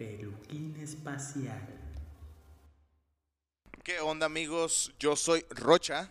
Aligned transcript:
Peluquín 0.00 0.74
Espacial. 0.80 1.60
¿Qué 3.84 4.00
onda 4.00 4.24
amigos? 4.24 4.94
Yo 4.98 5.14
soy 5.14 5.44
Rocha. 5.50 6.10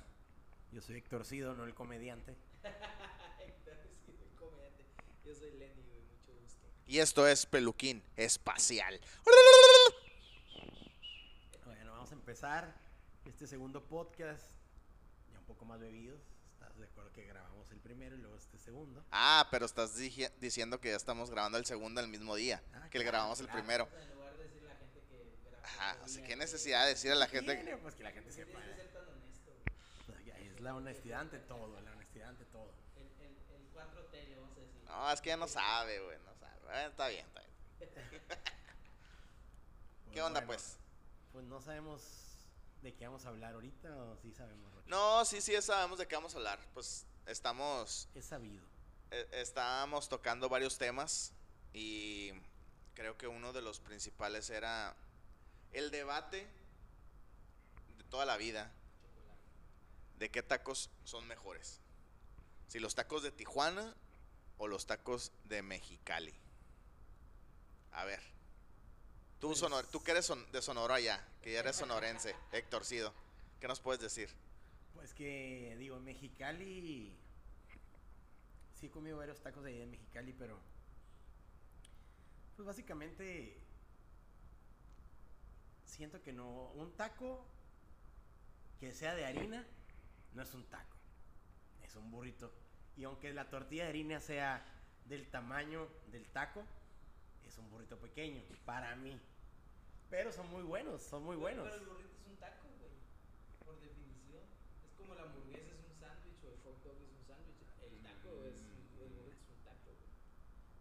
Yo 0.71 0.79
soy 0.79 0.97
Héctor 0.97 1.25
Cido, 1.25 1.55
no 1.55 1.63
el 1.63 1.73
comediante. 1.73 2.37
Yo 5.25 5.33
soy 5.33 5.49
Lenny, 5.57 5.81
mucho 5.81 6.39
gusto. 6.39 6.67
Y 6.85 6.99
esto 6.99 7.27
es 7.27 7.47
Peluquín 7.47 8.03
Espacial. 8.15 9.01
Bueno, 11.65 11.93
vamos 11.93 12.11
a 12.11 12.13
empezar 12.13 12.75
este 13.25 13.47
segundo 13.47 13.83
podcast, 13.83 14.51
ya 15.31 15.39
un 15.39 15.45
poco 15.45 15.65
más 15.65 15.79
bebidos. 15.79 16.21
¿Estás 16.79 16.87
de 16.87 16.93
acuerdo 16.93 17.11
que 17.11 17.25
grabamos 17.25 17.69
el 17.71 17.79
primero 17.81 18.15
y 18.15 18.19
luego 18.19 18.37
este 18.37 18.57
segundo? 18.57 19.03
Ah, 19.11 19.45
pero 19.51 19.65
estás 19.65 19.97
diciendo 19.97 20.79
que 20.79 20.91
ya 20.91 20.95
estamos 20.95 21.29
grabando 21.29 21.57
el 21.57 21.65
segundo 21.65 21.99
el 21.99 22.07
mismo 22.07 22.37
día. 22.37 22.63
Ah, 22.73 22.87
que 22.89 22.99
le 22.99 23.03
claro, 23.03 23.17
grabamos 23.17 23.41
el 23.41 23.47
claro. 23.47 23.59
primero. 23.59 23.83
O 23.83 23.89
sea, 23.89 24.01
en 24.01 24.13
lugar 24.15 24.37
de 24.37 24.43
decirle 24.45 24.69
a 24.69 24.73
la 24.73 24.79
gente 24.79 25.01
que 25.01 25.17
grabó 25.49 25.65
Ajá, 25.65 25.97
o 26.01 26.07
sea, 26.07 26.23
qué 26.23 26.37
necesidad 26.37 26.83
de 26.83 26.89
decir 26.91 27.11
a 27.11 27.15
la 27.15 27.27
gente... 27.27 27.53
Tiene, 27.53 27.75
pues 27.79 27.95
que 27.95 28.03
la 28.03 28.11
gente 28.11 28.31
sepa. 28.31 28.61
que 28.61 28.75
ser 28.75 28.93
tan 28.93 29.09
honesto, 29.09 29.51
güey. 30.07 30.23
Ya 30.25 30.37
Es 30.37 30.61
la 30.61 30.73
honestidad 30.73 31.19
ante 31.19 31.39
todo, 31.39 31.81
la 31.81 31.91
honestidad 31.91 32.29
ante 32.29 32.45
todo. 32.45 32.71
El, 32.95 33.07
el, 33.25 33.35
el 33.55 33.73
4T, 33.73 34.27
le 34.29 34.35
vamos 34.35 34.57
a 34.57 34.61
decir. 34.61 34.83
No, 34.85 35.11
es 35.11 35.19
que 35.19 35.27
ya 35.29 35.35
no 35.37 35.49
sabe, 35.49 35.99
güey, 35.99 36.17
no 36.19 36.33
sabe. 36.35 36.59
Bueno, 36.63 36.89
está 36.91 37.09
bien, 37.09 37.25
está 37.25 37.41
bien. 37.41 37.51
¿Qué 40.13 40.21
onda, 40.21 40.39
bueno, 40.39 40.47
pues? 40.47 40.77
Pues 41.33 41.43
no 41.43 41.59
sabemos 41.59 42.28
de 42.81 42.93
qué 42.95 43.05
vamos 43.05 43.25
a 43.25 43.29
hablar 43.29 43.53
ahorita 43.53 43.95
o 43.95 44.17
sí 44.17 44.31
sabemos. 44.33 44.71
No, 44.85 45.25
sí, 45.25 45.41
sí, 45.41 45.53
sabemos 45.61 45.99
de 45.99 46.07
qué 46.07 46.15
vamos 46.15 46.33
a 46.33 46.37
hablar. 46.37 46.59
Pues 46.73 47.05
estamos... 47.25 48.07
Es 48.15 48.25
sabido. 48.25 48.63
eh, 49.11 49.27
estábamos 49.33 50.09
tocando 50.09 50.49
varios 50.49 50.77
temas 50.77 51.33
y 51.73 52.31
creo 52.93 53.17
que 53.17 53.27
uno 53.27 53.53
de 53.53 53.61
los 53.61 53.79
principales 53.79 54.49
era 54.49 54.95
el 55.71 55.91
debate 55.91 56.47
de 57.97 58.03
toda 58.05 58.25
la 58.25 58.37
vida 58.37 58.71
de 60.17 60.29
qué 60.31 60.43
tacos 60.43 60.89
son 61.03 61.27
mejores. 61.27 61.79
Si 62.67 62.79
los 62.79 62.93
tacos 62.95 63.23
de 63.23 63.31
Tijuana 63.31 63.95
o 64.57 64.67
los 64.67 64.85
tacos 64.85 65.31
de 65.45 65.61
Mexicali. 65.61 66.33
A 67.91 68.05
ver. 68.05 68.21
Tú, 69.39 69.47
Pues- 69.47 69.59
Sonor- 69.59 69.87
tú 69.87 70.03
que 70.03 70.11
eres 70.11 70.25
son- 70.25 70.51
de 70.51 70.61
Sonora 70.61 70.95
allá, 70.95 71.25
que 71.41 71.53
ya 71.53 71.59
eres 71.59 71.75
sonorense, 71.77 72.35
Héctor 72.51 72.83
Cido, 72.85 73.13
¿qué 73.59 73.67
nos 73.67 73.79
puedes 73.79 74.01
decir? 74.01 74.29
Pues 74.93 75.13
que, 75.13 75.75
digo, 75.79 75.97
en 75.97 76.03
Mexicali. 76.03 77.17
Sí 78.73 78.87
he 78.87 78.89
comido 78.89 79.17
varios 79.17 79.39
tacos 79.41 79.63
de 79.63 79.71
ahí 79.71 79.81
en 79.81 79.91
Mexicali, 79.91 80.33
pero. 80.33 80.59
Pues 82.55 82.65
básicamente. 82.65 83.57
Siento 85.85 86.21
que 86.21 86.33
no. 86.33 86.71
Un 86.75 86.91
taco 86.95 87.45
que 88.79 88.91
sea 88.93 89.15
de 89.15 89.25
harina 89.25 89.65
no 90.33 90.43
es 90.43 90.53
un 90.53 90.65
taco. 90.65 90.95
Es 91.83 91.95
un 91.95 92.11
burrito. 92.11 92.51
Y 92.97 93.03
aunque 93.05 93.33
la 93.33 93.49
tortilla 93.49 93.83
de 93.83 93.89
harina 93.89 94.19
sea 94.19 94.65
del 95.05 95.27
tamaño 95.29 95.87
del 96.11 96.27
taco, 96.29 96.63
es 97.49 97.57
un 97.57 97.69
burrito 97.69 97.97
pequeño. 97.97 98.41
Para 98.65 98.95
mí. 98.95 99.19
Pero 100.09 100.31
son 100.31 100.49
muy 100.49 100.63
buenos, 100.63 101.01
son 101.03 101.23
muy 101.23 101.35
Güey, 101.35 101.55
buenos. 101.55 101.69
Pero 101.71 101.83
el 101.83 101.89
burrito 101.89 102.15
es 102.15 102.27
un 102.27 102.35
taco, 102.37 102.67
güey. 102.79 102.91
Por 103.65 103.79
definición. 103.79 104.43
Es 104.83 104.91
como 104.97 105.13
la 105.15 105.23
hamburguesa 105.23 105.71
es 105.73 105.83
un 105.85 105.99
sándwich 105.99 106.43
o 106.43 106.47
el 106.49 106.57
hot 106.63 106.83
dog 106.83 106.97
es 106.97 107.11
un 107.11 107.25
sándwich. 107.27 107.61
El 107.83 108.01
taco 108.01 108.29
es. 108.45 108.55
El 109.01 109.09
burrito 109.13 109.43
es 109.43 109.49
un 109.49 109.63
taco, 109.63 109.85
güey. 109.85 110.09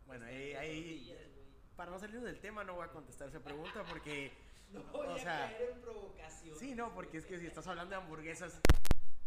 Bueno, 0.06 0.27
ahí, 0.27 0.52
ahí 0.55 1.14
para 1.77 1.91
no 1.92 1.98
salir 1.98 2.20
del 2.20 2.41
tema 2.41 2.64
no 2.64 2.74
voy 2.74 2.84
a 2.84 2.91
contestar 2.91 3.28
esa 3.28 3.39
pregunta 3.41 3.84
porque 3.89 4.33
No 4.72 4.83
voy 4.84 5.06
o 5.06 5.12
a 5.14 5.19
sea, 5.19 5.48
caer 5.50 5.70
en 5.70 5.80
provocación. 5.80 6.58
sí, 6.58 6.74
no, 6.74 6.92
porque 6.92 7.19
es 7.19 7.27
que 7.27 7.39
si 7.39 7.46
estás 7.46 7.66
hablando 7.69 7.94
de 7.96 8.02
hamburguesas, 8.02 8.61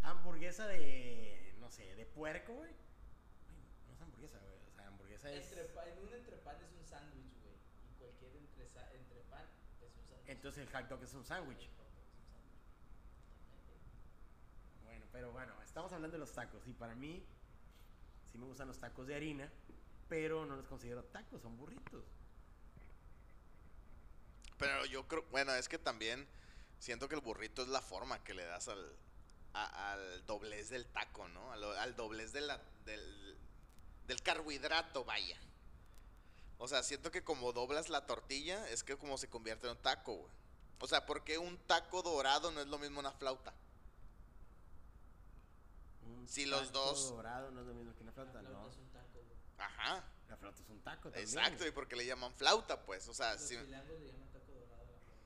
hamburguesa 0.02 0.68
de 0.68 1.56
no 1.60 1.70
sé, 1.72 1.96
de 1.96 2.06
puerco, 2.06 2.54
güey. 2.54 2.72
No 3.88 3.94
es 3.94 4.02
hamburguesa, 4.02 4.38
güey, 4.40 4.60
o 5.22 5.24
sea, 5.24 5.32
hamburguesa 5.32 5.62
es 5.62 5.70
Entrepa- 5.70 5.88
en 5.88 6.00
un 6.00 6.14
entrepan 6.14 6.56
es 6.62 6.72
un 6.74 6.86
sándwich, 6.88 7.34
güey. 7.44 7.56
Y 7.86 7.94
cualquier 8.00 8.36
entrepan 8.36 8.86
es 8.94 9.10
un 9.12 10.06
sándwich. 10.08 10.28
entonces 10.28 10.68
el 10.68 10.74
hot 10.74 10.88
dog 10.90 11.04
es 11.04 11.14
un 11.14 11.24
sándwich. 11.26 11.62
El 11.62 11.68
hot 11.70 11.78
dog 11.78 12.02
es 12.02 12.16
un 12.18 12.26
sándwich. 12.26 12.60
Totalmente. 13.38 13.90
Bueno, 14.84 15.06
pero 15.12 15.32
bueno, 15.32 15.54
estamos 15.64 15.92
hablando 15.94 16.16
de 16.16 16.20
los 16.20 16.32
tacos 16.34 16.68
y 16.68 16.74
para 16.74 16.96
mí 16.96 17.24
sí 18.32 18.38
me 18.38 18.46
gustan 18.46 18.68
los 18.68 18.80
tacos 18.80 19.08
de 19.08 19.16
harina, 19.16 19.50
pero 20.10 20.46
no 20.46 20.56
los 20.56 20.66
considero 20.68 21.04
tacos, 21.06 21.42
son 21.42 21.58
burritos. 21.58 22.04
Pero 24.58 24.86
yo 24.86 25.08
creo, 25.08 25.24
bueno, 25.32 25.54
es 25.56 25.68
que 25.68 25.78
también 25.80 26.28
siento 26.80 27.08
que 27.10 27.16
el 27.16 27.22
burrito 27.22 27.62
es 27.64 27.68
la 27.68 27.82
forma 27.82 28.24
que 28.24 28.34
le 28.34 28.46
das 28.46 28.68
al, 28.68 28.96
a- 29.54 29.92
al 29.94 30.26
doblez 30.26 30.70
del 30.70 30.86
taco, 30.88 31.28
¿no? 31.30 31.52
Al, 31.52 31.64
al 31.64 31.96
doblez 31.96 32.32
de 32.32 32.42
la- 32.42 32.62
del, 32.86 33.38
del 34.08 34.22
carbohidrato, 34.22 35.04
vaya. 35.06 35.38
O 36.58 36.68
sea, 36.68 36.84
siento 36.84 37.10
que 37.12 37.24
como 37.24 37.54
doblas 37.54 37.90
la 37.90 38.06
tortilla, 38.06 38.68
es 38.70 38.84
que 38.84 38.98
como 38.98 39.18
se 39.18 39.30
convierte 39.30 39.68
en 39.68 39.72
un 39.78 39.82
taco, 39.82 40.14
güey. 40.16 40.34
O 40.80 40.88
sea, 40.88 41.06
porque 41.06 41.38
un 41.38 41.58
taco 41.68 42.02
dorado 42.02 42.52
no 42.52 42.62
es 42.62 42.68
lo 42.68 42.78
mismo 42.78 43.00
una 43.00 43.12
flauta. 43.14 43.54
Un 46.06 46.28
Si 46.28 46.46
los 46.46 46.68
taco 46.72 46.86
dos- 46.86 47.10
dorado 47.10 47.52
no 47.52 47.62
es 47.62 47.68
lo 47.68 47.74
mismo 47.74 47.94
que 47.96 48.04
una 48.04 48.12
flauta, 48.12 48.34
La 48.42 48.50
flauta 48.50 48.60
no. 48.66 48.70
es 48.72 48.78
un 48.78 48.90
taco, 48.92 49.14
güey. 49.14 49.38
Ajá, 49.58 50.04
La 50.30 50.38
flauta 50.38 50.62
es 50.62 50.70
un 50.70 50.82
taco 50.82 51.10
también. 51.10 51.24
exacto, 51.28 51.68
y 51.68 51.72
porque 51.72 51.96
le 51.96 52.06
llaman 52.06 52.34
flauta, 52.34 52.82
pues. 52.84 53.08
O 53.08 53.14
sea, 53.14 53.34
Los 53.34 53.42
si, 53.42 53.56
chilangos 53.58 54.00
le 54.00 54.08
llaman 54.12 54.30
taco 54.32 54.52
dorado 54.52 54.82
a 54.84 54.86
la 54.86 55.00
flauta. 55.00 55.22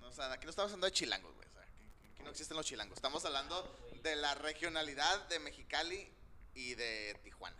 No, 0.00 0.08
o 0.08 0.12
sea, 0.12 0.32
aquí 0.32 0.44
no 0.44 0.50
estamos 0.50 0.70
hablando 0.72 0.86
de 0.86 0.92
chilangos, 0.92 1.34
güey. 1.34 1.48
O 1.48 1.52
sea, 1.52 1.62
aquí, 1.62 1.90
aquí 2.12 2.22
no 2.22 2.30
existen 2.30 2.56
los 2.56 2.66
chilangos. 2.66 2.96
Estamos 2.96 3.24
hablando 3.24 3.76
de 4.02 4.16
la 4.16 4.34
regionalidad 4.34 5.28
de 5.28 5.38
Mexicali 5.40 6.12
y 6.54 6.74
de 6.74 7.18
Tijuana. 7.22 7.56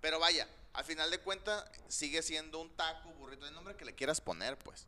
Pero 0.00 0.18
vaya, 0.18 0.48
al 0.72 0.84
final 0.84 1.10
de 1.10 1.18
cuentas 1.20 1.64
sigue 1.88 2.22
siendo 2.22 2.60
un 2.60 2.70
taco, 2.76 3.10
burrito, 3.14 3.46
el 3.46 3.54
nombre 3.54 3.76
que 3.76 3.84
le 3.84 3.94
quieras 3.94 4.20
poner, 4.20 4.58
pues. 4.58 4.86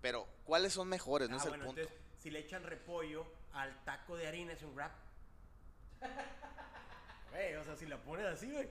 Pero, 0.00 0.26
¿cuáles 0.44 0.72
son 0.72 0.88
mejores? 0.88 1.28
No 1.30 1.36
Ah, 1.36 1.38
es 1.40 1.46
el 1.46 1.52
punto. 1.60 1.80
entonces, 1.80 1.94
si 2.20 2.30
le 2.30 2.40
echan 2.40 2.62
repollo 2.64 3.26
al 3.52 3.84
taco 3.84 4.16
de 4.16 4.26
harina, 4.26 4.52
es 4.52 4.62
un 4.62 4.74
wrap. 4.74 4.92
Güey, 7.30 7.54
o 7.56 7.64
sea, 7.64 7.76
si 7.76 7.86
la 7.86 7.96
pones 8.02 8.26
así, 8.26 8.50
güey. 8.50 8.68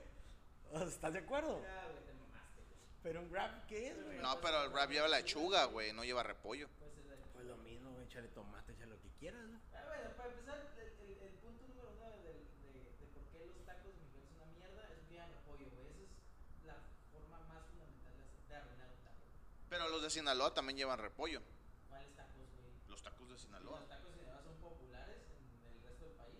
o 0.70 0.78
sea, 0.78 0.86
¿Estás 0.86 1.12
de 1.12 1.18
acuerdo? 1.20 1.60
Ya, 1.62 1.84
güey, 1.90 2.04
te 2.04 2.12
mamaste, 2.14 2.62
güey. 2.62 2.78
Pero 3.02 3.20
un 3.22 3.30
wrap, 3.30 3.66
¿qué 3.66 3.88
es, 3.88 4.04
güey? 4.04 4.18
No, 4.18 4.40
pero 4.40 4.62
el 4.64 4.70
wrap 4.70 4.90
lleva 4.90 5.08
lechuga, 5.08 5.64
güey, 5.66 5.92
no 5.92 6.04
lleva 6.04 6.22
repollo. 6.22 6.68
La 7.08 7.16
Pues 7.32 7.44
lo 7.46 7.56
mismo, 7.58 7.90
güey, 7.92 8.06
échale 8.06 8.28
tomate, 8.28 8.72
échale 8.72 8.92
lo 8.94 9.00
que 9.00 9.08
quieras, 9.18 9.42
¿no? 9.46 9.58
Ah, 9.74 9.82
bueno, 9.88 10.10
para 10.16 10.28
empezar, 10.30 10.58
el, 10.78 11.10
el, 11.10 11.18
el 11.22 11.32
punto 11.42 11.66
número 11.66 11.90
uno 11.90 12.06
del- 12.22 12.22
de, 12.22 12.78
de, 12.78 13.06
por 13.12 13.24
qué 13.32 13.46
los 13.46 13.66
tacos 13.66 13.90
de 13.90 13.98
Miguel 14.06 14.22
son 14.30 14.46
una 14.46 14.54
mierda 14.54 14.82
es 14.94 15.00
que 15.08 15.14
llevan 15.14 15.30
repollo, 15.32 15.66
güey. 15.74 15.90
Esa 15.90 16.60
es 16.62 16.66
la 16.70 16.76
forma 17.10 17.38
más 17.50 17.66
fundamental 17.66 18.14
de, 18.14 18.22
hacer- 18.22 18.46
de 18.46 18.54
arruinar 18.54 18.88
un 18.94 19.02
taco. 19.02 19.18
güey. 19.26 19.42
Pero 19.82 19.94
los 19.94 20.02
de 20.04 20.10
Sinaloa 20.10 20.54
también 20.54 20.76
llevan 20.76 20.96
repollo. 20.96 21.42
¿Cuáles 21.88 22.14
tacos, 22.14 22.46
güey? 22.54 22.70
Los 22.88 23.02
tacos 23.02 23.28
de 23.28 23.34
¿Y 23.34 23.38
Sinaloa. 23.38 23.80
¿Los 23.80 23.88
tacos 23.88 24.12
de 24.12 24.18
Sinaloa 24.20 24.42
son 24.44 24.54
populares 24.62 25.18
en 25.34 25.74
el 25.74 25.82
resto 25.82 26.04
del 26.04 26.14
país? 26.14 26.38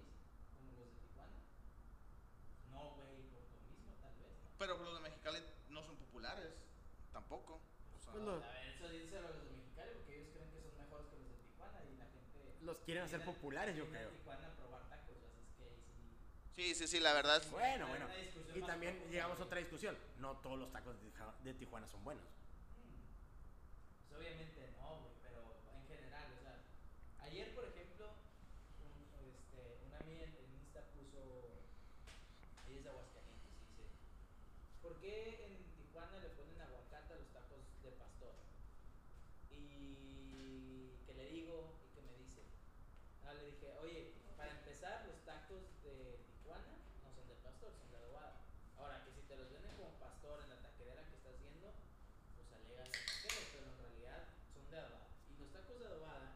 ¿Como 0.55 0.71
los 0.79 0.87
de 0.87 0.95
Tijuana? 1.03 1.43
No, 2.71 2.95
güey, 2.95 3.27
por 3.35 3.43
lo 3.51 3.59
mismo, 3.67 3.99
tal 3.99 4.15
vez, 4.15 4.31
¿no? 4.39 4.47
Pero 4.63 4.79
los 4.79 4.95
de 4.95 5.01
Mexicali 5.01 5.43
no 5.71 5.83
son 5.83 5.97
populares. 5.97 6.55
Tampoco. 7.13 7.59
O 7.59 7.99
sea, 7.99 8.13
Pues 8.13 8.23
no. 8.23 8.31
A 8.31 8.47
ver, 8.47 8.69
eso 8.79 8.89
dice 8.89 9.21
los 9.21 9.35
de 9.35 9.51
Mexicali 9.59 9.91
porque 9.91 10.15
ellos 10.23 10.31
creen 10.39 10.51
que 10.55 10.63
son 10.63 10.79
mejores 10.79 11.07
que 11.11 11.19
los 11.19 11.27
de 11.27 11.43
Tijuana 11.43 11.79
y 11.83 11.99
la 11.99 12.07
gente. 12.15 12.39
Los 12.63 12.79
quieren 12.87 13.03
hacer 13.03 13.25
populares, 13.25 13.75
yo 13.75 13.91
creo. 13.91 14.11
Tijuana 14.23 14.47
a 14.47 14.55
probar 14.55 14.83
tacos, 14.87 15.19
así 15.19 15.43
es 15.43 15.51
que 15.59 15.67
ahí 15.67 15.83
sí. 15.91 16.07
Sí, 16.55 16.75
sí, 16.79 16.87
sí, 16.87 17.01
la 17.03 17.13
verdad. 17.13 17.43
Bueno, 17.51 17.89
bueno. 17.89 18.07
Y 18.55 18.63
también 18.63 19.03
llegamos 19.11 19.41
a 19.41 19.43
otra 19.43 19.59
discusión. 19.59 19.99
No 20.19 20.39
todos 20.39 20.61
los 20.61 20.71
tacos 20.71 20.95
de 21.43 21.55
Tijuana 21.55 21.89
son 21.89 22.05
buenos. 22.05 22.23
Pues 24.13 24.29
obviamente 24.29 24.69
no, 24.77 25.01
güey, 25.01 25.17
pero 25.25 25.41
en 25.73 25.89
general, 25.89 26.29
o 26.37 26.41
sea, 26.45 26.61
ayer 27.25 27.55
por 27.55 27.65
ejemplo, 27.65 28.13
un, 28.85 29.09
este, 29.25 29.81
una 29.89 29.97
amiga 30.05 30.29
en, 30.29 30.53
Insta 30.53 30.85
puso, 30.93 31.65
ella 32.69 32.77
es 32.77 32.85
de 32.85 32.91
Aguascalientes 32.91 33.57
y 33.57 33.65
dice, 33.73 33.89
¿por 34.83 35.01
qué 35.01 35.49
en 35.49 35.65
Tijuana 35.81 36.21
le 36.21 36.29
ponen 36.37 36.61
aguacate 36.61 37.15
a 37.15 37.25
los 37.25 37.33
tacos 37.33 37.65
de 37.83 37.93
pastor? 37.93 38.37
Y 39.49 40.93
que 41.09 41.15
le 41.15 41.27
digo 41.33 41.81
y 41.81 41.97
que 41.97 42.03
me 42.05 42.13
dice, 42.21 42.45
ah, 43.25 43.33
le 43.33 43.57
dije, 43.57 43.73
oye, 43.81 44.13
para 44.37 44.53
empezar 44.53 45.07
los 45.09 45.25
tacos 45.25 45.73
de 45.83 46.21
Tijuana 46.29 46.85
no 47.01 47.09
son 47.17 47.29
de 47.29 47.37
pastor, 47.41 47.73
son 47.81 47.89
de 47.91 47.97
adobada. 47.97 48.45
Ahora, 48.77 49.05
que 49.05 49.13
si 49.17 49.25
te 49.25 49.37
los 49.37 49.49
venden 49.49 49.73
como 49.81 49.97
pastor 49.97 50.45
en 50.45 50.51
la 50.51 50.61
taquerera 50.61 51.09
que 51.09 51.17
estás 51.17 51.41
viendo, 51.41 51.73
pues 52.37 52.49
alegan 52.53 52.89
los 52.91 53.07
taqueros, 53.07 53.47
pero 53.53 53.67
en 53.71 53.79
realidad 53.79 54.21
son 54.53 54.67
de 54.71 54.77
adobada. 54.79 55.09
Y 55.31 55.39
los 55.39 55.53
tacos 55.53 55.79
de 55.79 55.87
adobada 55.87 56.35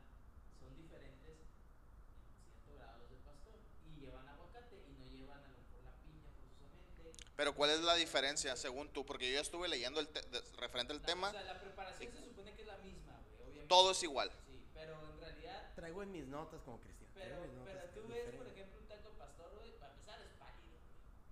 son 0.61 0.70
diferentes 0.76 1.34
en 1.34 2.46
cierto 2.46 2.79
grado 2.79 2.94
a 2.94 2.99
los 2.99 3.11
de 3.11 3.19
pastor. 3.26 3.58
Y 3.82 4.00
llevan 4.00 4.29
aguacate 4.29 4.76
y 4.87 4.93
no 4.94 5.06
llevan 5.11 5.43
a 5.43 5.50
lo 5.50 5.58
mejor 5.58 5.82
la 5.82 5.99
piña 6.06 6.31
forzosamente. 6.38 7.25
Pero 7.37 7.55
¿cuál 7.55 7.71
es 7.71 7.81
la 7.81 7.94
diferencia 7.94 8.56
según 8.56 8.88
tú? 8.88 9.05
Porque 9.05 9.29
yo 9.29 9.35
ya 9.35 9.41
estuve 9.43 9.69
leyendo 9.69 10.00
el 10.00 10.09
te- 10.09 10.23
de- 10.23 10.41
referente 10.59 10.93
al 10.94 11.00
La- 11.00 11.06
tema. 11.06 11.29
O 11.29 11.33
sea, 11.33 11.43
la 11.43 11.61
preparación 11.61 12.12
se 12.12 12.25
supone 12.25 12.55
que 12.55 12.62
es 12.62 12.67
la 12.69 12.79
misma, 12.79 13.12
güey, 13.29 13.43
obviamente. 13.43 13.69
Todo 13.69 13.91
es 13.91 14.03
igual. 14.03 14.31
Sí, 14.47 14.65
pero 14.75 14.94
en 15.12 15.21
realidad 15.21 15.73
Traigo 15.75 16.03
en 16.03 16.12
mis 16.12 16.27
notas 16.27 16.62
como 16.62 16.81
Cristian. 16.81 17.11
Pero, 17.15 17.37
pero 17.65 17.81
tú 17.91 18.00
ves, 18.09 18.25
por 18.25 18.47
diferente. 18.47 18.50
ejemplo, 18.53 18.81
un 18.81 18.88
taco 18.88 19.11
pastor, 19.19 19.53
güey, 19.59 19.73
para 19.79 19.93
empezar 19.93 20.21
es 20.23 20.33
pálido, 20.38 20.79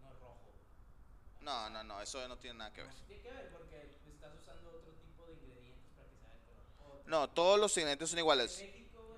no 0.03 0.09
es 0.13 0.19
rojo. 0.21 0.51
No, 1.41 1.71
no, 1.71 1.83
no, 1.85 2.03
eso 2.03 2.29
no 2.29 2.37
tiene 2.39 2.59
nada 2.59 2.73
que 2.73 2.83
ver. 2.83 2.93
No, 2.93 3.07
Tiene 3.07 3.23
que 3.23 3.31
ver 3.31 3.49
porque 3.51 3.97
estás 4.13 4.33
usando 4.39 4.69
otro 4.71 4.93
tipo 5.01 5.27
de 5.27 5.33
ingredientes 5.33 5.91
para 5.97 6.09
que 6.11 6.17
sabe 6.19 6.37
color. 6.45 6.97
Otro. 7.01 7.11
No, 7.11 7.31
todos 7.31 7.59
los 7.59 7.75
ingredientes 7.79 8.11
son 8.11 8.19
iguales. 8.19 8.63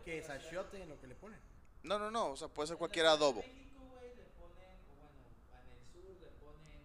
Que 0.04 0.18
es 0.18 0.30
achiote 0.30 0.80
en 0.80 0.88
lo 0.88 1.00
que 1.00 1.08
le 1.08 1.16
ponen. 1.16 1.40
No, 1.82 1.98
no, 1.98 2.10
no, 2.12 2.30
o 2.30 2.36
sea, 2.36 2.46
puede 2.46 2.68
ser 2.68 2.76
cualquier 2.76 3.06
adobo. 3.06 3.42
México, 3.42 3.82
güey, 3.90 4.14
le 4.14 4.24
ponen, 4.38 4.78
o 4.86 4.94
bueno, 4.94 5.26
en 5.58 5.66
el 5.70 5.82
sur 5.90 6.14
le 6.22 6.30
ponen 6.38 6.82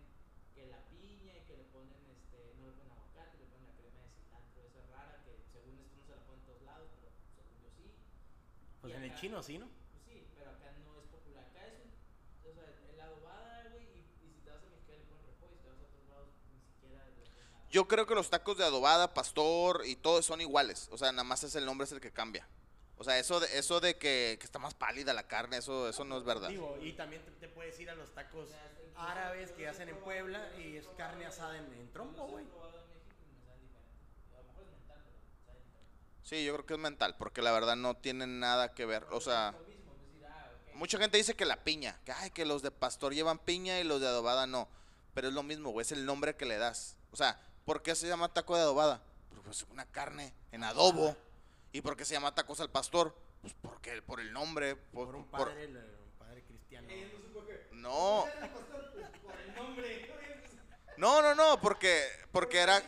que 0.56 0.66
la 0.66 0.78
piña 0.90 1.34
y 1.38 1.42
que 1.46 1.58
le 1.58 1.64
ponen, 1.70 2.02
este, 2.10 2.54
no 2.58 2.66
le 2.66 2.74
ponen 2.74 2.92
aguacate, 2.98 3.38
le 3.38 3.46
ponen 3.46 3.66
la 3.70 3.74
crema 3.78 4.02
de 4.02 4.10
cilantro, 4.18 4.62
esa 4.66 4.80
es 4.82 4.90
rara, 4.90 5.22
que 5.26 5.38
según 5.54 5.78
esto 5.82 5.94
no 5.98 6.06
se 6.06 6.12
la 6.18 6.22
ponen 6.26 6.42
en 6.42 6.46
todos 6.50 6.62
lados, 6.66 6.90
pero 7.02 7.14
según 7.34 7.58
yo 7.62 7.70
sí. 7.78 7.94
Pues 8.92 9.02
Y 9.02 9.06
en 9.06 9.12
el 9.12 9.20
chino 9.20 9.42
sí, 9.42 9.58
¿no? 9.58 9.68
Pues 9.68 10.04
sí, 10.06 10.28
pero 10.36 10.52
acá 10.52 10.72
no 10.84 11.00
es 11.00 11.08
popular. 11.08 11.46
Acá 11.46 11.66
es 11.68 11.74
un, 11.80 12.50
o 12.50 12.54
sea, 12.54 12.66
el 12.94 13.00
adobada, 13.00 13.70
güey, 13.72 13.86
y, 13.86 14.00
y 14.26 14.34
si 14.34 14.42
te 14.44 14.50
vas 14.52 14.60
a 14.64 14.70
Mexicali 14.70 15.00
le 15.00 15.06
ponen 15.06 15.26
repollo, 15.26 15.56
si 15.56 15.64
te 15.64 15.70
vas 15.70 15.80
a 15.80 15.84
otros 15.84 16.10
lados 16.10 16.28
ni 16.52 16.60
siquiera. 16.60 17.04
Yo 17.70 17.88
creo 17.88 18.06
que 18.06 18.16
los 18.16 18.30
tacos 18.30 18.58
de 18.58 18.66
adobada, 18.66 19.14
pastor 19.14 19.84
y 19.86 19.96
todo 19.96 20.22
son 20.22 20.42
iguales. 20.42 20.90
O 20.92 20.98
sea, 20.98 21.12
nada 21.12 21.24
más 21.24 21.44
es 21.44 21.56
el 21.56 21.66
nombre 21.66 21.86
es 21.86 21.92
el 21.94 22.02
que 22.02 22.12
cambia. 22.12 22.48
O 22.98 23.04
sea, 23.04 23.18
eso 23.18 23.40
de, 23.40 23.48
eso 23.58 23.80
de 23.80 23.96
que, 23.98 24.38
que 24.40 24.46
está 24.46 24.60
más 24.60 24.76
pálida 24.76 25.14
la 25.14 25.28
carne, 25.28 25.58
eso, 25.58 25.90
eso 25.90 26.04
no 26.04 26.18
es 26.18 26.24
verdad. 26.24 26.50
Digo, 26.50 26.78
y 26.82 26.92
también 26.94 27.24
te, 27.24 27.32
te 27.32 27.48
puedes 27.48 27.80
ir 27.80 27.90
a 27.90 27.96
los 27.96 28.12
tacos 28.14 28.50
árabes 28.96 29.52
que 29.54 29.68
hacen 29.68 29.90
en 29.90 29.98
Puebla 29.98 30.52
y 30.60 30.78
es 30.78 30.88
carne 30.98 31.26
asada 31.26 31.58
en, 31.58 31.66
en 31.74 31.92
trompo, 31.92 32.28
güey. 32.28 32.46
probado 32.46 32.78
en 32.82 32.90
México 32.90 33.16
y 33.26 33.34
me 33.34 33.42
saben 33.44 33.62
diferente. 33.62 34.06
A 34.36 34.42
lo 34.42 34.44
mejor 34.50 34.64
es 34.64 34.70
mental, 34.70 35.02
pero 35.02 35.18
saben 35.44 35.64
diferente. 35.66 36.11
Sí, 36.24 36.44
yo 36.46 36.54
creo 36.54 36.66
que 36.66 36.74
es 36.76 36.80
mental, 36.80 37.16
porque 37.18 37.42
la 37.42 37.52
verdad 37.52 37.76
no 37.76 37.96
tienen 37.96 38.40
nada 38.40 38.74
que 38.74 38.86
ver. 38.86 39.06
O 39.12 39.20
sea, 39.22 39.54
mucha 40.74 40.98
gente 40.98 41.18
dice 41.18 41.36
que 41.36 41.46
la 41.46 41.64
piña, 41.64 42.00
que, 42.06 42.12
ay, 42.12 42.30
que 42.32 42.46
los 42.46 42.62
de 42.62 42.72
pastor 42.72 43.14
llevan 43.14 43.40
piña 43.40 43.80
y 43.80 43.84
los 43.84 44.00
de 44.02 44.08
adobada 44.08 44.48
no. 44.48 44.68
Pero 45.14 45.28
es 45.28 45.34
lo 45.34 45.44
mismo, 45.44 45.72
güey, 45.72 45.82
es 45.84 45.92
el 45.92 46.06
nombre 46.06 46.36
que 46.36 46.46
le 46.46 46.58
das. 46.58 46.96
O 47.12 47.16
sea, 47.16 47.40
¿por 47.66 47.82
qué 47.82 47.96
se 47.96 48.08
llama 48.08 48.34
taco 48.34 48.56
de 48.56 48.62
adobada? 48.62 49.02
Porque 49.30 49.44
pues 49.44 49.64
una 49.70 49.86
carne 49.86 50.34
en 50.52 50.64
adobo. 50.64 51.16
¿Y 51.74 51.82
por 51.82 51.96
qué 51.98 52.06
se 52.06 52.14
llama 52.14 52.34
tacos 52.36 52.60
al 52.62 52.70
pastor? 52.70 53.16
Pues 53.42 53.54
porque 53.62 54.02
por 54.02 54.20
el 54.20 54.32
nombre. 54.32 54.76
Por, 54.76 55.08
Por 55.08 55.16
un 55.16 55.26
por- 55.26 55.48
padre, 55.50 55.64
el- 55.66 55.78
un 55.78 56.12
padre 56.20 56.44
cristiano. 56.44 56.88
No 57.72 58.26
¿Por? 58.26 58.50
Pues, 58.52 59.10
por 59.24 59.40
el 59.40 59.56
nombre. 59.56 60.14
no, 60.98 61.22
no, 61.22 61.34
no, 61.36 61.60
porque, 61.60 62.06
porque 62.32 62.60
era, 62.60 62.82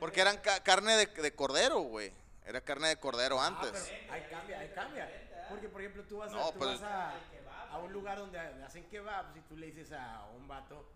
porque 0.00 0.20
eran 0.20 0.38
ca- 0.38 0.62
carne 0.62 0.96
de, 0.96 1.06
de 1.06 1.34
cordero, 1.34 1.80
güey. 1.80 2.12
Era 2.44 2.60
carne 2.60 2.88
de 2.88 2.96
cordero 2.96 3.40
Ah, 3.40 3.46
antes. 3.48 3.70
pero 3.70 4.12
ahí 4.12 4.26
cambia, 4.30 4.58
ahí 4.60 4.72
cambia. 4.74 5.46
Porque, 5.48 5.68
por 5.68 5.80
ejemplo, 5.80 6.02
tú 6.04 6.18
vas, 6.18 6.32
a, 6.32 6.36
No, 6.36 6.52
tú 6.52 6.58
pues- 6.58 6.80
vas 6.80 6.82
a, 6.82 7.14
kebab, 7.30 7.84
un 7.84 7.92
lugar 7.92 8.18
donde 8.18 8.38
hacen 8.38 8.84
kebabs 8.88 9.36
y 9.36 9.40
tú 9.42 9.56
le 9.56 9.66
dices 9.66 9.92
a 9.92 10.26
un 10.36 10.48
vato, 10.48 10.88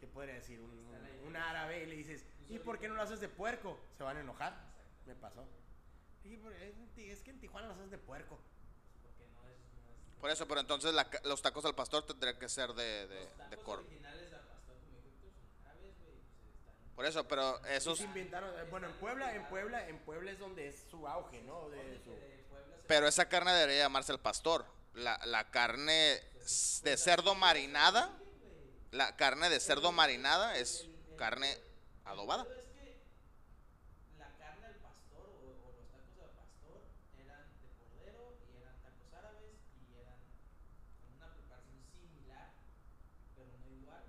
¿qué 0.00 0.06
podría 0.06 0.34
decir? 0.34 0.60
Un, 0.60 1.36
árabe 1.36 1.84
y 1.84 1.86
le 1.86 1.94
dices, 1.94 2.24
¿y 2.48 2.58
por 2.58 2.78
qué 2.78 2.88
no 2.88 2.94
lo 2.94 3.02
haces 3.02 3.20
de 3.20 3.28
puerco? 3.28 3.78
Se 3.96 4.02
van 4.02 4.16
a 4.16 4.20
enojar. 4.20 4.52
Me 5.06 5.14
pasó. 5.14 5.46
Y 6.24 6.36
por- 6.36 6.52
es, 6.52 7.20
que 7.22 7.30
en 7.30 7.40
Tijuana 7.40 7.68
lo 7.68 7.74
haces 7.74 7.90
de 7.90 7.98
puerco. 7.98 8.38
Por 10.20 10.28
eso, 10.30 10.46
pero 10.46 10.60
entonces 10.60 10.92
la 10.92 11.08
los 11.24 11.40
tacos 11.40 11.64
al 11.64 11.74
pastor 11.74 12.04
tendrían 12.04 12.38
que 12.38 12.48
ser 12.48 12.74
de, 12.74 13.06
de, 13.06 13.20
los 13.38 13.50
de 13.50 13.56
cordero. 13.58 13.86
originales 13.88 14.32
al 14.34 14.40
pastor, 14.40 14.74
como 14.84 14.98
dijo 15.00 15.08
Héctor, 15.08 15.30
son 15.32 15.66
árabes, 15.66 15.94
güey. 16.02 16.14
Pues 16.42 16.54
están. 16.58 16.74
Por 16.94 17.06
eso, 17.06 17.26
pero 17.26 17.64
esos... 17.66 17.98
se 17.98 18.04
inventaron, 18.04 18.50
eh, 18.58 18.64
bueno, 18.70 18.86
en 18.86 18.92
Puebla, 18.94 19.34
en 19.34 19.46
Puebla, 19.46 19.88
en 19.88 19.98
Puebla 20.00 20.32
es 20.32 20.38
donde 20.38 20.68
es 20.68 20.84
su 20.90 21.08
auge, 21.08 21.40
¿no? 21.42 21.70
De 21.70 21.98
su, 22.04 22.10
Pero 22.86 23.06
esa 23.08 23.28
carne 23.28 23.52
debería 23.52 23.84
llamarse 23.84 24.12
el 24.12 24.18
pastor. 24.18 24.66
La, 24.94 25.18
la 25.24 25.50
carne 25.50 26.20
de 26.82 26.96
cerdo 26.98 27.34
marinada, 27.34 28.10
la 28.90 29.16
carne 29.16 29.48
de 29.48 29.60
cerdo 29.60 29.92
marinada 29.92 30.56
es 30.56 30.88
carne 31.16 31.56
adobada. 32.04 32.44
Pero 32.44 32.60
es 32.60 32.66
que 32.66 32.98
la 34.18 34.36
carne 34.36 34.66
al 34.66 34.74
pastor 34.82 35.30
o, 35.30 35.46
o 35.46 35.72
los 35.78 35.86
tacos 35.92 36.18
al 36.20 36.30
pastor 36.34 36.82
eran 37.22 37.46
de 37.62 37.68
cordero 37.78 38.34
y 38.50 38.60
eran 38.60 38.74
tacos 38.82 39.14
árabes 39.16 39.54
y 39.78 39.94
eran 40.02 40.18
con 40.98 41.14
una 41.16 41.30
preparación 41.32 41.80
similar, 41.94 42.50
pero 43.36 43.48
no 43.62 43.70
igual 43.78 44.04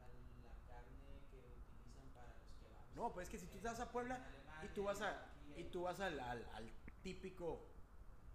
a 0.00 0.08
la 0.08 0.56
carne 0.64 1.28
que 1.28 1.38
utilizan 1.60 2.08
para 2.16 2.32
los 2.40 2.56
kebabs. 2.56 2.91
No, 3.02 3.12
pues 3.12 3.26
es 3.26 3.32
que 3.32 3.38
si 3.40 3.46
tú 3.48 3.58
vas 3.60 3.80
a 3.80 3.90
Puebla 3.90 4.20
y 4.62 4.68
tú 4.68 4.84
vas 4.84 5.00
a 5.02 5.26
y 5.56 5.64
tú 5.64 5.82
vas 5.82 5.98
al, 5.98 6.20
al, 6.20 6.46
al 6.54 6.70
típico 7.02 7.58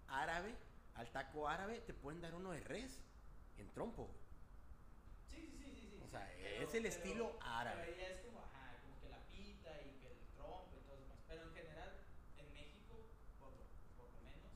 árabe, 0.08 0.54
al 0.94 1.10
taco 1.10 1.48
árabe, 1.48 1.80
te 1.86 1.94
pueden 1.94 2.20
dar 2.20 2.34
uno 2.34 2.50
de 2.52 2.60
res 2.60 3.00
en 3.56 3.66
trompo. 3.72 4.10
Sí, 5.30 5.48
sí, 5.50 5.56
sí, 5.56 5.70
sí, 5.74 5.88
sí. 5.88 6.02
O 6.04 6.10
sea, 6.10 6.30
Pero- 6.36 6.68
es 6.68 6.74
el 6.74 6.84
estilo 6.84 7.32
árabe. 7.40 7.82
Pero 7.86 7.96
ya 7.96 8.08
es 8.08 8.20
como, 8.20 8.40
ajá, 8.40 8.76
como 8.82 9.00
que 9.00 9.08
la 9.08 9.20
pita 9.30 9.80
y 9.80 9.96
que 10.02 10.08
el 10.08 10.18
trompo 10.36 10.76
y 10.76 10.80
todo 10.84 10.96
eso 10.96 11.06
más. 11.08 11.16
Pero 11.26 11.44
en 11.44 11.52
general, 11.54 11.90
en 12.36 12.52
México, 12.52 13.08
por 13.38 13.52
lo, 13.56 13.64
por 13.96 14.12
lo 14.12 14.20
menos, 14.20 14.52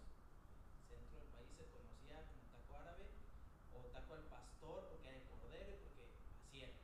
centro 0.88 1.16
del 1.20 1.28
país 1.28 1.48
se 1.56 1.64
conocía 1.72 2.20
como 2.26 2.44
taco 2.52 2.76
árabe 2.76 3.08
o 3.72 3.86
taco 3.86 4.12
al 4.12 4.24
pastor 4.24 4.88
porque 4.88 5.08
era 5.08 5.16
de 5.16 5.24
cordero 5.24 5.70
y 5.72 5.76
porque 5.76 6.04
así 6.44 6.60
era. 6.60 6.76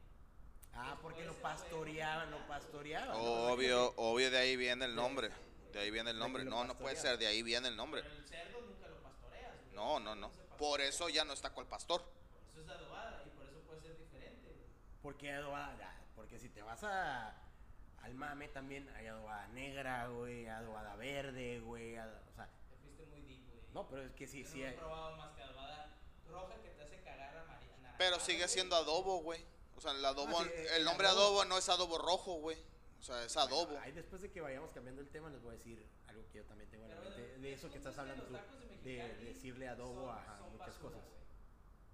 Ah, 0.81 0.97
porque 1.03 1.25
lo 1.25 1.35
pastoreaban, 1.35 2.31
lo 2.31 2.39
pastoreaban. 2.47 3.09
¿no? 3.09 3.53
Obvio, 3.53 3.93
obvio, 3.97 4.31
de 4.31 4.39
ahí 4.39 4.57
viene 4.57 4.85
el 4.85 4.95
nombre. 4.95 5.31
De 5.73 5.81
ahí 5.81 5.91
viene 5.91 6.11
el 6.11 6.19
nombre. 6.19 6.45
No, 6.45 6.65
no 6.65 6.79
puede 6.79 6.95
ser, 6.97 7.19
de 7.19 7.27
ahí 7.27 7.43
viene 7.43 7.67
el 7.69 7.77
nombre. 7.77 8.03
Pero 8.03 8.15
el 8.15 8.25
cerdo 8.27 8.61
nunca 8.61 8.87
lo 8.89 8.97
pastoreas. 9.03 9.55
No, 9.75 9.99
no, 9.99 10.15
no. 10.15 10.31
Por 10.57 10.81
eso 10.81 11.09
ya 11.09 11.25
no 11.25 11.33
es 11.33 11.41
taco 11.41 11.61
al 11.61 11.67
pastor. 11.67 12.03
Por 12.03 12.49
eso 12.51 12.61
es 12.63 12.69
adobada 12.69 13.23
y 13.27 13.31
por 13.31 13.47
eso 13.47 13.59
puede 13.67 13.81
ser 13.81 13.99
diferente. 13.99 14.51
güey. 14.53 14.67
Porque 15.03 15.33
adobada, 15.33 15.95
porque 16.15 16.39
si 16.39 16.49
te 16.49 16.63
vas 16.63 16.83
a 16.85 17.35
al 18.03 18.15
mame 18.15 18.49
también 18.49 18.89
hay 18.97 19.07
adobada 19.09 19.49
negra, 19.49 20.07
güey, 20.07 20.47
adobada 20.47 20.95
verde, 20.97 21.59
güey, 21.61 21.99
o 21.99 22.33
sea, 22.35 22.49
Te 22.71 22.77
fuiste 22.77 23.05
muy 23.07 23.21
deep, 23.23 23.45
güey. 23.51 23.61
no, 23.75 23.87
pero 23.89 24.03
es 24.03 24.13
que 24.13 24.27
sí, 24.29 24.45
sí 24.45 24.61
no 24.61 24.65
he 24.65 24.69
hay. 24.69 24.77
probado 24.77 25.17
más 25.17 25.33
que 25.37 25.43
adobada 25.43 25.91
roja 26.31 26.55
que 26.63 26.69
te 26.71 26.83
hace 26.83 27.01
cagar 27.03 27.37
amarilla. 27.37 27.95
Pero 27.99 28.19
sigue 28.21 28.47
siendo 28.49 28.77
adobo, 28.77 29.21
güey. 29.23 29.45
O 29.79 29.81
sea, 29.81 29.93
el 29.93 30.05
adobo, 30.05 30.41
Ah, 30.41 30.43
sí, 30.43 30.51
eh, 30.53 30.67
el 30.71 30.77
el 30.79 30.85
nombre 30.85 31.07
adobo. 31.07 31.23
adobo 31.39 31.45
no 31.45 31.57
es 31.57 31.69
adobo 31.69 31.99
rojo, 31.99 32.35
güey. 32.41 32.59
O 32.99 33.03
sea, 33.03 33.23
es 33.25 33.37
adobo. 33.37 33.67
Bueno, 33.67 33.81
ahí 33.81 33.93
después 33.93 34.21
de 34.23 34.31
que 34.33 34.41
vayamos 34.41 34.73
cambiando 34.73 35.01
el 35.01 35.09
tema 35.09 35.31
les 35.31 35.41
voy 35.41 35.55
a 35.55 35.57
decir 35.57 35.87
algo 36.08 36.27
que 36.32 36.39
yo 36.39 36.44
también 36.47 36.69
tengo 36.69 36.85
en 36.87 36.91
la 36.91 37.01
mente 37.01 37.39
de 37.39 37.53
eso 37.53 37.70
que 37.70 37.79
estás 37.79 37.97
hablando 37.97 38.25
tú, 38.25 38.35
de 38.82 39.15
decirle 39.23 39.69
adobo 39.69 40.08
son- 40.11 40.19
a 40.19 40.39
son 40.39 40.51
muchas 40.51 40.67
basura, 40.75 40.99
cosas. 40.99 41.05
güey. 41.06 41.19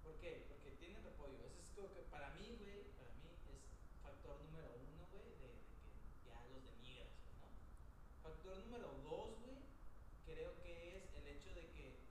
¿Por 0.03 0.15
qué? 0.19 0.45
Porque 0.49 0.71
tienen 0.81 1.03
repollo. 1.03 1.37
Eso 1.45 1.61
es 1.61 1.69
como 1.77 1.93
que 1.93 2.01
para 2.09 2.29
mí, 2.33 2.57
güey, 2.59 2.89
para 2.97 3.11
mí 3.13 3.21
es 3.29 3.61
factor 4.01 4.33
número 4.49 4.69
uno, 4.81 5.05
güey, 5.13 5.29
de, 5.37 5.45
de 5.45 5.53
que 6.17 6.25
ya 6.25 6.41
los 6.49 6.65
denigras, 6.65 7.13
¿no? 7.37 7.53
Factor 8.25 8.57
número 8.65 8.89
dos, 9.05 9.37
güey, 9.45 9.61
creo 10.25 10.57
que 10.63 10.97
es 10.97 11.13
el 11.21 11.27
hecho 11.37 11.53
de 11.53 11.69
que 11.69 12.01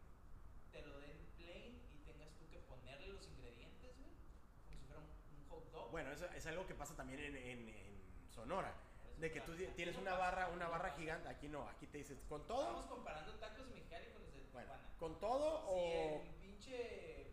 te 0.71 0.83
lo 0.87 1.01
den 1.01 1.19
plain 1.37 1.83
y 1.91 1.99
tengas 2.07 2.31
tú 2.39 2.47
que 2.49 2.59
ponerle 2.71 3.09
los 3.09 3.27
ingredientes, 3.27 3.91
güey, 3.99 4.15
como 4.63 4.79
si 4.79 4.87
fuera 4.87 5.03
un, 5.03 5.11
un 5.35 5.44
hot 5.55 5.71
dog. 5.73 5.91
Bueno, 5.91 6.11
eso 6.13 6.27
es 6.27 6.47
algo 6.47 6.67
que 6.67 6.75
pasa 6.75 6.95
también 6.97 7.21
en, 7.21 7.37
en- 7.37 7.69
en 7.69 8.31
Sonora, 8.31 8.75
de 9.19 9.31
que 9.31 9.41
tú 9.43 9.55
tienes 9.77 9.97
una 9.97 10.15
barra, 10.15 10.49
una 10.49 10.69
barra 10.69 10.91
gigante, 10.93 11.29
aquí 11.29 11.49
no, 11.49 11.69
aquí 11.69 11.87
te 11.87 11.99
dices 11.99 12.19
con 12.29 12.41
Estamos 12.43 12.83
todo, 12.87 12.89
comparando 12.89 13.33
tacos 13.35 13.69
de 13.69 13.75
Mexicali 13.75 14.07
con 14.13 14.23
los 14.23 14.33
de 14.35 14.41
bueno, 14.53 14.73
Tijuana. 14.73 14.95
con 14.99 15.21
todo 15.21 15.61
Si 15.61 15.71
o 15.71 16.23
el 16.23 16.29
pinche 16.41 17.31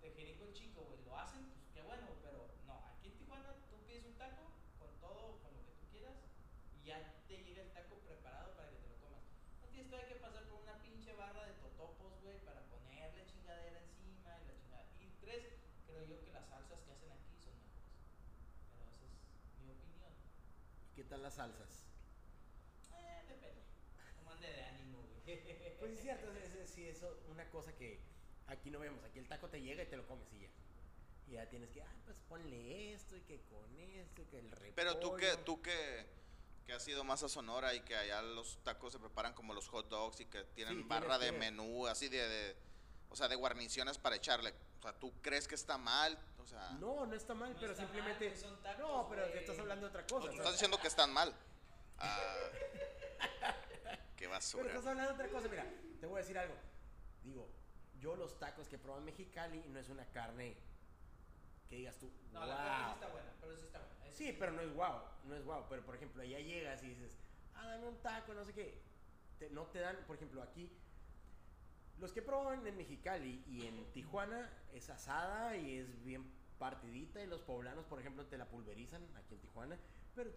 tejerico 0.00 0.44
el 0.44 0.52
chico, 0.54 0.82
güey, 0.82 0.98
lo 1.04 1.16
hacen, 1.18 1.44
pues 1.54 1.68
qué 1.74 1.82
bueno, 1.82 2.06
pero 2.22 2.48
no, 2.66 2.74
aquí 2.90 3.08
en 3.08 3.18
Tijuana 3.18 3.54
tú 3.70 3.76
pides 3.86 4.04
un 4.06 4.14
taco 4.18 4.42
con 4.78 4.90
todo, 5.00 5.38
con 5.42 5.54
lo 5.54 5.62
que 5.64 5.72
tú 5.78 5.84
quieras, 5.90 6.14
y 6.74 6.86
ya 6.86 6.98
te 7.28 7.38
llega 7.44 7.62
el 7.62 7.70
taco 7.72 7.96
preparado 8.02 8.54
para 8.56 8.68
que 8.70 8.76
te 8.76 8.88
lo 8.88 8.96
comas. 8.98 9.22
No 9.62 9.68
tienes 9.68 9.88
todavía 9.90 10.08
que 10.14 10.20
pasar 10.20 10.44
por 10.48 10.60
una 10.62 10.82
pinche 10.82 11.12
barra 11.14 11.46
de 11.46 11.52
totopos, 11.62 12.20
güey, 12.22 12.38
para 12.44 12.62
ponerle 12.66 13.24
chingadera 13.26 13.78
encima 13.86 14.34
y 14.42 14.46
la 14.50 14.54
chingada. 14.58 14.84
Y 14.98 15.06
tres, 15.20 15.46
creo 15.86 16.04
yo 16.06 16.18
que 16.24 16.32
las 16.32 16.46
salsas 16.48 16.80
que 16.82 16.90
hacen 16.92 17.12
aquí 17.12 17.38
son 17.38 17.54
mejores. 17.62 17.94
Pero 18.74 18.82
esa 18.90 19.04
es 19.06 19.14
mi 19.62 19.70
opinión. 19.70 20.12
¿qué 20.94 20.97
tal 21.08 21.22
las 21.22 21.34
salsas? 21.34 21.86
Eh, 22.94 23.22
depende. 23.28 23.62
De 24.40 24.64
ánimo, 24.64 24.98
güey. 25.24 25.38
Pues 25.78 25.92
es 25.92 26.00
cierto, 26.02 26.32
es, 26.32 26.54
es- 26.54 26.70
sí, 26.70 26.86
eso 26.88 27.18
una 27.30 27.48
cosa 27.50 27.72
que 27.76 28.00
aquí 28.48 28.70
no 28.70 28.78
vemos, 28.80 29.02
aquí 29.04 29.18
el 29.20 29.28
taco 29.28 29.48
te 29.48 29.60
llega 29.60 29.82
y 29.82 29.86
te 29.86 29.96
lo 29.96 30.06
comes 30.06 30.26
y 30.32 30.40
ya. 30.40 30.48
Y 31.28 31.32
ya 31.32 31.48
tienes 31.48 31.70
que, 31.70 31.82
ah, 31.82 31.94
pues 32.04 32.18
ponle 32.28 32.94
esto 32.94 33.16
y 33.16 33.20
que 33.22 33.40
con 33.42 33.76
esto 33.78 34.22
y 34.22 34.24
que 34.26 34.38
el 34.38 34.50
repollo. 34.50 34.72
Pero 34.74 34.96
tú 34.98 35.16
que, 35.16 35.36
tú 35.44 35.60
que, 35.62 36.06
que 36.66 36.72
has 36.72 36.86
ido 36.88 37.04
más 37.04 37.22
a 37.22 37.28
Sonora 37.28 37.74
y 37.74 37.80
que 37.80 37.94
allá 37.96 38.22
los 38.22 38.58
tacos 38.64 38.92
se 38.92 38.98
preparan 38.98 39.34
como 39.34 39.52
los 39.54 39.68
hot 39.68 39.88
dogs 39.88 40.20
y 40.20 40.24
que 40.26 40.42
tienen 40.54 40.76
Sí, 40.78 40.82
barra 40.88 41.18
de 41.18 41.32
menú, 41.32 41.86
así 41.86 42.08
de, 42.08 42.26
de- 42.28 42.56
o 43.10 43.16
sea, 43.16 43.28
de 43.28 43.36
guarniciones 43.36 43.98
para 43.98 44.16
echarle. 44.16 44.54
O 44.78 44.82
sea, 44.82 44.92
¿tú 44.98 45.12
crees 45.20 45.48
que 45.48 45.54
está 45.56 45.76
mal? 45.76 46.16
O 46.38 46.46
sea, 46.46 46.70
No, 46.80 47.04
no 47.06 47.14
está 47.14 47.34
mal, 47.34 47.52
No 47.52 47.58
pero 47.60 47.72
está 47.72 47.82
mal, 47.84 47.92
simplemente. 47.92 48.28
güey, 48.28 48.40
son 48.40 48.62
tacos, 48.62 48.78
no, 48.78 49.08
pero 49.08 49.24
estás 49.26 49.58
hablando 49.58 49.86
de 49.86 49.90
otra 49.90 50.02
no, 50.02 50.06
cosa. 50.08 50.20
tú 50.20 50.26
o 50.28 50.30
estás 50.30 50.44
sea, 50.44 50.52
diciendo 50.52 50.78
que 50.80 50.88
están 50.88 51.12
mal. 51.12 51.34
Ah, 51.98 52.24
qué 54.16 54.24
Pero 54.24 54.30
basura. 54.30 54.68
estás 54.68 54.86
hablando 54.86 55.12
de 55.12 55.14
otra 55.14 55.28
cosa. 55.28 55.48
Mira, 55.48 55.66
te 56.00 56.06
voy 56.06 56.16
a 56.18 56.20
decir 56.22 56.38
algo. 56.38 56.54
Digo, 57.24 57.48
yo 58.00 58.14
los 58.16 58.38
tacos 58.38 58.68
que 58.68 58.78
probé 58.78 58.98
en 58.98 59.04
Mexicali 59.06 59.64
no 59.68 59.78
es 59.80 59.88
una 59.88 60.06
carne 60.10 60.56
que 61.68 61.76
digas 61.76 61.98
tú, 61.98 62.10
No, 62.32 62.40
wow. 62.40 62.48
la 62.48 62.56
carne 62.56 62.84
sí 62.86 62.92
está 62.94 63.08
buena, 63.08 63.32
pero 63.40 63.56
sí 63.56 63.64
está 63.66 63.78
buena. 63.80 64.06
Es- 64.06 64.14
Sí, 64.16 64.32
pero 64.38 64.52
no 64.52 64.60
es 64.62 64.72
wow, 64.74 65.00
no 65.24 65.34
es 65.36 65.44
wow. 65.44 65.66
Pero 65.68 65.84
por 65.84 65.94
ejemplo, 65.96 66.22
allá 66.22 66.38
llegas 66.38 66.82
y 66.82 66.88
dices, 66.88 67.18
ah, 67.54 67.66
dame 67.66 67.86
un 67.86 67.98
taco, 67.98 68.32
no 68.34 68.44
sé 68.44 68.52
qué. 68.54 68.80
Te- 69.38 69.50
no 69.50 69.66
te 69.66 69.80
dan, 69.80 69.96
por 70.06 70.16
ejemplo, 70.16 70.42
aquí. 70.42 70.72
Los 72.00 72.12
que 72.12 72.22
proban 72.22 72.64
en 72.66 72.76
Mexicali 72.76 73.42
y 73.48 73.66
en 73.66 73.92
Tijuana 73.92 74.48
es 74.72 74.88
asada 74.88 75.56
y 75.56 75.78
es 75.78 76.04
bien 76.04 76.24
partidita. 76.58 77.20
Y 77.22 77.26
los 77.26 77.40
poblanos, 77.42 77.84
por 77.86 77.98
ejemplo, 77.98 78.24
te 78.26 78.38
la 78.38 78.46
pulverizan 78.46 79.02
aquí 79.16 79.34
en 79.34 79.40
Tijuana. 79.40 79.78
Pero 80.14 80.30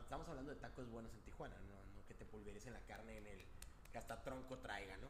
estamos 0.00 0.28
hablando 0.28 0.50
de 0.50 0.60
tacos 0.60 0.88
buenos 0.88 1.12
en 1.14 1.20
Tijuana, 1.22 1.56
no, 1.56 1.96
no 1.96 2.06
que 2.06 2.14
te 2.14 2.24
pulvericen 2.24 2.72
la 2.72 2.80
carne 2.80 3.18
en 3.18 3.26
el. 3.26 3.44
que 3.90 3.98
hasta 3.98 4.22
tronco 4.22 4.58
traiga, 4.58 4.96
¿no? 4.98 5.08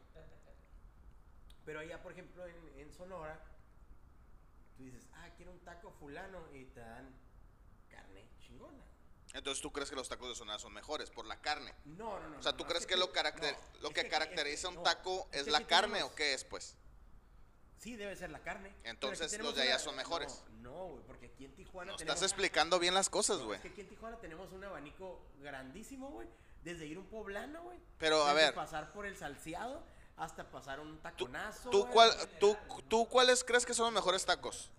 Pero 1.65 1.79
allá, 1.79 2.01
por 2.01 2.11
ejemplo, 2.11 2.45
en, 2.45 2.79
en 2.79 2.91
Sonora, 2.93 3.39
tú 4.77 4.83
dices, 4.83 5.07
ah, 5.13 5.29
quiero 5.35 5.51
un 5.51 5.59
taco 5.59 5.91
fulano 5.91 6.39
y 6.53 6.65
te 6.65 6.79
dan 6.79 7.09
carne 7.89 8.25
chingona. 8.39 8.83
Entonces, 9.35 9.61
¿tú 9.61 9.71
crees 9.71 9.89
que 9.89 9.95
los 9.95 10.07
tacos 10.09 10.29
de 10.29 10.35
Sonora 10.35 10.57
son 10.59 10.73
mejores 10.73 11.09
por 11.11 11.25
la 11.25 11.39
carne? 11.41 11.73
No, 11.85 12.19
no, 12.19 12.29
no. 12.29 12.39
O 12.39 12.41
sea, 12.43 12.53
¿tú 12.53 12.63
no, 12.63 12.69
crees 12.69 12.81
es 12.83 12.87
que 12.87 12.95
lo, 12.95 13.07
tú- 13.07 13.13
caracter 13.13 13.53
no, 13.53 13.79
lo 13.81 13.89
que 13.91 14.01
es 14.01 14.09
caracteriza 14.09 14.69
un 14.69 14.81
taco 14.81 15.27
es 15.33 15.47
la 15.47 15.65
carne 15.67 15.99
tenemos- 15.99 16.11
o 16.11 16.15
qué 16.15 16.33
es, 16.33 16.45
pues? 16.45 16.75
Sí, 17.77 17.95
debe 17.97 18.15
ser 18.15 18.31
la 18.31 18.39
carne. 18.39 18.73
Entonces, 18.83 19.37
los 19.37 19.53
de 19.55 19.63
allá 19.63 19.75
una- 19.75 19.83
son 19.83 19.95
mejores. 19.95 20.41
No, 20.61 20.87
güey, 20.87 21.03
porque 21.05 21.25
aquí 21.27 21.45
en 21.45 21.53
Tijuana 21.53 21.91
No 21.91 21.97
tenemos... 21.97 22.15
estás 22.15 22.31
explicando 22.31 22.79
bien 22.79 22.93
las 22.93 23.09
cosas, 23.09 23.39
güey. 23.41 23.57
es 23.57 23.61
que 23.61 23.67
aquí 23.67 23.81
en 23.81 23.89
Tijuana 23.89 24.17
tenemos 24.19 24.51
un 24.53 24.63
abanico 24.63 25.21
grandísimo, 25.39 26.09
güey. 26.09 26.27
Desde 26.63 26.85
ir 26.87 26.97
un 26.97 27.05
poblano, 27.05 27.61
güey. 27.63 27.77
Pero, 27.99 28.23
a 28.25 28.33
ver. 28.33 28.53
pasar 28.55 28.91
por 28.93 29.05
el 29.05 29.15
salseado 29.17 29.83
hasta 30.17 30.49
pasar 30.49 30.79
un 30.79 30.97
taconazo. 30.99 31.69
¿Tú, 31.69 31.81
güey. 31.81 31.91
cuál, 31.93 32.29
tú, 32.39 32.57
¿Tú 32.87 33.07
cuáles 33.07 33.43
crees 33.43 33.65
que 33.65 33.73
son 33.75 33.85
los 33.85 33.93
mejores 33.93 34.25
tacos? 34.25 34.71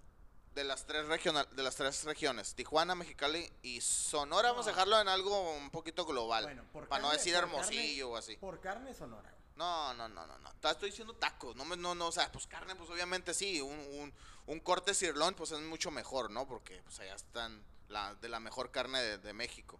De 0.56 0.64
las 0.64 0.86
tres 0.86 1.04
regional, 1.06 1.46
de 1.52 1.62
las 1.62 1.76
tres 1.76 2.02
regiones, 2.04 2.54
Tijuana, 2.54 2.94
Mexicali 2.94 3.52
y 3.62 3.82
Sonora, 3.82 4.52
vamos 4.52 4.66
a 4.66 4.70
No. 4.70 4.74
dejarlo 4.74 4.98
en 5.02 5.06
algo 5.08 5.52
un 5.54 5.68
poquito 5.70 6.06
global. 6.06 6.44
Bueno, 6.44 6.64
por 6.72 6.88
para 6.88 7.02
no 7.02 7.08
carne- 7.10 7.18
decir 7.18 7.34
por 7.34 7.42
hermosillo 7.42 8.06
carne- 8.06 8.14
o 8.14 8.16
así. 8.16 8.36
Por 8.38 8.60
carne 8.60 8.94
sonora. 8.94 9.34
No, 9.54 9.92
no, 9.92 10.08
no, 10.08 10.26
no, 10.26 10.38
no. 10.38 10.50
Estoy 10.70 10.88
diciendo 10.88 11.12
tacos. 11.14 11.54
No, 11.56 11.64
no, 11.76 11.94
no, 11.94 12.06
o 12.06 12.12
sea, 12.12 12.32
pues 12.32 12.46
carne, 12.46 12.74
pues 12.74 12.88
obviamente 12.88 13.34
sí. 13.34 13.60
Un, 13.60 13.78
un, 13.78 14.14
un 14.46 14.60
corte 14.60 14.94
sirloin, 14.94 15.34
pues 15.34 15.50
es 15.50 15.60
mucho 15.60 15.90
mejor, 15.90 16.30
¿no? 16.30 16.48
Porque 16.48 16.80
pues 16.84 16.98
allá 17.00 17.14
están 17.16 17.62
la, 17.88 18.14
de 18.14 18.28
la 18.30 18.40
mejor 18.40 18.70
carne 18.70 19.02
de, 19.02 19.18
de 19.18 19.32
México. 19.34 19.78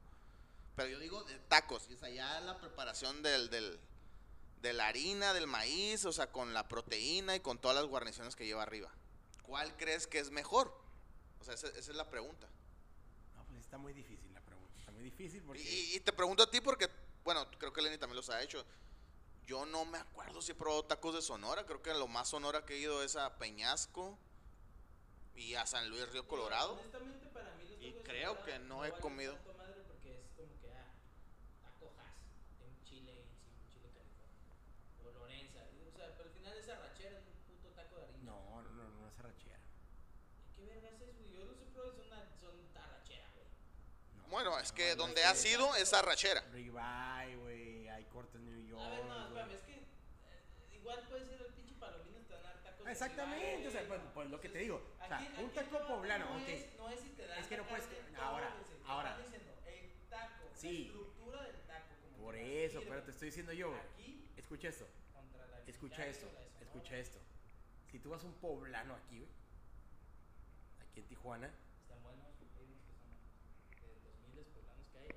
Pero 0.77 0.91
yo 0.91 0.99
digo 0.99 1.25
de 1.25 1.39
tacos. 1.49 1.87
Y 1.89 1.95
es 1.95 2.03
allá 2.03 2.39
la 2.41 2.59
preparación 2.59 3.23
del, 3.23 3.49
del, 3.49 3.81
de 4.61 4.73
la 4.75 4.89
harina, 4.89 5.33
del 5.33 5.47
maíz, 5.47 6.05
o 6.05 6.13
sea, 6.13 6.31
con 6.31 6.53
la 6.53 6.69
proteína 6.69 7.35
y 7.35 7.41
con 7.41 7.59
todas 7.59 7.77
las 7.79 7.87
guarniciones 7.87 8.37
que 8.37 8.45
lleva 8.45 8.63
arriba. 8.63 8.91
¿Cuál 9.47 9.77
crees 9.77 10.07
que 10.07 10.19
es 10.19 10.31
mejor? 10.31 10.73
O 11.41 11.45
sea, 11.45 11.55
esa, 11.55 11.69
esa 11.69 11.79
es 11.79 11.97
la 11.97 12.09
pregunta. 12.11 12.49
No, 13.37 13.45
pues 13.45 13.61
está 13.61 13.79
muy 13.79 13.93
difícil 13.93 14.33
la 14.35 14.41
pregunta. 14.41 14.79
Está 14.79 14.93
muy 14.93 15.05
difícil 15.05 15.43
porque... 15.43 15.63
Y, 15.63 15.97
y 15.97 16.01
te 16.01 16.13
pregunto 16.13 16.43
a 16.43 16.51
ti 16.51 16.61
porque, 16.61 16.89
bueno, 17.25 17.47
creo 17.59 17.73
que 17.73 17.83
Lenny 17.83 17.99
también 17.99 18.17
los 18.17 18.29
ha 18.31 18.43
hecho. 18.43 18.65
Yo 19.47 19.65
no 19.65 19.85
me 19.85 19.99
acuerdo 19.99 20.43
si 20.43 20.53
he 20.53 20.55
probado 20.57 20.85
tacos 20.85 21.15
de 21.15 21.23
Sonora. 21.23 21.65
Creo 21.67 21.81
que 21.83 21.95
lo 21.95 22.09
más 22.09 22.29
Sonora 22.29 22.65
que 22.65 22.75
he 22.75 22.79
ido 22.79 23.03
es 23.03 23.15
a 23.15 23.39
Peñasco 23.39 24.19
y 25.37 25.55
a 25.55 25.65
San 25.67 25.89
Luis 25.89 26.09
Río 26.11 26.27
Colorado. 26.27 26.73
Honestamente, 26.73 27.27
para 27.29 27.55
mí 27.55 27.63
los 27.69 27.81
Y 27.81 27.91
tacos 27.93 27.95
de 27.95 28.03
creo 28.03 28.31
Sonora 28.35 28.45
que 28.53 28.59
no 28.61 28.85
he 28.85 28.93
comido. 28.99 29.35
tanto 29.37 29.55
madre 29.55 29.83
porque 29.87 30.19
es 30.19 30.27
como 30.37 30.59
que, 30.61 30.73
ah, 30.75 30.91
taco 31.63 31.93
Hass, 32.01 32.59
de 32.59 32.67
un 32.67 32.83
chile 32.83 33.13
en 33.23 33.29
sí, 33.39 33.47
un 33.63 33.69
chile 33.71 33.93
california. 33.95 34.51
O 35.05 35.11
Lorenza. 35.13 35.61
O 35.87 35.97
sea, 35.97 36.11
pero 36.17 36.25
al 36.29 36.35
final 36.35 36.57
es 36.59 36.69
arrachera, 36.69 37.19
es 37.21 37.27
un 37.27 37.37
puto 37.47 37.69
taco 37.77 37.97
de 37.99 38.05
harina. 38.05 38.25
No, 38.33 38.63
no, 38.63 38.71
no, 38.73 38.89
no 38.99 39.07
es 39.09 39.19
arrachera. 39.21 39.61
¿Qué 40.57 40.65
vergas 40.67 41.01
es, 41.01 41.15
güey? 41.19 41.33
Yo 41.39 41.45
los 41.45 41.61
he 41.61 41.67
probado 41.71 41.93
y 41.95 41.99
son, 41.99 42.07
una- 42.09 42.35
son 42.41 42.83
arrachera, 42.83 43.31
güey. 43.37 43.47
No, 44.17 44.26
Bueno, 44.37 44.59
es 44.59 44.69
no, 44.71 44.75
que 44.77 44.91
no, 44.91 44.97
donde 44.97 45.25
ha 45.25 45.33
que- 45.33 45.39
sido 45.39 45.75
es 45.77 45.95
arrachera. 45.95 46.43
Ribeye, 46.53 47.37
güey, 47.37 47.89
hay 47.89 48.05
cortes 48.05 48.39
New 48.43 48.67
York. 48.69 48.83
A 48.83 48.91
ver, 48.91 49.05
no, 49.07 49.15
güey. 49.15 49.25
espérame, 49.29 49.51
es 49.55 49.61
que 49.63 49.73
eh, 49.77 50.77
igual 50.77 51.01
puede 51.09 51.25
ser 51.27 51.41
el 51.41 51.55
pinche 51.55 51.75
palomino 51.81 52.19
dar 52.29 52.63
tacos 52.63 52.87
Exactamente, 52.87 53.47
ribeye, 53.57 53.69
o 53.69 53.71
sea, 53.71 53.89
pues, 53.89 54.01
pues 54.13 54.31
lo 54.31 54.39
que 54.39 54.49
te 54.51 54.59
digo. 54.59 54.77
O 55.03 55.07
sea, 55.09 55.19
un 55.41 55.51
taco 55.55 55.71
debate 55.79 55.87
poblano, 55.95 56.25
no 56.27 56.37
ok. 56.43 56.49
es, 56.49 56.77
no 56.77 56.91
es 56.91 57.01
si 57.01 57.09
te 57.17 57.27
dan 57.27 57.39
Es 57.39 57.47
que 57.47 57.57
no 57.57 57.67
puedes- 57.67 57.89
ahora, 58.19 58.55
ahora. 58.87 59.17
diciendo, 59.17 59.53
el 59.69 59.91
taco, 60.11 60.45
Sí. 60.55 60.69
la 60.85 60.85
estructura 60.85 61.43
del 61.43 61.57
taco, 61.63 61.95
como 62.03 62.25
Por 62.27 62.37
eso, 62.37 62.81
pero 62.87 63.03
te 63.05 63.11
estoy 63.13 63.29
diciendo 63.29 63.53
yo. 63.55 63.75
Aquí 63.75 64.23
Escucha 64.37 64.69
esto, 64.69 64.87
escucha 65.67 66.07
esto, 66.07 66.27
escucha 66.61 66.99
esto. 66.99 67.19
Si 67.91 67.99
tú 68.01 68.11
vas 68.11 68.23
a 68.23 68.27
un 68.27 68.35
poblano 68.35 68.95
aquí, 68.97 69.17
güey, 69.19 69.31
aquí 70.83 71.01
en 71.01 71.07
Tijuana, 71.09 71.51
Están 71.81 72.03
buenos, 72.03 72.27
hay 72.27 72.65
unos 72.65 72.83
que 72.85 72.93
son 72.95 73.11
de 73.81 74.03
los 74.05 74.19
miles 74.29 74.47
poblanos 74.55 74.87
que 74.93 74.99
hay, 74.99 75.09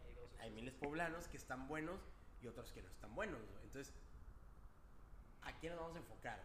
hay 0.49 0.55
miles 0.55 0.73
poblanos 0.75 1.27
que 1.27 1.37
están 1.37 1.67
buenos 1.67 1.99
y 2.41 2.47
otros 2.47 2.71
que 2.73 2.81
no 2.81 2.89
están 2.89 3.13
buenos, 3.15 3.39
güey. 3.41 3.63
Entonces, 3.63 3.93
¿a 5.41 5.53
quién 5.59 5.73
nos 5.73 5.81
vamos 5.81 5.95
a 5.95 5.99
enfocar? 5.99 6.43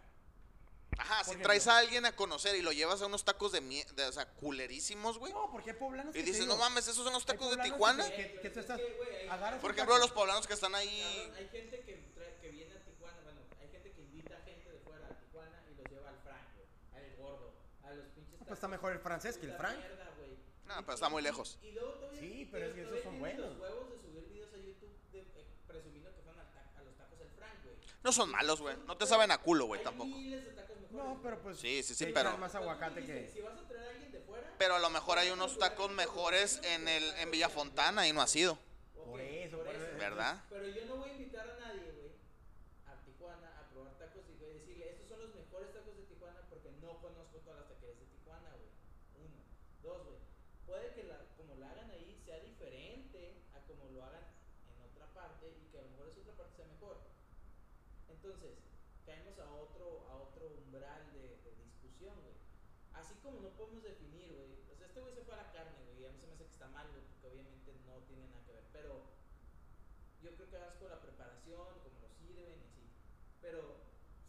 Ajá, 0.96 1.24
si 1.24 1.32
Por 1.32 1.42
traes 1.42 1.62
ejemplo. 1.66 1.72
a 1.72 1.78
alguien 1.78 2.06
a 2.06 2.14
conocer 2.14 2.54
y 2.54 2.62
lo 2.62 2.70
llevas 2.70 3.02
a 3.02 3.06
unos 3.06 3.24
tacos 3.24 3.50
de 3.50 3.60
mierda, 3.60 4.08
o 4.08 4.12
sea, 4.12 4.26
culerísimos, 4.34 5.18
güey. 5.18 5.32
No, 5.32 5.50
porque 5.50 5.70
hay 5.72 5.76
poblanos 5.76 6.14
Y 6.14 6.20
dices, 6.22 6.42
digo, 6.42 6.54
no 6.54 6.60
mames, 6.60 6.86
esos 6.86 7.02
son 7.02 7.12
los 7.12 7.26
tacos 7.26 7.56
de 7.56 7.62
Tijuana. 7.64 8.08
Que, 8.10 8.16
que- 8.16 8.40
que 8.42 8.50
tú 8.50 8.60
Es 8.60 8.64
estás, 8.64 8.78
que, 8.80 8.94
güey, 8.96 9.28
hay- 9.28 9.58
Por 9.60 9.72
ejemplo, 9.72 9.98
los 9.98 10.12
poblanos 10.12 10.46
que 10.46 10.54
están 10.54 10.74
ahí. 10.74 11.02
Cabrón, 11.26 11.36
hay 11.36 11.48
gente 11.48 11.80
que, 11.80 12.12
trae- 12.14 12.40
que 12.40 12.48
viene 12.50 12.74
a 12.74 12.84
Tijuana, 12.84 13.18
bueno, 13.24 13.40
hay 13.60 13.68
gente 13.70 13.90
que 13.90 14.00
invita 14.02 14.36
a 14.36 14.40
gente 14.42 14.70
de 14.70 14.78
fuera 14.80 15.06
a 15.08 15.18
Tijuana 15.18 15.64
y 15.68 15.74
los 15.74 15.90
lleva 15.90 16.10
al 16.10 16.18
Frank, 16.20 16.46
güey, 16.54 16.68
al 17.04 17.16
gordo, 17.16 17.52
a 17.82 17.90
los 17.90 18.06
pinches. 18.10 18.38
pues 18.38 18.52
está 18.52 18.68
mejor 18.68 18.92
el 18.92 19.00
francés 19.00 19.36
que 19.36 19.46
el 19.46 19.56
Frank. 19.56 19.76
mierda. 19.76 20.00
No, 20.66 20.80
Y- 20.80 20.82
pero 20.82 20.94
está 20.94 21.08
muy 21.10 21.20
y- 21.20 21.24
lejos. 21.24 21.58
Y, 21.60 21.72
luego 21.72 21.90
todavía, 21.94 22.20
Sí, 22.20 22.48
pero 22.52 22.66
es 22.66 22.72
que 22.74 22.80
esos 22.82 22.90
todavía 22.92 23.02
son 23.04 23.18
tienen 23.18 23.36
buenos. 23.36 23.58
los 23.58 23.60
huevos 23.60 23.90
de 23.90 23.98
subir 23.98 24.28
videos 24.28 24.54
a 24.54 24.56
YouTube 24.56 24.96
de, 25.12 25.20
eh, 25.20 25.46
presumiendo 25.74 26.10
que 26.14 26.22
fueron 26.22 26.40
a 26.40 26.82
los 26.84 26.94
tacos 26.96 27.18
del 27.18 27.30
Frank, 27.30 27.64
güey. 27.64 27.76
No 28.02 28.12
son 28.12 28.30
malos, 28.30 28.60
güey. 28.60 28.76
No 28.86 28.96
te 28.96 29.06
saben 29.06 29.30
a 29.30 29.38
culo, 29.38 29.66
güey, 29.66 29.82
tampoco. 29.82 30.08
miles 30.10 30.44
de 30.44 30.52
tacos 30.52 30.76
mejores. 30.80 30.92
No, 31.04 31.20
pero 31.22 31.38
pues. 31.42 31.58
Sí, 31.58 31.82
sí, 31.82 31.94
sí, 31.94 32.06
pero- 32.14 32.38
más 32.38 32.54
aguacate 32.54 33.04
que. 33.04 33.28
Si 33.28 33.40
vas 33.40 33.58
a 33.58 33.66
traer 33.66 33.88
a 33.88 33.90
alguien 33.90 34.12
de 34.12 34.20
fuera. 34.20 34.54
Pero 34.58 34.74
a 34.76 34.78
lo 34.78 34.90
mejor 34.90 35.18
hay 35.18 35.30
unos 35.30 35.58
tacos 35.58 35.90
mejores 35.90 36.60
en 36.62 36.86
el 36.88 37.02
en 37.18 37.30
Villafontana 37.30 38.06
y 38.06 38.12
no 38.12 38.22
ha 38.22 38.26
sido. 38.28 38.58
Por 38.94 39.20
eso, 39.20 39.58
por 39.58 39.74
eso. 39.74 39.84
¿Verdad? 39.98 40.42
Pero 40.48 40.68
yo 40.68 40.84
no 40.86 40.96
voy 40.96 41.10
a 41.10 41.12
invitar 41.14 41.48
a 41.50 41.56
nadie, 41.58 41.92
güey, 41.92 42.12
a 42.86 42.94
Tijuana 43.04 43.48
a 43.60 43.68
probar 43.70 43.92
tacos 43.98 44.24
y 44.30 44.38
güey, 44.38 44.54
decirle, 44.54 44.90
estos 44.90 45.08
son 45.08 45.20
los 45.20 45.34
mejores 45.34 45.72
tacos 45.72 45.96
de 45.96 46.02
Tijuana 46.04 46.40
porque 46.48 46.70
no 46.80 46.98
conozco 47.00 47.38
todas 47.44 47.60
las 47.60 47.68
taquerías 47.68 47.98
de 48.00 48.06
Tijuana, 48.06 48.48
güey. 48.56 48.70
Uno. 49.26 49.36
Dos, 49.82 50.04
güey. 50.06 50.18
Puede 50.66 50.94
que 50.94 51.04
la, 51.04 51.18
como 51.36 51.54
la 51.56 51.70
hagan 51.70 51.90
ahí 51.90 52.16
sea 52.24 52.38
diferente 52.40 53.42
a 53.54 53.60
como 53.66 53.90
lo 53.92 54.02
hagan 54.04 54.24
en 54.72 54.80
otra 54.88 55.06
parte 55.12 55.52
y 55.52 55.68
que 55.70 55.78
a 55.78 55.82
lo 55.82 55.88
mejor 55.90 56.08
esa 56.08 56.20
otra 56.20 56.34
parte 56.34 56.56
sea 56.56 56.66
mejor. 56.66 56.96
Entonces, 58.08 58.56
caemos 59.04 59.38
a 59.38 59.50
otro, 59.52 60.06
a 60.10 60.16
otro 60.16 60.48
umbral 60.64 61.12
de, 61.12 61.36
de 61.44 61.52
discusión, 61.62 62.14
güey. 62.22 62.34
Así 62.94 63.13
como 63.24 63.40
no 63.40 63.48
podemos 63.56 63.82
definir, 63.82 64.28
güey. 64.36 64.52
O 64.70 64.76
sea, 64.76 64.86
este 64.86 65.00
güey 65.00 65.14
se 65.14 65.24
fue 65.24 65.34
a 65.34 65.48
la 65.48 65.52
carne, 65.52 65.80
güey. 65.88 66.04
A 66.04 66.12
mí 66.12 66.20
se 66.20 66.28
me 66.28 66.34
hace 66.34 66.44
que 66.44 66.52
está 66.52 66.68
mal, 66.68 66.86
güey, 66.92 67.02
porque 67.08 67.26
obviamente 67.26 67.72
no 67.88 68.04
tiene 68.04 68.28
nada 68.28 68.44
que 68.44 68.52
ver. 68.52 68.64
Pero 68.70 69.00
yo 70.20 70.36
creo 70.36 70.50
que 70.50 70.58
vas 70.58 70.76
con 70.76 70.90
la 70.90 71.00
preparación, 71.00 71.80
como 71.80 71.96
lo 72.04 72.08
sirven 72.20 72.52
y 72.52 72.64
así. 72.68 72.84
Pero 73.40 73.80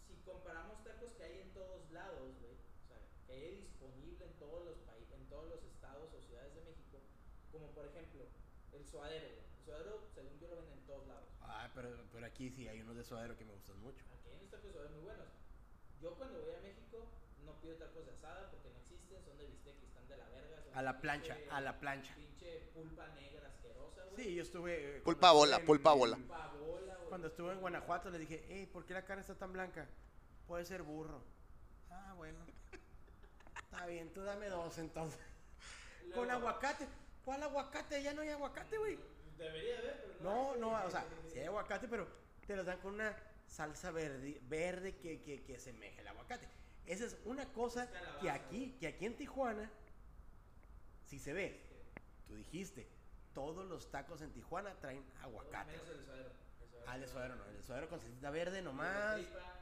si 0.08 0.16
comparamos 0.24 0.82
tacos 0.88 1.12
que 1.20 1.24
hay 1.24 1.42
en 1.44 1.52
todos 1.52 1.92
lados, 1.92 2.32
güey, 2.40 2.56
o 2.56 2.88
sea, 2.88 2.98
que 3.28 3.34
hay 3.34 3.56
disponible 3.68 4.26
en 4.26 4.34
todos 4.40 4.64
los 4.64 4.80
países, 4.88 5.12
en 5.12 5.28
todos 5.28 5.50
los 5.52 5.62
estados 5.64 6.08
o 6.16 6.22
ciudades 6.24 6.56
de 6.56 6.64
México, 6.64 7.04
como 7.52 7.68
por 7.76 7.86
ejemplo 7.86 8.24
el 8.72 8.86
suadero, 8.88 9.28
güey. 9.28 9.44
El 9.60 9.64
suadero, 9.66 10.08
según 10.16 10.40
yo, 10.40 10.48
lo 10.48 10.56
venden 10.56 10.80
en 10.80 10.86
todos 10.86 11.08
lados. 11.08 11.28
Ah, 11.42 11.70
pero, 11.76 11.90
pero 12.14 12.26
aquí 12.26 12.50
sí 12.50 12.68
hay 12.68 12.80
unos 12.82 12.96
de 12.96 13.04
suadero 13.04 13.36
que 13.36 13.44
me 13.44 13.54
gustan 13.54 13.78
mucho. 13.80 14.06
Aquí 14.16 14.30
hay 14.30 14.38
unos 14.38 14.52
tacos 14.52 14.68
de 14.68 14.72
suadero 14.72 14.94
muy 14.96 15.04
buenos. 15.04 15.28
Yo 16.00 16.16
cuando 16.16 16.40
voy 16.42 16.54
a 16.54 16.62
México 16.62 17.08
no 17.46 17.54
pido 17.62 17.76
tacos 17.78 18.06
de 18.06 18.12
asada 18.14 18.50
porque 18.52 18.70
no 18.70 18.78
existen, 18.80 19.24
son 19.24 19.38
de 19.38 19.46
bistec 19.48 19.76
y 19.82 19.86
están 19.86 20.08
de 20.08 20.18
la 20.18 20.30
verga. 20.30 20.58
A 20.74 20.82
la 20.82 20.92
pinche- 20.94 21.02
plancha, 21.02 21.38
a 21.52 21.62
la 21.62 21.80
plancha. 21.80 22.16
Pinche 22.16 22.60
pulpa 22.74 23.08
negra 23.10 23.48
asquerosa, 23.48 24.04
güey. 24.12 24.24
Sí, 24.24 24.36
yo 24.36 24.42
estuve. 24.44 24.98
eh, 24.98 25.02
Pulpa 25.02 25.32
bola, 25.32 25.58
en- 25.58 25.66
pulpa 25.66 25.94
bola. 25.94 26.16
Pulpa 26.18 26.48
bola, 26.60 26.96
güey. 26.96 27.10
Cuando 27.10 27.28
estuve 27.28 27.54
en 27.54 27.60
Guanajuato 27.62 28.10
le 28.10 28.20
dije, 28.20 28.46
hey, 28.50 28.70
¿por 28.72 28.86
qué 28.86 28.94
la 28.94 29.06
carne 29.06 29.22
está 29.22 29.36
tan 29.36 29.54
blanca? 29.54 29.88
Puede 30.48 30.66
ser 30.66 30.84
burro. 30.84 31.22
Ah, 31.90 32.14
bueno. 32.18 32.40
Está 33.64 33.86
bien, 33.88 34.14
tú 34.14 34.22
dame 34.24 34.48
dos 34.50 34.78
entonces. 34.78 35.20
Luego- 36.06 36.22
Con 36.22 36.32
aguacate. 36.32 36.88
¿Cuál 37.24 37.42
aguacate? 37.44 38.02
Ya 38.04 38.14
no 38.14 38.22
hay 38.22 38.30
aguacate, 38.30 38.78
güey. 38.78 38.98
Debería 39.38 39.80
haber, 39.80 40.04
pero 40.20 40.24
No, 40.24 40.52
hay, 40.54 40.60
no, 40.60 40.70
güey. 40.70 40.84
o 40.86 40.92
sea, 40.92 41.06
sí 41.32 41.40
hay 41.40 41.46
aguacate, 41.46 41.88
pero 41.88 42.08
te 42.46 42.56
los 42.56 42.66
dan 42.66 42.80
con 42.80 42.94
una 42.94 43.16
salsa 43.48 43.92
verde, 43.92 44.40
verde 44.44 44.96
que, 44.98 45.22
que, 45.22 45.44
que 45.44 45.56
el 46.00 46.08
aguacate. 46.08 46.48
Esa 46.88 47.06
es 47.06 47.18
una 47.26 47.46
cosa 47.54 47.90
que 48.22 48.30
aquí, 48.30 48.76
que 48.80 48.88
aquí 48.88 49.06
en 49.06 49.16
Tijuana, 49.18 49.70
si 51.06 51.20
se 51.20 51.34
ve, 51.34 51.62
tú 52.28 52.36
dijiste, 52.36 52.88
todos 53.34 53.66
los 53.68 53.90
tacos 53.92 54.22
en 54.22 54.32
Tijuana 54.32 54.74
traen 54.80 55.04
aguacate. 55.22 55.72
Menos 55.72 55.90
el 55.90 56.06
suadero. 56.06 56.30
Ah, 56.88 56.96
el 56.96 57.02
de 57.02 57.08
suadero 57.08 57.36
no, 57.36 57.46
el 57.46 57.58
de 57.58 57.64
suadero 57.64 57.90
con 57.90 58.00
salsita 58.00 58.30
verde 58.30 58.62
nomás. 58.62 59.16
tripa, 59.16 59.60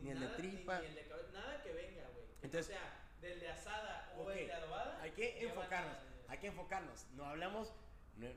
ni 0.00 0.10
el 0.10 0.20
de 0.20 0.28
tripa. 0.28 0.80
Ni, 0.80 0.86
el 0.86 0.94
de 0.94 1.06
cabe- 1.08 1.32
nada 1.32 1.62
que 1.62 1.72
venga, 1.72 2.02
güey. 2.14 2.24
Entonces- 2.42 2.74
no 2.74 2.80
sea 2.80 3.00
del 3.20 3.40
de 3.40 3.48
asada 3.50 4.14
o 4.18 4.30
el 4.30 4.46
de 4.46 4.52
adobada. 4.52 5.00
Hay 5.02 5.10
que 5.12 5.46
enfocarnos, 5.46 5.96
hay 6.28 6.38
que 6.38 6.46
enfocarnos. 6.46 7.06
No 7.14 7.26
hablamos, 7.26 7.72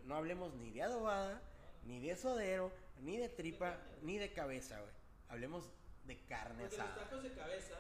no, 0.06 0.16
hablemos 0.16 0.54
ni 0.56 0.72
de 0.72 0.84
adobada, 0.84 1.42
ni 1.84 2.00
de 2.02 2.16
sodero, 2.18 2.72
ni 3.00 3.18
de 3.18 3.30
tripa, 3.30 3.78
ni 4.02 4.18
de 4.18 4.34
cabeza, 4.34 4.80
güey. 4.82 4.92
Hablemos 5.30 5.70
de 6.06 6.18
carne 6.26 6.64
Porque 6.64 6.78
los 6.78 6.86
asada. 6.86 7.04
tacos 7.06 7.24
de 7.24 7.34
cabeza. 7.34 7.76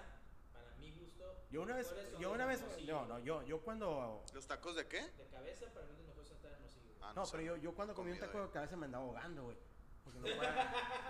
Yo 1.49 1.61
una 1.61 1.75
vez, 1.75 1.93
yo 2.19 2.31
una 2.31 2.45
vez, 2.45 2.61
no, 2.85 3.05
no, 3.05 3.19
yo, 3.19 3.41
yo 3.43 3.61
cuando, 3.61 4.21
¿Los 4.33 4.45
tacos 4.47 4.75
de 4.75 4.85
qué? 4.87 5.01
De 5.01 5.27
cabeza, 5.27 5.65
para 5.73 5.85
mí 5.85 5.93
los 5.97 6.07
mejores 6.07 6.41
de 6.41 6.49
Hermosillo. 6.49 6.83
güey. 6.93 6.97
Ah, 7.01 7.13
no, 7.15 7.25
sé. 7.25 7.31
pero 7.31 7.43
yo, 7.43 7.55
yo 7.57 7.73
cuando 7.73 7.95
comí 7.95 8.11
un 8.11 8.19
taco 8.19 8.39
eh. 8.39 8.41
de 8.41 8.49
cabeza 8.49 8.75
me 8.75 8.85
andaba 8.85 9.05
ahogando, 9.05 9.43
güey. 9.45 9.57
Porque 10.03 10.19
no 10.19 10.25
puede, 10.37 10.51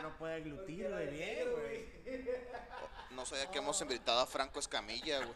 no 0.04 0.18
puede 0.18 0.34
aglutir, 0.36 0.90
güey, 0.90 1.06
de 1.06 1.12
bien, 1.12 1.52
güey. 1.52 1.86
No 3.12 3.26
sabía 3.26 3.50
que 3.50 3.58
hemos 3.58 3.82
invitado 3.82 4.20
a 4.20 4.28
Franco 4.28 4.60
Escamilla, 4.60 5.18
güey. 5.26 5.34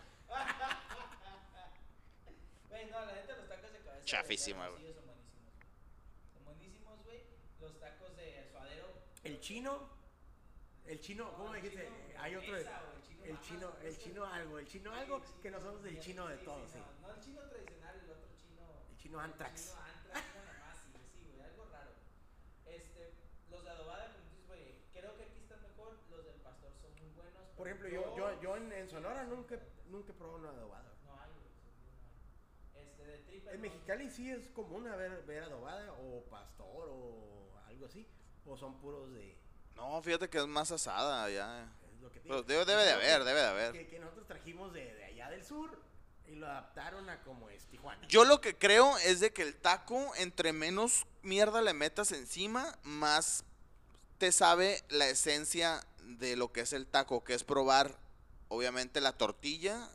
Güey, 2.69 2.85
no, 2.91 3.05
la 3.05 3.13
neta, 3.13 3.35
los 3.37 3.49
tacos 3.49 3.73
de 3.73 3.79
cabeza. 3.79 4.05
Chafísima, 4.05 4.69
güey. 4.69 4.83
Son 4.83 5.03
buenísimos. 5.03 5.03
güey. 5.03 5.63
Son 6.33 6.45
buenísimos, 6.45 7.03
güey. 7.03 7.23
Los 7.59 7.79
tacos 7.79 8.15
de 8.15 8.47
suadero. 8.51 8.93
El 9.23 9.39
chino, 9.39 9.89
el 10.87 10.99
chino, 10.99 11.31
¿cómo 11.37 11.53
el 11.55 11.61
dijiste? 11.61 11.85
chino, 11.87 12.21
Hay 12.21 12.35
otro, 12.35 12.57
el 12.57 12.63
chino 12.65 13.23
el 13.23 13.39
chino, 13.41 13.71
el 13.83 13.97
chino 13.97 14.25
algo, 14.25 14.59
el 14.59 14.67
chino 14.67 14.91
Sí, 14.93 14.99
algo, 14.99 15.17
el 15.17 15.23
que 15.23 15.29
chino- 15.41 15.57
nosotros 15.59 15.83
del 15.83 15.95
sí, 15.95 16.01
chino 16.01 16.27
de 16.27 16.37
sí, 16.37 16.45
todos, 16.45 16.71
sí. 16.71 16.79
No, 16.79 17.07
no 17.07 17.13
el 17.13 17.19
chino 17.21 17.41
tradicional, 17.41 17.95
el 18.03 18.09
otro 18.09 18.27
chino. 18.35 18.61
El 18.89 18.97
chino 18.97 19.19
Antrax. 19.19 19.61
chino 19.67 19.81
Antrax, 19.83 20.25
chino 20.31 20.43
Namasi, 20.43 20.89
güey, 20.91 21.03
sí, 21.13 21.31
güey, 21.31 21.41
algo 21.49 21.65
raro. 21.71 21.91
Este, 22.65 23.13
los 23.49 23.63
de 23.63 23.69
adobada, 23.69 24.07
como 24.13 24.25
dices, 24.29 24.47
güey, 24.47 24.75
creo 24.91 25.15
que 25.17 25.23
aquí 25.23 25.39
están 25.39 25.61
mejor. 25.61 25.97
Los 26.09 26.25
del 26.25 26.35
pastor 26.41 26.71
son 26.81 26.91
muy 26.99 27.09
buenos. 27.15 27.43
Por 27.55 27.67
ejemplo, 27.67 27.89
yo, 27.89 28.17
yo, 28.17 28.41
yo 28.41 28.57
en, 28.57 28.71
en 28.73 28.89
Sonora 28.89 29.23
nunca, 29.25 29.59
nunca 29.87 30.11
he 30.11 30.15
probado 30.15 30.39
una 30.39 30.49
adobada. 30.49 30.91
No 31.05 31.13
hay, 31.21 31.29
güey. 31.31 32.83
Este, 32.83 33.05
de 33.05 33.17
tripa. 33.19 33.51
En 33.51 33.57
no- 33.57 33.61
Mexicali 33.61 34.09
sí 34.09 34.31
es 34.31 34.47
común 34.49 34.83
ver, 34.85 35.23
ver 35.25 35.43
adobada 35.43 35.93
o 35.93 36.23
pastor 36.29 36.89
o 36.89 37.55
algo 37.67 37.85
así. 37.85 38.07
O 38.45 38.57
son 38.57 38.79
puros 38.79 39.13
de... 39.13 39.37
No, 39.75 40.01
fíjate 40.01 40.29
que 40.29 40.37
es 40.37 40.47
más 40.47 40.71
asada 40.71 41.29
ya. 41.29 41.63
es 41.93 42.01
lo 42.01 42.11
que 42.11 42.19
te 42.19 42.27
Pero 42.27 42.43
digo. 42.43 42.65
debe, 42.65 42.65
debe 42.65 42.83
de 42.83 42.91
haber, 42.91 43.23
debe 43.23 43.39
de 43.41 43.47
haber. 43.47 43.71
Que, 43.73 43.87
que 43.87 43.99
nosotros 43.99 44.27
trajimos 44.27 44.73
de, 44.73 44.93
de 44.93 45.05
allá 45.05 45.29
del 45.29 45.43
sur 45.43 45.79
y 46.27 46.35
lo 46.35 46.47
adaptaron 46.47 47.09
a 47.09 47.21
como 47.23 47.49
es 47.49 47.65
Tijuana. 47.65 48.07
Yo 48.07 48.23
lo 48.25 48.41
que 48.41 48.57
creo 48.57 48.97
es 48.99 49.19
de 49.19 49.31
que 49.33 49.41
el 49.41 49.55
taco, 49.55 50.13
entre 50.15 50.53
menos 50.53 51.05
mierda 51.23 51.61
le 51.61 51.73
metas 51.73 52.11
encima, 52.11 52.77
más 52.83 53.43
te 54.17 54.31
sabe 54.31 54.83
la 54.89 55.07
esencia 55.09 55.85
de 56.03 56.35
lo 56.35 56.51
que 56.51 56.61
es 56.61 56.73
el 56.73 56.85
taco, 56.87 57.23
que 57.23 57.33
es 57.33 57.43
probar, 57.43 57.97
obviamente, 58.49 59.01
la 59.01 59.13
tortilla, 59.13 59.89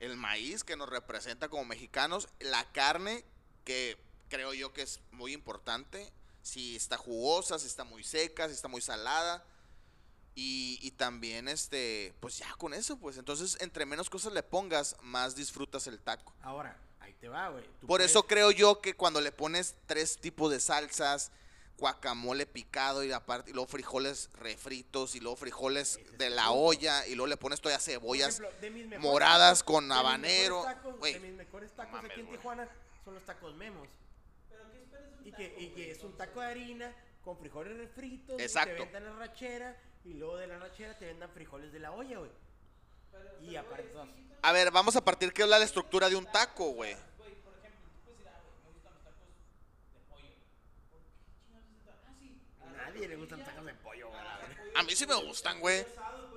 el 0.00 0.16
maíz 0.16 0.64
que 0.64 0.76
nos 0.76 0.88
representa 0.88 1.48
como 1.48 1.64
mexicanos, 1.64 2.28
la 2.40 2.70
carne, 2.72 3.24
que 3.64 3.96
creo 4.28 4.52
yo 4.52 4.72
que 4.72 4.82
es 4.82 5.00
muy 5.12 5.32
importante, 5.32 6.12
si 6.42 6.76
está 6.76 6.96
jugosa, 6.96 7.58
si 7.58 7.66
está 7.66 7.84
muy 7.84 8.02
seca, 8.04 8.48
si 8.48 8.54
está 8.54 8.68
muy 8.68 8.80
salada. 8.82 9.44
Y, 10.34 10.78
y 10.80 10.92
también, 10.92 11.46
este, 11.48 12.14
pues 12.20 12.38
ya 12.38 12.50
con 12.54 12.72
eso, 12.72 12.96
pues 12.96 13.18
entonces, 13.18 13.58
entre 13.60 13.84
menos 13.84 14.08
cosas 14.08 14.32
le 14.32 14.42
pongas, 14.42 14.96
más 15.02 15.36
disfrutas 15.36 15.86
el 15.86 16.00
taco. 16.00 16.32
Ahora, 16.42 16.74
ahí 17.00 17.12
te 17.20 17.28
va, 17.28 17.48
güey. 17.50 17.64
Por 17.80 17.86
puedes- 17.86 18.10
eso 18.10 18.26
creo 18.26 18.50
yo 18.50 18.80
que 18.80 18.94
cuando 18.94 19.20
le 19.20 19.30
pones 19.30 19.74
tres 19.86 20.16
tipos 20.18 20.50
de 20.50 20.58
salsas, 20.58 21.30
guacamole 21.76 22.46
picado 22.46 23.02
y 23.04 23.10
aparte 23.12 23.50
y 23.50 23.54
luego 23.54 23.66
frijoles 23.68 24.30
refritos 24.34 25.16
y 25.16 25.20
luego 25.20 25.36
frijoles 25.36 25.96
Ese 25.96 26.16
de 26.16 26.30
la 26.30 26.46
punto. 26.48 26.60
olla 26.60 27.06
y 27.06 27.14
luego 27.14 27.26
le 27.26 27.36
pones 27.36 27.60
todavía 27.60 27.80
cebollas. 27.80 28.38
ejemplo, 28.40 28.60
de 28.88 28.98
moradas 29.00 29.60
tacos- 29.60 29.64
con 29.66 29.88
de 29.88 29.88
mis 29.88 29.96
mejores 29.96 30.06
habanero, 30.06 30.62
tacos-. 30.62 31.00
De 31.02 31.20
mis 31.20 31.32
mejores 31.32 31.72
tacos 31.72 31.92
mames, 31.92 32.10
aquí 32.12 32.20
en. 32.20 32.30
Tijuana 32.30 32.68
son 33.04 33.14
los 33.14 33.24
tacos 33.24 33.54
memos. 33.56 33.88
Pero 34.48 34.62
¿qué 34.70 34.78
esperas 34.78 35.04
de 35.06 35.10
un 35.10 35.11
Y 35.24 35.30
taco, 35.30 35.36
que, 35.42 35.48
y 35.58 35.66
güey? 35.66 35.74
que 35.74 35.90
es 35.92 36.02
un 36.04 36.16
taco 36.16 36.40
de 36.40 36.46
harina 36.46 36.94
con 37.22 37.38
frijoles 37.38 37.76
refritos. 37.76 38.38
y 38.38 38.42
Exacto. 38.42 38.74
Te 38.74 38.84
vendan 38.84 39.04
la 39.04 39.12
rachera 39.12 39.76
y 40.04 40.14
luego 40.14 40.36
de 40.36 40.46
la 40.48 40.58
rachera 40.58 40.96
te 40.98 41.06
vendan 41.06 41.30
frijoles 41.30 41.72
de 41.72 41.78
la 41.78 41.92
olla, 41.92 42.18
güey. 42.18 42.30
y 43.42 43.56
aparte 43.56 43.82
güey, 43.92 43.94
dos. 43.94 44.08
A 44.42 44.52
ver, 44.52 44.70
vamos 44.72 44.96
a 44.96 45.04
partir 45.04 45.32
que 45.32 45.42
es 45.42 45.48
la 45.48 45.62
estructura 45.62 46.08
de 46.08 46.16
un 46.16 46.26
taco, 46.26 46.70
güey. 46.72 46.94
Güey, 47.18 47.34
por 47.42 47.54
ejemplo, 47.58 47.88
tú 47.92 48.00
puedes 48.04 48.18
decir, 48.18 48.28
ah, 48.34 48.40
güey, 48.42 48.56
me 48.64 48.70
gustan 48.72 48.92
los 48.94 49.02
tacos 49.04 49.26
de 49.94 50.00
pollo. 50.10 50.28
¿Por 50.90 51.00
qué 51.00 51.12
chingados 51.38 51.66
es 51.66 51.74
el 51.76 51.84
taco? 51.84 51.98
Ah, 52.08 52.14
sí. 52.18 52.40
A 52.60 52.72
nadie 52.90 53.08
le 53.08 53.16
gustan 53.16 53.44
tacos 53.44 53.64
de 53.66 53.74
pollo, 53.74 54.08
güey. 54.08 54.20
pollo, 54.20 54.78
A 54.78 54.82
mí 54.82 54.96
sí 54.96 55.06
me 55.06 55.14
gustan, 55.14 55.60
güey. 55.60 55.86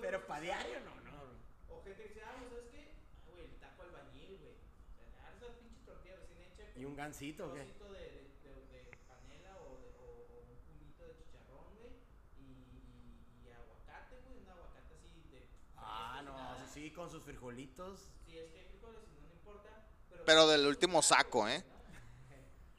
Pero 0.02 0.28
para 0.28 0.42
diario 0.42 0.80
no, 0.82 0.96
no. 1.12 1.76
O 1.76 1.82
gente 1.84 2.04
que 2.04 2.10
dice, 2.10 2.22
ah, 2.24 2.36
güey, 2.38 2.50
¿sabes 2.52 2.70
qué? 2.72 2.92
Ah, 2.94 3.30
güey, 3.32 3.46
el 3.46 3.56
taco 3.58 3.82
albañil, 3.82 4.38
güey. 4.38 4.54
O 4.54 4.94
sea, 4.94 5.06
agarra 5.18 5.38
esa 5.38 5.48
pinche 5.58 5.82
tortilla 5.86 6.16
recién 6.22 6.40
hecha. 6.46 6.80
¿Y 6.80 6.86
un 6.86 6.96
gansito 6.96 7.46
o 7.46 7.50
un 7.50 7.54
qué? 7.56 7.64
trocito 7.64 7.86
de, 7.94 8.00
de, 8.00 8.50
de, 8.70 8.84
de 8.86 8.98
panela 9.10 9.58
o, 9.66 9.82
de, 9.82 9.90
o, 9.98 10.06
o 10.06 10.36
un 10.46 10.60
pulito 10.70 11.02
de 11.10 11.14
chicharrón, 11.18 11.74
güey. 11.82 11.94
Y, 12.38 12.46
y, 12.46 13.50
y 13.50 13.52
aguacate, 13.52 14.22
güey. 14.30 14.38
Un 14.46 14.50
aguacate 14.54 14.94
así 14.94 15.10
de. 15.34 15.42
Ah, 15.78 16.14
fresco, 16.14 16.15
no, 16.26 16.68
sí, 16.74 16.92
con 16.92 17.10
sus 17.10 17.24
frijolitos. 17.24 18.10
Si 18.26 18.38
es 18.38 18.52
que 18.52 18.60
hay 18.60 18.66
frijoles, 18.66 19.02
si 19.08 19.16
no, 19.22 19.28
no 19.28 19.34
importa. 19.34 19.70
Pero, 20.10 20.26
Pero 20.26 20.48
del 20.48 20.68
último 20.68 21.02
saco, 21.02 21.48
¿eh? 21.48 21.64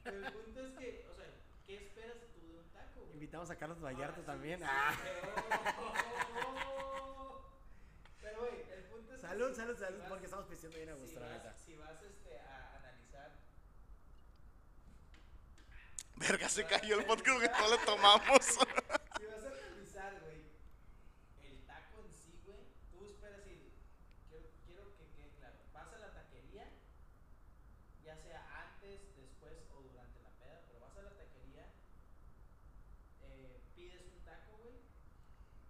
Pero 0.03 0.17
el 0.27 0.33
punto 0.33 0.65
es 0.67 0.73
que, 0.77 1.07
o 1.11 1.15
sea, 1.15 1.25
¿qué 1.65 1.77
esperas 1.77 2.17
tú 2.35 2.47
de 2.47 2.59
un 2.59 2.69
taco? 2.71 3.01
güey? 3.01 3.13
Invitamos 3.13 3.49
a 3.49 3.55
Carlos 3.57 3.81
Vallarta 3.81 4.19
sí, 4.21 4.25
también. 4.25 4.59
sí, 4.59 4.65
Ah. 4.67 4.95
Pero, 8.21 8.21
pero, 8.21 8.39
güey, 8.41 8.61
el 8.71 8.83
punto 8.85 9.13
es 9.13 9.21
que 9.21 9.27
Salud, 9.27 9.49
si- 9.49 9.55
salud, 9.55 9.73
si 9.75 9.79
salud, 9.81 9.99
vas- 9.99 10.09
porque 10.09 10.25
estamos 10.25 10.45
pisteando 10.47 10.77
bien 10.77 10.89
a 10.89 10.95
si 10.95 11.01
gusto, 11.01 11.19
la 11.19 11.27
vas, 11.27 11.35
neta. 11.37 11.55
si 11.57 11.75
vas 11.75 12.03
este, 12.03 12.39
a 12.39 12.75
analizar 12.77 13.31
Verga, 16.15 16.49
se 16.49 16.65
cayó 16.65 16.99
el 16.99 17.05
podcast 17.05 17.41
que 17.41 17.49
no 17.49 17.67
lo 17.69 17.77
tomamos. 17.79 18.41
Si 19.17 19.25
vas 19.25 19.43
a 19.45 19.49
analizar, 19.49 20.19
güey, 20.21 20.41
el 21.43 21.65
taco 21.65 22.05
en 22.05 22.13
sí, 22.13 22.39
güey, 22.45 22.59
tú 22.91 23.03
esperas 23.05 23.41
y 23.47 23.71
quiero, 24.29 24.45
quiero 24.65 24.95
que 24.97 25.05
quede 25.15 25.31
claro. 25.39 25.55
Vas 25.73 25.91
a 25.93 25.97
la 25.97 26.13
taquería, 26.13 26.69
ya 28.03 28.15
sea 28.17 28.45
antes, 28.61 29.01
después 29.15 29.53
o 29.75 29.81
durante 29.81 30.21
la 30.21 30.29
peda, 30.37 30.61
pero 30.67 30.79
vas 30.85 30.95
a 30.97 31.01
la 31.01 31.17
taquería, 31.17 31.65
eh, 33.23 33.59
pides 33.75 34.05
un 34.05 34.23
taco, 34.23 34.57
güey, 34.57 34.75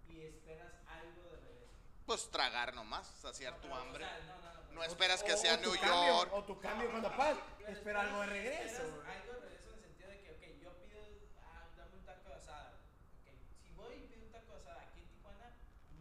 y 0.10 0.22
esperas 0.28 0.74
algo 0.88 1.24
de 1.32 1.38
regreso. 1.40 1.80
Pues 2.08 2.30
tragar 2.32 2.74
nomás, 2.74 3.06
saciar 3.22 3.52
No, 3.54 3.60
tu 3.60 3.68
pero, 3.68 3.76
o 3.76 3.80
hambre. 3.82 4.06
sea, 4.06 4.20
no, 4.26 4.42
no, 4.42 4.74
no, 4.76 4.84
esperas 4.84 5.22
que 5.24 5.36
sea 5.38 5.56
o 5.56 5.58
New 5.58 5.74
cambio, 5.76 6.08
York. 6.08 6.32
O 6.34 6.44
tu 6.46 6.60
cambio 6.60 6.90
cuando 6.90 7.12
pero 7.12 7.68
Espera 7.68 8.02
algo 8.02 8.22
de 8.22 8.28
regreso. 8.28 8.82
Algo 8.82 9.34
de 9.34 9.40
regreso 9.42 9.70
en 9.70 9.76
el 9.76 9.82
sentido 9.84 10.10
de 10.10 10.22
que, 10.24 10.32
ok, 10.32 10.64
yo 10.64 10.72
pido, 10.88 11.02
ah, 11.44 11.68
dame 11.76 11.98
un 11.98 12.06
taco 12.06 12.30
de 12.30 12.36
asada. 12.36 12.80
Ok, 13.20 13.28
si 13.62 13.72
voy 13.74 13.94
y 13.96 14.08
pido 14.08 14.26
un 14.26 14.32
taco 14.32 14.54
de 14.54 14.58
asada 14.62 14.82
aquí 14.88 15.02
en 15.02 15.08
Tijuana, 15.10 15.52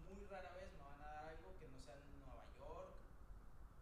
muy 0.06 0.24
rara 0.30 0.52
vez 0.52 0.70
me 0.78 0.78
van 0.84 1.02
a 1.02 1.06
dar 1.10 1.24
algo 1.34 1.58
que 1.58 1.68
no 1.68 1.82
sea 1.82 1.94
en 1.96 2.18
Nueva 2.24 2.44
York 2.56 2.94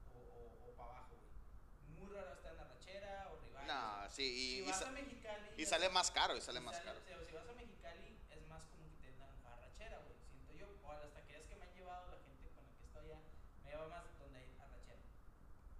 o, 0.08 0.16
o, 0.16 0.64
o 0.64 0.76
para 0.80 0.88
abajo, 0.96 1.14
güey. 1.20 1.98
Muy 2.00 2.08
raro 2.16 2.32
está 2.32 2.50
en 2.52 2.58
Arrachera 2.60 3.28
o 3.32 3.36
Rivales. 3.44 3.68
No, 3.68 4.10
sí, 4.10 4.22
y, 4.24 4.56
si 4.56 4.62
y 4.64 4.70
vas 4.70 4.80
a 4.82 4.90
Mexicali. 4.92 5.48
y 5.58 5.66
sale 5.66 5.88
más 5.90 6.10
caro, 6.10 6.34
y 6.36 6.40
sale 6.40 6.60
más 6.60 6.74
sale- 6.76 6.86
caro. 6.88 7.00
Si, 7.04 7.26
si 7.28 7.32
vas 7.36 7.46
a 7.48 7.52
Mexicali, 7.52 8.16
es 8.32 8.48
más 8.48 8.62
común 8.72 8.88
que 8.96 9.12
te 9.12 9.20
den 9.20 9.44
arrachera, 9.44 9.98
güey. 10.08 10.16
Siento 10.32 10.52
yo. 10.56 10.66
O 10.88 10.90
a 10.90 11.00
las 11.04 11.12
taquerías 11.12 11.44
que 11.44 11.56
me 11.56 11.64
han 11.66 11.74
llevado, 11.74 12.08
la 12.10 12.18
gente 12.24 12.48
con 12.56 12.64
la 12.64 12.72
que 12.78 12.84
estoy 12.86 13.04
allá, 13.12 13.20
me 13.64 13.70
lleva 13.70 13.88
más 13.88 14.04
donde 14.18 14.38
hay 14.38 14.48
arrachera. 14.60 15.00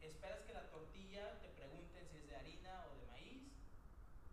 Esperas 0.00 0.40
que 0.46 0.52
la 0.54 0.68
tortilla 0.70 1.40
te 1.40 1.48
pregunten 1.48 2.09
si 2.11 2.16
es 2.18 2.28
de 2.28 2.37
harina 2.37 2.85
o 2.88 2.94
de 3.00 3.07
maíz 3.09 3.42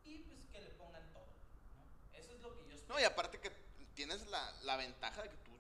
y 0.04 0.17
pues 0.19 0.39
que 0.52 0.60
le 0.62 0.69
pongan 0.80 1.12
todo, 1.13 1.32
¿no? 1.76 1.84
Eso 2.17 2.34
es 2.36 2.41
lo 2.41 2.56
que 2.58 2.63
yo 2.69 2.76
espero. 2.76 2.81
No, 2.91 2.99
y 2.99 3.04
aparte 3.06 3.39
que 3.39 3.49
tienes 3.95 4.27
la, 4.27 4.51
la 4.63 4.75
ventaja 4.75 5.21
de 5.23 5.30
que 5.30 5.38
tú 5.38 5.51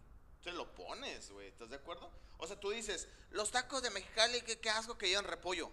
te 0.43 0.51
lo 0.51 0.69
pones, 0.75 1.31
güey. 1.31 1.47
¿Estás 1.47 1.69
de 1.69 1.77
acuerdo? 1.77 2.11
O 2.39 2.45
sea, 2.45 2.59
tú 2.59 2.71
dices, 2.71 3.07
los 3.29 3.51
tacos 3.51 3.81
de 3.81 3.89
Mexicali, 3.89 4.41
qué, 4.41 4.59
qué 4.59 4.69
asco 4.69 4.97
que 4.97 5.07
llevan 5.07 5.23
repollo. 5.23 5.71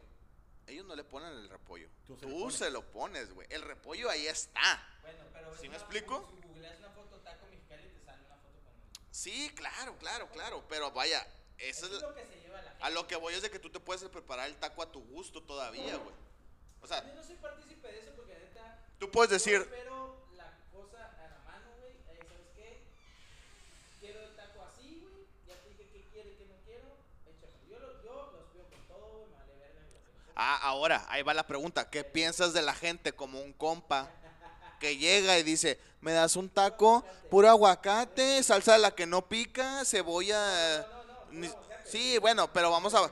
Ellos 0.68 0.84
no 0.86 0.94
le 0.94 1.02
ponen 1.02 1.30
el 1.32 1.48
repollo. 1.48 1.88
Tú 2.06 2.14
Tú, 2.16 2.20
se 2.20 2.26
lo 2.28 2.38
pones. 2.38 2.54
se 2.58 2.70
lo 2.70 2.82
pones, 2.92 3.32
güey. 3.34 3.46
El 3.50 3.62
repollo 3.62 4.08
ahí 4.08 4.26
está. 4.28 4.86
Bueno, 5.02 5.24
pero 5.32 5.52
¿Sí 5.56 5.62
me 5.62 5.68
una- 5.70 5.78
explico? 5.78 6.30
Si 6.32 6.46
googleas 6.46 6.78
una 6.78 6.90
foto 6.90 7.16
taco 7.20 7.46
Mexicali, 7.46 7.88
te 7.88 8.04
sale 8.04 8.22
una 8.24 8.36
foto 8.36 8.60
con 8.62 8.74
Sí, 9.14 9.50
claro, 9.56 9.96
claro, 9.98 10.28
claro. 10.30 10.64
Pero 10.68 10.92
vaya, 10.92 11.26
eso 11.56 11.86
es, 11.86 11.92
es 11.94 12.02
lo 12.02 12.14
que 12.14 12.24
se 12.26 12.38
lleva 12.40 12.62
la 12.62 12.70
gente. 12.70 12.84
a 12.84 12.90
lo 12.90 13.08
que 13.08 13.16
voy 13.16 13.34
es 13.34 13.42
de 13.42 13.50
que 13.50 13.58
tú 13.58 13.70
te 13.70 13.80
puedes 13.80 14.04
preparar 14.04 14.48
el 14.48 14.56
taco 14.58 14.82
a 14.82 14.92
tu 14.92 15.00
gusto 15.06 15.42
todavía, 15.42 15.96
güey. 15.96 16.14
O 16.82 16.86
sea, 16.86 17.04
Yo 17.04 17.14
no 17.14 17.24
soy 17.24 17.34
partícipe 17.36 17.88
de 17.90 17.98
eso 18.00 18.12
porque 18.14 18.34
neta. 18.34 18.86
tú 19.00 19.10
puedes 19.10 19.30
decir, 19.30 19.58
la 20.36 20.52
cosa 20.70 21.06
a 21.06 21.28
la 21.30 21.38
mano, 21.50 21.66
güey. 21.80 21.92
Eh, 21.94 22.20
¿Sabes 22.28 22.46
qué? 22.54 22.82
Quiero 24.00 24.20
el 24.20 24.36
taco 24.36 24.62
así, 24.64 25.00
güey. 25.00 25.26
Ya 25.46 25.54
te 25.62 25.68
dije 25.70 25.88
qué 25.90 26.08
quiero 26.12 26.28
y 26.28 26.34
qué 26.36 26.44
no 26.44 26.56
quiero. 26.64 26.88
Ah, 30.40 30.57
ahora, 30.62 31.05
ahí 31.09 31.22
va 31.22 31.35
la 31.35 31.46
pregunta. 31.46 31.90
¿Qué 31.90 32.05
piensas 32.05 32.53
de 32.53 32.62
la 32.62 32.72
gente 32.74 33.12
como 33.12 33.40
un 33.40 33.53
compa 33.53 34.09
que 34.79 34.96
llega 34.96 35.37
y 35.38 35.42
dice, 35.42 35.81
me 36.01 36.12
das 36.12 36.37
un 36.37 36.48
taco, 36.48 37.05
puro 37.29 37.48
aguacate, 37.48 38.40
salsa 38.44 38.74
de 38.74 38.79
la 38.79 38.92
que 38.92 39.07
no 39.07 39.29
pica, 39.29 39.85
cebolla... 39.85 40.87
ni- 41.33 41.51
Sí, 41.85 42.18
bueno, 42.18 42.53
pero 42.53 42.70
vamos 42.70 42.94
a... 42.94 43.11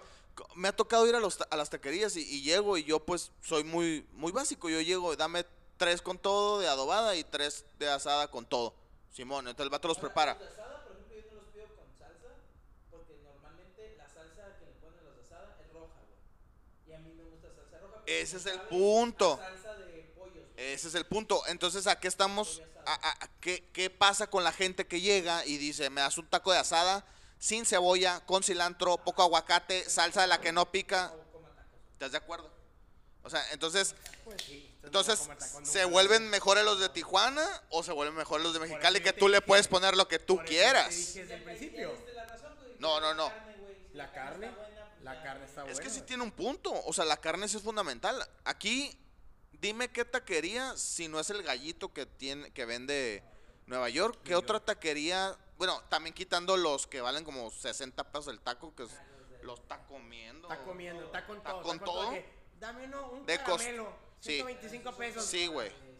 Me 0.54 0.68
ha 0.68 0.72
tocado 0.76 1.06
ir 1.08 1.16
a, 1.16 1.20
los, 1.20 1.38
a 1.50 1.56
las 1.56 1.70
taquerías 1.70 2.14
y, 2.16 2.20
y 2.20 2.42
llego 2.42 2.76
y 2.76 2.84
yo 2.84 3.00
pues 3.04 3.32
soy 3.42 3.64
muy, 3.64 4.06
muy 4.12 4.30
básico. 4.32 4.68
Yo 4.68 4.80
llego, 4.82 5.16
dame 5.16 5.44
tres 5.78 6.02
con 6.02 6.18
todo 6.18 6.60
de 6.60 6.68
adobada 6.68 7.16
y 7.16 7.24
tres 7.24 7.64
de 7.78 7.88
asada 7.90 8.28
con 8.30 8.44
todo. 8.46 8.74
Simón, 9.10 9.48
entonces 9.48 9.64
el 9.64 9.70
vato 9.70 9.88
los 9.88 9.98
prepara. 9.98 10.34
Los 10.34 10.42
de 10.42 10.48
asada, 10.52 10.84
por 10.84 10.92
ejemplo, 10.92 11.16
yo 11.16 11.22
no 11.32 11.40
los 11.40 11.50
pido 11.54 11.66
con 11.74 11.86
salsa, 11.98 12.28
porque 12.90 13.14
normalmente 13.24 13.94
la 13.96 14.04
salsa 14.08 14.58
que 14.60 14.66
le 14.66 14.72
ponen 14.72 15.00
a 15.00 15.02
los 15.04 15.16
de 15.16 15.22
asada 15.24 15.56
es 15.58 15.72
roja, 15.72 16.00
güey. 16.04 16.20
Y 16.86 16.92
a 16.92 16.98
mí 16.98 17.12
me 17.16 17.24
gusta 17.24 17.48
salsa 17.56 17.78
roja. 17.80 17.94
porque 17.94 17.95
Ese 18.06 18.36
es 18.36 18.46
el 18.46 18.60
punto. 18.62 19.40
Ese 20.56 20.88
es 20.88 20.94
el 20.94 21.04
punto. 21.06 21.42
Entonces, 21.48 21.86
¿a 21.86 21.98
qué 22.00 22.08
estamos? 22.08 22.62
a- 22.88 22.92
a- 22.94 23.24
a- 23.24 23.28
qué, 23.40 23.68
qué 23.72 23.90
pasa 23.90 24.28
con 24.28 24.44
la 24.44 24.52
gente 24.52 24.86
que 24.86 25.00
llega 25.00 25.44
y 25.44 25.56
dice, 25.58 25.90
me 25.90 26.00
das 26.02 26.18
un 26.18 26.28
taco 26.28 26.52
de 26.52 26.58
asada 26.58 27.04
sin 27.40 27.66
cebolla, 27.66 28.20
con 28.26 28.44
cilantro, 28.44 28.96
poco 28.98 29.22
aguacate, 29.24 29.90
salsa 29.90 30.20
de 30.22 30.28
la 30.28 30.40
que 30.40 30.52
no 30.52 30.70
pica? 30.70 31.12
¿Estás 31.94 32.12
de 32.12 32.18
acuerdo? 32.18 32.48
O 33.24 33.28
sea, 33.28 33.42
entonces, 33.50 33.96
Pues 34.24 34.40
sí. 34.40 34.72
entonces, 34.84 35.28
¿se 35.64 35.84
vuelven 35.84 36.30
mejores 36.30 36.64
los 36.64 36.78
de 36.78 36.88
Tijuana 36.88 37.44
o 37.70 37.82
se 37.82 37.90
vuelven 37.90 38.14
mejores 38.14 38.44
los 38.44 38.54
de 38.54 38.60
Mexicali 38.60 39.00
que 39.00 39.12
tú 39.12 39.26
le 39.28 39.40
puedes 39.42 39.66
poner 39.66 39.96
lo 39.96 40.06
que 40.06 40.20
tú 40.20 40.38
quieras? 40.46 40.94
No, 42.78 43.00
no, 43.00 43.14
no. 43.14 43.32
La 43.94 44.12
carne, 44.12 44.50
La 45.06 45.22
carne, 45.22 45.44
está 45.44 45.62
buena, 45.62 45.74
pues 45.74 45.78
Es 45.78 45.80
que 45.80 45.90
sí 46.00 46.04
tiene 46.06 46.22
un 46.22 46.32
punto. 46.32 46.72
O 46.84 46.92
sea, 46.92 47.04
la 47.04 47.16
carne 47.16 47.48
sí 47.48 47.56
es 47.56 47.62
fundamental. 47.62 48.22
Aquí, 48.44 48.98
dime 49.52 49.88
qué 49.88 50.04
taquería, 50.04 50.76
si 50.76 51.08
no 51.08 51.18
es 51.20 51.30
el 51.30 51.42
gallito 51.42 51.92
que 51.92 52.06
tiene, 52.06 52.50
que 52.50 52.64
vende 52.64 53.22
Nueva 53.66 53.88
York, 53.88 54.18
¿qué 54.24 54.30
New 54.30 54.38
otra 54.38 54.56
York. 54.56 54.66
taquería? 54.66 55.36
Bueno, 55.58 55.82
también 55.88 56.14
quitando 56.14 56.56
los 56.56 56.86
que 56.86 57.00
valen 57.00 57.24
como 57.24 57.50
60 57.50 58.04
pesos 58.12 58.28
el 58.28 58.40
taco, 58.40 58.74
que 58.74 58.82
es- 58.84 59.00
los 59.42 59.60
está 59.60 59.78
comiendo. 59.86 60.50
Está 60.50 60.64
comiendo, 60.64 61.04
está 61.04 61.24
con 61.26 61.36
¿Está 61.38 61.50
todo. 61.50 61.62
con 61.62 61.72
está 61.76 61.84
todo? 61.86 62.10
que, 62.10 62.36
Dame 62.58 62.86
no, 62.88 63.10
un 63.10 63.26
De 63.26 63.38
caramelo. 63.38 63.92
sí. 64.20 64.32
125 64.36 64.92
pesos. 64.96 65.24
Sí, 65.24 65.46
güey. 65.46 65.68
Güey. 65.70 65.96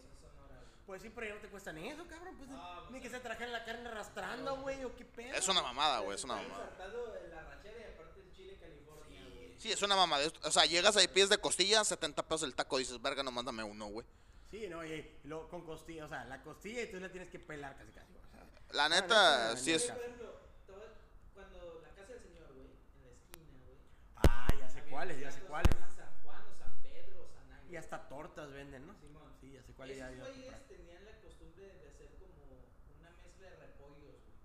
Pues 0.86 1.02
sí, 1.02 1.10
pero 1.14 1.26
ya 1.26 1.34
no 1.34 1.40
te 1.40 1.48
cuestan 1.48 1.78
eso, 1.78 2.06
cabrón. 2.06 2.36
Pues 2.36 2.48
No, 2.48 2.90
ni 2.90 3.00
que 3.00 3.10
se 3.10 3.18
trajeran 3.20 3.52
la 3.52 3.64
carne 3.64 3.88
arrastrando, 3.88 4.56
güey, 4.58 4.84
o 4.84 4.94
qué 4.96 5.04
pedo. 5.04 5.34
Es 5.34 5.48
una 5.48 5.60
mamada, 5.62 5.98
güey, 6.00 6.16
es 6.16 6.22
una 6.24 6.36
mamada. 6.36 6.62
ensartado 6.64 7.16
en 7.16 7.30
la 7.30 7.42
ranchera 7.42 7.76
y 7.80 7.92
aparte 7.94 8.20
el 8.20 8.32
chile 8.32 8.56
California, 8.60 9.22
güey. 9.34 9.45
Sí, 9.58 9.72
es 9.72 9.82
una 9.82 9.96
mamada. 9.96 10.26
O 10.44 10.50
sea, 10.50 10.64
llegas 10.66 10.96
ahí, 10.96 11.08
pies 11.08 11.28
de 11.28 11.38
costilla, 11.38 11.84
70 11.84 12.22
pesos 12.22 12.42
el 12.44 12.54
taco, 12.54 12.78
dices, 12.78 13.00
verga, 13.00 13.22
no 13.22 13.30
mándame 13.30 13.62
uno, 13.64 13.86
güey. 13.86 14.06
Sí, 14.50 14.66
no, 14.68 14.84
y, 14.84 15.04
luego 15.24 15.48
con 15.48 15.64
costilla, 15.64 16.04
o 16.04 16.08
sea, 16.08 16.24
la 16.24 16.42
costilla 16.42 16.82
y 16.82 16.90
tú 16.90 17.00
la 17.00 17.10
tienes 17.10 17.28
que 17.28 17.38
pelar 17.38 17.76
casi 17.76 17.90
casi. 17.92 18.12
O 18.14 18.30
sea, 18.30 18.46
La 18.72 18.88
neta, 18.88 19.02
neta, 19.02 19.48
la 19.52 19.56
sí 19.56 19.72
es... 19.72 19.82
neta. 19.82 19.94
Por 19.94 20.04
ejemplo, 20.04 20.28
a- 20.28 21.34
cuando 21.34 21.80
la 21.82 21.88
casa 21.94 22.12
del 22.12 22.22
señor, 22.22 22.52
güey, 22.54 22.68
en 22.68 23.02
la 23.04 23.10
esquina, 23.10 23.60
güey. 23.64 23.78
Ah, 24.16 24.48
ya 24.58 24.68
sé 24.68 24.82
cuáles, 24.82 25.20
ya 25.20 25.30
sé 25.32 25.40
cuáles. 25.40 25.74
San 25.96 26.12
Juan 26.22 26.42
o 26.46 26.54
San 26.58 26.82
Pedro 26.82 27.24
o 27.24 27.28
San 27.34 27.52
Ángel. 27.52 27.72
Y 27.72 27.76
hasta 27.76 28.08
tortas 28.08 28.50
venden, 28.52 28.86
¿no? 28.86 28.94
Simón. 28.94 29.32
Sí, 29.40 29.52
ya 29.52 29.62
sé 29.62 29.72
cuáles 29.72 29.96
Esos 29.98 30.16
güeyes 30.16 30.68
tenían 30.68 31.04
la 31.04 31.20
costumbre 31.20 31.66
de 31.66 31.88
hacer 31.88 32.10
como 32.20 32.62
una 33.00 33.10
mezcla 33.22 33.50
de 33.50 33.56
repollos, 33.56 34.14
güey. 34.22 34.36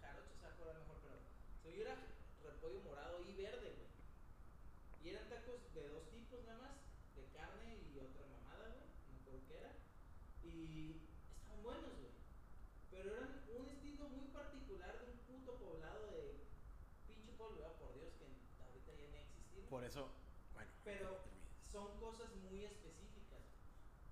Jarocho 0.00 0.34
se 0.40 0.46
acuerda 0.46 0.74
mejor, 0.80 0.96
pero 1.02 1.16
se 1.62 1.76
yo 1.76 1.82
era 1.82 1.96
repollo 2.42 2.80
morado 2.88 3.20
y 3.22 3.32
verde, 3.34 3.76
güey. 3.76 3.92
Y 5.04 5.08
eran 5.10 5.28
tacos 5.28 5.60
de 5.74 5.88
dos 5.88 6.08
tipos 6.10 6.42
nada 6.46 6.58
más, 6.58 6.74
de 7.14 7.26
carne 7.36 7.78
y 7.90 7.98
otra 7.98 8.22
mamada, 8.26 8.66
güey. 8.74 8.86
No 9.06 9.14
me 9.14 9.20
acuerdo 9.22 9.42
qué 9.48 9.54
era. 9.58 9.72
Y 10.42 11.06
estaban 11.38 11.62
buenos, 11.62 11.90
güey. 11.98 12.12
Pero 12.90 13.10
eran 13.16 13.42
un 13.58 13.66
estilo 13.68 14.08
muy 14.10 14.26
particular 14.30 14.98
de 15.00 15.06
un 15.10 15.18
puto 15.26 15.58
poblado 15.72 16.10
de 16.12 16.44
pinche 17.08 17.32
pueblo, 17.32 17.56
¿verdad? 17.64 17.76
por 17.80 17.94
Dios, 17.96 18.12
que 18.20 18.28
ahorita 18.60 18.92
ya 18.92 19.08
no 19.08 19.16
existe. 19.16 19.60
Por 19.70 19.84
eso, 19.84 20.12
bueno. 20.52 20.70
Pero 20.84 21.24
son 21.72 21.98
cosas 21.98 22.28
muy 22.36 22.64
específicas. 22.64 23.40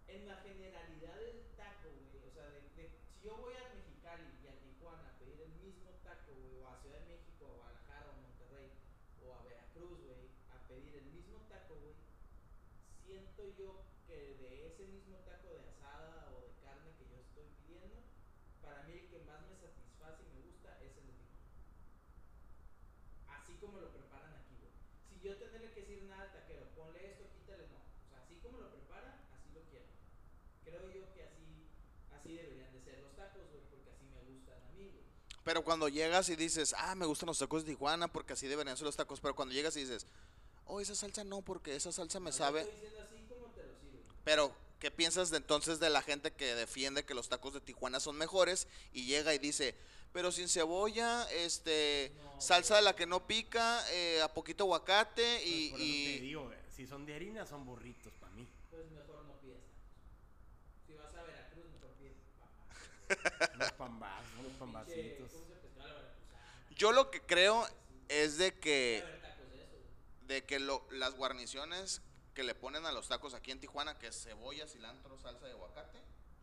En 0.09 0.27
la 0.27 0.37
generalidad 0.41 1.17
del 1.21 1.45
taco, 1.57 1.89
güey, 1.93 2.25
o 2.27 2.31
sea, 2.33 2.49
de, 2.49 2.63
de- 2.81 2.89
si 3.21 3.27
yo 3.29 3.37
voy 3.37 3.53
a 3.55 3.69
Mexicali 3.75 4.25
y 4.43 4.49
a 4.49 4.57
Tijuana 4.59 5.11
a 5.15 5.19
pedir 5.19 5.41
el 5.43 5.53
mismo 5.61 5.91
taco, 6.03 6.33
güey, 6.41 6.57
o 6.57 6.67
a 6.69 6.81
Ciudad 6.81 6.99
de 7.01 7.07
México, 7.13 7.45
o 7.45 7.53
a 7.53 7.57
Guadalajara, 7.57 8.09
o 8.09 8.13
a 8.17 8.21
Monterrey, 8.25 8.71
o 9.23 9.35
a 9.37 9.43
Veracruz, 9.45 10.01
güey, 10.01 10.33
a 10.49 10.67
pedir 10.67 10.97
el 10.97 11.05
mismo 11.13 11.39
taco, 11.49 11.77
güey, 11.77 11.95
siento 13.05 13.45
yo 13.59 13.85
que 14.09 14.17
de 14.41 14.67
ese 14.67 14.87
mismo 14.89 15.19
taco 15.29 15.49
de 15.53 15.61
asada 15.69 16.33
o 16.35 16.41
de 16.41 16.51
carne 16.65 16.91
que 16.99 17.05
yo 17.07 17.21
estoy 17.21 17.45
pidiendo, 17.63 18.01
para 18.63 18.83
mí 18.85 18.93
el 18.95 19.09
que 19.11 19.21
más 19.29 19.47
me 19.47 19.55
satisface 19.55 20.25
y 20.25 20.33
me 20.35 20.41
gusta 20.49 20.81
es 20.83 20.97
el. 20.97 21.20
Así 23.51 23.59
como 23.59 23.81
lo 23.81 23.91
preparan 23.91 24.31
aquí, 24.31 24.55
güey. 24.63 24.71
Si 25.11 25.27
yo 25.27 25.37
tenerle 25.37 25.73
que 25.73 25.81
decir 25.81 26.05
nada 26.05 26.23
al 26.23 26.33
taquero, 26.33 26.71
ponle 26.77 27.11
esto, 27.11 27.25
quítale, 27.35 27.67
no. 27.67 27.83
O 27.83 28.09
sea, 28.09 28.23
así 28.23 28.37
como 28.37 28.59
lo 28.59 28.71
preparan, 28.71 29.19
así 29.35 29.51
lo 29.53 29.61
quiero. 29.67 29.87
Creo 30.63 30.87
yo 30.87 31.13
que 31.13 31.25
así, 31.25 31.67
así 32.15 32.35
deberían 32.37 32.73
de 32.73 32.81
ser 32.81 33.03
los 33.03 33.17
tacos, 33.17 33.43
güey, 33.51 33.63
porque 33.69 33.91
así 33.91 34.05
me 34.07 34.23
gustan 34.23 34.63
a 34.63 34.71
mí, 34.71 34.87
güey. 34.87 35.03
Pero 35.43 35.65
cuando 35.65 35.89
llegas 35.89 36.29
y 36.29 36.37
dices, 36.37 36.77
ah, 36.79 36.95
me 36.95 37.07
gustan 37.07 37.27
los 37.27 37.41
tacos 37.41 37.65
de 37.65 37.73
Tijuana 37.73 38.07
porque 38.07 38.35
así 38.35 38.47
deberían 38.47 38.77
ser 38.77 38.87
los 38.87 38.95
tacos. 38.95 39.19
Pero 39.19 39.35
cuando 39.35 39.53
llegas 39.53 39.77
y 39.77 39.81
dices, 39.81 40.07
oh, 40.67 40.81
esa 40.81 40.95
salsa 40.95 41.25
no, 41.25 41.43
porque 41.43 41.75
esa 41.75 41.91
salsa 41.91 42.21
me 42.21 42.31
No, 42.31 42.37
sabe. 42.37 42.61
Estoy 42.61 42.75
diciendo 42.77 43.01
así 43.03 43.27
como 43.29 43.47
te 43.49 43.67
lo 43.67 43.75
sirvo. 43.81 44.05
Pero, 44.23 44.55
¿qué 44.79 44.93
piensas 44.93 45.31
de 45.31 45.39
entonces 45.39 45.81
de 45.81 45.91
la 45.91 46.03
gente 46.03 46.31
que 46.31 46.55
defiende 46.55 47.05
que 47.05 47.15
los 47.15 47.29
tacos 47.29 47.53
de 47.53 47.61
Tijuana 47.61 47.99
son 47.99 48.17
mejores 48.17 48.69
y 48.93 49.07
llega 49.07 49.35
y 49.35 49.39
dice, 49.39 49.75
pero 50.13 50.33
sin 50.33 50.49
cebolla, 50.49 51.31
este, 51.33 52.13
No, 52.23 52.41
salsa 52.41 52.77
de 52.77 52.83
la 52.83 52.95
que 52.97 53.07
no 53.07 53.27
pica, 53.27 53.85
eh, 53.93 54.21
a 54.23 54.33
poquito 54.33 54.65
aguacate 54.65 55.23
Pues 55.23 55.47
y, 55.47 55.71
por 55.71 55.81
eso 55.81 56.19
te 56.19 56.21
digo, 56.25 56.45
güey, 56.47 56.59
si 56.75 56.87
son 56.87 57.07
de 57.07 57.15
harina, 57.15 57.47
son 57.47 57.65
burritos 57.65 58.13
para 58.15 58.33
mí. 58.33 58.49
Pues 58.71 58.91
mejor 58.91 59.25
no 59.25 59.35
pides 59.41 59.59
tacos. 59.59 60.87
Si 60.87 60.95
vas 60.95 61.15
a 61.15 61.23
Veracruz, 61.23 61.65
mejor 61.73 61.91
pides. 61.99 62.17
Unos 63.55 63.73
pambazos, 63.73 64.39
unos 64.39 64.53
pambacitos. 64.59 65.31
Yo 66.77 66.93
lo 66.93 67.11
que 67.11 67.21
creo 67.21 67.67
es 68.09 68.39
de 68.39 68.59
que, 68.59 69.05
de 70.27 70.45
que 70.45 70.59
lo- 70.59 70.87
las 70.91 71.15
guarniciones 71.15 72.01
que 72.35 72.43
le 72.43 72.55
ponen 72.55 72.87
a 72.87 72.93
los 72.93 73.09
tacos 73.09 73.35
aquí 73.35 73.51
en 73.51 73.61
Tijuana, 73.61 73.99
que 73.99 74.07
es 74.07 74.23
cebolla, 74.23 74.67
cilantro, 74.67 75.19
salsa 75.19 75.45
de 75.47 75.53
aguacate, 75.53 75.99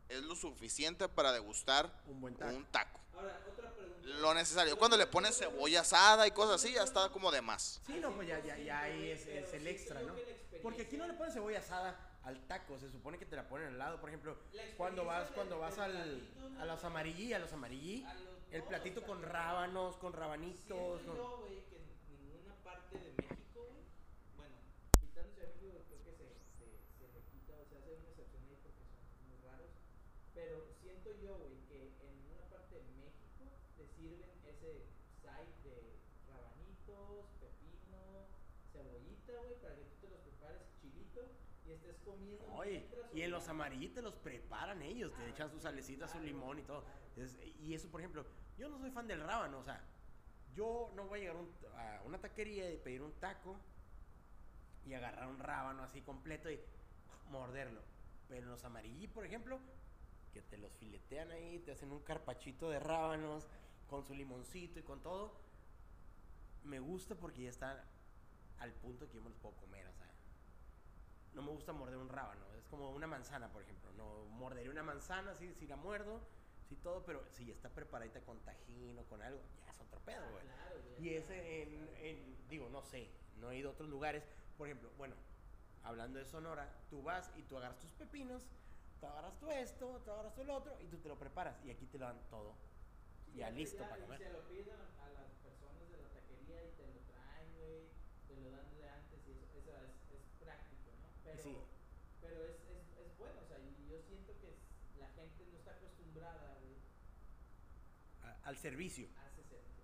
es 0.10 0.22
lo 0.22 0.36
suficiente 0.36 1.08
para 1.10 1.32
degustar 1.32 1.92
Un 2.08 2.22
buen 2.22 2.36
taco. 2.36 2.56
un 2.56 2.66
taco. 2.66 3.00
Ahora, 3.14 3.40
otra 3.52 3.72
pregunta. 3.74 4.08
Lo 4.08 4.34
necesario. 4.34 4.78
Cuando 4.78 4.96
le 4.98 5.08
pones 5.08 5.38
cebolla 5.38 5.82
asada 5.82 6.28
y 6.28 6.32
cosas 6.32 6.56
así, 6.64 6.74
ya 6.74 6.84
está 6.84 7.10
como 7.10 7.32
de 7.32 7.42
más. 7.42 7.82
Sí, 7.86 8.00
no, 8.02 8.12
pues 8.14 8.28
ya, 8.28 8.40
ya, 8.44 8.58
ya 8.58 8.82
ahí 8.82 9.10
es, 9.10 9.26
es 9.28 9.54
el 9.54 9.68
extra, 9.68 10.02
¿no? 10.02 10.14
Porque 10.62 10.84
aquí 10.84 10.98
no 10.98 11.08
le 11.08 11.14
ponen 11.14 11.34
cebolla 11.34 11.60
asada 11.60 12.20
al 12.24 12.40
taco, 12.48 12.78
se 12.80 12.90
supone 12.92 13.18
que 13.18 13.26
te 13.26 13.36
la 13.36 13.48
ponen 13.48 13.68
al 13.68 13.78
lado. 13.78 14.00
Por 14.00 14.10
ejemplo, 14.10 14.38
cuando 14.76 15.06
vas, 15.06 15.30
cuando 15.32 15.60
vas 15.60 15.78
al, 15.78 16.22
a 16.60 16.66
los 16.66 16.84
amarillí, 16.84 17.34
a 17.34 17.40
los 17.40 17.52
amarillí, 17.54 18.06
el 18.52 18.64
platito 18.64 19.02
con 19.04 19.22
rábanos, 19.24 19.98
con 19.98 20.14
rabanitos, 20.14 21.02
con... 21.02 21.16
yo, 21.16 21.38
güey, 21.42 21.64
que 21.70 21.78
en 21.78 22.20
ninguna 22.20 22.56
parte 22.64 22.98
de 22.98 23.12
México, 23.12 23.60
güey, 23.68 23.84
bueno, 24.36 24.56
quitando 25.00 25.32
Ciudad 25.34 25.48
de 25.48 25.56
México, 25.56 25.84
creo 25.88 26.00
que 26.04 26.12
se, 26.16 26.28
se, 26.56 26.66
se 26.98 27.06
le 27.14 27.22
quita, 27.32 27.54
o 27.60 27.66
sea, 27.68 27.80
hace 27.80 27.92
una 27.96 28.10
excepción 28.10 28.44
ahí 28.48 28.58
porque 28.64 28.84
son 28.88 29.28
muy 29.28 29.38
raros, 29.44 29.72
pero 30.34 30.64
siento 30.82 31.12
yo, 31.20 31.36
güey, 31.38 31.60
que 31.68 31.92
en 32.02 32.12
ninguna 32.24 32.44
parte 32.48 32.76
de 32.76 32.88
México 32.96 33.52
te 33.76 33.84
sirven 33.96 34.32
ese 34.48 34.88
side 35.24 35.54
de 35.64 35.76
rabanitos, 36.32 37.28
pepino, 37.40 38.32
cebollita, 38.72 39.32
güey, 39.44 39.56
para 39.60 39.76
que 39.76 39.84
tú 39.92 39.96
te 40.02 40.08
los 40.08 40.20
prepares 40.24 40.64
chilito 40.80 41.22
y 41.68 41.72
estés 41.76 42.00
comiendo 42.08 42.48
Oye, 42.56 42.88
mientras, 42.88 43.07
y 43.18 43.24
en 43.24 43.32
los 43.32 43.48
amarillitos 43.48 44.04
los 44.04 44.14
preparan 44.14 44.80
ellos, 44.84 45.12
te 45.16 45.28
echan 45.28 45.50
su 45.50 45.60
salecita, 45.60 46.08
su 46.08 46.20
limón 46.20 46.60
y 46.60 46.62
todo. 46.62 46.84
Y 47.64 47.74
eso, 47.74 47.88
por 47.90 48.00
ejemplo, 48.00 48.24
yo 48.60 48.70
no 48.70 48.78
soy 48.78 48.92
fan 48.92 49.08
del 49.08 49.22
rábano, 49.22 49.58
o 49.58 49.64
sea, 49.64 49.82
yo 50.54 50.92
no 50.96 51.08
voy 51.08 51.18
a 51.18 51.22
llegar 51.24 51.36
un- 51.38 51.50
a 51.78 52.04
una 52.06 52.20
taquería 52.20 52.72
y 52.72 52.78
pedir 52.78 53.02
un 53.02 53.12
taco 53.14 53.56
y 54.86 54.94
agarrar 54.94 55.28
un 55.30 55.40
rábano 55.40 55.82
así 55.82 56.02
completo 56.02 56.52
y 56.52 56.60
morderlo. 57.32 57.82
Pero 58.30 58.44
en 58.44 58.52
los 58.52 58.64
amarillí, 58.64 59.08
por 59.08 59.26
ejemplo, 59.26 59.60
que 60.32 60.44
te 60.44 60.58
los 60.60 60.72
filetean 60.74 61.32
ahí, 61.32 61.58
te 61.58 61.72
hacen 61.72 61.92
un 61.92 62.02
carpachito 62.04 62.70
de 62.70 62.80
rábanos 62.80 63.48
con 63.90 64.06
su 64.06 64.14
limoncito 64.14 64.78
y 64.80 64.84
con 64.84 65.02
todo, 65.02 65.34
me 66.66 66.80
gusta 66.80 67.16
porque 67.16 67.44
ya 67.46 67.50
está 67.50 67.84
al 68.60 68.74
punto 68.74 69.10
que 69.10 69.16
yo 69.16 69.24
me 69.24 69.30
los 69.30 69.40
puedo 69.40 69.56
comer, 69.56 69.88
o 69.88 69.94
sea 69.96 70.07
no 71.38 71.44
me 71.44 71.52
gusta 71.52 71.72
morder 71.72 71.98
un 71.98 72.10
rábano. 72.10 72.42
Es 72.58 72.66
como 72.66 72.90
una 72.92 73.06
manzana, 73.06 73.48
por 73.54 73.62
ejemplo. 73.62 73.92
No 73.94 74.26
mordería 74.26 74.72
una 74.72 74.82
manzana, 74.82 75.36
sí, 75.36 75.54
si 75.54 75.68
la 75.68 75.76
muerdo, 75.76 76.20
sí 76.68 76.76
todo, 76.78 77.06
pero 77.06 77.24
si 77.30 77.46
ya 77.46 77.54
está 77.54 77.70
preparadita 77.70 78.22
con 78.22 78.40
tajín 78.44 78.98
o 78.98 79.04
con 79.06 79.22
algo, 79.22 79.40
ya 79.64 79.72
es 79.72 79.80
otro 79.80 80.00
pedo, 80.00 80.24
güey. 80.32 80.44
Claro, 80.44 80.82
güey. 80.90 81.06
Y 81.06 81.14
ese 81.16 81.62
en, 81.62 81.90
en- 82.02 82.48
digo, 82.50 82.70
no 82.70 82.82
sé, 82.82 83.08
no 83.36 83.52
he 83.52 83.58
ido 83.58 83.70
a 83.70 83.74
otros 83.74 83.88
lugares. 83.88 84.24
Por 84.58 84.68
ejemplo, 84.68 84.90
bueno, 84.98 85.14
hablando 85.84 86.18
de 86.18 86.26
Sonora, 86.26 86.68
tú 86.90 87.04
vas 87.04 87.32
y 87.38 87.44
tú 87.44 87.58
agarras 87.58 87.80
tus 87.80 87.92
pepinos, 87.92 88.48
tú 89.00 89.06
agarras 89.06 89.38
tú 89.40 89.52
esto, 89.52 90.02
tú 90.04 90.12
agarras 90.12 90.34
tú 90.34 90.42
el 90.42 90.50
otro 90.50 90.76
y 90.82 90.88
tú 90.88 90.98
te 90.98 91.08
lo 91.08 91.20
preparas. 91.20 91.56
Y 91.64 91.70
aquí 91.70 91.86
te 91.86 92.00
lo 92.00 92.06
dan 92.08 92.20
todo. 92.32 92.56
Ya 93.36 93.50
Sí, 93.50 93.58
listo 93.58 93.84
ya, 93.84 93.90
para 93.90 94.02
comer. 94.02 94.18
Se 94.18 94.30
lo 94.34 94.40
a, 94.40 95.06
a 95.06 95.10
las 95.14 95.30
personas 95.46 95.86
de 95.92 95.98
la 96.02 96.10
taquería 96.10 96.64
y 96.66 96.72
te 96.74 96.88
lo 96.88 97.00
traen, 97.14 97.54
güey. 97.60 97.86
Te 98.28 98.36
lo 98.42 98.50
dan 98.50 98.74
de 98.74 98.90
antes 98.90 99.20
y 99.28 99.32
eso, 99.32 99.46
eso 99.60 99.72
es, 99.86 99.94
es 100.18 100.24
práctico, 100.40 100.90
¿no? 100.98 101.08
Pero, 101.38 101.50
Sí. 101.50 101.58
pero 102.22 102.44
es, 102.46 102.56
es, 102.56 102.98
es 103.08 103.18
bueno, 103.18 103.40
o 103.42 103.48
sea, 103.48 103.58
yo 103.90 104.02
siento 104.08 104.34
que 104.40 104.58
la 105.00 105.08
gente 105.10 105.46
no 105.52 105.58
está 105.58 105.72
acostumbrada, 105.72 106.58
güey, 106.62 106.76
A- 108.24 108.48
al 108.50 108.58
servicio. 108.58 109.08
a 109.18 109.28
ese 109.30 109.44
servicio. 109.44 109.84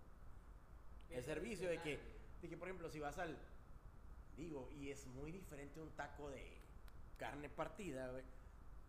El 1.09 1.19
es 1.19 1.25
servicio 1.25 1.69
de 1.69 1.81
que, 1.81 1.99
de 2.41 2.49
que, 2.49 2.57
por 2.57 2.67
ejemplo, 2.67 2.89
si 2.89 2.99
vas 2.99 3.17
al. 3.19 3.37
Digo, 4.35 4.69
y 4.71 4.89
es 4.89 5.05
muy 5.07 5.31
diferente 5.31 5.79
un 5.79 5.91
taco 5.91 6.29
de 6.31 6.57
carne 7.17 7.49
partida, 7.49 8.09
güey, 8.09 8.23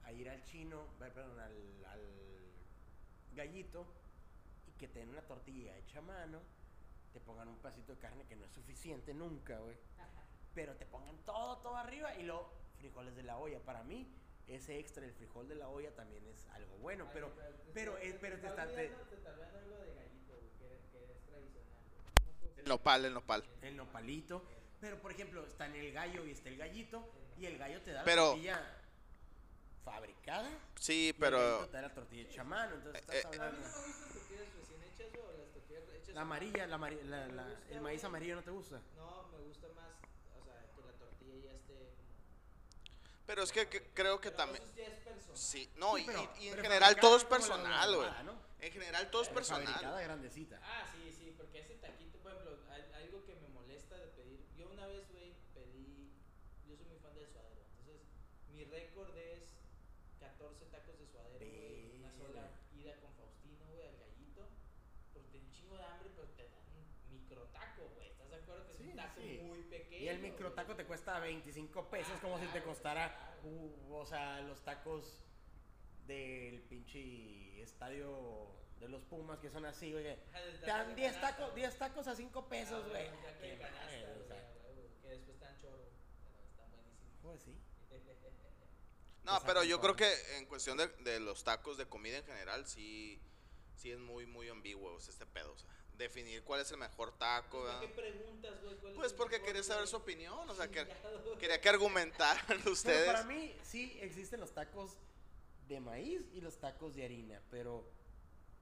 a 0.05 0.13
ir 0.13 0.29
al 0.31 0.43
chino, 0.45 0.87
perdón, 0.99 1.39
al, 1.39 1.85
al 1.85 2.01
gallito, 3.35 3.87
y 4.67 4.73
que 4.79 4.89
te 4.89 5.01
den 5.01 5.11
una 5.11 5.21
tortilla 5.23 5.77
hecha 5.77 5.99
a 5.99 6.03
mano, 6.03 6.41
te 7.13 7.21
pongan 7.21 7.49
un 7.49 7.59
pedacito 7.59 7.95
de 7.95 8.01
carne 8.01 8.25
que 8.27 8.37
no 8.37 8.47
es 8.47 8.53
suficiente 8.53 9.13
nunca, 9.13 9.59
güey, 9.61 9.77
pero 10.55 10.75
te 10.77 10.87
pongan 10.87 11.17
todo, 11.25 11.59
todo 11.59 11.77
arriba 11.77 12.15
y 12.17 12.23
luego 12.25 12.53
frijoles 12.79 13.15
de 13.17 13.23
la 13.23 13.39
olla. 13.39 13.59
Para 13.61 13.83
mí, 13.83 14.07
ese 14.47 14.79
extra, 14.79 15.05
el 15.05 15.13
frijol 15.13 15.49
de 15.49 15.55
la 15.57 15.69
olla 15.69 15.91
también 15.95 16.27
es 16.27 16.47
algo 16.51 16.77
bueno, 16.79 17.05
Ay, 17.07 17.11
pero, 17.15 17.29
te- 17.29 17.43
pero, 17.73 17.95
te- 17.95 18.09
es- 18.09 18.17
pero 18.21 18.39
te 18.39 18.47
está 18.47 18.67
te- 18.67 18.89
algo 18.89 19.79
de 19.79 19.95
gallito, 19.95 20.35
que, 20.59 20.81
que 20.93 21.05
es 21.13 21.21
tradicional, 21.27 22.59
El 22.59 22.65
nopal, 22.67 23.05
el 23.05 23.15
nopal. 23.15 23.45
el 23.63 23.77
nopalito. 23.77 24.43
Pero, 24.81 25.01
por 25.01 25.13
ejemplo, 25.13 25.45
está 25.47 25.67
en 25.67 25.77
el 25.77 25.93
gallo 25.93 26.27
y 26.27 26.33
está 26.33 26.49
el 26.51 26.59
gallito. 26.59 27.09
Y 27.39 27.47
el 27.47 27.57
gallo 27.59 27.81
te 27.83 27.93
da 27.93 28.05
Pero- 28.05 28.23
la 28.23 28.29
tortilla 28.33 28.81
fabricada. 29.85 30.51
Sí, 30.79 31.07
y 31.07 31.09
el 31.09 31.15
pero 31.17 31.39
gallito 31.39 31.67
te 31.69 31.77
da 31.77 31.83
la 31.83 31.95
tortilla 31.95 32.23
hecha 32.23 32.41
a 32.43 32.45
mano. 32.45 32.75
Entonces, 32.77 33.03
Eh, 33.09 33.17
estás 33.19 33.25
eh, 33.25 33.27
A 33.27 33.31
mí 33.31 33.37
hablando. 33.39 33.69
no 33.69 33.77
me 33.81 33.87
gustan 33.87 34.03
las 34.05 34.13
tortillas 34.13 34.55
recién 34.55 34.83
hechas, 34.83 35.13
güey, 35.13 35.25
o 35.25 35.39
las 35.39 35.53
tortillas 35.53 35.83
hechas 35.95 36.15
La 36.15 36.21
amarilla, 36.21 36.67
la 36.67 36.79
la- 36.79 37.27
la- 37.29 37.61
el 37.71 37.81
maíz 37.81 38.05
amarillo 38.05 38.37
no 38.37 38.43
te 38.43 38.51
gusta. 38.51 38.81
No, 38.97 39.29
me 39.29 39.39
gusta 39.39 39.69
más, 39.75 39.91
o 40.39 40.45
sea, 40.45 40.61
que 40.75 40.81
la 40.87 40.93
tortilla 40.93 41.35
ya 41.45 41.53
esté 41.53 41.75
como... 41.97 42.05
pero 43.27 43.43
es 43.43 43.53
que, 43.53 43.69
que 43.69 43.83
creo 43.95 44.21
que 44.21 44.31
también 44.31 44.63
sí, 45.35 45.69
no, 45.77 45.97
Sí, 45.97 46.03
y, 46.03 46.07
pero- 46.07 46.33
y- 46.39 46.45
y 46.45 46.49
en 46.49 46.59
general 46.61 46.97
todo 46.97 47.17
es 47.17 47.25
personal, 47.25 47.95
güey. 47.97 48.09
¿no? 48.25 48.35
En 48.61 48.73
general 48.73 49.11
todo 49.11 49.23
es 49.23 49.29
personal. 49.29 49.65
Fabricada 49.67 50.01
grandecita. 50.01 50.61
Ah, 50.63 50.85
sí, 50.93 51.13
sí, 51.13 51.35
porque 51.37 51.61
ese 51.61 51.75
taquito, 51.75 52.19
por 52.19 52.33
ejemplo, 52.33 52.57
algo 52.95 53.25
que 53.27 53.35
me 53.37 53.49
molesta 53.49 53.97
de 53.99 54.07
pedir. 54.09 54.41
Yo 54.57 54.69
una 54.71 54.87
vez, 54.87 55.05
güey, 55.11 55.35
pedí. 55.55 56.09
Yo 56.67 56.77
soy 56.77 56.87
muy 56.87 56.99
fan 56.99 57.15
del 57.15 57.29
suadero. 57.29 57.61
Entonces, 57.79 58.01
mi 58.55 58.65
récord 58.65 59.15
es 59.17 59.43
14 60.21 60.65
tacos 60.67 60.99
de 60.99 61.07
suadero, 61.09 61.45
güey. 61.45 61.91
en 61.93 62.01
Una 62.01 62.13
sola 62.17 62.49
ida 62.73 62.95
con 63.01 63.13
Faustino, 63.15 63.67
güey, 63.69 63.85
al 63.89 63.97
gallito. 64.01 64.49
Porque 65.13 65.29
tengo 65.29 65.45
un 65.45 65.53
chingo 65.53 65.77
de 65.77 65.85
hambre, 65.85 66.09
pero 66.17 66.29
te 66.33 66.45
dan 66.49 66.64
un 67.37 67.43
micro 67.43 67.59
taco, 67.61 67.89
güey. 67.95 68.09
¿Estás 68.11 68.31
de 68.31 68.37
acuerdo 68.37 68.67
que 68.67 68.73
es 68.73 68.79
Sí, 68.79 68.85
un 68.91 68.97
taco 68.97 69.21
sí. 69.21 69.41
muy 69.45 69.63
pequeño? 69.63 70.03
Y 70.05 70.09
el 70.09 70.19
micro 70.21 70.47
güey? 70.51 70.57
taco 70.57 70.77
te 70.77 70.85
cuesta 70.85 71.19
25 71.21 71.91
pesos, 71.91 72.13
Ah, 72.17 72.21
como 72.23 72.39
si 72.39 72.45
te 72.47 72.51
claro, 72.53 72.67
costara, 72.67 73.17
claro. 73.43 73.49
uh, 73.57 73.95
o 73.97 74.07
sea, 74.07 74.41
los 74.43 74.63
tacos 74.63 75.25
del 76.07 76.61
pinche 76.63 77.63
estadio 77.63 78.53
de 78.81 78.89
los 78.89 79.03
Pumas 79.05 79.39
que 79.39 79.49
son 79.51 79.65
así, 79.65 79.93
güey. 79.93 80.05
Del 80.05 80.19
Te 80.61 80.67
dan 80.67 80.89
de 80.89 80.95
10 80.97 81.13
canasta, 81.15 81.37
tacos, 81.37 81.51
güey. 81.53 81.63
10 81.63 81.79
tacos 81.79 82.07
a 82.09 82.15
5 82.15 82.49
pesos, 82.49 82.83
Ah, 82.85 82.89
güey. 82.91 83.11
madre, 83.11 84.07
o 84.21 84.25
sea, 84.27 84.53
que 84.63 84.81
después 84.83 85.29
están 85.29 85.59
choro, 85.61 85.89
pero 86.25 86.45
están 86.51 86.71
buenísimos. 86.71 87.23
pues 87.23 87.43
sí. 87.43 87.61
No, 89.25 89.41
pero 89.47 89.65
yo 89.65 89.81
creo 89.81 89.97
que 89.97 90.13
en 90.37 90.45
cuestión 90.45 90.77
de, 90.77 90.89
de 91.03 91.19
los 91.19 91.45
tacos 91.45 91.79
de 91.79 91.87
comida 91.87 92.19
en 92.19 92.27
general, 92.27 92.67
sí, 92.67 93.19
sí 93.75 93.91
es 93.91 93.99
muy, 93.99 94.27
muy 94.27 94.51
ambiguo 94.51 94.99
este 94.99 95.25
pedo. 95.25 95.53
O 95.55 95.59
sea, 95.59 95.71
definir 95.97 96.43
cuál 96.45 96.61
es 96.61 96.71
el 96.71 96.79
mejor 96.79 97.17
taco. 97.19 97.61
Pues, 97.63 97.73
¿para 97.73 97.81
¿verdad? 97.81 97.95
qué 97.95 98.01
preguntas, 98.03 98.63
güey? 98.63 98.77
¿Cuál 98.77 98.93
es 98.93 98.99
Pues 98.99 99.13
porque 99.13 99.43
quería 99.43 99.63
saber 99.63 99.87
su 99.87 99.97
opinión, 99.97 100.49
o 100.49 100.55
sea, 100.55 100.69
que 100.69 100.87
quería 101.39 101.61
que 101.61 101.69
argumentaran 101.69 102.45
Pero 102.49 102.73
ustedes. 102.73 103.07
para 103.07 103.25
mí 103.25 103.55
sí 103.63 103.97
existen 104.01 104.41
los 104.41 104.53
tacos 104.53 104.99
de 105.69 105.81
maíz 105.81 106.23
y 106.33 106.41
los 106.41 106.59
tacos 106.59 106.95
de 106.95 107.05
harina, 107.05 107.41
pero 107.51 107.91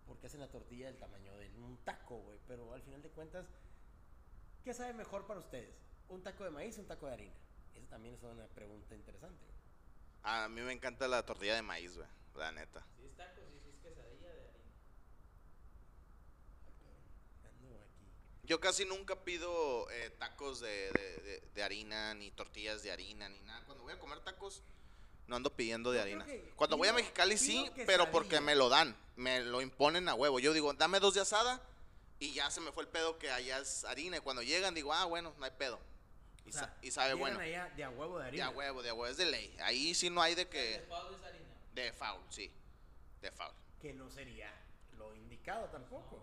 porque 0.07 0.27
hacen 0.27 0.41
la 0.41 0.51
tortilla 0.51 0.87
del 0.87 0.99
tamaño 0.99 1.35
de 1.37 1.49
un 1.59 1.79
taco, 1.85 2.19
güey. 2.19 2.39
Pero 2.47 2.73
al 2.75 2.83
final 2.83 3.03
de 3.03 3.11
cuentas, 3.11 3.47
¿qué 4.65 4.75
sabe 4.75 4.93
mejor 4.93 5.27
para 5.27 5.41
ustedes? 5.41 5.75
¿Un 6.09 6.23
taco 6.23 6.45
de 6.45 6.51
maíz 6.51 6.77
o 6.79 6.83
un 6.83 6.87
taco 6.87 7.07
de 7.07 7.15
harina? 7.15 7.35
Esa 7.75 7.87
también 7.89 8.15
es 8.15 8.23
una 8.23 8.47
pregunta 8.49 8.95
interesante. 8.95 9.43
güey. 9.45 9.57
A 10.25 10.49
mí 10.49 10.61
me 10.61 10.73
encanta 10.73 11.09
la 11.09 11.25
tortilla 11.25 11.55
de 11.55 11.63
maíz, 11.63 11.97
güey, 11.97 12.07
la 12.37 12.53
neta. 12.53 12.87
Si 12.97 13.07
es 13.07 13.17
tacos 13.17 13.45
y 13.57 13.61
si 13.61 13.71
es 13.71 13.77
quesadilla 13.79 14.29
de 14.29 14.49
harina. 14.49 14.71
Ando 17.49 17.81
aquí. 17.81 18.07
Yo 18.53 18.61
casi 18.61 18.85
nunca 18.85 19.17
pido 19.25 19.91
eh, 19.91 20.11
tacos 20.19 20.61
de, 20.61 20.91
de- 20.93 21.17
de- 21.23 21.43
de 21.55 21.63
harina, 21.63 22.13
ni 22.13 22.31
tortillas 22.33 22.83
de 22.83 22.93
harina, 22.93 23.27
ni 23.31 23.41
nada. 23.45 23.65
Cuando 23.65 23.83
voy 23.83 23.95
a 23.95 23.99
comer 23.99 24.21
tacos, 24.21 24.63
no 25.27 25.37
ando 25.37 25.57
pidiendo 25.57 25.91
de 25.91 25.97
Yo 25.97 26.03
harina. 26.03 26.27
Cuando 26.55 26.77
voy 26.77 26.87
a 26.89 26.93
Mexicali 26.93 27.39
sí, 27.39 27.65
pero 27.87 28.11
porque 28.11 28.43
me 28.43 28.55
lo 28.55 28.69
dan, 28.69 28.95
me 29.17 29.41
lo 29.41 29.63
imponen 29.63 30.07
a 30.11 30.15
huevo. 30.15 30.39
Yo 30.39 30.53
digo, 30.53 30.71
dame 30.75 31.01
dos 31.01 31.15
de 31.15 31.23
asada 31.23 31.63
y 32.19 32.35
ya 32.35 32.51
se 32.51 32.61
me 32.61 32.73
fue 32.73 32.83
el 32.83 32.91
pedo 32.91 33.17
que 33.19 33.31
allá 33.31 33.57
es 33.59 33.87
harina. 33.87 34.19
Y 34.19 34.21
cuando 34.21 34.43
llegan 34.43 34.75
digo, 34.75 34.93
ah, 34.93 35.07
bueno, 35.07 35.35
no 35.39 35.45
hay 35.47 35.53
pedo. 35.53 35.81
Y, 36.45 36.51
O 36.51 36.53
sa- 36.53 36.59
sea, 36.59 36.77
y 36.83 36.91
sabe 36.91 37.15
bueno. 37.15 37.41
allá 37.41 37.73
de 37.75 37.85
a 37.85 37.89
huevo 37.89 38.19
de 38.19 38.25
De 38.25 38.29
harina. 38.29 38.47
a 38.49 38.51
huevo, 38.51 38.83
de 38.83 38.91
a 38.91 38.93
huevo, 38.93 39.07
es 39.11 39.17
de 39.17 39.25
ley. 39.31 39.57
Ahí 39.63 39.95
sí 39.95 40.11
no 40.11 40.21
hay 40.21 40.35
de 40.35 40.47
que... 40.47 40.73
de 40.73 40.79
Pablo 40.81 41.17
es 41.17 41.23
harina. 41.25 41.49
De 41.73 41.91
foul, 41.95 42.21
sí. 42.29 42.53
De 43.23 43.33
foul. 43.33 43.55
Que 43.81 43.95
no 43.95 44.11
sería 44.11 44.53
lo 44.99 45.15
indicado 45.15 45.69
tampoco. 45.71 46.23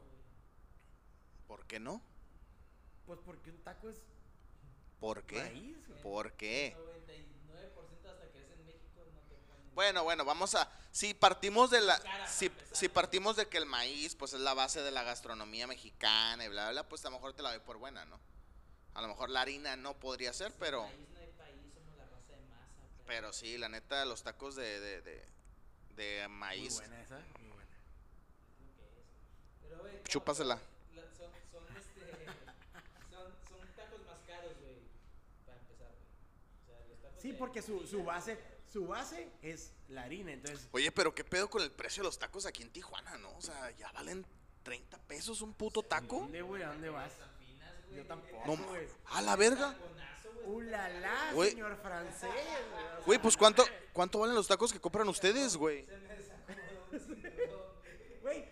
¿Por 1.48 1.66
qué 1.66 1.80
no? 1.80 2.04
Pues 3.10 3.20
porque 3.26 3.50
un 3.50 3.58
taco 3.64 3.90
es 3.90 3.98
¿Por 5.00 5.24
qué? 5.24 5.42
maíz, 5.42 5.88
güey. 5.88 6.02
¿Por 6.04 6.34
qué? 6.34 6.76
99% 6.78 8.08
hasta 8.08 8.32
que 8.32 8.40
es 8.44 8.52
en 8.52 8.66
México 8.68 9.02
no 9.12 9.20
te 9.22 9.36
ponen. 9.48 9.74
Bueno, 9.74 10.04
bueno, 10.04 10.26
vamos 10.26 10.54
a. 10.54 10.72
Si 10.92 11.16
partimos 11.16 11.72
de 11.72 11.82
la. 11.82 11.98
Cara, 12.00 12.28
Si, 12.28 12.52
si 12.72 12.88
partimos 12.88 13.36
de 13.36 13.48
que 13.48 13.58
el 13.58 13.66
maíz, 13.66 14.14
pues 14.16 14.34
es 14.34 14.42
la 14.42 14.54
base 14.54 14.84
de 14.84 14.92
la 14.92 15.02
gastronomía 15.02 15.66
mexicana 15.66 16.46
y 16.46 16.50
bla, 16.50 16.66
bla, 16.66 16.72
bla, 16.84 16.90
pues 16.90 17.04
a 17.04 17.10
lo 17.10 17.16
mejor 17.16 17.34
te 17.34 17.42
la 17.42 17.50
doy 17.50 17.62
por 17.62 17.78
buena, 17.78 18.06
¿no? 18.06 18.20
A 18.94 19.02
lo 19.02 19.08
mejor 19.08 19.32
la 19.32 19.42
harina 19.42 19.76
no 19.76 19.96
podría 20.00 20.32
ser, 20.32 20.52
Sin 20.52 20.60
pero. 20.60 20.84
País, 20.84 21.10
no 21.12 21.20
hay 21.20 21.32
país, 21.32 21.74
somos 21.74 21.98
la 21.98 22.06
raza 22.06 22.34
de 22.36 22.46
masa. 22.46 22.84
Pero 23.08 23.34
sí, 23.34 23.58
la 23.58 23.70
neta, 23.70 24.06
los 24.06 24.22
tacos 24.22 24.56
de. 24.56 24.80
de, 24.80 25.02
de, 25.02 25.26
de 25.96 26.28
Muy 26.28 26.38
maíz. 26.38 26.76
buena 26.76 27.02
esa, 27.02 27.18
muy 27.40 27.48
buena. 27.50 27.76
Pero, 29.64 29.80
güey, 29.80 30.04
Chúpasela. 30.04 30.60
pero 30.92 31.02
la- 31.08 31.14
son, 31.16 31.32
son, 31.52 31.78
este, 31.78 32.26
son, 33.12 33.32
son 33.48 33.68
tacos 33.76 34.02
más 34.06 34.18
caros, 34.28 34.54
güey. 34.60 34.80
Para 35.46 35.60
empezar, 35.60 35.92
güey. 35.94 36.10
O 36.58 36.66
sea, 36.66 36.80
los 36.88 36.88
tacos 36.88 36.89
Sí, 37.18 37.34
porque 37.34 37.62
su, 37.62 37.86
su 37.88 38.04
base, 38.04 38.38
su 38.72 38.88
base 38.88 39.30
es 39.42 39.74
la 39.90 40.04
harina, 40.04 40.32
entonces 40.32 40.68
Oye, 40.72 40.92
pero 40.92 41.14
qué 41.14 41.24
pedo 41.24 41.50
con 41.50 41.62
el 41.62 41.72
precio 41.72 42.02
de 42.04 42.08
los 42.08 42.18
tacos 42.20 42.46
aquí 42.46 42.64
en 42.64 42.70
Tijuana, 42.72 43.18
¿no? 43.18 43.36
O 43.36 43.42
sea, 43.42 43.72
ya 43.72 43.92
valen 43.92 44.26
30 44.64 44.98
pesos 45.08 45.42
un 45.42 45.54
puto 45.54 45.84
taco. 45.84 46.20
¿Dónde, 46.20 46.42
güey? 46.42 46.64
¿A 46.64 46.68
dónde 46.70 46.90
vas? 46.90 47.12
Yo 47.96 48.06
tampoco, 48.06 48.44
No, 48.46 48.56
güey. 48.68 48.88
a 49.08 49.22
la 49.22 49.36
verga. 49.36 49.76
Güey, 50.46 51.50
¡Uh, 51.50 51.52
señor 51.52 51.78
francés! 51.82 52.30
güey, 53.06 53.20
pues 53.20 53.36
¿cuánto, 53.36 53.64
¿cuánto 53.94 54.20
valen 54.20 54.36
los 54.36 54.48
tacos 54.48 54.72
que 54.72 54.80
compran 54.80 55.08
ustedes, 55.10 55.56
güey? 55.58 55.86
Güey. 58.22 58.46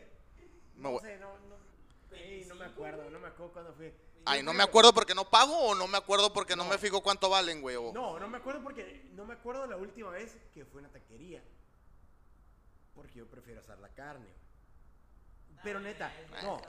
No 0.75 0.91
voy- 0.91 1.01
sé, 1.01 1.17
no, 1.17 1.29
no, 1.39 2.15
ey, 2.15 2.45
no 2.45 2.55
me 2.55 2.65
acuerdo, 2.65 3.09
no 3.09 3.19
me 3.19 3.27
acuerdo 3.27 3.53
cuándo 3.53 3.73
fui. 3.73 3.91
Ay, 4.27 4.43
no 4.43 4.53
me 4.53 4.63
acuerdo 4.63 4.93
porque 4.93 5.15
no 5.15 5.29
pago 5.29 5.57
o 5.57 5.75
no 5.75 5.87
me 5.87 5.97
acuerdo 5.97 6.33
porque 6.33 6.55
no, 6.55 6.63
No. 6.63 6.69
me 6.69 6.77
fijo 6.77 7.01
cuánto 7.01 7.29
valen, 7.29 7.61
güey. 7.61 7.75
o- 7.77 7.91
No, 7.93 8.19
no 8.19 8.27
me 8.27 8.37
acuerdo 8.37 8.61
porque 8.61 9.09
no 9.13 9.25
me 9.25 9.33
acuerdo 9.33 9.61
de 9.63 9.67
la 9.69 9.77
última 9.77 10.09
vez 10.11 10.37
que 10.53 10.65
fue 10.65 10.81
a 10.81 10.83
una 10.85 10.91
taquería. 10.93 11.43
Porque 12.93 13.15
yo 13.19 13.27
prefiero 13.27 13.59
asar 13.61 13.79
la 13.79 13.89
carne. 13.89 14.25
güey. 14.25 15.59
Pero 15.63 15.79
neta, 15.79 16.11
Ah, 16.33 16.41
no. 16.43 16.61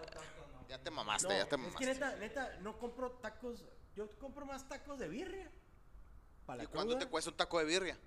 Ya 0.68 0.78
te 0.82 0.90
mamaste, 0.90 1.28
No, 1.28 1.34
ya 1.34 1.46
te 1.48 1.54
es 1.54 1.60
mamaste. 1.60 1.78
que 1.78 1.86
neta, 1.86 2.16
neta, 2.16 2.56
no 2.60 2.78
compro 2.78 3.12
tacos. 3.12 3.64
Yo 3.96 4.10
compro 4.18 4.44
más 4.46 4.68
tacos 4.68 4.98
de 4.98 5.08
birria. 5.08 5.50
Para 6.46 6.62
¿Y 6.62 6.66
la 6.66 6.70
cuánto 6.72 6.92
cruda, 6.92 7.04
te 7.06 7.10
cuesta 7.10 7.30
un 7.30 7.36
taco 7.36 7.58
de 7.58 7.64
birria? 7.64 7.98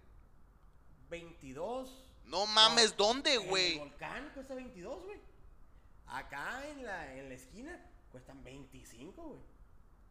22. 1.10 2.06
No 2.26 2.46
mames, 2.46 2.92
No, 2.92 3.06
¿dónde, 3.06 3.34
En 3.36 3.42
el 3.42 3.50
güey? 3.50 3.78
volcán 3.80 4.30
cuesta 4.34 4.54
22, 4.56 5.04
güey. 5.04 5.20
Acá 6.08 6.68
en 6.68 6.86
la, 6.86 7.16
en 7.16 7.30
la 7.30 7.36
esquina 7.36 7.86
cuestan 8.12 8.43
25, 8.43 9.21
güey. 9.21 9.41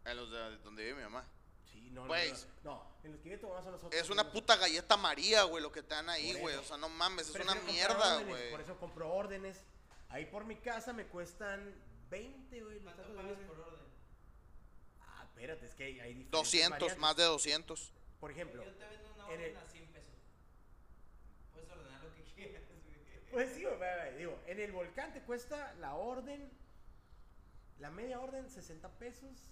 En 0.05 0.17
los 0.17 0.31
de 0.31 0.59
donde 0.59 0.83
vive 0.85 0.97
mi 0.97 1.03
mamá. 1.03 1.25
Sí, 1.71 1.91
no, 1.91 2.03
no, 2.03 2.07
Güey. 2.09 2.33
no. 2.33 2.73
No, 2.75 2.97
en 3.05 3.13
los 3.13 3.21
que 3.21 3.37
tomaba 3.39 3.63
son 3.63 3.73
los 3.73 3.85
otros. 3.85 4.01
Es 4.01 4.11
una 4.11 4.33
puta 4.33 4.57
galleta 4.57 4.97
María, 4.97 5.45
güey, 5.45 5.63
lo 5.63 5.71
que 5.71 5.83
te 5.83 5.95
dan 5.95 6.09
ahí, 6.09 6.33
güey. 6.35 6.57
O 6.57 6.65
sea, 6.65 6.77
no 6.79 6.89
mames, 6.89 7.29
es 7.29 7.35
una 7.37 7.55
mierda, 7.55 8.17
órdenes, 8.17 8.27
güey. 8.29 8.51
Por 8.51 8.61
eso 8.61 8.77
compro 8.79 9.13
órdenes. 9.13 9.63
Ahí 10.09 10.27
por 10.27 10.45
mi 10.45 10.57
casa 10.57 10.93
me 10.93 11.07
cuestan 11.07 11.73
20, 12.11 12.61
güey. 12.63 12.81
los 12.81 12.93
¿Cuánto 12.95 13.15
pagas 13.15 13.39
por 13.47 13.61
orden? 13.61 13.87
Ah, 15.03 15.23
espérate, 15.25 15.67
es 15.67 15.75
que 15.75 15.85
hay, 15.85 16.01
hay 16.01 16.15
diferentes 16.15 16.31
200, 16.33 16.71
variantes. 16.71 16.99
más 16.99 17.17
de 17.17 17.25
200. 17.25 17.93
por 18.19 18.31
ejemplo, 18.33 18.65
Yo 18.65 18.73
te 18.75 18.87
vendo 18.89 19.13
una 19.15 19.25
en 19.27 19.31
orden 19.33 19.51
el- 19.51 19.57
a 19.57 19.65
100 19.67 19.87
pesos. 19.93 20.15
Puedes 21.53 21.71
ordenar 21.71 22.03
lo 22.03 22.15
que 22.15 22.23
quieras, 22.35 22.63
güey. 22.67 23.31
pues 23.31 23.55
sí, 23.55 23.65
güey, 23.65 24.17
digo, 24.19 24.39
en 24.47 24.59
el 24.61 24.73
volcán 24.73 25.13
te 25.13 25.23
cuesta 25.23 25.73
la 25.75 25.95
orden, 25.95 26.51
la 27.81 27.91
media 27.91 28.21
orden 28.21 28.49
60 28.49 28.89
pesos, 28.99 29.45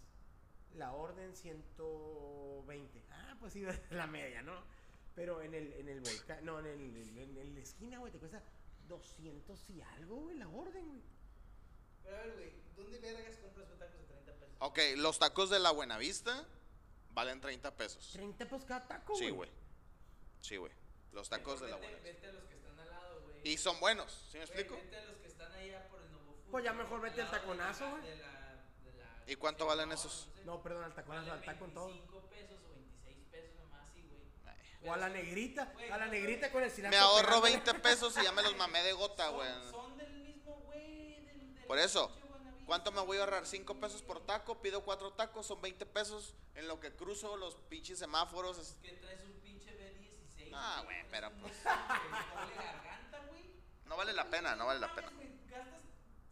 la 0.75 0.93
orden 0.93 1.35
120. 1.35 3.03
Ah, 3.11 3.37
pues 3.41 3.53
sí, 3.53 3.65
la 3.91 4.07
media, 4.07 4.43
¿no? 4.43 4.63
Pero 5.15 5.43
en 5.43 5.55
el, 5.55 5.73
en 5.73 5.89
el 5.89 6.01
volcán, 6.01 6.45
no, 6.45 6.61
en 6.61 6.67
el, 6.67 6.81
en, 6.97 7.19
el- 7.19 7.39
en 7.39 7.55
la 7.55 7.61
esquina, 7.61 7.99
güey, 7.99 8.13
te 8.13 8.19
cuesta 8.19 8.43
200 8.87 9.71
y 9.71 9.81
algo, 9.83 10.17
güey, 10.17 10.37
la 10.39 10.49
orden, 10.49 10.87
güey. 10.89 11.03
Pero 12.05 12.17
a 12.17 12.21
ver, 12.23 12.33
güey, 12.35 12.53
¿dónde 12.77 12.99
vergas 13.01 13.37
compras 13.39 13.69
un 13.71 13.79
tacos 13.79 14.01
de 14.01 14.07
30 14.07 14.33
pesos? 14.35 14.57
Ok, 14.61 14.79
los 14.97 15.19
tacos 15.19 15.51
de 15.51 15.59
la 15.59 15.73
Buenavista 15.73 16.47
valen 17.11 17.41
30 17.41 17.77
pesos. 17.77 18.11
30 18.13 18.45
pesos 18.45 18.65
cada 18.65 18.87
taco, 18.87 19.13
güey. 19.15 19.25
Sí, 19.27 19.31
güey. 19.31 19.51
Sí, 20.41 20.57
güey. 20.57 20.73
Los 21.13 21.29
tacos 21.29 21.61
de 21.61 21.69
la 21.69 21.77
Vete- 21.79 21.81
Buenavista. 21.81 22.13
Vete 22.13 22.27
a 22.29 22.33
los 22.33 22.45
que 22.45 22.55
están 22.55 22.79
al 22.79 22.89
lado, 22.89 23.23
güey. 23.23 23.37
Y 23.45 23.57
son 23.59 23.81
buenos, 23.81 24.27
¿sí 24.31 24.39
me 24.39 24.45
explico? 24.45 24.77
Vete 24.77 24.97
a 24.97 25.05
los 25.07 25.17
que 25.19 25.27
están 25.27 25.51
allá 25.53 25.89
por 25.89 25.98
Pues 26.51 26.65
ya 26.65 26.73
mejor 26.73 27.01
vete 27.01 27.23
al 27.23 27.31
taconazo, 27.31 27.91
güey. 27.91 28.03
de 28.03 28.17
la- 28.17 28.57
de 28.85 28.93
la- 28.99 29.23
¿Y 29.27 29.37
cuánto 29.37 29.67
valen 29.67 29.93
esos? 29.93 30.29
No, 30.45 30.63
perdón, 30.63 30.85
al 30.85 30.95
taconazo, 30.95 31.33
al 31.33 31.43
taco 31.45 31.65
en 31.67 31.75
todo. 31.75 31.87
25 31.89 32.21
pesos 32.31 32.59
o 32.65 32.73
26 32.75 33.19
pesos 33.31 33.57
nomás, 33.61 33.89
sí, 33.93 34.03
güey. 34.09 34.89
O 34.89 34.93
a 34.93 34.97
la 34.97 35.09
negrita, 35.09 35.73
a 35.93 35.99
la 35.99 36.07
negrita 36.07 36.51
con 36.51 36.63
el 36.63 36.71
Me 36.71 36.75
cilantro. 36.75 37.01
ahorro 37.01 37.27
pegándole. 37.43 37.51
20 37.53 37.75
pesos 37.75 38.17
y 38.19 38.23
ya 38.23 38.33
me 38.33 38.43
los 38.43 38.57
mamé 38.57 38.83
de 38.83 38.93
gota, 38.95 39.29
güey. 39.29 39.49
Son 39.71 39.97
del 39.99 40.13
mismo 40.23 40.55
güey. 40.67 41.19
Por 41.67 41.79
eso, 41.79 42.11
¿cuánto 42.65 42.91
me 42.93 43.01
voy 43.03 43.19
a 43.19 43.21
ahorrar? 43.21 43.41
güey. 43.41 43.51
5 43.51 43.75
pesos 43.79 44.01
por 44.03 44.21
taco, 44.25 44.61
pido 44.63 44.83
4 44.85 45.13
tacos, 45.13 45.47
son 45.47 45.61
20 45.61 45.85
pesos. 45.85 46.35
En 46.55 46.67
lo 46.67 46.81
que 46.81 46.93
cruzo 46.93 47.37
los 47.37 47.55
pinches 47.57 47.99
semáforos. 47.99 48.59
es- 48.59 48.77
Que 48.83 48.93
traes 48.93 49.23
un 49.25 49.33
pinche 49.41 49.71
B16. 49.77 50.51
Ah, 50.55 50.81
güey, 50.85 51.05
pero 51.11 51.31
pues-. 51.41 51.53
No 53.85 53.97
vale 53.97 54.13
la 54.13 54.25
pena, 54.29 54.57
no 54.57 54.67
vale 54.67 54.81
la 54.81 54.95
pena. 54.95 55.09
Gastas 55.49 55.81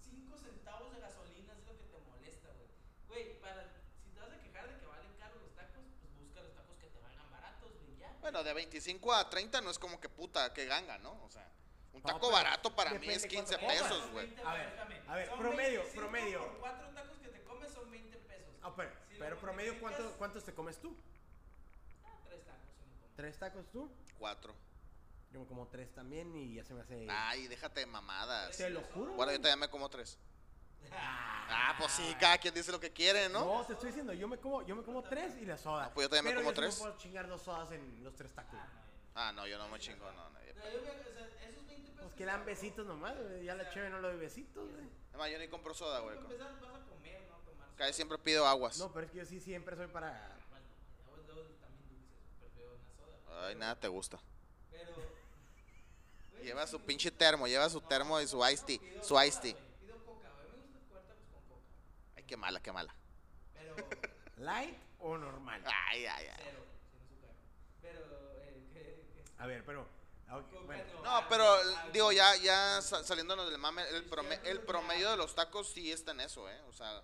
5 0.03 0.37
centavos 0.39 0.93
de 0.95 1.01
gasolina, 1.01 1.53
es 1.55 1.65
lo 1.67 1.73
que 1.79 1.85
te 1.85 1.99
molesta, 2.11 2.49
güey. 2.53 2.69
Güey, 3.09 3.41
para, 3.41 3.63
si 4.03 4.11
te 4.11 4.21
vas 4.21 4.31
a 4.33 4.39
quejar 4.43 4.69
de 4.69 4.79
que 4.81 4.87
valen 4.87 5.17
caros 5.19 5.41
los 5.43 5.55
tacos, 5.55 5.85
pues 6.01 6.13
busca 6.21 6.43
los 6.43 6.55
tacos 6.55 6.77
que 6.79 6.87
te 6.89 7.01
valgan 7.01 7.31
baratos, 7.31 7.71
güey, 7.81 7.97
ya. 7.99 8.13
Bueno, 8.27 8.43
de 8.43 8.53
25 8.55 9.15
a 9.15 9.31
30 9.31 9.61
no 9.61 9.71
es 9.71 9.79
como 9.79 10.01
que 10.01 10.09
puta, 10.09 10.53
que 10.53 10.67
ganga, 10.67 10.99
¿no? 10.99 11.13
O 11.23 11.31
sea, 11.31 11.49
un 11.93 12.01
No, 12.01 12.07
taco 12.09 12.19
pero 12.23 12.33
barato 12.33 12.75
para 12.75 12.91
mí 12.91 12.99
depende 12.99 13.15
es 13.15 13.27
15 13.27 13.57
cuánto 13.57 13.61
comas. 13.61 13.83
pesos, 13.93 14.11
güey. 14.11 14.35
A 14.45 14.53
ver, 14.53 14.81
a 15.07 15.15
ver, 15.15 15.31
promedio, 15.31 15.85
promedio. 15.95 16.41
Por 16.41 16.59
4 16.59 16.89
tacos 16.89 17.19
que 17.19 17.29
te 17.29 17.43
comes 17.45 17.71
son 17.73 17.89
20 17.89 18.17
pesos. 18.17 18.53
Ah, 18.63 18.73
pero, 18.77 18.91
Si 19.07 19.13
lo 19.15 19.19
pero 19.21 19.39
promedio, 19.39 19.79
¿cuánto, 19.79 20.03
multiplicas- 20.03 20.19
¿cuántos 20.19 20.45
te 20.45 20.55
comes 20.55 20.77
tú? 20.81 20.97
Ah, 22.05 22.19
3 22.27 22.45
tacos 22.45 22.59
me. 22.81 23.15
¿Tres 23.15 23.39
tacos 23.39 23.71
tú? 23.71 23.89
4. 24.19 24.53
Yo 25.31 25.39
me 25.41 25.47
como 25.47 25.69
tres 25.69 25.95
también 25.95 26.35
y 26.35 26.55
ya 26.55 26.65
se 26.65 26.75
me 26.75 26.81
hace. 26.81 27.07
Ay, 27.09 27.47
déjate 27.47 27.79
de 27.79 27.87
mamadas. 27.87 28.57
Te 28.57 28.71
lo 28.71 28.81
juro. 28.83 29.13
Bueno, 29.13 29.31
yo 29.31 29.39
güey. 29.39 29.43
también 29.43 29.61
me 29.61 29.69
como 29.71 29.89
3. 29.89 30.19
Ah, 31.49 31.75
pues 31.79 31.93
sí, 31.93 32.15
cada 32.19 32.39
quien 32.39 32.55
dice 32.55 32.73
lo 32.73 32.81
que 32.81 32.91
quiere, 32.93 33.29
¿no? 33.29 33.45
No, 33.45 33.65
te 33.67 33.73
estoy 33.75 33.89
diciendo, 33.89 34.13
yo 34.13 34.27
me 34.29 34.39
como, 34.39 34.63
yo 34.67 34.75
me 34.77 34.83
como 34.83 35.03
tres 35.03 35.35
y 35.41 35.45
la 35.47 35.57
soda. 35.57 35.87
No, 35.87 35.95
pues 35.95 36.07
yo 36.07 36.11
también 36.17 36.25
me 36.37 36.41
Pero 36.43 36.45
como 36.45 36.51
yo 36.51 36.57
sí 36.57 36.61
tres. 36.63 36.79
puedo 36.81 36.97
chingar 36.99 37.29
dos 37.29 37.43
sodas 37.43 37.71
en 37.73 38.03
los 38.05 38.15
tres 38.15 38.33
tacos. 38.33 38.59
Ah, 39.15 39.33
no, 39.33 39.43
Ah, 39.43 39.49
yo 39.49 39.59
no 39.59 39.69
me 39.69 39.79
chingo, 39.79 40.05
no. 40.07 40.13
no. 40.13 40.31
no, 40.31 40.41
yo 40.47 40.83
me, 40.83 40.91
o 40.91 41.15
sea, 41.15 41.49
esos 41.49 41.67
20 41.67 41.91
pesos. 41.93 42.01
Pues 42.03 42.15
que 42.15 42.27
le 42.27 42.33
dan 42.33 42.45
besitos 42.45 42.87
nomás, 42.87 43.17
güey, 43.17 43.45
ya 43.45 43.55
la 43.55 43.69
chévere 43.71 43.91
no 43.91 44.01
le 44.01 44.09
doy 44.09 44.17
besitos, 44.19 44.69
güey. 44.71 44.85
Además, 45.11 45.31
yo 45.31 45.39
ni 45.39 45.49
compro 45.49 45.75
soda, 45.75 46.01
güey. 46.01 46.17
Para 46.17 46.27
empezar, 46.29 46.61
vas 46.61 46.83
a 46.83 46.85
comer, 46.87 47.21
no 47.31 47.37
tomar. 47.51 47.69
Casi 47.77 47.93
siempre 47.95 48.19
pido 48.19 48.47
aguas. 48.47 48.79
No, 48.79 48.93
pero 48.93 49.07
es 49.07 49.13
que 49.13 49.19
yo 49.19 49.25
sí 49.27 49.41
siempre 49.41 49.77
soy 49.77 49.87
para. 49.87 50.37
Bueno, 50.51 50.65
aguas 51.07 51.21
luego 51.27 51.43
también 51.61 51.89
dulces, 51.89 52.19
prefiero 52.41 52.71
una 52.75 53.25
soda. 53.31 53.47
Ay, 53.49 53.55
nada 53.55 53.77
te 53.77 53.89
gusta. 53.89 54.19
Pero. 54.71 54.93
Lleva 56.43 56.67
su 56.67 56.79
pinche 56.81 57.11
termo, 57.11 57.47
lleva 57.49 57.69
su 57.71 57.81
termo 57.81 58.21
y 58.21 58.27
su 58.29 58.45
iced 58.47 58.65
tea. 58.67 59.03
Su 59.03 59.21
iced 59.21 59.41
tea. 59.41 59.53
güey, 59.53 59.65
Pido 59.81 59.97
coca, 60.05 60.29
güey. 60.37 60.47
Me 60.47 60.57
gusta 60.63 60.79
comer 60.89 61.03
tacos 61.05 61.25
con 61.33 61.43
coca. 61.49 61.65
Ay, 62.16 62.16
qué 62.27 62.37
mala, 62.37 62.61
qué 62.63 62.73
mala. 62.73 62.95
Pero. 63.55 63.77
¿Light 64.39 64.77
o 64.99 65.17
normal? 65.17 65.63
Ay, 65.67 66.07
ay, 66.07 66.27
ay. 66.27 66.37
Cero, 66.45 66.65
sin 66.91 67.01
azúcar. 67.01 67.31
Pero, 67.81 68.01
eh, 68.43 68.63
¿qué? 68.73 68.81
qué? 69.15 69.25
A 69.39 69.47
ver, 69.47 69.65
pero. 69.65 69.87
ah, 70.29 70.41
bueno. 70.65 70.85
No, 71.03 71.29
pero 71.29 71.51
algo. 71.53 71.93
digo, 71.93 72.13
ya, 72.13 72.37
ya 72.37 72.81
sa- 72.83 73.05
saliéndonos 73.05 73.49
del 73.51 73.59
mame, 73.59 73.83
el, 73.91 74.09
prome- 74.11 74.41
el 74.45 74.61
promedio 74.61 75.11
de 75.11 75.17
los 75.17 75.35
tacos 75.35 75.71
sí 75.73 75.91
está 75.93 76.11
en 76.13 76.21
eso, 76.21 76.49
¿eh? 76.51 76.61
O 76.69 76.73
sea, 76.73 77.03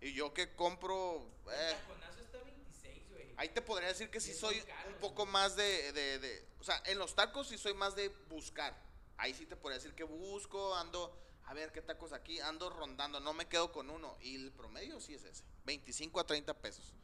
y 0.00 0.12
yo 0.12 0.34
que 0.34 0.54
compro, 0.54 1.30
El 1.46 1.52
eh, 1.54 1.76
taconazo 1.80 2.20
está 2.20 2.38
26, 2.42 3.10
güey. 3.10 3.34
ahí 3.36 3.48
te 3.50 3.62
podría 3.62 3.88
decir 3.88 4.10
que 4.10 4.20
sí 4.20 4.34
soy 4.34 4.62
un 4.88 4.94
poco 5.00 5.22
güey. 5.22 5.32
más 5.32 5.56
de, 5.56 5.92
de, 5.92 6.18
de, 6.18 6.48
o 6.60 6.64
sea, 6.64 6.82
en 6.86 6.98
los 6.98 7.14
tacos 7.14 7.48
sí 7.48 7.56
soy 7.56 7.72
más 7.74 7.94
de 7.96 8.08
buscar. 8.28 8.74
Ahí 9.18 9.32
sí 9.32 9.46
te 9.46 9.56
podría 9.56 9.78
decir 9.78 9.94
que 9.94 10.04
busco, 10.04 10.74
ando, 10.74 11.16
a 11.46 11.54
ver 11.54 11.72
qué 11.72 11.80
tacos 11.82 12.12
aquí, 12.12 12.40
ando 12.40 12.70
rondando, 12.70 13.20
no 13.20 13.32
me 13.32 13.46
quedo 13.46 13.72
con 13.72 13.88
uno. 13.90 14.16
Y 14.20 14.34
el 14.36 14.52
promedio 14.52 15.00
sí 15.00 15.14
es 15.14 15.24
ese, 15.24 15.44
25 15.64 16.20
a 16.20 16.26
30 16.26 16.54
pesos. 16.54 16.94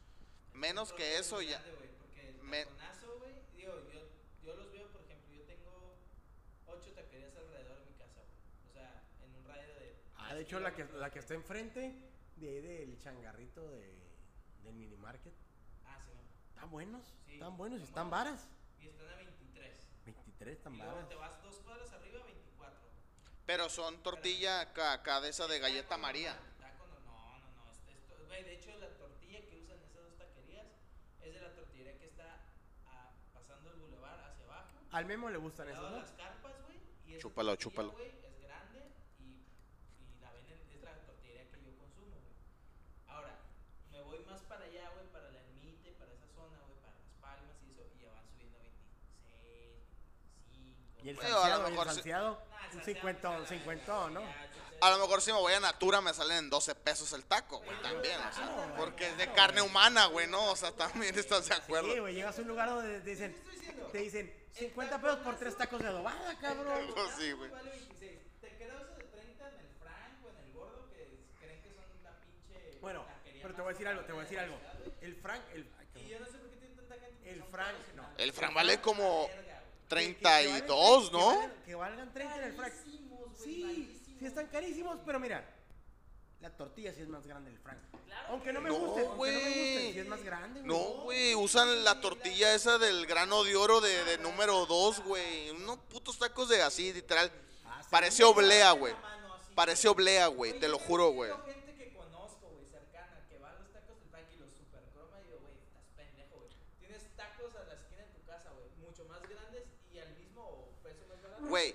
Menos 0.52 0.92
que 0.92 1.16
eso 1.18 1.40
ya. 1.40 1.58
grande, 1.60 1.72
güey, 1.76 1.88
porque 1.98 2.28
el 2.28 2.42
Me- 2.42 2.64
taconazo, 2.64 3.18
güey, 3.18 3.34
digo, 3.56 3.72
yo, 3.92 4.00
yo 4.44 4.54
los 4.56 4.70
veo, 4.72 4.88
por 4.92 5.00
ejemplo, 5.02 5.32
yo 5.34 5.42
tengo 5.44 5.96
8 6.66 6.92
taquerías 6.92 7.34
alrededor 7.36 7.78
de 7.78 7.86
mi 7.90 7.96
casa, 7.96 8.20
güey. 8.20 8.68
O 8.68 8.72
sea, 8.72 9.02
en 9.24 9.34
un 9.34 9.44
radio 9.44 9.74
de. 9.74 9.96
Ah, 10.16 10.34
de 10.34 10.42
hecho, 10.42 10.60
la 10.60 10.74
que, 10.74 10.84
la 10.84 11.10
que 11.10 11.18
está 11.20 11.34
enfrente 11.34 11.94
de 12.36 12.48
ahí 12.48 12.60
del 12.60 12.98
changarrito 12.98 13.70
de, 13.70 13.94
del 14.64 14.74
mini 14.74 14.96
market. 14.96 15.32
Ah, 15.86 15.98
sí, 16.04 16.12
man. 16.14 16.26
Están 16.48 16.70
buenos, 16.70 17.06
Sí, 17.26 17.34
están 17.34 17.56
buenos 17.56 17.80
y 17.80 17.84
están 17.84 18.10
varas. 18.10 18.48
Y 18.80 18.88
están 18.88 19.08
a 19.08 19.16
23. 19.16 19.88
23 20.04 20.56
están 20.58 20.76
varas. 20.78 21.08
te 21.08 21.14
vas 21.14 21.40
dos 21.42 21.56
cuadras 21.60 21.90
arriba, 21.92 22.18
24. 22.24 22.41
Pero 23.46 23.68
son 23.68 24.02
tortilla 24.02 24.60
acá, 24.60 24.92
acá 24.92 25.20
de 25.20 25.30
esa 25.30 25.46
de 25.46 25.58
galleta 25.58 25.96
María. 25.98 26.36
taco 26.60 26.86
no, 26.86 27.00
no, 27.00 27.38
no, 27.40 27.64
no. 27.64 27.70
Este, 27.72 27.92
esto, 27.92 28.14
güey, 28.28 28.44
de 28.44 28.54
hecho, 28.54 28.70
la 28.78 28.88
tortilla 28.96 29.40
que 29.48 29.56
usan 29.60 29.78
esas 29.78 29.94
dos 30.04 30.16
taquerías 30.16 30.66
es 31.20 31.34
de 31.34 31.40
la 31.40 31.52
tortillería 31.54 31.98
que 31.98 32.06
está 32.06 32.38
ah, 32.86 33.10
pasando 33.34 33.70
el 33.72 33.78
bulevar 33.80 34.20
hacia 34.30 34.44
abajo. 34.46 34.70
Al 34.92 35.06
Memo 35.06 35.28
le 35.30 35.38
gustan 35.38 35.66
de 35.66 35.74
¿no? 35.74 35.90
las 35.90 36.12
carpas, 36.12 36.52
güey. 36.66 36.78
y 37.06 37.12
esa 37.14 37.22
Chúpalo, 37.22 37.50
tortilla, 37.52 37.64
chúpalo. 37.70 37.92
güey, 37.92 38.08
es 38.24 38.40
grande 38.40 38.80
y, 39.18 39.22
y 39.24 40.20
la 40.20 40.30
venden, 40.32 40.58
es 40.72 40.82
la 40.82 40.94
tortillería 41.04 41.50
que 41.50 41.62
yo 41.64 41.76
consumo, 41.76 42.14
güey. 42.22 42.34
Ahora, 43.08 43.34
me 43.90 44.00
voy 44.02 44.20
más 44.24 44.40
para 44.42 44.64
allá, 44.64 44.88
güey, 44.94 45.06
para 45.12 45.30
la 45.30 45.40
ermita 45.40 45.88
y 45.88 45.92
para 45.98 46.12
esa 46.14 46.26
zona, 46.32 46.58
güey, 46.62 46.78
para 46.78 46.94
Las 46.94 47.10
Palmas 47.20 47.56
y 47.66 47.72
eso, 47.74 47.82
y 47.98 48.02
ya 48.06 48.12
van 48.12 48.24
subiendo 48.30 48.56
a 48.58 48.62
26, 48.62 49.82
25. 50.46 51.02
Y 51.02 51.08
el 51.10 51.16
Bueno, 51.16 51.28
a 51.28 51.32
lo 51.32 51.42
salseado, 51.42 51.58
y 51.58 51.66
el 51.66 51.70
mejor 51.72 51.86
salseado, 51.90 52.30
Nah, 52.51 52.51
un 52.74 52.84
salseado, 52.84 53.00
50, 53.00 53.30
un 53.30 53.36
pues, 53.38 53.48
50, 53.48 54.10
¿no? 54.10 54.22
A 54.82 54.90
lo 54.90 54.98
mejor 54.98 55.22
si 55.22 55.32
me 55.32 55.38
voy 55.38 55.52
a 55.52 55.60
Natura 55.60 56.00
me 56.00 56.12
salen 56.12 56.38
en 56.38 56.50
12 56.50 56.74
pesos 56.74 57.12
el 57.12 57.24
taco, 57.24 57.60
güey, 57.60 57.82
también, 57.82 58.18
o 58.18 58.32
sea, 58.32 58.74
porque 58.76 59.06
es 59.06 59.16
de 59.16 59.32
carne 59.32 59.62
humana, 59.62 60.06
güey, 60.06 60.26
¿no? 60.26 60.50
O 60.50 60.56
sea, 60.56 60.72
también 60.72 61.16
estás 61.16 61.48
de 61.48 61.54
acuerdo. 61.54 61.92
Sí, 61.92 62.00
güey, 62.00 62.14
llegas 62.14 62.36
a 62.36 62.42
un 62.42 62.48
lugar 62.48 62.68
donde 62.68 63.00
te 63.00 63.10
dicen, 63.10 63.36
¿Qué 63.60 63.72
te 63.92 63.98
dicen 63.98 64.42
50 64.54 65.00
pesos 65.00 65.18
por 65.18 65.36
tres 65.36 65.56
tacos 65.56 65.80
de 65.80 65.88
adobada, 65.88 66.36
cabrón. 66.40 66.86
Pues 66.94 67.10
sí, 67.16 67.32
güey. 67.32 67.50
Vale 67.50 67.70
26. 67.70 68.12
Te 68.40 68.48
creo 68.56 68.76
eso 68.76 68.94
de 68.96 69.04
30 69.04 69.48
en 69.48 69.54
el 69.54 69.68
Frank 69.80 70.24
o 70.24 70.28
en 70.30 70.44
el 70.44 70.52
Gordo 70.52 70.88
que 70.90 71.06
creen 71.40 71.62
que 71.62 71.70
son 71.70 71.84
la 72.02 72.10
pinche. 72.18 72.78
Bueno, 72.80 73.04
pero 73.40 73.54
te 73.54 73.60
voy 73.62 73.70
a 73.70 73.72
decir 73.72 73.88
algo, 73.88 74.02
te 74.02 74.12
voy 74.12 74.20
a 74.20 74.24
decir 74.24 74.38
algo. 74.40 74.58
El 75.00 75.16
Frank, 75.16 75.42
el, 75.54 75.70
ay, 75.78 76.02
Y 76.02 76.08
yo 76.08 76.18
no 76.18 76.26
sé 76.26 76.32
por 76.38 76.50
qué 76.50 76.56
tiene 76.56 76.74
tanta 76.74 76.94
gente. 76.94 77.12
porque 77.16 77.30
El 77.30 77.44
Frank, 77.44 77.76
no. 77.94 78.08
El 78.18 78.32
Frank 78.32 78.54
vale 78.54 78.80
como 78.80 79.30
Verga, 79.94 80.06
güey. 80.06 80.14
que- 80.14 80.14
que- 80.14 80.18
que 80.18 80.62
32, 80.62 81.12
valgan- 81.12 81.12
¿no? 81.12 81.30
Que 81.30 81.36
valgan, 81.36 81.62
que 81.66 81.74
valgan 81.74 82.12
30 82.12 82.36
en 82.38 82.44
el 82.44 82.52
Frank. 82.54 82.72
Carísimos, 82.72 83.20
güey, 83.38 83.44
Sí, 83.44 83.62
malísimos. 83.64 84.18
sí 84.18 84.26
están 84.26 84.46
carísimos, 84.48 84.98
pero 85.04 85.20
mira, 85.20 85.48
la 86.40 86.50
tortilla 86.50 86.92
sí 86.92 87.02
es 87.02 87.08
más 87.08 87.26
grande 87.26 87.50
el 87.50 87.58
Frank. 87.58 87.78
Claro 88.06 88.28
Aunque 88.28 88.52
no 88.52 88.60
me 88.60 88.68
No, 88.68 88.74
guste, 88.76 89.00
aunque 89.00 89.02
no 89.04 89.10
me 89.12 89.16
güey. 89.16 89.34
guste, 89.34 89.92
sí 89.94 89.98
es 90.00 90.06
más 90.08 90.22
grande, 90.22 90.60
güey. 90.60 90.68
No, 90.72 91.02
güey, 91.04 91.34
usan 91.34 91.84
la 91.84 92.00
tortilla 92.00 92.54
esa 92.54 92.78
del 92.78 93.06
grano 93.06 93.42
de 93.44 93.56
oro 93.56 93.80
de, 93.80 94.04
de 94.04 94.18
número 94.18 94.66
2, 94.66 95.00
güey. 95.04 95.50
Unos 95.50 95.78
putos 95.88 96.18
tacos 96.18 96.48
de 96.48 96.62
así, 96.62 96.92
literal. 96.92 97.30
Ah, 97.64 97.80
sí. 97.82 97.88
Parece 97.90 98.24
oblea, 98.24 98.72
güey. 98.72 98.94
Parece 99.54 99.88
oblea, 99.88 100.26
güey, 100.28 100.58
te 100.58 100.68
lo 100.68 100.78
juro, 100.78 101.10
güey. 101.12 101.30
visto 101.30 101.44
gente 101.46 101.74
que 101.76 101.92
conozco, 101.94 102.48
güey, 102.48 102.64
cercana, 102.70 103.24
que 103.28 103.38
va 103.38 103.50
a 103.50 103.52
los 103.54 103.70
tacos 103.72 103.98
del 104.00 104.08
Frank 104.10 104.26
y 104.32 104.36
los 104.40 104.48
supercroma 104.50 105.20
y 105.20 105.24
digo, 105.28 105.38
güey, 105.40 105.54
estás 105.60 105.84
pendejo, 105.96 106.36
güey. 106.40 106.50
Tienes 106.80 107.02
tacos 107.16 107.52
a 107.56 107.64
la 107.64 107.74
esquina 107.74 108.02
de 108.02 108.12
tu 108.16 108.24
casa, 108.24 108.48
güey, 108.56 108.68
mucho 108.80 109.04
más 109.12 109.20
grandes 109.28 109.64
y 109.92 109.98
al 109.98 110.08
mismo 110.16 110.68
precio 110.82 111.04
más 111.08 111.20
barato. 111.22 111.41
Güey, 111.52 111.74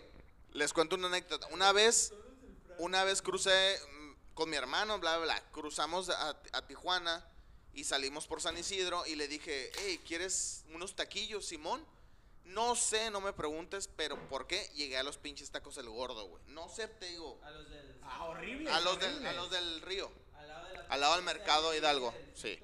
les 0.53 0.73
cuento 0.73 0.95
una 0.95 1.05
anécdota. 1.05 1.45
Una 1.51 1.71
vez, 1.71 2.11
una 2.80 3.03
vez 3.03 3.21
crucé 3.21 3.80
mm, 3.91 4.34
con 4.34 4.49
mi 4.49 4.57
hermano, 4.57 4.97
bla, 4.97 5.17
bla, 5.17 5.25
bla. 5.25 5.43
Cruzamos 5.51 6.09
a, 6.09 6.30
a 6.51 6.65
Tijuana 6.65 7.23
y 7.73 7.84
salimos 7.84 8.25
por 8.25 8.41
San 8.41 8.57
Isidro 8.57 9.05
y 9.05 9.15
le 9.15 9.28
dije, 9.28 9.71
hey, 9.78 10.01
¿quieres 10.03 10.65
unos 10.73 10.95
taquillos, 10.95 11.45
Simón? 11.45 11.86
No 12.43 12.75
sé, 12.75 13.11
no 13.11 13.21
me 13.21 13.34
preguntes, 13.34 13.88
pero 13.95 14.17
¿por 14.30 14.47
qué 14.47 14.67
llegué 14.73 14.97
a 14.97 15.03
los 15.03 15.19
pinches 15.19 15.51
tacos 15.51 15.78
el 15.78 15.88
gordo, 15.89 16.25
güey? 16.25 16.41
No 16.47 16.67
sé, 16.69 16.88
te 16.88 17.09
digo. 17.09 17.39
A 17.43 17.51
los 17.51 17.69
del. 17.69 17.99
Ah, 18.01 18.23
horrible. 18.23 18.71
A 18.71 18.80
los 18.80 18.99
del, 18.99 19.28
a 19.28 19.34
los 19.34 19.51
del 19.51 19.82
río. 19.84 20.11
Al 20.39 20.47
lado, 20.47 20.67
de 20.69 20.73
la 20.73 20.82
al 20.86 20.99
lado 21.01 21.15
del 21.17 21.23
mercado 21.23 21.69
de- 21.69 21.78
Hidalgo, 21.78 22.11
del 22.13 22.36
sí. 22.36 22.59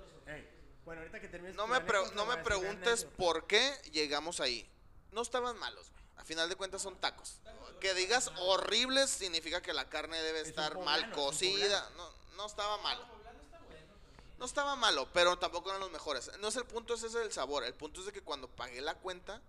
Bueno, 0.83 1.01
ahorita 1.01 1.21
que 1.21 1.27
termines 1.27 1.55
No 1.55 1.67
me, 1.67 1.79
pre- 1.79 1.97
anécdota, 1.99 2.15
no 2.15 2.25
me 2.25 2.37
preguntes 2.43 3.05
por 3.05 3.45
qué 3.45 3.71
llegamos 3.91 4.39
ahí. 4.39 4.67
No 5.11 5.21
estaban 5.21 5.59
malos, 5.59 5.91
güey. 5.91 6.02
A 6.17 6.23
final 6.23 6.49
de 6.49 6.55
cuentas 6.55 6.81
son 6.81 6.95
tacos. 6.97 7.39
Que 7.79 7.93
digas 7.93 8.31
horribles 8.39 9.09
significa 9.09 9.61
que 9.61 9.73
la 9.73 9.89
carne 9.89 10.21
debe 10.21 10.41
Es 10.41 10.49
estar 10.49 10.73
poblano, 10.73 10.85
mal 10.85 11.11
cocida. 11.11 11.89
No, 11.97 12.09
no 12.35 12.45
estaba 12.45 12.77
malo. 12.77 13.05
No 14.39 14.45
estaba 14.45 14.75
malo, 14.75 15.07
pero 15.13 15.37
tampoco 15.37 15.69
eran 15.69 15.81
los 15.81 15.91
mejores. 15.91 16.31
No 16.39 16.47
es 16.47 16.55
el 16.55 16.65
punto, 16.65 16.93
ese 16.93 17.07
es 17.07 17.15
el 17.15 17.31
sabor. 17.31 17.63
El 17.63 17.73
punto 17.73 18.01
es 18.01 18.07
de 18.07 18.11
que 18.11 18.21
cuando 18.21 18.47
pagué 18.47 18.81
la 18.81 18.95
cuenta, 18.95 19.41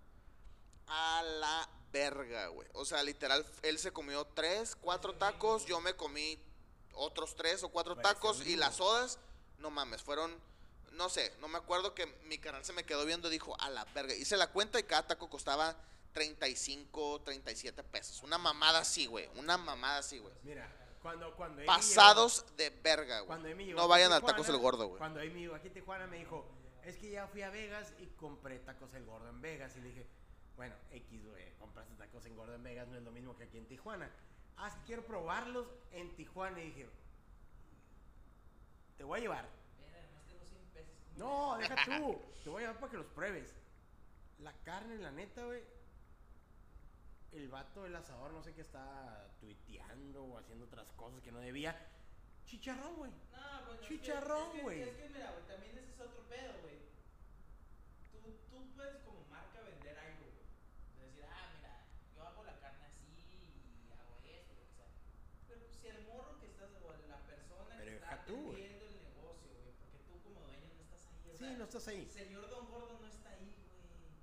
a 0.87 1.23
la 1.23 1.69
verga, 1.93 2.49
güey. 2.49 2.69
O 2.75 2.85
sea, 2.85 3.03
literal, 3.03 3.45
él 3.63 3.79
se 3.79 3.93
comió 3.93 4.25
tres, 4.35 4.77
cuatro 4.77 5.15
tacos, 5.15 5.65
yo 5.67 5.81
me 5.81 5.95
comí 5.95 6.39
otros 6.95 7.35
tres 7.35 7.63
o 7.63 7.69
cuatro 7.71 7.97
tacos 7.97 8.45
y 8.47 8.57
las 8.57 8.77
sodas, 8.77 9.19
no 9.59 9.71
mames, 9.71 10.03
fueron, 10.03 10.37
no 10.93 11.09
sé, 11.09 11.35
no 11.41 11.49
me 11.49 11.59
acuerdo 11.59 11.95
que 11.95 12.07
mi 12.25 12.39
canal 12.39 12.65
se 12.65 12.73
me 12.73 12.85
quedó 12.85 13.05
viendo 13.05 13.29
y 13.29 13.33
dijo, 13.33 13.57
a 13.61 13.71
la 13.71 13.85
verga. 13.87 14.15
Hice 14.15 14.37
la 14.37 14.51
cuenta 14.51 14.79
y 14.79 14.85
cada 14.85 15.07
taco 15.07 15.29
costaba 15.31 15.77
35, 16.15 17.23
37 17.23 17.83
pesos. 17.83 18.23
Una 18.23 18.39
mamada 18.39 18.79
así, 18.79 19.07
güey. 19.07 19.29
Una 19.37 19.59
mamada 19.59 19.99
así, 19.99 20.19
güey. 20.19 20.33
Mira, 20.45 20.67
cuando, 21.03 21.35
cuando 21.35 21.59
Amy 21.59 21.67
Pasados 21.67 22.47
de 22.57 22.71
verga, 22.71 23.25
cuando 23.25 23.43
güey. 23.43 23.53
Amy 23.53 23.65
llegó 23.67 23.81
No 23.81 23.89
vayan 23.89 24.13
al 24.13 24.23
tacos 24.23 24.49
el 24.49 24.57
gordo, 24.57 24.87
güey. 24.87 24.99
Cuando 24.99 25.21
Amy 25.21 25.41
llegó 25.41 25.57
aquí 25.57 25.69
a 25.69 25.73
Tijuana 25.73 26.07
me 26.07 26.19
dijo, 26.19 26.47
es 26.85 26.97
que 26.97 27.11
ya 27.11 27.27
fui 27.27 27.43
a 27.43 27.51
Vegas 27.51 27.93
y 27.99 28.07
compré 28.17 28.61
tacos 28.61 28.95
el 28.95 29.05
gordo 29.05 29.29
en 29.29 29.43
Vegas. 29.43 29.77
Y 29.77 29.81
le 29.81 29.89
dije, 29.89 30.07
bueno, 30.57 30.77
X, 30.93 31.27
güey, 31.27 31.53
compraste 31.59 31.95
tacos 31.97 32.25
en 32.27 32.37
gordo 32.37 32.55
en 32.55 32.63
Vegas, 32.63 32.87
no 32.89 32.97
es 32.97 33.03
lo 33.03 33.11
mismo 33.11 33.37
que 33.37 33.45
aquí 33.45 33.59
en 33.59 33.67
Tijuana. 33.67 34.09
Ah, 34.57 34.69
es 34.69 34.75
que 34.75 34.85
quiero 34.85 35.05
probarlos 35.05 35.67
en 35.91 36.15
Tijuana. 36.15 36.61
Y 36.61 36.67
dije, 36.67 36.89
te 38.97 39.03
voy 39.03 39.19
a 39.19 39.23
llevar. 39.23 39.49
Mira, 39.85 39.99
además 39.99 40.23
tengo 40.29 40.45
100 40.47 40.63
pesos. 40.73 40.95
¿cómo 41.19 41.57
No, 41.57 41.59
deja 41.59 41.75
tú. 41.85 42.23
Te 42.45 42.51
voy 42.51 42.63
a 42.63 42.67
llevar 42.67 42.81
para 42.81 42.91
que 42.93 42.99
los 42.99 43.07
pruebes. 43.07 43.53
La 44.39 44.53
carne, 44.63 44.97
la 44.99 45.11
neta, 45.11 45.45
güey. 45.45 45.74
El 47.35 47.49
vato 47.49 47.83
del 47.83 47.97
asador, 47.97 48.33
no 48.33 48.43
sé 48.43 48.55
qué 48.55 48.61
está 48.61 49.29
tuiteando 49.41 50.23
o 50.25 50.39
haciendo 50.39 50.67
otras 50.67 50.87
cosas 50.93 51.21
que 51.21 51.33
no 51.33 51.41
debía. 51.41 51.75
Chicharrón, 52.47 52.95
güey. 52.97 53.11
No, 53.33 53.67
bueno, 53.67 53.73
es 53.75 53.81
que- 53.81 53.87
Chicharrón, 54.01 54.47
es 54.49 54.53
que- 54.55 54.63
güey. 54.63 54.81
Es 54.83 54.97
que, 54.97 55.09
mira, 55.09 55.31
güey, 55.33 55.45
también 55.47 55.79
ese 55.79 55.91
es 55.93 56.01
otro 56.01 56.23
pedo, 56.29 56.53
güey. 56.63 56.79
Tú, 58.13 58.19
tú 58.51 58.73
puedes 58.77 59.03
como 59.03 59.25
marca 59.29 59.61
vender 59.63 59.99
algo, 59.99 60.25
güey. 60.31 60.47
De 61.01 61.07
decir, 61.11 61.25
ah, 61.29 61.51
mira, 61.57 61.85
yo 62.15 62.23
hago 62.23 62.45
la 62.45 62.57
carne 62.61 62.85
así 62.87 63.03
y 63.19 63.91
hago 63.99 64.15
esto, 64.23 64.55
lo 64.55 64.61
que 64.63 64.75
sea. 64.77 64.87
Pero 65.49 65.61
pues, 65.67 65.75
si 65.81 65.89
el 65.89 66.07
morro 66.07 66.39
que 66.39 66.47
estás, 66.47 66.71
o 66.87 66.93
la 67.09 67.19
persona 67.27 67.75
Pero 67.79 67.91
que 67.91 67.97
está 67.97 68.25
tú, 68.27 68.37
güey. 68.37 68.63
atendiendo 68.63 68.87
el 68.87 69.03
negocio, 69.11 69.51
güey, 69.59 69.73
porque 69.83 69.99
tú 70.07 70.23
como 70.23 70.41
dueño 70.47 70.71
no 70.71 70.83
estás 70.87 71.03
ahí, 71.11 71.19
o 71.27 71.33
Sí, 71.35 71.39
sea, 71.45 71.57
no 71.59 71.65
estás 71.65 71.89
ahí. 71.89 72.07
Señor 72.07 72.49
Don 72.49 72.71
Gordo 72.71 72.99
no 73.01 73.07
está 73.09 73.31
ahí, 73.31 73.51
güey. 73.59 73.75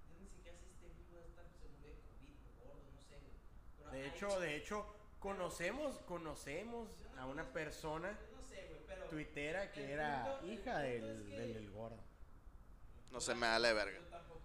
Yo 0.07 0.15
ni 0.21 0.27
siquiera 0.29 0.55
sé 0.57 0.63
si 0.79 0.85
este 0.85 1.03
vivo 1.03 1.19
está, 1.27 1.43
se 1.59 1.67
murió 1.67 1.91
de 1.91 1.99
COVID, 2.07 2.37
gordo, 2.61 2.85
no 2.93 3.01
sé, 3.01 3.17
güey. 3.19 3.35
Pero 3.77 3.91
De 3.91 4.01
hay 4.01 4.10
hecho, 4.27 4.39
de 4.39 4.55
hecho, 4.55 4.85
conocemos, 5.19 5.97
conocemos 6.07 6.89
a 7.17 7.25
una 7.25 7.43
persona 7.51 8.11
no 8.11 9.05
tuitera 9.09 9.71
que 9.71 9.91
era 9.91 10.39
hija 10.45 10.79
del, 10.79 11.03
es 11.03 11.27
que- 11.27 11.37
del, 11.39 11.53
del 11.55 11.71
gordo. 11.71 11.97
No 13.11 13.19
se 13.19 13.35
me 13.35 13.47
da 13.47 13.59
la 13.59 13.73
verga. 13.73 13.99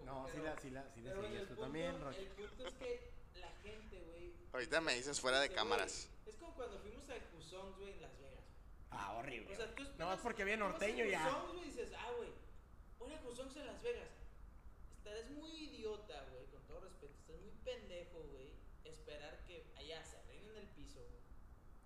No, 0.05 0.27
pero- 0.33 0.37
sí 0.37 0.41
la, 0.43 0.59
sí 0.61 0.71
la, 0.71 0.91
sí 0.95 1.01
la 1.03 1.47
tú 1.47 1.57
también, 1.57 2.01
Rocha. 2.01 2.19
El 2.19 2.27
punto 2.29 2.67
es 2.67 2.75
que 2.75 3.11
la 3.35 3.51
gente, 3.63 4.01
güey. 4.09 4.33
Ahorita 4.53 4.81
me 4.81 4.95
dices 4.95 5.21
fuera 5.21 5.41
de 5.41 5.51
cámaras. 5.51 6.09
Es 6.27 6.37
como 6.37 6.55
cuando 6.55 6.79
fuimos 6.79 7.09
al 7.11 7.21
Cusón, 7.27 7.73
güey, 7.77 7.93
en 7.93 8.01
Las 8.03 8.19
Vegas. 8.19 8.45
Ah, 8.91 9.15
horrible. 9.19 9.53
O 9.53 9.57
sea, 9.57 9.67
tú 9.67 9.83
esperas. 9.83 9.99
Nada 9.99 10.13
más 10.15 10.21
porque 10.23 10.45
vas 10.45 10.59
norteño 10.59 11.05
ya. 11.05 11.25
Cusón, 11.29 11.53
güey, 11.57 11.65
dices, 11.67 11.93
ah, 11.97 12.11
güey, 12.17 12.31
voy 12.99 13.13
a 13.13 13.21
Cusón 13.21 13.51
en 13.57 13.67
Las 13.67 13.83
Vegas. 13.83 14.09
Estarás 14.97 15.31
muy 15.31 15.51
idiota, 15.51 16.25
güey, 16.33 16.47
con 16.47 16.63
todo 16.67 16.81
respeto. 16.81 17.13
Estás 17.21 17.41
muy 17.41 17.53
pendejo, 17.65 18.19
güey. 18.33 18.57
Esperar 18.85 19.45
que 19.47 19.73
allá 19.77 20.03
se 20.05 20.17
arreglen 20.19 20.57
el 20.57 20.67
piso, 20.69 21.01
güey. 21.01 21.21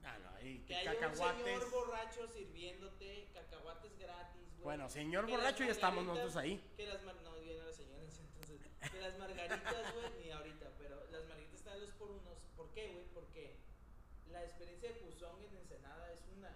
Ah, 0.05 0.18
no, 0.18 0.46
y 0.46 0.61
Que 0.61 0.74
un 0.78 0.94
cacahuates. 0.94 1.44
señor 1.44 1.70
borracho 1.70 2.26
sirviéndote 2.28 3.28
cacahuates 3.34 3.98
gratis, 3.98 4.48
güey. 4.55 4.62
Bueno, 4.64 4.88
señor 4.88 5.26
Que 5.26 5.32
borracho, 5.32 5.64
ya 5.64 5.72
estamos 5.72 6.05
nosotros 6.05 6.36
ahí. 6.36 6.59
Que 6.76 6.86
las 6.86 7.03
mar... 7.05 7.14
No, 7.22 7.36
entonces. 7.36 8.61
Que 8.92 9.01
las 9.01 9.18
margaritas, 9.18 9.94
güey, 9.94 10.24
ni 10.24 10.30
ahorita, 10.30 10.70
pero 10.78 11.05
las 11.11 11.24
margaritas 11.28 11.55
están 11.55 11.74
a 11.74 11.76
los 11.76 11.90
por 11.92 12.11
unos. 12.11 12.38
¿Por 12.57 12.70
qué, 12.72 12.88
güey? 12.92 13.05
Porque 13.12 13.57
la 14.30 14.44
experiencia 14.44 14.88
de 14.92 14.98
Cusón 15.01 15.42
en 15.44 15.57
Ensenada 15.57 16.12
es 16.12 16.20
una. 16.36 16.51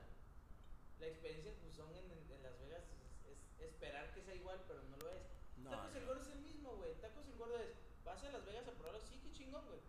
La 1.01 1.07
experiencia 1.07 1.51
de 1.53 1.59
Cusón 1.59 1.95
en, 1.97 2.11
en- 2.11 2.30
en 2.32 2.42
Las 2.42 2.59
Vegas 2.61 2.82
es, 3.26 3.36
es 3.61 3.68
esperar 3.68 4.12
que 4.14 4.22
sea 4.22 4.34
igual, 4.34 4.64
pero 4.66 4.82
no 4.84 4.97
lo 4.97 5.11
es. 5.11 5.22
No, 5.59 5.70
Tacos 5.70 5.95
el 5.97 6.03
no. 6.03 6.09
Gordo 6.09 6.22
es 6.22 6.28
el 6.28 6.40
mismo, 6.40 6.76
güey. 6.76 6.95
Tacos 7.01 7.26
el 7.26 7.36
Gordo 7.36 7.59
es, 7.59 7.70
vas 8.05 8.22
a 8.24 8.30
Las 8.32 8.45
Vegas 8.47 8.66
a 8.68 8.72
probarlo, 8.72 9.01
sí, 9.01 9.20
qué 9.22 9.32
chingón, 9.32 9.66
güey. 9.66 9.80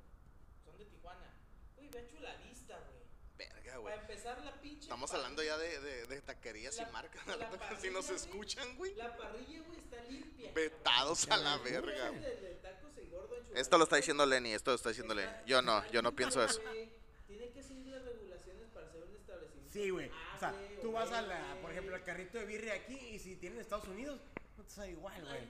Son 0.65 0.77
de 0.77 0.85
Tijuana. 0.85 1.33
Uy, 1.77 1.87
ve 1.89 1.99
a 1.99 2.07
Chula 2.07 2.35
Vista, 2.43 2.79
güey. 2.89 3.05
Verga, 3.37 3.77
güey. 3.77 3.93
Para 3.93 4.01
empezar 4.07 4.41
la 4.43 4.53
pinche. 4.61 4.81
Estamos 4.83 5.11
parrilla- 5.11 5.15
hablando 5.25 5.43
ya 5.43 5.57
de, 5.57 5.79
de, 5.79 6.05
de 6.07 6.21
taquerías 6.21 6.75
y 6.77 6.81
La- 6.81 6.89
marcas. 6.91 7.27
la 7.27 7.35
si 7.81 7.89
nos 7.89 8.05
parrilla, 8.05 8.23
escuchan, 8.25 8.77
güey. 8.77 8.95
La 8.95 9.15
parrilla, 9.17 9.61
güey, 9.67 9.79
está 9.79 10.01
limpia. 10.03 10.51
Vetados 10.53 11.27
a 11.29 11.37
la 11.37 11.57
verga. 11.57 12.11
De- 12.11 12.19
de 12.35 12.55
tacos 12.61 12.91
gordo 13.11 13.37
en 13.37 13.57
Esto 13.57 13.77
lo 13.77 13.83
está 13.83 13.95
diciendo 13.97 14.25
Lenny, 14.25 14.53
esto 14.53 14.71
lo 14.71 14.75
está 14.75 14.89
diciendo 14.89 15.13
Lenny. 15.13 15.31
Yo 15.45 15.61
no, 15.61 15.85
yo 15.91 16.01
no 16.01 16.15
pienso 16.15 16.43
eso. 16.43 16.61
Tiene 17.27 17.49
que 17.51 17.63
seguir 17.63 17.87
las 17.87 18.03
regulaciones 18.03 18.67
para 18.73 18.89
ser 18.91 19.03
un 19.03 19.15
establecimiento. 19.15 19.73
Sí, 19.73 19.89
güey. 19.89 20.09
O 20.35 20.39
sea, 20.39 20.53
tú 20.81 20.91
vas 20.91 21.11
a 21.11 21.21
la, 21.21 21.57
por 21.61 21.71
ejemplo, 21.71 21.95
al 21.95 22.03
carrito 22.03 22.37
de 22.37 22.45
birria 22.45 22.73
aquí 22.75 22.95
y 22.97 23.19
si 23.19 23.35
tienen 23.35 23.59
Estados 23.59 23.87
Unidos, 23.87 24.19
no 24.57 24.63
te 24.63 24.69
sabe 24.69 24.91
igual, 24.91 25.21
güey. 25.21 25.49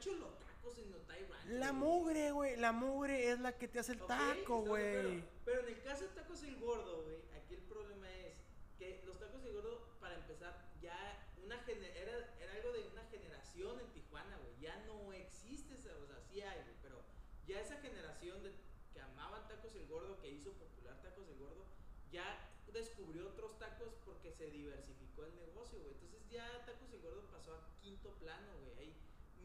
En 0.77 0.93
Otay 0.93 1.23
Ranch. 1.25 1.45
La 1.47 1.71
mugre, 1.73 2.31
güey. 2.31 2.55
La 2.57 2.71
mugre 2.71 3.29
es 3.31 3.39
la 3.39 3.57
que 3.57 3.67
te 3.67 3.79
hace 3.79 3.93
el 3.93 4.01
taco, 4.01 4.61
güey. 4.61 5.23
Pero 5.45 5.61
en 5.61 5.67
el 5.67 5.81
caso 5.83 6.03
de 6.03 6.09
tacos 6.09 6.41
el 6.43 6.57
gordo, 6.59 7.03
güey, 7.03 7.17
aquí 7.37 7.53
el 7.55 7.61
problema 7.63 8.09
es 8.11 8.33
que 8.77 9.03
los 9.05 9.17
tacos 9.19 9.43
el 9.43 9.53
gordo, 9.53 9.97
para 9.99 10.15
empezar, 10.15 10.53
ya 10.81 10.97
una 11.43 11.63
era, 11.67 12.35
era 12.39 12.51
algo 12.53 12.71
de 12.73 12.87
una 12.91 13.03
generación 13.05 13.79
en 13.79 13.87
Tijuana, 13.93 14.37
güey. 14.37 14.59
Ya 14.59 14.75
no 14.87 15.13
existe, 15.13 15.75
esa- 15.75 15.95
o 16.03 16.07
sea, 16.07 16.19
sí 16.19 16.41
hay, 16.41 16.61
güey, 16.63 16.75
pero 16.81 16.97
ya 17.45 17.61
esa 17.61 17.77
generación 17.77 18.41
de, 18.43 18.51
que 18.93 19.01
amaban 19.01 19.47
tacos 19.47 19.75
el 19.75 19.87
gordo, 19.87 20.19
que 20.19 20.31
hizo 20.31 20.51
popular 20.53 20.99
tacos 21.01 21.27
el 21.29 21.37
gordo, 21.37 21.65
ya 22.11 22.51
descubrió 22.73 23.27
otros 23.29 23.57
tacos 23.59 23.93
porque 24.03 24.31
se 24.31 24.49
diversificó 24.49 25.23
el 25.25 25.35
negocio, 25.35 25.79
güey. 25.79 25.93
Entonces 25.93 26.27
ya 26.29 26.65
tacos 26.65 26.91
el 26.91 27.01
gordo 27.01 27.21
pasó 27.31 27.53
a 27.55 27.69
quinto 27.81 28.09
plano, 28.15 28.51
güey. 28.63 28.77
Hay 28.79 28.95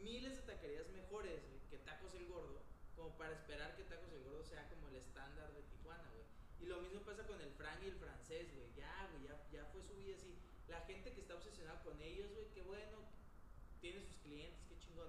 miles 0.02 0.36
de 0.36 0.42
taquerías 0.42 0.88
mejores 0.90 1.46
güey, 1.48 1.60
que 1.70 1.78
tacos 1.78 2.14
el 2.14 2.26
gordo, 2.26 2.62
como 2.96 3.16
para 3.16 3.32
esperar 3.32 3.76
que 3.76 3.84
tacos 3.84 4.12
el 4.12 4.22
gordo 4.24 4.44
sea 4.44 4.68
como 4.68 4.88
el 4.88 4.96
estándar 4.96 5.52
de 5.52 5.62
Tijuana, 5.62 6.10
güey. 6.12 6.24
Y 6.60 6.66
lo 6.66 6.80
mismo 6.82 7.00
pasa 7.00 7.26
con 7.26 7.40
el 7.40 7.50
Frank 7.52 7.82
y 7.82 7.86
el 7.86 7.96
francés, 7.96 8.52
güey. 8.54 8.72
Ya, 8.76 9.08
güey, 9.12 9.24
ya, 9.24 9.40
ya 9.50 9.64
fue 9.72 9.82
su 9.82 9.94
vida 9.96 10.14
así. 10.16 10.36
La 10.68 10.80
gente 10.82 11.12
que 11.12 11.20
está 11.20 11.34
obsesionada 11.34 11.82
con 11.82 12.00
ellos, 12.00 12.30
güey, 12.32 12.46
qué 12.52 12.62
bueno, 12.62 12.98
tiene 13.80 14.00
sus 14.00 14.16
clientes, 14.18 14.60
qué 14.68 14.78
chingón. 14.78 15.08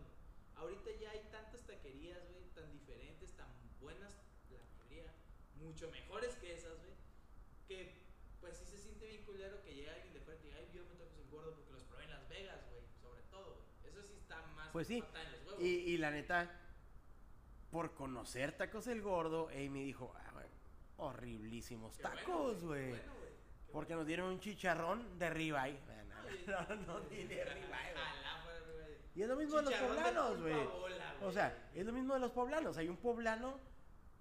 Ahorita 0.55 0.91
ya 0.99 1.11
hay 1.11 1.27
tantas 1.31 1.61
taquerías, 1.65 2.21
güey, 2.29 2.43
tan 2.55 2.71
diferentes, 2.71 3.33
tan 3.33 3.49
buenas, 3.79 4.13
la 4.49 4.63
mayoría, 4.77 5.11
mucho 5.55 5.89
mejores 5.91 6.35
que 6.35 6.53
esas, 6.53 6.77
güey, 6.79 6.93
que 7.67 8.01
pues 8.39 8.57
sí 8.57 8.65
se 8.65 8.77
siente 8.77 9.05
bien 9.05 9.23
culero 9.23 9.61
que 9.63 9.73
llegue 9.73 9.89
alguien 9.89 10.13
de 10.13 10.21
fuera 10.21 10.39
y 10.39 10.43
diga, 10.43 10.57
ay, 10.57 10.69
yo 10.73 10.83
me 10.85 10.95
tacos 10.95 11.17
el 11.17 11.29
gordo 11.29 11.53
porque 11.55 11.73
los 11.73 11.83
probé 11.83 12.03
en 12.05 12.11
Las 12.11 12.27
Vegas, 12.29 12.59
güey, 12.69 12.83
sobre 13.01 13.21
todo, 13.23 13.55
güey. 13.55 13.91
Eso 13.91 14.01
sí 14.03 14.13
está 14.13 14.41
más 14.57 14.60
Pues 14.71 14.87
sí. 14.87 14.99
los 14.99 15.09
huevos. 15.47 15.61
Y, 15.61 15.65
y 15.67 15.97
la 15.97 16.11
neta, 16.11 16.49
por 17.71 17.93
conocer 17.93 18.51
tacos 18.53 18.87
el 18.87 19.01
gordo, 19.01 19.49
Amy 19.49 19.83
dijo, 19.83 20.13
ah, 20.15 20.43
horriblísimos 20.97 21.97
Qué 21.97 22.03
bueno, 22.03 22.17
tacos, 22.19 22.63
güey. 22.63 22.89
bueno. 22.89 23.03
Qué 23.03 23.71
Porque 23.71 23.95
nos 23.95 24.05
dieron 24.05 24.29
un 24.29 24.39
chicharrón 24.39 25.17
de 25.19 25.29
ribeye. 25.29 25.79
No, 26.47 26.61
no, 26.75 26.75
no, 26.87 26.99
ni 27.09 27.23
de 27.25 27.35
bueno. 27.43 27.53
ribeye. 27.53 28.97
Y 29.15 29.21
es 29.23 29.27
lo 29.27 29.35
mismo 29.35 29.57
de 29.57 29.63
los 29.63 29.73
poblanos, 29.73 30.39
güey. 30.41 30.67
O 31.21 31.31
sea, 31.31 31.69
es 31.75 31.85
lo 31.85 31.91
mismo 31.91 32.13
de 32.13 32.19
los 32.21 32.31
poblanos. 32.31 32.77
Hay 32.77 32.87
un 32.87 32.97
poblano 32.97 33.59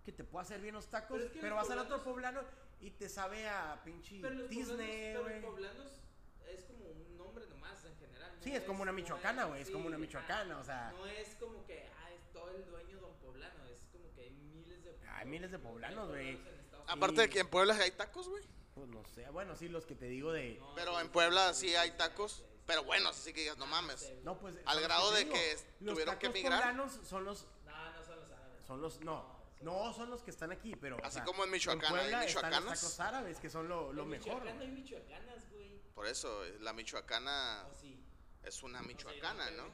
que 0.05 0.11
te 0.13 0.25
puede 0.25 0.43
hacer 0.43 0.61
bien 0.61 0.75
los 0.75 0.89
tacos, 0.89 1.17
Pero 1.19 1.27
es 1.27 1.33
que 1.33 1.41
pero, 1.41 1.55
los 1.55 1.63
vas 1.69 1.71
al 1.71 1.79
otro 1.85 1.99
poblanos- 2.03 2.43
poblano 2.43 2.43
y 2.81 2.91
te 2.91 3.09
sabe 3.09 3.49
a 3.49 3.81
pinche 3.85 4.19
Pero 4.21 4.35
los 4.35 4.49
Disney, 4.51 5.15
poblanos, 5.15 5.23
pero 5.29 5.41
los 5.41 5.45
poblanos 5.45 6.01
es 6.49 6.65
como 6.65 6.85
un 6.87 7.17
nombre 7.19 7.47
nomás 7.49 7.85
en 7.85 7.97
general. 7.99 8.30
Sí, 8.43 8.51
no 8.51 8.57
es 8.57 8.65
como 8.65 8.83
una 8.83 8.93
no 8.93 8.97
michoacana, 8.97 9.45
güey, 9.45 9.61
es 9.61 9.67
sí, 9.67 9.73
como 9.73 9.87
una 9.87 9.99
michoacana, 9.99 10.59
o 10.59 10.65
sea. 10.65 10.93
No 10.97 11.07
es 11.07 11.35
como 11.37 11.65
que, 11.67 11.89
ah, 12.03 12.11
es 12.11 12.33
todo 12.33 12.51
el 12.51 12.65
dueño 12.67 12.99
don 13.01 13.15
poblano, 13.17 13.65
es 13.67 13.87
como 13.93 14.13
que 14.15 14.23
hay 14.23 14.31
miles 14.31 14.83
de 14.83 14.97
Hay 15.09 15.27
miles 15.27 15.51
de 15.51 15.59
poblanos, 15.59 16.09
güey. 16.09 16.31
en 16.31 16.61
Aparte 16.87 17.21
de 17.23 17.29
que 17.29 17.41
en 17.41 17.49
Puebla 17.49 17.75
hay 17.75 17.91
tacos, 17.93 18.29
güey. 18.29 18.43
Pues 18.75 18.89
no 18.89 19.05
sé, 19.05 19.29
bueno, 19.31 19.55
sí, 19.57 19.69
los 19.69 19.85
que 19.85 19.95
te 19.95 20.07
digo 20.07 20.33
de... 20.33 20.53
Unidos. 20.53 20.73
Pero 20.75 21.01
en 21.01 21.09
Puebla 21.11 21.53
sí, 21.55 21.75
hay 21.75 21.91
tacos. 21.93 22.45
Pero 22.67 22.85
buenos, 22.85 23.19
así 23.19 23.33
que 23.33 23.41
digas, 23.41 23.59
no 23.59 23.67
mames. 23.67 24.13
No, 24.23 24.39
pues... 24.39 24.57
Al 24.65 24.77
los 24.77 24.85
grado 24.85 25.11
de 25.13 25.25
digo. 25.25 25.35
que 25.35 25.57
Los 25.81 25.95
tuvieron 25.95 26.15
que 26.19 26.27
tacos 26.29 26.37
emigrar. 26.37 26.61
poblanos 26.61 27.01
son 27.07 27.25
los... 27.25 27.47
No, 27.67 27.91
no 27.93 28.03
son 28.05 28.21
los 28.21 28.31
árabes. 28.31 28.67
Son 28.67 28.81
los... 28.81 29.01
No, 29.01 29.41
no, 29.61 29.93
son 29.93 30.09
los 30.09 30.23
que 30.23 30.31
están 30.31 30.53
aquí, 30.53 30.75
pero... 30.77 30.97
o 30.97 31.05
Así 31.05 31.17
sea, 31.17 31.25
como 31.25 31.45
en 31.45 31.51
Michoacán 31.51 31.85
hay 31.85 31.91
Puebla 31.91 32.25
están 32.25 32.43
los 32.51 32.51
michoacanas. 32.61 32.81
tacos 32.81 33.01
árabes, 33.01 33.39
que 33.41 33.51
son 33.51 33.69
lo, 33.69 33.93
lo 33.93 34.05
En 34.05 34.09
mejor. 34.09 34.35
Michoacán 34.35 34.57
no 34.57 34.63
hay 34.63 34.71
michoacanas, 34.71 35.51
güey. 35.51 35.81
Por 35.95 36.07
eso, 36.07 36.45
la 36.61 36.73
michoacana. 36.73 37.67
O 37.71 37.75
sí. 37.75 38.03
Es 38.45 38.63
una 38.63 38.81
O 38.81 38.83
sea, 38.83 38.89
michoacana, 38.89 39.51
¿no? 39.53 39.65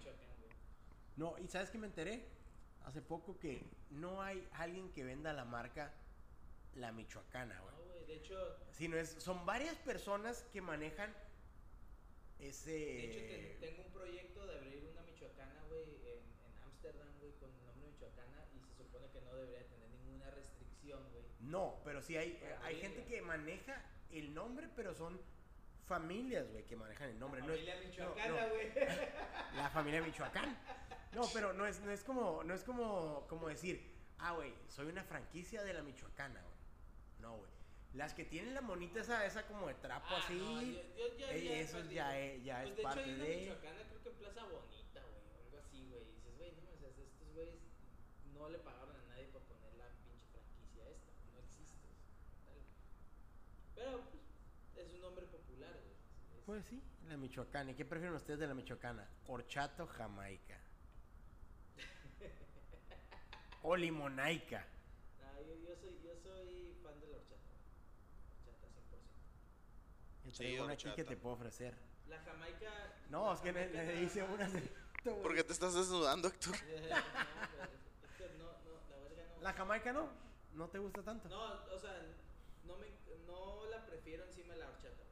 No, 1.16 1.38
y 1.38 1.48
¿sabes 1.48 1.70
qué 1.70 1.78
me 1.78 1.86
enteré? 1.86 2.24
Hace 2.84 3.00
poco 3.02 3.38
que 3.38 3.64
no 3.90 4.22
hay 4.22 4.46
alguien 4.52 4.92
que 4.92 5.02
venda 5.04 5.32
la 5.32 5.44
marca 5.44 5.92
La 6.74 6.92
Michoacana, 6.92 7.58
güey. 7.60 7.74
No, 7.74 7.82
güey. 7.84 8.04
De 8.06 8.14
hecho, 8.16 8.36
Sino 8.72 8.96
es, 8.96 9.10
son 9.18 9.44
varias 9.46 9.74
personas 9.76 10.44
que 10.52 10.60
manejan 10.60 11.14
ese... 12.38 12.70
de 12.70 13.04
hecho 13.06 13.18
te- 13.20 13.66
tengo 13.66 13.82
un 13.86 13.92
proyecto 13.92 14.46
de 14.46 14.58
abrir 14.58 14.84
una 14.92 15.02
michoacana, 15.02 15.64
güey, 15.68 15.84
en 16.06 16.20
Ámsterdam, 16.66 17.08
güey, 17.18 17.32
con 17.40 17.50
el 17.50 17.64
nombre 17.64 17.88
michoacana 17.90 18.44
y 18.54 18.60
se 18.76 18.84
supone 18.84 19.08
que 19.10 19.20
no 19.22 19.34
debería 19.34 19.66
tener 19.66 19.88
ninguna 19.90 20.30
restricción, 20.30 21.02
güey. 21.12 21.24
No, 21.40 21.80
pero 21.84 22.02
sí 22.02 22.16
hay, 22.16 22.38
hay 22.62 22.76
gente 22.80 23.04
que 23.06 23.22
maneja 23.22 23.82
el 24.10 24.34
nombre, 24.34 24.68
pero 24.76 24.94
son 24.94 25.18
familias, 25.86 26.48
güey, 26.50 26.64
que 26.64 26.76
manejan 26.76 27.10
el 27.10 27.18
nombre. 27.18 27.40
La 27.40 27.46
no 27.46 27.52
es- 27.54 27.60
familia 27.60 27.76
no, 27.80 27.88
michoacana, 27.88 28.40
no, 28.46 28.48
güey. 28.50 28.72
la 29.56 29.70
familia 29.70 30.02
Michoacán. 30.02 30.58
No, 31.12 31.22
pero 31.32 31.52
no 31.52 31.66
es, 31.66 31.80
no 31.80 31.90
es 31.90 32.04
como, 32.04 32.42
no 32.44 32.52
es 32.54 32.62
como, 32.64 33.26
como 33.28 33.48
decir, 33.48 33.90
ah, 34.18 34.32
güey, 34.32 34.52
soy 34.68 34.86
una 34.86 35.02
franquicia 35.04 35.62
de 35.62 35.72
la 35.72 35.82
Michoacana, 35.82 36.40
güey. 36.42 36.56
No, 37.20 37.36
güey. 37.38 37.50
Las 37.94 38.12
que 38.12 38.24
tienen 38.26 38.52
la 38.52 38.60
monita 38.60 39.00
esa, 39.00 39.24
esa 39.24 39.46
como 39.46 39.68
de 39.68 39.74
trapo 39.74 40.06
Ah, 40.10 40.20
así, 40.22 40.34
no, 40.34 40.60
yo- 40.60 40.82
yo 40.96 41.16
ya- 41.16 41.32
eh, 41.32 41.60
eso 41.60 41.78
perdí, 41.78 41.94
ya 41.94 42.34
ya 42.44 42.60
Pues 42.62 42.70
es 42.70 42.76
de 42.76 42.82
hecho 42.82 42.82
parte 42.82 43.00
hay 43.04 43.14
una 43.14 43.24
de... 43.24 43.36
michoacana, 43.36 43.82
creo 43.88 44.02
que 44.02 44.08
en 44.10 44.14
Plaza 44.16 44.44
Bonita, 44.44 45.00
güey, 45.00 45.22
o 45.24 45.44
algo 45.46 45.58
así, 45.64 45.88
güey. 45.88 46.04
Dices, 46.04 46.36
güey, 46.36 46.52
no 46.52 46.62
me 46.68 46.76
seas, 46.76 46.98
estos 46.98 47.28
güeyes 47.32 47.54
no 48.34 48.48
le 48.50 48.58
pagaron 48.58 48.94
a 48.96 49.02
nadie 49.08 49.24
para 49.32 49.44
poner 49.46 49.72
la 49.80 49.88
pinche 50.04 50.28
franquicia 50.28 50.84
esta, 50.92 51.10
no 51.32 51.38
existe. 51.40 51.88
tal. 52.44 52.60
Pero, 53.74 54.02
pues, 54.10 54.84
es 54.86 54.92
un 54.92 55.00
nombre 55.00 55.24
popular, 55.32 55.72
güey. 55.72 55.96
es- 56.35 56.35
Pues 56.46 56.64
sí, 56.66 56.80
la 57.08 57.16
Michoacana. 57.16 57.72
¿Y 57.72 57.74
qué 57.74 57.84
prefieren 57.84 58.14
ustedes 58.14 58.38
de 58.38 58.46
la 58.46 58.54
Michoacana? 58.54 59.04
Horchato, 59.26 59.84
Jamaica. 59.88 60.56
o 63.62 63.74
limonaica. 63.74 64.64
Yo, 65.44 65.54
yo 65.56 65.74
soy, 65.74 66.00
yo 66.04 66.16
soy 66.22 66.76
fan 66.84 67.00
de 67.00 67.08
la 67.08 67.16
horchata. 67.16 67.50
Horchata 68.46 68.68
100%. 68.68 70.26
Yo 70.26 70.30
Sí, 70.30 70.58
una 70.60 70.74
aquí 70.74 70.88
que 70.94 71.02
te 71.02 71.16
puedo 71.16 71.34
ofrecer. 71.34 71.74
La 72.08 72.20
Jamaica. 72.20 72.70
No, 73.10 73.26
la 73.26 73.34
es 73.34 73.40
que 73.40 73.52
le, 73.52 74.02
hice 74.04 74.22
unas 74.22 74.52
de... 74.52 74.60
¿Por 75.02 75.34
qué 75.34 75.42
te 75.42 75.52
estás 75.52 75.74
desnudando, 75.74 76.28
Héctor? 76.28 76.54
no, 78.38 78.44
no, 78.44 78.80
la 78.88 78.98
verga 79.02 79.24
no. 79.34 79.42
La 79.42 79.52
Jamaica 79.52 79.92
no, 79.92 80.08
no 80.54 80.68
te 80.68 80.78
gusta 80.78 81.02
tanto. 81.02 81.28
No, 81.28 81.42
o 81.74 81.78
sea, 81.80 82.06
no, 82.64 82.76
me, 82.76 82.86
no 83.26 83.66
la 83.66 83.84
prefiero 83.84 84.24
encima 84.24 84.54
de 84.54 84.60
la 84.60 84.68
horchata. 84.68 85.05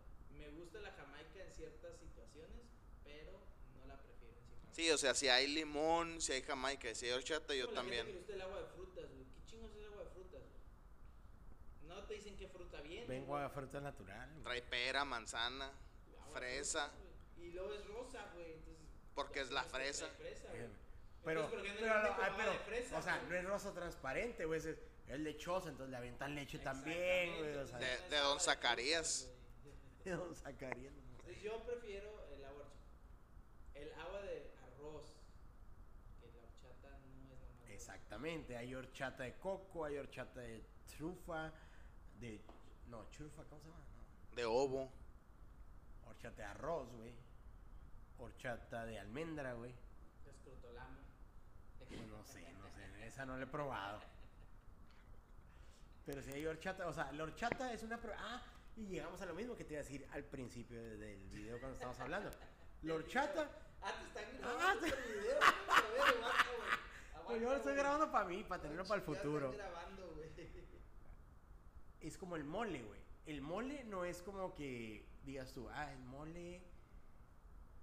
Me 0.44 0.58
gusta 0.60 0.80
la 0.80 0.92
jamaica 0.92 1.42
en 1.44 1.52
ciertas 1.54 1.98
situaciones, 1.98 2.60
pero 3.04 3.32
no 3.78 3.86
la 3.86 3.96
prefiero 4.00 4.34
encima. 4.38 4.72
Sí, 4.72 4.90
o 4.90 4.98
sea, 4.98 5.14
si 5.14 5.28
hay 5.28 5.46
limón, 5.48 6.20
si 6.20 6.32
hay 6.32 6.42
jamaica, 6.42 6.94
si 6.94 7.06
hay 7.06 7.12
horchata, 7.12 7.54
yo 7.54 7.66
la 7.70 7.70
gente 7.70 7.74
también. 7.76 8.06
que 8.06 8.12
le 8.12 8.18
gusta 8.18 8.32
el 8.34 8.40
agua 8.42 8.58
de 8.60 8.66
frutas, 8.66 9.04
güey. 9.10 9.24
¿Qué 9.24 9.44
chingos 9.50 9.70
es 9.72 9.76
el 9.78 9.84
agua 9.86 10.04
de 10.04 10.10
frutas, 10.10 10.40
güey? 10.40 11.88
No 11.88 12.04
te 12.04 12.14
dicen 12.14 12.36
qué 12.36 12.48
fruta 12.48 12.80
viene. 12.80 13.06
Vengo 13.06 13.36
a 13.36 13.48
fruta 13.50 13.80
natural. 13.80 14.28
güey. 14.32 14.42
Trae 14.42 14.62
pera, 14.62 15.04
manzana, 15.04 15.70
fresa. 16.32 16.90
frutas. 16.90 17.04
Y 17.38 17.50
luego 17.52 17.72
es 17.74 17.86
rosa, 17.86 18.30
güey. 18.34 18.52
Entonces. 18.54 18.84
Porque 19.14 19.40
es 19.40 19.50
la 19.50 19.62
fresa. 19.64 20.08
fresa, 20.10 20.48
güey. 20.50 20.62
Eh, 20.62 20.68
Pero, 21.24 21.44
Entonces, 21.44 21.58
¿por 21.60 21.62
qué 21.62 21.72
no 21.74 21.80
pero, 21.80 21.94
ah, 22.22 22.34
pero, 22.36 22.52
de 22.52 22.58
fresa, 22.58 22.98
o 22.98 23.02
sea, 23.02 23.16
güey? 23.18 23.28
no 23.30 23.38
es 23.38 23.44
rosa 23.46 23.72
transparente, 23.72 24.44
güey, 24.44 24.60
es, 24.60 24.66
es 24.66 25.20
lechosa, 25.20 25.68
entonces 25.70 25.90
le 25.90 25.96
avientan 25.96 26.34
leche 26.34 26.58
también, 26.58 27.38
güey, 27.38 27.56
o 27.56 27.66
sea, 27.66 27.78
De- 27.78 28.08
de 28.10 28.16
Don 28.18 28.38
Zacarías. 28.40 29.30
Güey. 30.04 30.16
don 30.16 30.34
Zacarías, 30.34 30.92
no 30.94 31.00
sé. 31.02 31.10
Entonces 31.16 31.42
yo 31.42 31.64
prefiero 31.64 32.26
el 32.28 32.44
agua 32.44 32.62
horchata. 32.62 32.84
El 33.74 33.92
agua 33.94 34.20
de 34.22 34.54
arroz. 34.66 35.16
Que 36.20 36.26
la 36.32 36.40
horchata 36.42 36.98
no 36.98 37.06
es 37.06 37.40
normal. 37.40 37.70
Exactamente, 37.70 38.56
hay 38.56 38.74
horchata 38.74 39.22
de 39.24 39.34
coco, 39.38 39.84
hay 39.84 39.96
horchata 39.98 40.40
de 40.40 40.64
trufa, 40.96 41.52
de, 42.20 42.40
no, 42.88 43.04
trufa, 43.06 43.42
¿cómo 43.44 43.60
se 43.62 43.68
llama? 43.68 43.80
No, 44.30 44.36
De 44.36 44.44
ovo. 44.44 44.90
horchata 46.06 46.36
de 46.36 46.44
arroz, 46.44 46.92
güey, 46.92 47.12
horchata 48.18 48.84
de 48.86 48.98
almendra, 49.00 49.54
güey, 49.54 49.74
Escrotolamo. 50.26 50.98
pues 51.88 52.00
no 52.06 52.24
sé, 52.24 52.52
no 52.52 52.70
sé, 52.70 53.06
esa 53.06 53.26
no 53.26 53.36
la 53.36 53.44
he 53.44 53.46
probado. 53.46 54.00
Pero 56.06 56.22
si 56.22 56.30
hay 56.32 56.46
horchata, 56.46 56.86
o 56.86 56.92
sea, 56.92 57.10
la 57.12 57.24
horchata 57.24 57.72
es 57.72 57.82
una... 57.82 57.98
pro- 57.98 58.12
Ah, 58.16 58.42
y 58.76 58.86
llegamos 58.86 59.20
a 59.20 59.26
lo 59.26 59.34
mismo 59.34 59.54
que 59.56 59.64
te 59.64 59.74
iba 59.74 59.80
a 59.80 59.84
decir 59.84 60.06
al 60.12 60.24
principio 60.24 60.82
de- 60.82 60.96
del 60.96 61.28
video 61.28 61.58
cuando 61.58 61.74
estábamos 61.74 62.00
hablando. 62.00 62.30
La 62.82 62.94
horchata, 62.94 63.60
Ah, 63.82 63.92
te 64.00 64.20
están 64.20 64.24
Ah, 64.36 64.38
grabando 64.38 64.80
te- 64.80 64.86
video. 64.86 65.38
Güey. 65.40 66.12
pues 67.26 67.40
yo 67.42 67.50
lo 67.50 67.56
estoy 67.56 67.72
güey. 67.72 67.82
grabando 67.84 68.10
para 68.10 68.24
mí, 68.26 68.42
para 68.44 68.62
tenerlo 68.62 68.84
para 68.84 69.00
el 69.00 69.02
futuro. 69.06 69.52
grabando, 69.52 70.12
güey. 70.14 70.30
Es 72.00 72.18
como 72.18 72.36
el 72.36 72.44
mole, 72.44 72.82
güey. 72.82 73.00
El 73.26 73.40
mole 73.40 73.84
no 73.84 74.04
es 74.04 74.20
como 74.22 74.54
que 74.54 75.06
digas 75.24 75.52
tú, 75.52 75.68
ah, 75.70 75.90
el 75.92 76.00
mole 76.00 76.62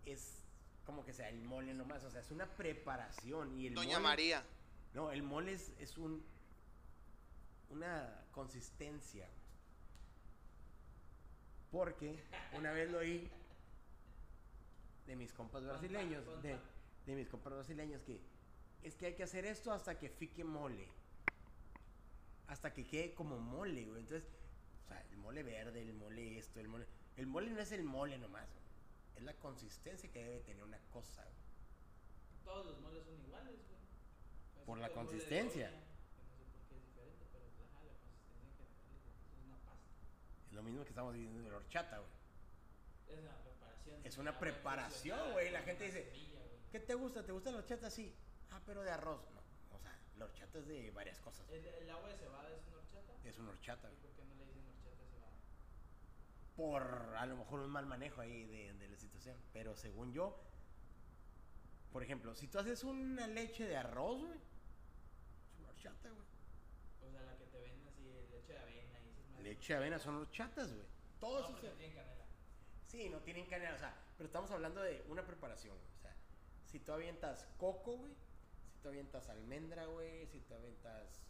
es 0.05 0.43
como 0.85 1.03
que 1.05 1.13
sea 1.13 1.29
el 1.29 1.41
mole 1.43 1.73
nomás, 1.73 2.03
o 2.03 2.11
sea, 2.11 2.21
es 2.21 2.29
una 2.31 2.45
preparación 2.55 3.57
y 3.59 3.67
el 3.67 3.73
Doña 3.75 3.97
mole- 3.99 4.03
María. 4.03 4.43
No, 4.93 5.11
el 5.11 5.23
mole 5.23 5.53
es, 5.53 5.71
es 5.79 5.97
un 5.97 6.23
una 7.69 8.25
consistencia. 8.31 9.27
Porque 11.71 12.19
una 12.53 12.71
vez 12.71 12.91
lo 12.91 12.99
oí 12.99 13.29
de 15.07 15.15
mis 15.15 15.31
compas 15.33 15.63
brasileños, 15.63 16.23
de, 16.41 17.15
mis 17.15 17.27
compas 17.27 17.53
brasileños 17.53 18.01
que 18.03 18.19
es 18.83 18.95
que 18.95 19.07
hay 19.07 19.13
que 19.15 19.23
hacer 19.23 19.45
esto 19.45 19.71
hasta 19.71 19.97
que 19.97 20.09
fique 20.09 20.43
mole. 20.43 20.87
Hasta 22.47 22.73
que 22.73 22.85
quede 22.85 23.13
como 23.13 23.39
mole, 23.39 23.85
güey. 23.85 24.01
Entonces, 24.01 24.27
o 24.83 24.87
sea, 24.87 25.01
el 25.11 25.17
mole 25.17 25.43
verde, 25.43 25.81
el 25.81 25.93
mole 25.93 26.37
esto, 26.37 26.59
el 26.59 26.67
mole. 26.67 26.85
El 27.15 27.27
mole 27.27 27.51
no 27.51 27.59
es 27.59 27.71
el 27.71 27.83
mole 27.83 28.17
nomás, 28.17 28.49
güey. 28.49 28.65
Es 29.15 29.23
la 29.23 29.33
consistencia 29.35 30.11
que 30.11 30.23
debe 30.23 30.39
tener 30.41 30.63
una 30.63 30.79
cosa, 30.91 31.23
güey. 31.23 31.35
Todos 32.43 32.65
los 32.65 32.79
moles 32.81 33.03
son 33.05 33.19
iguales, 33.21 33.55
güey. 33.55 34.65
Por 34.65 34.77
la 34.79 34.89
consistencia. 34.89 35.69
doña, 35.69 35.81
que 36.17 36.23
no 36.23 36.35
sé 36.35 36.49
por 36.49 36.67
qué 36.67 36.75
es 36.75 36.79
diferente, 36.81 37.25
pero 37.31 37.45
ajá, 37.69 37.83
la 37.85 37.93
consistencia 37.95 38.65
en 38.65 38.73
general 38.81 39.13
es 39.13 39.45
una 39.45 39.57
pasta. 39.63 39.91
Es 40.35 40.40
lo 40.53 40.63
mismo 40.63 40.83
que 40.83 40.89
estamos 40.89 41.13
diciendo 41.13 41.41
de 41.43 41.49
la 41.49 41.57
horchata, 41.57 41.97
güey. 41.99 42.11
Es 43.09 43.19
una 43.19 43.35
preparación. 43.43 44.01
Es 44.05 44.17
una 44.17 44.39
preparación, 44.39 45.31
güey, 45.33 45.51
la 45.51 45.61
gente 45.61 45.85
dice, 45.85 46.05
semilla. 46.05 46.39
¿Qué 46.71 46.79
te 46.79 46.93
gusta? 46.95 47.23
¿Te 47.25 47.31
gusta 47.31 47.51
la 47.51 47.57
horchata? 47.59 47.89
Sí. 47.89 48.15
Ah, 48.51 48.61
pero 48.65 48.81
de 48.83 48.91
arroz. 48.91 49.21
No. 49.33 49.41
O 49.75 49.79
sea, 49.79 49.97
la 50.17 50.25
horchata 50.25 50.59
es 50.59 50.67
de 50.67 50.91
varias 50.91 51.19
cosas. 51.19 51.49
¿El, 51.49 51.65
el 51.65 51.89
agua 51.89 52.07
de 52.09 52.17
cebada 52.17 52.49
es 52.49 52.65
una 52.67 52.77
horchata? 52.77 53.13
Es 53.23 53.37
una 53.37 53.49
horchata, 53.51 53.87
¿Y 53.89 53.91
güey. 53.91 54.01
por 54.01 54.11
qué 54.13 54.23
no 54.25 54.35
le 54.35 54.45
dicen 54.45 54.65
horchata 54.67 55.05
cebada? 55.11 55.33
Por 56.55 57.15
a 57.17 57.25
lo 57.25 57.37
mejor 57.37 57.59
un 57.61 57.69
mal 57.69 57.85
manejo 57.85 58.21
ahí 58.21 58.45
de, 58.45 58.73
de 58.73 58.87
la 58.89 58.97
situación. 58.97 59.37
Pero 59.53 59.75
según 59.75 60.13
yo, 60.13 60.39
por 61.91 62.03
ejemplo, 62.03 62.35
si 62.35 62.47
tú 62.47 62.59
haces 62.59 62.83
una 62.83 63.27
leche 63.27 63.65
de 63.67 63.75
arroz, 63.77 64.19
güey, 64.21 64.37
es 64.37 65.59
una 65.59 65.69
horchata, 65.69 66.09
güey. 66.09 66.27
O 67.05 67.11
sea, 67.11 67.21
la 67.23 67.35
que 67.37 67.45
te 67.47 67.59
venden 67.59 67.87
así, 67.87 68.03
leche 68.31 68.53
de 68.53 68.59
y. 69.41 69.49
Leche 69.49 69.73
de 69.73 69.79
avena 69.79 69.99
son 69.99 70.15
horchatas, 70.15 70.73
güey. 70.73 70.85
Todo 71.19 71.41
No, 71.41 71.57
tienen 71.57 71.93
canela. 71.93 72.25
Sí, 72.87 73.09
no 73.09 73.19
tienen 73.19 73.45
canela, 73.45 73.75
o 73.75 73.79
sea, 73.79 73.95
pero 74.17 74.27
estamos 74.27 74.51
hablando 74.51 74.81
de 74.81 75.03
una 75.07 75.25
preparación, 75.25 75.77
güey. 75.77 75.91
O 75.97 76.01
sea, 76.01 76.15
si 76.65 76.79
tú 76.79 76.91
avientas 76.91 77.47
coco, 77.57 77.97
güey, 77.97 78.13
si 78.71 78.79
tú 78.81 78.89
avientas 78.89 79.29
almendra, 79.29 79.85
güey, 79.85 80.27
si 80.27 80.39
tú 80.41 80.53
avientas 80.53 81.23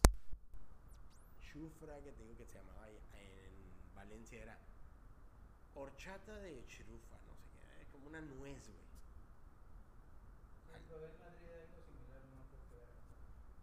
chufra, 1.41 1.99
que 2.01 2.11
te 2.11 2.23
digo 2.23 2.37
que 2.37 2.45
se 2.45 2.53
llamaba 2.53 2.89
en 2.89 3.93
Valencia, 3.93 4.41
era 4.41 4.57
horchata 5.75 6.35
de 6.39 6.65
chirufa, 6.67 7.15
no 7.27 7.35
sé 7.35 7.49
qué, 7.51 7.81
era 7.81 7.91
como 7.91 8.07
una 8.07 8.21
nuez, 8.21 8.67
güey. 8.67 8.81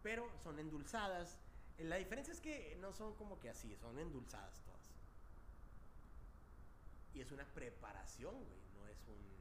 Pero 0.01 0.31
son 0.43 0.57
endulzadas. 0.59 1.37
La 1.83 1.95
diferencia 1.95 2.33
es 2.33 2.41
que 2.41 2.77
no 2.81 2.93
son 2.93 3.15
como 3.15 3.39
que 3.39 3.49
así, 3.49 3.75
son 3.77 3.97
endulzadas 3.99 4.61
todas. 4.63 4.79
Y 7.13 7.21
es 7.21 7.31
una 7.31 7.45
preparación, 7.45 8.35
güey, 8.35 8.61
no 8.75 8.87
es 8.87 9.07
un... 9.07 9.39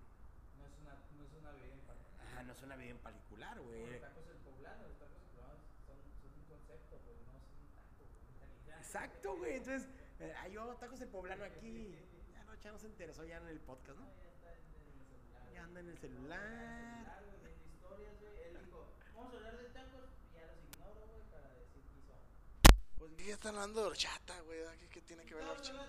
No 0.58 0.66
es 0.66 0.78
una, 0.78 0.94
no 1.16 1.24
es 1.24 1.32
una 1.34 1.52
bebida 1.52 1.74
en 1.74 1.80
particular. 1.80 2.26
Ah, 2.36 2.42
no 2.42 2.52
es 2.52 2.62
una 2.62 2.76
bebida 2.76 2.90
en 2.92 2.98
particular, 2.98 3.60
güey. 3.60 3.90
los 3.90 4.00
tacos 4.00 4.26
del 4.26 4.36
poblano, 4.38 4.88
los 4.88 4.98
tacos 4.98 5.18
del 5.18 5.28
poblano 5.30 5.62
son, 5.86 5.96
son 6.20 6.32
un 6.32 6.44
concepto, 6.44 6.98
pues 6.98 7.16
no 7.26 7.32
son 7.40 7.58
un 7.60 7.68
taco, 7.74 8.06
güey, 8.06 8.22
en 8.28 8.40
realidad. 8.40 8.78
Exacto, 8.78 9.36
güey. 9.36 9.56
Entonces, 9.56 9.88
eh, 10.20 10.34
ah, 10.38 10.48
yo 10.48 10.74
tacos 10.76 10.98
de 10.98 11.06
poblano 11.06 11.44
aquí. 11.44 11.94
Ya 12.32 12.42
no, 12.44 12.54
ya 12.56 12.72
no 12.72 12.78
se 12.78 12.88
interesó 12.88 13.24
ya 13.24 13.36
en 13.36 13.48
el 13.48 13.60
podcast, 13.60 13.98
¿no? 13.98 14.04
No, 14.04 14.10
ya 14.22 14.30
está 14.30 14.50
en, 14.50 14.58
el 14.58 15.06
celular. 15.06 15.52
Ya 15.52 15.64
anda 15.64 15.80
en 15.80 15.88
el 15.88 15.98
celular. 15.98 16.40
está 16.40 16.58
en 16.58 16.64
el 16.64 16.86
celular, 16.88 17.24
güey, 17.40 17.52
historias, 17.70 18.20
güey. 18.20 18.42
Él 18.42 18.58
dijo, 18.64 18.94
vamos 19.14 19.32
a 19.32 19.36
hablar 19.36 19.56
de 19.58 19.68
tacos, 19.70 20.10
y 20.26 20.34
ya 20.34 20.46
los 20.46 20.58
ignoro, 20.64 21.06
güey, 21.06 21.22
para 21.30 21.54
decir 21.54 21.84
que 21.84 21.98
hizo. 21.98 22.14
Pues 22.98 23.12
¿qué 23.16 23.32
están 23.32 23.54
hablando 23.54 23.80
de 23.82 23.86
horchata, 23.88 24.40
güey? 24.42 24.58
¿Qué, 24.80 24.88
qué 24.88 25.00
tiene 25.02 25.24
que 25.24 25.34
ver 25.34 25.44
la 25.44 25.52
horchata? 25.52 25.86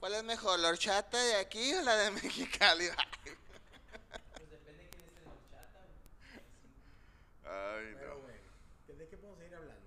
¿Cuál 0.00 0.14
es 0.14 0.24
mejor, 0.24 0.58
la 0.58 0.68
horchata 0.68 1.18
de 1.22 1.36
aquí 1.36 1.72
o 1.74 1.82
la 1.82 1.96
de 1.96 2.10
Mexicali? 2.10 2.86
Pues 4.36 4.50
depende 4.50 4.82
de 4.84 4.90
quién 4.90 5.04
esté 5.06 5.20
en 5.20 5.24
la 5.24 5.32
horchata, 5.32 5.80
güey. 5.86 5.96
Ay, 7.44 7.94
Pero, 7.98 8.14
no. 8.14 8.20
güey, 8.22 8.98
¿de 8.98 9.08
qué 9.08 9.16
podemos 9.16 9.38
seguir 9.38 9.54
hablando? 9.54 9.86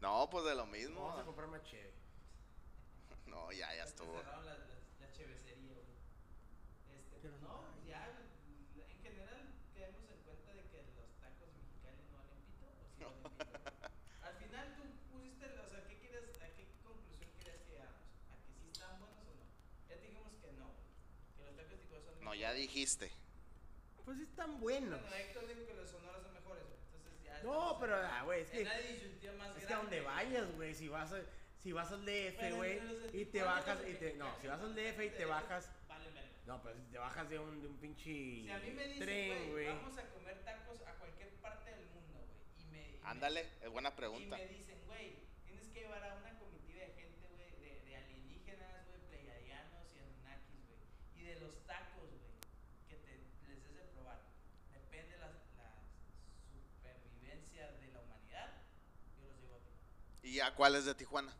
No, 0.00 0.28
pues 0.30 0.44
de 0.44 0.54
lo 0.54 0.66
mismo. 0.66 1.00
Vamos 1.06 1.20
a 1.20 1.24
comprar 1.24 1.48
más 1.48 1.62
chévere. 1.64 1.94
No, 3.26 3.50
ya, 3.52 3.74
ya 3.74 3.84
estuvo. 3.84 4.12
cerraron 4.18 4.44
la, 4.44 4.54
la, 4.54 4.66
la 5.00 5.12
chevecería, 5.12 5.72
güey. 5.72 5.96
Este, 6.98 7.16
¿Qué 7.20 7.28
pues, 7.28 7.34
onda? 7.40 7.48
no, 7.48 7.60
pues 7.72 7.86
ya, 7.86 8.04
en 8.88 9.02
general, 9.02 9.40
quedemos 9.72 10.02
en 10.10 10.20
cuenta 10.24 10.52
de 10.52 10.62
que 10.68 10.84
los 10.96 11.08
tacos 11.20 11.48
mexicanos 11.56 12.04
no 12.12 12.18
valen 12.20 12.40
pito, 12.44 12.66
o 12.68 12.74
sí 12.84 13.00
valen 13.00 13.24
pito. 13.24 13.48
güey? 13.48 14.28
Al 14.28 14.34
final 14.36 14.66
tú 14.76 14.82
pusiste, 15.12 15.46
o 15.46 15.68
sea, 15.68 15.80
¿qué 15.88 15.96
querías, 16.00 16.24
a 16.42 16.48
qué 16.56 16.64
conclusión 16.84 17.30
querías 17.38 17.56
que 17.64 17.70
llegáramos? 17.72 18.04
¿A 18.28 18.36
que 18.44 18.52
sí 18.52 18.68
estaban 18.72 19.00
buenos 19.00 19.24
o 19.24 19.34
no? 19.36 19.44
Ya 19.88 19.96
te 19.96 20.06
dijimos 20.08 20.32
que 20.42 20.52
no, 20.58 20.66
güey. 20.74 20.88
Que 21.36 21.44
los 21.44 21.54
tacos 21.56 21.70
de 21.70 21.78
Tijuana 21.78 22.04
son 22.10 22.24
No, 22.24 22.34
ya 22.34 22.49
dijiste. 22.60 23.10
Pues 24.04 24.16
sí 24.18 24.24
están 24.24 24.58
buenos. 24.60 25.00
Bueno, 25.00 25.16
Héctor 25.16 25.46
dijo 25.48 25.66
que 25.66 25.74
los 25.74 25.90
sonoros 25.90 26.22
son 26.22 26.32
mejores, 26.32 26.64
güey. 26.64 26.78
Entonces 26.94 27.24
ya. 27.24 27.42
No, 27.42 27.76
pero, 27.80 27.96
ah, 27.96 28.22
güey, 28.24 28.42
es 28.42 28.48
que, 28.50 28.64
disyuntiva 28.92 29.32
más 29.34 29.56
es 29.56 29.66
que 29.66 29.72
a 29.74 29.76
donde 29.78 30.00
vayas, 30.00 30.50
güey, 30.56 30.74
si 30.74 30.88
vas 30.88 31.12
a, 31.12 31.20
si 31.62 31.72
vas 31.72 31.90
al 31.92 32.04
DF, 32.04 32.54
güey, 32.56 32.80
y 33.12 33.24
te 33.26 33.42
bajas, 33.42 33.78
y 33.88 33.94
te, 33.94 34.14
no, 34.14 34.34
si 34.40 34.46
vas 34.48 34.60
al 34.60 34.74
DF 34.74 35.00
y 35.04 35.10
te 35.10 35.24
bajas, 35.26 35.70
Vale, 35.88 36.10
verga. 36.10 36.28
no, 36.46 36.62
pero 36.62 36.76
si 36.76 36.82
te 36.86 36.98
bajas 36.98 37.28
de 37.28 37.38
un, 37.38 37.60
de 37.60 37.68
un 37.68 37.76
pinche 37.78 38.02
Si 38.04 38.50
a 38.50 38.58
mí 38.58 38.70
me 38.70 38.84
dicen, 38.88 39.00
tren, 39.04 39.28
güey, 39.38 39.50
güey. 39.50 39.66
vamos 39.66 39.98
a 39.98 40.08
comer 40.10 40.42
tacos 40.44 40.80
a 40.86 40.94
cualquier 40.94 41.28
parte 41.42 41.70
del 41.70 41.86
mundo, 41.90 42.18
güey, 42.26 42.66
y 42.66 42.72
me... 42.72 42.88
y 42.88 42.98
me- 43.00 43.08
Ándale, 43.08 43.46
es 43.62 43.70
buena 43.70 43.90
Y 43.90 43.92
pregunta. 43.92 44.36
me 44.38 44.46
dicen, 44.48 44.78
güey, 44.86 45.14
tienes 45.44 45.68
que 45.68 45.80
llevar 45.80 46.02
a 46.02 46.14
una 46.16 46.36
comitiva 46.38 46.80
de 46.80 46.92
gente, 46.94 47.28
güey, 47.36 47.50
de, 47.60 47.80
de 47.84 47.96
alienígenas, 47.96 48.86
güey, 48.88 49.00
pleiadianos 49.10 49.86
y 49.94 49.98
anunnakis, 49.98 50.66
güey. 50.66 50.80
Y 51.14 51.24
de 51.28 51.40
los 51.40 51.54
tacos, 51.66 52.08
güey, 52.08 52.40
que 52.88 52.96
te, 52.96 53.20
les 53.48 53.62
des 53.62 53.74
de 53.76 53.82
probar. 53.92 54.18
Depende 54.72 55.18
la, 55.18 55.26
la 55.28 55.70
supervivencia 56.48 57.70
de 57.80 57.92
la 57.92 58.00
humanidad, 58.00 58.62
yo 59.18 59.26
los 59.28 59.40
llevo 59.40 59.56
a 59.56 59.58
ti. 59.60 59.72
¿Y 60.30 60.38
a 60.38 60.54
cuáles 60.54 60.84
de 60.84 60.94
Tijuana? 60.94 61.32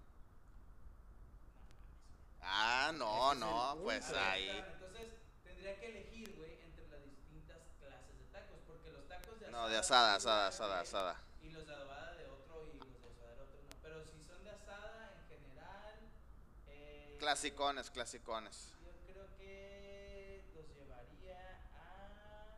Ah, 2.43 2.91
no, 2.93 3.32
es 3.32 3.38
no, 3.38 3.78
pues 3.84 4.11
Ahí. 4.11 4.49
Entonces, 4.49 5.12
tendría 5.45 5.78
que 5.78 5.86
elegir, 5.91 6.34
güey, 6.36 6.59
entre 6.62 6.88
las 6.88 7.05
distintas 7.05 7.59
clases 7.78 8.18
de 8.18 8.24
tacos, 8.32 8.59
porque 8.66 8.91
los 8.91 9.07
tacos 9.07 9.38
de 9.38 9.47
asada... 9.47 9.62
No, 9.62 9.68
de 9.68 9.76
asada, 9.78 10.14
asada, 10.16 10.49
asada, 10.49 10.74
de- 10.76 10.80
asada. 10.82 11.16
Y 11.41 11.51
los 11.51 11.64
de 11.68 11.72
adobada 11.74 12.16
de 12.16 12.26
otro 12.26 12.66
y 12.74 12.78
los 12.78 12.88
de 12.88 13.14
suadero 13.14 13.45
otro 13.45 13.61
no. 13.62 13.76
Pero 13.80 14.03
si 14.05 14.24
son 14.26 14.43
de 14.43 14.51
asada 14.51 15.14
en 15.14 15.28
general. 15.28 15.95
Eh, 16.66 17.16
Clasicones, 17.20 17.91
clasicones. 17.93 18.74
Yo 18.82 18.91
creo 19.07 19.26
que 19.38 20.51
los 20.57 20.66
llevaría 20.74 21.61
a. 21.78 22.57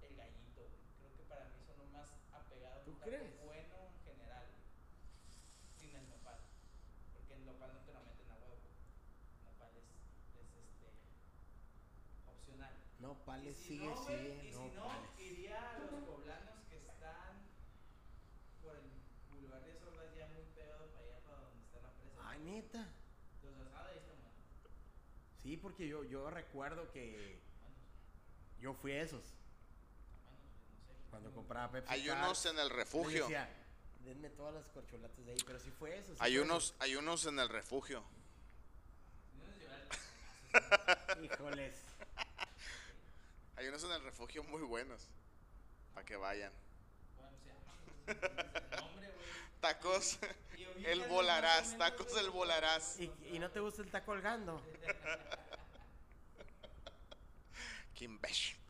El 0.00 0.16
gallito, 0.16 0.62
güey. 0.64 0.80
Creo 0.96 1.12
que 1.14 1.24
para 1.28 1.44
mí 1.44 1.60
son 1.66 1.76
lo 1.76 1.84
más 1.92 2.08
apegado 2.32 2.80
a 2.80 2.84
¿Tú 2.84 2.98
crees? 3.00 3.36
bueno 3.44 3.74
en 3.92 4.00
general, 4.06 4.44
güey. 4.48 4.64
Sin 5.78 5.94
el 5.96 6.08
nopal. 6.08 6.38
Porque 7.14 7.34
el 7.34 7.44
nopal 7.46 7.70
no 7.74 7.80
te 7.86 7.92
lo 7.92 8.00
meten 8.02 8.30
a 8.30 8.34
huevo. 8.34 8.58
Nopal 9.46 9.70
es, 9.78 9.86
es 10.38 10.50
este. 10.58 10.86
Opcional. 13.18 13.44
No, 13.44 13.50
Y 13.50 13.54
si 13.54 13.68
sigue 13.68 13.86
no, 13.86 14.06
siendo, 14.06 14.44
y 14.44 14.52
si 14.52 14.70
no, 14.76 14.90
iría 15.18 15.70
a 15.70 15.78
los 15.78 15.90
poblanos 16.04 16.64
que 16.68 16.76
están 16.76 17.48
por 18.62 18.74
el 18.76 18.90
Boulevard 19.30 19.62
de 19.64 19.74
Sordas 19.78 20.14
ya 20.16 20.26
muy 20.28 20.42
pegado 20.54 20.86
para 20.90 21.04
allá, 21.04 21.20
para 21.26 21.40
donde 21.42 21.64
está 21.64 21.80
la 21.80 21.90
presa. 21.94 22.30
Ay, 22.30 22.40
neta. 22.40 22.88
Los 23.42 23.66
asada 23.66 23.88
ahí 23.90 23.98
están 23.98 24.16
buenos. 24.16 24.38
Sí, 25.42 25.56
porque 25.56 25.88
yo, 25.88 26.04
yo 26.04 26.30
recuerdo 26.30 26.90
que 26.92 27.40
yo 28.60 28.74
fui 28.74 28.92
a 28.92 29.02
esos 29.02 29.22
buenos, 30.24 30.44
no 30.72 30.78
sé. 30.86 31.10
cuando 31.10 31.30
compraba 31.32 31.70
Pepsi. 31.72 31.92
Hay 31.92 32.08
unos 32.10 32.44
en 32.46 32.58
el 32.58 32.70
refugio. 32.70 33.22
decía, 33.24 33.48
denme 34.04 34.30
todas 34.30 34.54
las 34.54 34.68
corcholatas 34.70 35.24
de 35.24 35.32
ahí, 35.32 35.38
pero 35.46 35.58
sí 35.60 35.70
fue 35.70 35.96
eso. 35.98 36.12
sí 36.12 36.18
Hay 36.20 36.34
fue 36.34 36.42
unos, 36.44 36.74
hay 36.80 36.96
unos 36.96 37.26
en 37.26 37.38
el 37.38 37.48
refugio. 37.48 38.02
Eso. 39.58 41.20
Híjoles. 41.22 41.87
Hay 43.58 43.66
unos 43.66 43.82
en 43.82 43.90
el 43.90 44.02
refugio 44.04 44.44
muy 44.44 44.62
buenos. 44.62 45.08
Para 45.92 46.06
que 46.06 46.14
vayan. 46.14 46.52
Bueno, 47.16 48.20
nombre, 48.80 49.10
güey. 49.12 49.26
Tacos, 49.60 50.18
el 50.84 51.00
volarás, 51.08 51.74
o 51.74 51.76
tacos 51.78 52.16
el 52.18 52.30
volarás. 52.30 53.00
¿Y, 53.00 53.12
y 53.32 53.40
no 53.40 53.50
te 53.50 53.58
gusta 53.58 53.82
el 53.82 53.90
taco 53.90 54.06
colgando? 54.06 54.62
Kimbesh. 57.94 58.56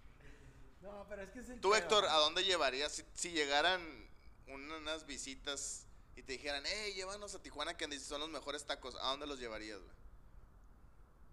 No, 0.81 1.05
pero 1.07 1.21
es 1.21 1.31
que 1.31 1.41
es 1.41 1.49
el 1.51 1.61
Tú. 1.61 1.75
Héctor, 1.75 2.07
¿a 2.07 2.15
dónde 2.15 2.45
llevarías 2.45 2.93
si, 2.93 3.05
si 3.13 3.33
llegaran 3.33 4.09
unas 4.47 5.05
visitas 5.05 5.87
y 6.17 6.23
te 6.23 6.33
dijeran, 6.33 6.63
hey, 6.65 6.95
llévanos 6.95 7.35
a 7.35 7.43
Tijuana 7.43 7.77
que 7.77 8.01
son 8.01 8.21
los 8.21 8.31
mejores 8.31 8.65
tacos? 8.65 8.95
¿A 8.95 9.09
dónde 9.09 9.27
los 9.27 9.39
llevarías, 9.39 9.81
güey? 9.81 9.97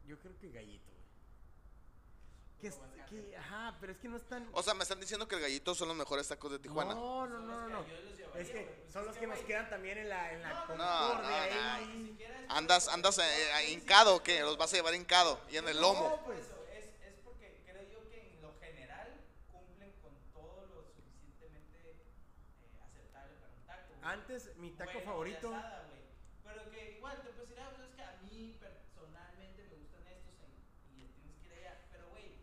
Yo 0.07 0.19
creo 0.19 0.37
que 0.39 0.51
gallito, 0.51 0.91
güey. 0.91 0.94
Que, 2.61 2.67
es- 2.67 2.79
que, 3.09 3.37
ajá, 3.37 3.77
pero 3.79 3.91
es 3.91 3.99
que 3.99 4.07
no 4.07 4.17
están... 4.17 4.47
O 4.53 4.63
sea, 4.63 4.73
me 4.73 4.83
están 4.83 4.99
diciendo 4.99 5.27
que 5.27 5.35
el 5.35 5.41
gallito 5.41 5.75
son 5.75 5.89
los 5.89 5.97
mejores 5.97 6.27
tacos 6.27 6.51
de 6.51 6.59
Tijuana. 6.59 6.95
No, 6.95 7.27
no, 7.27 7.37
Son 7.37 7.47
no, 7.47 7.59
los 7.61 7.69
no. 7.71 7.85
que 7.85 7.91
no. 7.91 7.97
yo 7.97 8.01
los 8.09 8.17
llevaría, 8.17 8.41
Es 8.41 8.49
que 8.49 8.85
son 8.91 9.05
los 9.05 9.15
que, 9.17 9.27
nos 9.27 9.39
quedan 9.39 9.69
también 9.69 9.97
en 9.99 10.09
la, 10.09 10.33
en 10.33 10.41
la 10.41 10.49
No, 10.49 10.55
no, 10.55 10.67
concordia 10.67 11.19
no, 11.21 11.61
no. 11.61 11.71
ahí. 11.73 11.85
Ni 11.97 12.07
siquiera 12.09 12.39
es 12.39 12.45
¿Andas, 12.49 12.87
andas 12.87 13.15
por- 13.15 13.25
eh, 13.25 13.69
hincado 13.71 14.23
qué? 14.23 14.39
¿Los 14.41 14.57
vas 14.57 14.73
a 14.73 14.77
llevar 14.77 14.95
hincado 14.95 15.39
y 15.51 15.57
en 15.57 15.67
el 15.67 15.75
No, 15.75 15.81
lomo? 15.93 16.21
pues. 16.25 16.39
Eso, 16.39 16.65
es, 16.71 16.85
es 17.05 17.13
porque 17.23 17.61
creo 17.65 17.83
yo 17.91 18.09
que 18.09 18.31
en 18.33 18.41
lo 18.41 18.53
general 18.59 19.13
cumplen 19.51 19.91
con 20.01 20.13
todo 20.33 20.65
lo 20.73 20.81
suficientemente 20.95 21.77
eh, 21.77 22.79
aceptable 22.83 23.33
para 23.35 23.53
un 23.53 23.65
taco. 23.67 23.93
güey. 23.99 24.11
Antes, 24.13 24.55
mi 24.57 24.71
taco 24.71 24.85
Bueno, 24.93 24.99
de 25.01 25.05
favorito... 25.05 25.47
asada, 25.55 25.85
güey. 25.89 26.01
Pero 26.43 26.71
que 26.71 26.91
igual 26.97 27.21
te 27.21 27.29
puedes 27.29 27.49
decir, 27.49 27.59
ah, 27.61 27.69
pues 27.75 27.89
es 27.89 27.95
que 27.95 28.01
a 28.01 28.17
mí 28.23 28.57
personalmente 28.59 29.63
me 29.69 29.75
gustan 29.77 30.01
estos 30.07 30.33
en- 30.41 30.57
y 30.97 31.05
tienes 31.13 31.37
que 31.41 31.45
ir 31.47 31.53
allá. 31.53 31.81
Pero, 31.91 32.09
güey, 32.09 32.37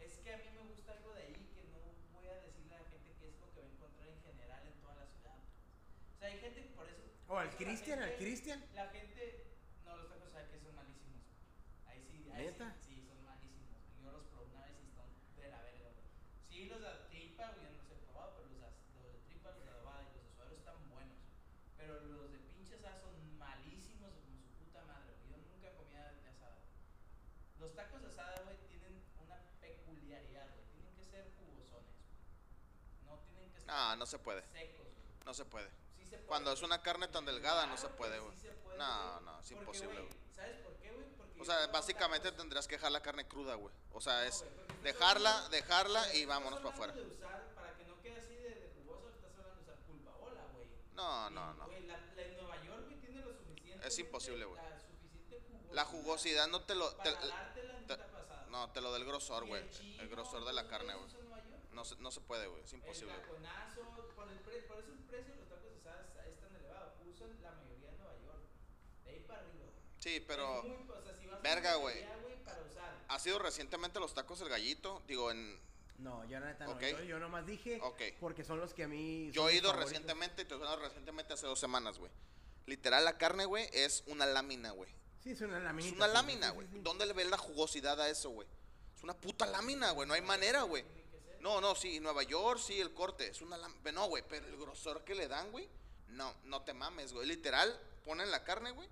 es 0.00 0.12
que 0.18 0.34
a 0.34 0.38
mí 0.38 0.50
me 0.54 0.62
gusta 0.74 0.92
algo 0.92 1.14
de 1.14 1.22
ahí 1.22 1.46
que 1.54 1.62
no 1.70 1.78
voy 2.18 2.28
a 2.28 2.34
decirle 2.42 2.74
a 2.74 2.82
la 2.82 2.88
gente 2.90 3.14
que 3.18 3.28
es 3.30 3.38
lo 3.40 3.46
que 3.54 3.60
va 3.62 3.66
a 3.66 3.70
encontrar 3.70 4.08
en 4.10 4.20
general 4.22 4.62
en 4.66 4.74
toda 4.82 4.94
la 4.98 5.06
ciudad. 5.06 5.38
O 5.38 6.18
sea, 6.18 6.28
hay 6.28 6.38
gente 6.40 6.62
que 6.62 6.70
por 6.74 6.88
eso. 6.90 7.06
O 7.28 7.34
por 7.34 7.38
al 7.38 7.50
Cristian, 7.56 8.02
al 8.02 8.14
Cristian. 8.16 8.62
La 8.74 8.86
gente. 8.88 9.44
No, 9.84 9.96
los 9.96 10.08
tacos, 10.08 10.30
¿sabes 10.32 10.48
que 10.48 10.58
son 10.60 10.74
malísimos? 10.76 11.22
Ahí 11.86 12.00
sí, 12.10 12.30
ahí 12.32 12.46
¿Neta? 12.46 12.74
sí, 12.80 12.94
sí, 12.94 13.06
son 13.08 13.24
malísimos. 13.24 13.76
Yo 14.02 14.12
los 14.12 14.24
probé 14.26 14.46
una 14.54 14.62
vez 14.66 14.76
y 14.82 14.86
están 14.88 15.10
de 15.36 15.48
la 15.50 15.60
verga, 15.62 15.90
güey. 15.90 16.06
Sí, 16.48 16.66
los 16.66 16.80
de 16.80 16.90
tripa, 17.10 17.50
güey, 17.52 17.66
yo 17.66 17.70
no 17.72 17.82
los 17.82 17.90
he 17.90 17.96
probado, 18.06 18.30
pero 18.36 18.46
los 18.48 18.60
de, 18.62 18.70
los 18.94 19.12
de 19.12 19.18
tripa, 19.26 19.50
los 19.50 19.64
de 19.64 19.70
adobada 19.70 20.02
y 20.02 20.14
los 20.14 20.22
de 20.22 20.30
suadero 20.34 20.56
están 20.56 20.78
buenos. 20.90 21.18
Pero 21.76 21.92
los 22.00 22.30
de 22.32 22.38
pinche 22.54 22.74
asada 22.76 23.00
son 23.00 23.14
malísimos 23.38 24.12
como 24.22 24.38
su 24.38 24.50
puta 24.62 24.82
madre, 24.86 25.10
güey. 25.26 25.42
Yo 25.42 25.50
nunca 25.50 25.74
comía 25.74 26.02
de 26.12 26.28
asada. 26.30 26.62
Los 27.58 27.74
tacos 27.74 28.02
de 28.02 28.08
asada, 28.08 28.38
güey, 28.46 28.56
tienen 28.70 29.02
una 29.18 29.38
peculiaridad, 29.60 30.46
güey. 30.54 30.66
Tienen 30.78 30.94
que 30.94 31.04
ser 31.04 31.26
jugosones, 31.42 31.90
güey. 32.06 32.22
No 33.06 33.18
tienen 33.26 33.50
que 33.50 33.58
ser 33.58 33.66
No, 33.66 33.96
no 33.96 34.06
se 34.06 34.18
puede. 34.18 34.42
secos, 34.54 34.86
güey. 34.94 35.10
No 35.26 35.34
se 35.34 35.44
puede. 35.44 35.68
Sí 36.06 36.10
se 36.10 36.16
puede. 36.18 36.26
Cuando 36.28 36.52
es 36.52 36.62
una 36.62 36.80
carne 36.82 37.08
tan 37.08 37.24
delgada, 37.24 37.66
no 37.66 37.76
se 37.76 37.82
Claro 37.82 37.96
puede, 37.96 38.16
sí 38.18 38.24
güey. 38.24 38.54
puede, 38.64 38.78
No, 38.78 39.20
no, 39.20 39.30
es 39.32 39.36
Porque, 39.46 39.54
imposible, 39.54 40.00
güey. 40.00 40.12
¿Sabes 40.34 40.56
por 40.60 40.72
qué, 40.76 40.90
güey? 40.92 41.06
Porque 41.16 41.40
O 41.40 41.44
sea, 41.44 41.66
básicamente 41.68 42.28
tacos- 42.30 42.36
tendrías 42.36 42.68
que 42.68 42.76
dejar 42.76 42.92
la 42.92 43.00
carne 43.02 43.26
cruda, 43.26 43.54
güey. 43.54 43.74
O 43.92 44.00
sea, 44.00 44.14
No, 44.20 44.22
es 44.22 44.34
estás 44.42 44.82
dejarla, 44.82 45.48
dejarla 45.50 46.14
y 46.14 46.24
vámonos 46.24 46.60
para 46.60 46.74
afuera. 46.74 46.92
de 46.92 47.02
usar, 47.02 47.52
para 47.54 47.74
que 47.76 47.84
no 47.84 48.00
quede 48.02 48.16
así 48.18 48.34
de, 48.34 48.50
de 48.50 48.72
jugoso, 48.76 49.08
estás 49.10 49.32
hablando 49.34 49.56
de 49.56 49.62
usar 49.62 49.76
pulpaola, 49.86 50.42
güey. 50.54 50.68
No, 50.94 51.30
no, 51.30 51.54
no. 51.54 51.66
güey, 51.66 51.86
la, 51.86 51.98
la 52.14 52.22
en 52.22 52.36
Nueva 52.36 52.62
York, 52.64 52.84
güey, 52.86 52.96
tiene 53.00 53.20
lo 53.22 53.32
suficiente. 53.34 53.86
Es 53.88 53.98
imposible, 53.98 54.44
güey. 54.44 54.60
La 54.62 54.78
suficiente 54.80 55.40
jugosidad. 55.40 55.72
La 55.74 55.84
jugosidad 55.84 56.46
no 56.48 56.62
te 56.62 56.74
lo... 56.74 56.90
te- 56.96 57.12
Para 57.12 57.54
te- 57.54 57.96
pasada. 57.96 58.46
no, 58.50 58.70
te 58.72 58.80
lo 58.80 58.92
del 58.92 59.04
grosor, 59.04 59.46
güey. 59.46 59.68
chino, 59.70 60.02
El 60.02 60.08
grosor 60.08 60.44
de 60.44 60.52
la 60.52 60.66
carne, 60.68 60.94
güey. 60.94 61.25
No 61.76 61.84
se, 61.84 61.94
no 61.96 62.10
se 62.10 62.22
puede, 62.22 62.46
güey. 62.46 62.62
Es 62.64 62.72
imposible, 62.72 63.12
El 63.12 63.20
taconazo, 63.20 63.82
por, 64.16 64.28
el 64.30 64.38
pre- 64.38 64.62
por 64.62 64.78
eso 64.78 64.92
el 64.92 64.98
precio 65.00 65.34
de 65.34 65.40
los 65.40 65.48
tacos 65.50 65.70
es, 65.70 66.40
tan 66.40 66.56
elevado. 66.56 66.94
Usan 67.12 67.28
la 67.42 67.50
mayoría 67.52 67.90
en 67.90 67.98
Nueva 67.98 68.14
York. 68.24 68.40
De 69.04 69.10
ahí 69.10 69.20
para 69.28 69.40
arriba, 69.40 69.64
güey. 69.66 69.84
Sí, 69.98 70.24
pero... 70.26 70.62
Muy- 70.62 70.88
o 70.88 71.02
sea, 71.02 71.14
si 71.14 71.26
vas 71.26 71.42
verga, 71.42 71.74
güey. 71.74 72.02
¿Ha 73.08 73.18
sido 73.18 73.38
recientemente 73.38 74.00
los 74.00 74.14
tacos 74.14 74.40
el 74.40 74.48
gallito? 74.48 75.02
Digo, 75.06 75.30
en... 75.30 75.60
No, 75.98 76.24
yo 76.24 76.40
la 76.40 76.46
neta 76.46 76.64
no. 76.64 76.72
Ok. 76.72 76.80
Yo, 76.82 77.00
yo 77.04 77.18
nomás 77.18 77.46
dije 77.46 77.80
porque 78.20 78.42
son 78.42 78.58
los 78.58 78.72
que 78.74 78.84
a 78.84 78.88
mí. 78.88 79.30
Yo 79.32 79.48
he 79.48 79.54
ido 79.54 79.68
favoritos. 79.70 79.90
recientemente, 79.90 80.36
te 80.36 80.42
estoy 80.42 80.56
hablando 80.58 80.82
recientemente 80.84 81.34
hace 81.34 81.46
dos 81.46 81.58
semanas, 81.60 81.98
güey. 81.98 82.10
Literal, 82.66 83.04
la 83.04 83.16
carne, 83.16 83.44
güey, 83.44 83.68
es 83.72 84.02
una 84.06 84.26
lámina, 84.26 84.72
güey. 84.72 84.90
Sí, 85.22 85.30
es 85.30 85.40
una 85.42 85.58
lámina. 85.60 85.88
Es 85.88 85.94
una 85.94 86.08
lámina, 86.08 86.50
güey. 86.50 86.66
¿Dónde 86.82 87.06
le 87.06 87.12
ves 87.12 87.28
la 87.30 87.38
jugosidad 87.38 87.98
a 88.00 88.08
eso, 88.08 88.30
güey? 88.30 88.48
Es 88.94 89.02
una 89.02 89.14
puta 89.14 89.46
lámina, 89.46 89.90
güey. 89.92 90.06
No 90.08 90.14
hay 90.14 90.22
manera, 90.22 90.62
güey. 90.62 90.84
No, 91.46 91.60
no, 91.60 91.76
sí, 91.76 92.00
Nueva 92.00 92.24
York, 92.24 92.58
sí, 92.58 92.80
el 92.80 92.92
corte. 92.92 93.28
Es 93.28 93.40
una 93.40 93.56
lámina. 93.56 93.92
No, 93.92 94.08
güey, 94.08 94.24
pero 94.28 94.44
el 94.48 94.56
grosor 94.56 95.04
que 95.04 95.14
le 95.14 95.28
dan, 95.28 95.52
güey. 95.52 95.68
No, 96.08 96.34
no 96.42 96.62
te 96.62 96.74
mames, 96.74 97.12
güey. 97.12 97.24
Literal, 97.28 97.72
ponen 98.04 98.32
la 98.32 98.42
carne, 98.42 98.72
güey. 98.72 98.88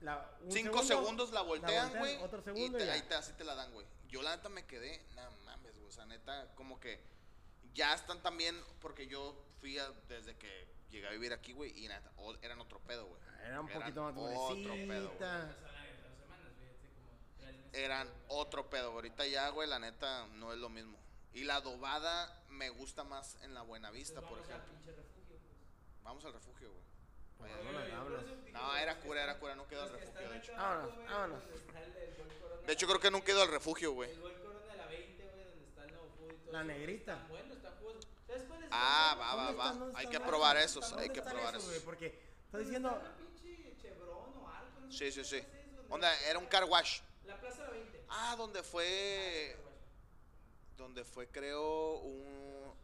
la- 0.00 0.30
Cinco 0.50 0.82
segundo, 0.82 0.84
segundos 0.84 1.32
la 1.32 1.40
voltean, 1.40 1.96
güey. 1.98 2.16
Otro 2.22 2.42
Y 2.54 2.64
y, 2.66 2.70
te- 2.70 2.84
ya. 2.84 2.92
ahí 2.92 3.00
te, 3.08 3.14
así 3.14 3.32
te 3.32 3.44
la 3.44 3.54
dan, 3.54 3.72
güey. 3.72 3.86
Yo 4.08 4.20
la 4.20 4.36
neta 4.36 4.50
me 4.50 4.66
quedé, 4.66 5.02
no 5.14 5.30
mames, 5.46 5.74
güey. 5.74 5.88
O 5.88 5.90
sea, 5.90 6.04
neta, 6.04 6.54
como 6.54 6.78
que 6.78 7.00
ya 7.72 7.94
están 7.94 8.22
también, 8.22 8.62
porque 8.82 9.06
yo 9.06 9.34
fui 9.60 9.78
a- 9.78 9.90
desde 10.08 10.36
que 10.36 10.68
llegué 10.90 11.06
a 11.08 11.12
vivir 11.12 11.32
aquí, 11.32 11.54
güey, 11.54 11.72
y 11.82 11.88
neta, 11.88 12.12
o- 12.18 12.34
eran 12.42 12.60
otro 12.60 12.78
pedo, 12.80 13.06
güey. 13.06 13.18
Era 13.46 13.60
un 13.62 13.70
Eran 13.70 13.80
poquito 13.80 14.02
más 14.02 14.12
otro 14.36 14.72
pedo, 14.74 15.14
güey. 15.16 15.28
Eran 17.72 18.10
otro 18.28 18.68
pedo. 18.68 18.92
Ahorita 18.92 19.26
ya, 19.26 19.48
güey, 19.48 19.66
la 19.68 19.78
neta, 19.78 20.26
no 20.34 20.52
es 20.52 20.58
lo 20.58 20.68
mismo. 20.68 20.98
Y 21.36 21.44
la 21.44 21.56
adobada 21.56 22.42
me 22.48 22.70
gusta 22.70 23.04
más 23.04 23.36
en 23.42 23.52
la 23.52 23.60
Buenavista, 23.60 24.20
Entonces 24.20 24.38
por 24.46 24.50
ejemplo. 24.50 24.72
refugio, 24.86 25.36
pues. 25.38 26.02
Vamos 26.02 26.24
al 26.24 26.32
refugio, 26.32 26.70
güey. 26.72 26.82
Pues, 27.36 27.52
Oye, 27.52 27.92
vámonos. 27.92 28.22
eso 28.24 28.36
digo, 28.36 28.58
No, 28.58 28.66
los 28.72 28.78
era 28.80 29.00
cura, 29.00 29.22
era 29.22 29.38
cura, 29.38 29.54
no 29.54 29.68
quedó 29.68 29.82
al 29.82 29.90
refugio, 29.90 30.30
de 30.30 30.38
hecho. 30.38 30.52
Vámonos, 30.56 30.96
vámonos. 31.04 31.42
De 32.66 32.72
hecho, 32.72 32.86
creo 32.86 33.00
que 33.00 33.08
he 33.08 33.34
ido 33.34 33.42
al 33.42 33.48
refugio, 33.50 33.94
20, 33.94 33.94
güey. 33.94 34.10
El 34.12 34.20
Buen 34.20 34.34
Corona 34.42 34.60
de 34.72 34.76
la 34.78 34.86
20, 34.86 35.24
güey, 35.30 35.44
donde 35.44 35.64
está 35.66 35.84
el 35.84 35.90
nuevo 35.92 36.08
food 36.16 36.32
y 36.32 36.36
todo 36.38 36.52
La 36.52 36.58
eso, 36.60 36.66
negrita. 36.68 37.12
Están 37.12 37.28
buenos, 37.28 37.56
están 37.58 37.76
jugosos. 37.80 38.06
¿Sabes 38.26 38.42
cuáles 38.44 38.64
están 38.64 38.80
Ah, 38.82 39.16
va, 39.20 39.34
va, 39.34 39.44
¿Dónde 39.52 39.92
va. 39.92 39.98
Hay 39.98 40.06
que 40.06 40.12
¿Dónde 40.14 40.28
probar 40.30 40.56
esos, 40.56 40.88
¿Dónde 40.88 41.02
hay 41.04 41.10
que 41.10 41.20
probar 41.22 41.54
esos. 41.54 41.82
Porque 41.84 42.06
estoy 42.06 42.24
¿Dónde 42.50 42.64
diciendo, 42.64 42.88
está 42.96 43.02
la 43.10 43.16
pinche 43.18 43.76
Chevron 43.82 44.38
o 44.38 44.48
Arco? 44.48 44.80
No 44.80 44.90
sé 44.90 45.12
Sí, 45.12 45.22
sí, 45.22 45.38
sí. 45.38 45.46
Onda, 45.90 46.10
era 46.22 46.38
un 46.38 46.44
la- 46.44 46.50
car 46.50 46.64
wash. 46.64 47.00
La 47.26 47.38
Plaza 47.38 47.58
de 47.58 47.64
la 47.64 47.70
20. 47.74 48.04
Ah, 48.08 48.34
donde 48.38 48.60
Ah, 48.60 48.64
fue. 48.64 49.56
Donde 50.76 51.04
fue, 51.04 51.28
creo, 51.28 51.98
un. 52.00 52.74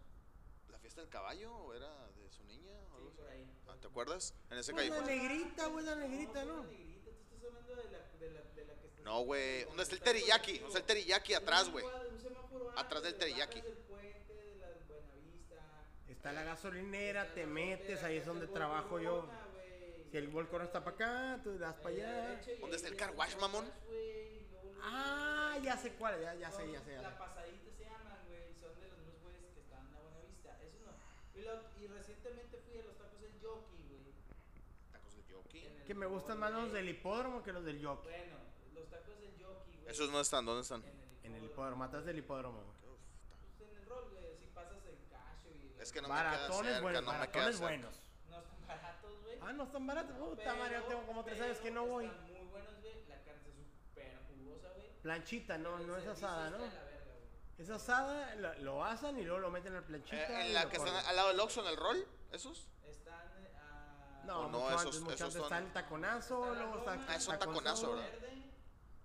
¿La 0.71 0.79
fiesta 0.79 1.01
del 1.03 1.11
caballo? 1.11 1.55
¿O 1.55 1.75
era 1.75 2.09
de 2.13 2.31
su 2.31 2.43
niña? 2.45 2.73
o 2.93 2.97
algo 2.97 3.11
Sí, 3.11 3.17
por 3.19 3.29
ahí. 3.29 3.47
Ah, 3.69 3.77
¿Te 3.81 3.87
acuerdas? 3.87 4.35
En 4.51 4.59
ese 4.59 4.73
Pues 4.73 4.89
calle. 4.91 5.01
la 5.01 5.07
negrita, 5.07 5.67
güey, 5.67 5.85
la 5.85 5.95
negrita, 5.97 6.45
No, 6.45 6.57
¿no? 6.57 6.63
fue 6.65 6.73
la 6.73 6.79
negrita, 6.79 7.11
tú 7.11 7.21
estás 7.23 7.45
hablando 7.45 7.69
de 7.71 7.77
la, 7.77 7.83
de 8.19 8.31
la, 8.31 8.41
de 8.55 8.65
la 8.65 8.75
que 8.81 8.87
está- 8.89 9.03
No, 9.03 9.21
güey. 9.25 9.65
¿Dónde 9.65 9.83
está 9.83 9.95
el 9.95 10.01
teriyaki? 10.03 10.53
¿Dónde 10.59 10.67
está 10.69 10.79
el 10.79 10.85
teriyaki? 10.87 11.35
Atrás, 11.35 11.71
güey. 11.71 11.85
Atrás 12.77 13.03
del 13.03 13.15
teriyaki. 13.17 13.61
bajas 13.61 13.75
del 13.75 13.85
puente, 13.85 14.33
de 14.35 14.57
la 14.57 14.69
Buenavista. 14.89 15.87
Está 16.09 16.33
la 16.33 16.43
gasolinera, 16.45 17.35
te 17.35 17.47
metes, 17.47 18.03
ahí 18.03 18.17
es 18.17 18.27
donde 18.27 18.47
trabajo 18.47 18.99
yo. 19.01 19.29
Si 20.11 20.17
el 20.19 20.29
volcán 20.29 20.63
está 20.63 20.83
para 20.85 20.97
acá, 20.97 21.41
tú 21.43 21.59
das 21.59 21.75
para 21.77 21.89
allá. 21.95 22.41
¿Dónde 22.61 22.77
está 22.77 22.89
el 22.89 22.95
es 22.95 22.99
car 23.01 23.15
wash, 23.17 23.37
mamón? 23.39 23.71
Ah, 24.85 25.59
ya 25.63 25.77
sé 25.77 25.93
cuál, 25.95 26.21
ya, 26.21 26.35
ya 26.35 26.51
sé, 26.51 26.71
ya 26.73 26.81
sé. 26.83 26.93
ya 26.95 27.03
La 27.03 27.11
sé. 27.11 27.17
pasadita 27.19 27.71
se 27.77 27.85
llaman, 27.85 28.19
güey, 28.27 28.55
son 28.61 28.75
de 28.81 28.89
los 28.89 28.99
mismos 28.99 29.23
güeyes 29.23 29.51
que 29.55 29.61
están 29.61 29.87
en 29.87 29.93
la 29.93 30.01
Buenavista. 30.01 30.59
Eso 30.63 30.79
no. 30.85 30.93
Y, 31.39 31.43
lo- 31.45 31.81
y 31.83 31.87
recientemente 31.87 32.59
fui 32.67 32.79
a 32.81 32.85
los 32.85 32.97
tacos 32.99 33.21
del 33.21 33.33
Jockey, 33.41 33.79
güey. 33.89 34.15
Tacos 34.93 35.15
de 35.17 35.23
yoki. 35.31 35.61
Que 35.87 35.95
me 35.95 36.07
gustan 36.07 36.39
más 36.39 36.53
los 36.53 36.73
de- 36.73 36.79
del 36.83 36.89
hipódromo 36.91 37.43
que 37.43 37.53
los 37.53 37.65
del 37.65 37.85
jockey. 37.85 38.11
Bueno, 38.11 38.37
los 38.75 38.89
tacos 38.91 39.19
del 39.21 39.35
Jockey, 39.43 39.77
güey. 39.79 39.91
Esos 39.93 40.11
no 40.11 40.21
están, 40.21 40.45
¿dónde 40.47 40.63
están? 40.63 40.83
En 41.23 41.35
el 41.35 41.45
hipódromo, 41.45 41.85
atrás 41.85 42.05
del 42.05 42.19
hipódromo. 42.19 42.59
Uf, 42.83 42.99
Pues 43.59 43.71
en 43.71 43.77
el 43.79 43.87
rol, 43.87 44.11
güey, 44.11 44.37
si 44.39 44.47
pasas 44.47 44.85
el 44.87 44.99
cacho 45.09 45.49
y... 45.55 45.77
Es 45.81 45.93
que 45.93 46.03
no 46.03 46.09
me 46.09 46.15
queda 46.15 46.25
Baratones 46.25 46.67
cerca, 46.73 46.81
buenos, 46.83 47.03
no 47.05 47.13
me 47.13 47.19
queda 47.19 47.27
baratones 47.27 47.57
cerca. 47.57 47.69
buenos. 47.69 48.03
No 48.29 48.39
están 48.41 48.67
baratos, 48.67 49.23
güey. 49.23 49.39
Ah, 49.41 49.53
no 49.53 49.63
están 49.65 49.87
baratos. 49.87 50.17
Puta 50.19 50.73
yo 50.73 50.83
tengo 50.85 51.07
como 51.07 51.25
tres 51.25 51.41
años 51.41 51.59
que 51.59 51.71
no 51.71 51.87
voy. 51.87 52.07
Están 52.07 52.33
muy 52.33 52.47
buenos, 52.51 52.81
güey. 52.81 52.95
La 53.09 53.17
carne 53.23 53.39
está 53.39 53.53
súper 53.53 54.19
jugosa, 54.29 54.69
güey. 54.75 54.92
Planchita, 55.03 55.59
no, 55.59 55.79
no 55.81 55.97
es 55.97 56.07
asada, 56.07 56.51
¿no? 56.51 56.59
la. 56.59 56.73
Es 57.59 57.69
asada, 57.71 58.35
lo, 58.37 58.55
lo 58.61 58.85
asan 58.85 59.19
y 59.19 59.23
luego 59.25 59.39
lo 59.41 59.51
meten 59.51 59.75
al 59.75 59.85
planchita. 59.85 60.17
Eh, 60.43 60.45
y 60.45 60.49
¿En 60.49 60.55
la 60.55 60.69
que 60.69 60.77
están 60.77 60.93
cortan. 60.93 61.07
al 61.11 61.17
lado 61.17 61.29
del 61.29 61.41
Oxxo 61.41 61.61
en 61.63 61.67
el 61.69 61.77
rol? 61.77 62.07
¿Esos? 62.33 62.67
Están 62.85 63.29
eh, 63.45 63.53
a... 63.61 64.23
No, 64.27 64.41
O 64.41 64.49
no, 64.51 64.59
mucho 64.61 64.75
esos- 64.89 64.97
antes, 65.03 65.19
son- 65.19 65.43
está 65.43 65.59
el 65.59 65.73
taconazo, 65.73 66.43
Está 66.45 66.55
la 66.55 66.61
luego 66.63 66.79
está 66.79 66.93
Ah, 67.13 67.17
es 67.17 67.29
un 67.29 67.39
taconazo, 67.39 67.91
¿verdad? 67.95 68.11
Verde, 68.13 68.33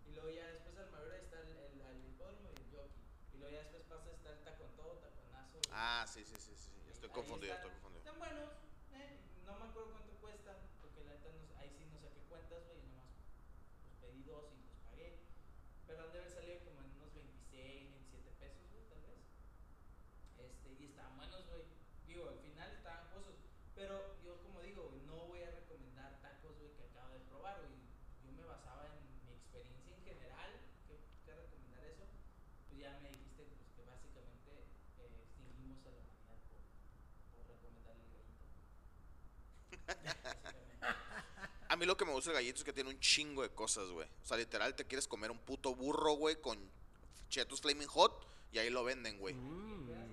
y 0.08 0.12
luego 0.14 0.30
ya 0.30 0.46
después 0.48 0.78
al 0.78 0.90
mayor 0.92 1.14
está 1.16 1.40
el, 1.42 1.50
el, 1.50 1.82
el 1.82 2.06
hipódromo 2.08 2.50
y 2.50 2.56
el 2.62 2.66
jockey. 2.72 3.02
Y 3.34 3.38
luego 3.38 3.52
ya 3.54 3.60
después 3.64 3.84
pasa 3.84 4.10
está 4.12 4.30
el 4.32 4.40
tacón 4.44 4.72
todo, 4.78 4.94
taconazo. 5.02 5.58
y- 5.58 5.70
Ah, 5.74 6.06
sí, 6.08 6.24
sí, 6.26 6.36
sí, 6.40 6.56
sí. 6.56 6.72
Estoy 6.90 7.10
confundido, 7.10 7.54
están. 7.54 7.68
estoy 7.68 7.82
confundido. 7.82 8.00
Están 8.06 8.18
buenos, 8.20 8.50
eh, 8.94 9.20
no 9.46 9.60
me 9.60 9.66
acuerdo 9.66 9.92
cuánto 9.92 10.14
cuestan, 10.22 10.56
porque 10.82 11.04
la 11.04 11.12
neta 11.14 11.30
no, 11.36 11.46
sé- 11.46 11.58
ahí 11.60 11.70
sí 11.78 11.86
no 11.92 12.00
saqué 12.00 12.22
cuentas, 12.30 12.64
güey, 12.66 12.80
y 12.80 12.88
nomás 12.90 13.12
pues, 13.12 13.94
pedí 14.02 14.24
dos 14.24 14.46
y 14.56 14.66
los 14.66 14.78
pagué. 14.88 15.20
Pero 15.86 16.04
han 16.04 16.12
de 16.12 16.18
haber 16.20 16.32
salido 16.32 16.58
como 16.66 16.82
en 16.82 16.90
unos 16.98 17.14
26, 17.14 17.92
27 17.92 18.32
pesos, 18.40 18.66
güey, 18.72 18.84
tal 18.90 19.02
vez. 19.08 19.20
Este, 20.38 20.68
y 20.80 20.86
estaban 20.92 21.16
buenos, 21.18 21.46
güey. 21.48 21.64
Digo, 22.06 22.28
al 22.30 22.40
final 22.40 22.72
estaban 22.76 23.08
jugosos. 23.12 23.36
Pero 23.76 24.18
yo, 24.26 24.42
como 24.42 24.60
digo, 24.62 24.90
güey, 24.90 25.02
no 25.06 25.16
voy 25.32 25.44
a 25.44 25.52
recomendar 25.52 26.20
tacos, 26.22 26.58
güey, 26.60 26.74
que 26.76 26.84
acabo 26.92 27.14
de 27.14 27.20
probar, 27.30 27.62
güey. 27.62 27.78
Yo 28.26 28.32
me 28.36 28.44
basaba 28.44 28.88
en 28.90 29.00
mi 29.24 29.32
experiencia 29.32 29.96
en 29.96 30.04
general, 30.04 30.50
que, 30.90 30.98
que 31.24 31.32
recomendar 31.34 31.84
eso. 31.86 32.04
Pues 32.68 32.82
ya 32.82 32.98
me 33.00 33.10
dijiste 33.16 33.46
pues, 33.48 33.70
que 33.78 33.84
básicamente 33.86 34.52
eh, 35.00 35.24
extinguimos 35.24 35.80
a 35.88 35.92
la 35.96 36.00
humanidad 36.04 36.40
por, 36.52 36.60
por 37.32 37.42
recomendarle 37.48 38.04
el 38.04 38.12
gallito. 38.12 38.44
Básicamente. 38.44 39.87
A 41.70 41.76
mí 41.76 41.86
lo 41.86 41.98
que 41.98 42.06
me 42.06 42.12
gusta 42.12 42.32
del 42.32 42.40
gallito 42.40 42.60
es 42.60 42.64
que 42.64 42.74
tiene 42.74 42.90
un 42.90 43.00
chingo 43.00 43.42
de 43.42 43.50
cosas, 43.50 43.90
güey. 43.90 44.08
O 44.24 44.26
sea, 44.26 44.38
literal, 44.38 44.76
te 44.76 44.86
quieres 44.86 45.08
comer 45.08 45.32
un 45.32 45.40
puto 45.40 45.76
burro, 45.76 46.14
güey, 46.14 46.38
con 46.38 46.58
chetos 47.30 47.62
flaming 47.62 47.88
hot 47.88 48.26
y 48.52 48.60
ahí 48.60 48.70
lo 48.70 48.84
venden, 48.84 49.20
güey. 49.20 49.34
Mm. 49.34 50.08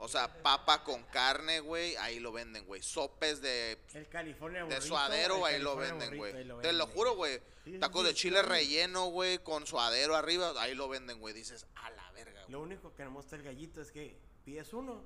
O 0.00 0.06
sea, 0.06 0.42
papa 0.42 0.84
con 0.84 1.02
carne, 1.04 1.58
güey, 1.58 1.96
ahí 1.96 2.20
lo 2.20 2.30
venden, 2.30 2.64
güey. 2.64 2.82
Sopes 2.82 3.42
de, 3.42 3.78
El 3.94 4.08
California 4.08 4.60
de 4.60 4.66
burrito, 4.66 4.86
suadero, 4.86 5.46
el 5.48 5.54
ahí 5.54 5.60
lo 5.60 5.76
venden, 5.76 6.10
burrito, 6.10 6.16
güey. 6.18 6.36
ahí 6.36 6.44
lo 6.44 6.58
Te 6.60 6.72
lo 6.72 6.86
juro, 6.86 7.16
güey. 7.16 7.40
Sí, 7.64 7.78
Tacos 7.80 8.02
sí, 8.02 8.08
de 8.08 8.14
chile 8.14 8.40
sí. 8.40 8.46
relleno, 8.46 9.06
güey, 9.06 9.38
con 9.38 9.66
suadero 9.66 10.14
arriba, 10.14 10.52
ahí 10.58 10.74
lo 10.74 10.88
venden, 10.88 11.18
güey. 11.18 11.34
Dices, 11.34 11.66
a 11.74 11.90
la 11.90 12.10
verga, 12.12 12.40
güey. 12.42 12.52
Lo 12.52 12.62
único 12.62 12.94
que 12.94 13.04
me 13.04 13.10
gusta 13.10 13.34
el 13.34 13.42
gallito 13.42 13.82
es 13.82 13.90
que 13.90 14.16
pides 14.44 14.72
uno 14.72 15.02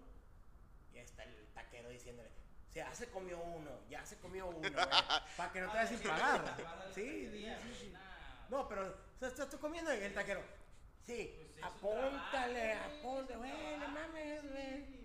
y 0.92 0.98
ahí 0.98 1.04
está 1.04 1.24
el 1.24 1.34
taquero 1.54 1.88
diciéndole, 1.88 2.28
ya 2.74 2.94
se 2.94 3.08
comió 3.10 3.38
uno, 3.38 3.70
ya 3.88 4.04
se 4.04 4.16
comió 4.18 4.46
uno, 4.46 4.58
güey, 4.58 4.72
para 5.36 5.52
que 5.52 5.60
no 5.60 5.70
te 5.70 5.76
vayas 5.76 5.88
sin 5.90 6.00
pagar. 6.08 6.56
Sí, 6.94 7.28
sí, 7.30 7.74
sí. 7.78 7.94
No, 8.48 8.68
pero 8.68 8.82
o 8.82 9.18
sea, 9.18 9.28
estás 9.28 9.48
tú 9.50 9.58
comiendo 9.58 9.92
y 9.94 9.98
el 9.98 10.14
taquero, 10.14 10.42
sí, 11.06 11.34
Pues 11.52 11.64
apóntale, 11.64 12.72
apóntale, 12.74 13.36
güey, 13.38 13.78
no 13.78 13.88
mames, 13.88 14.50
güey. 14.50 14.84
sí. 14.86 14.98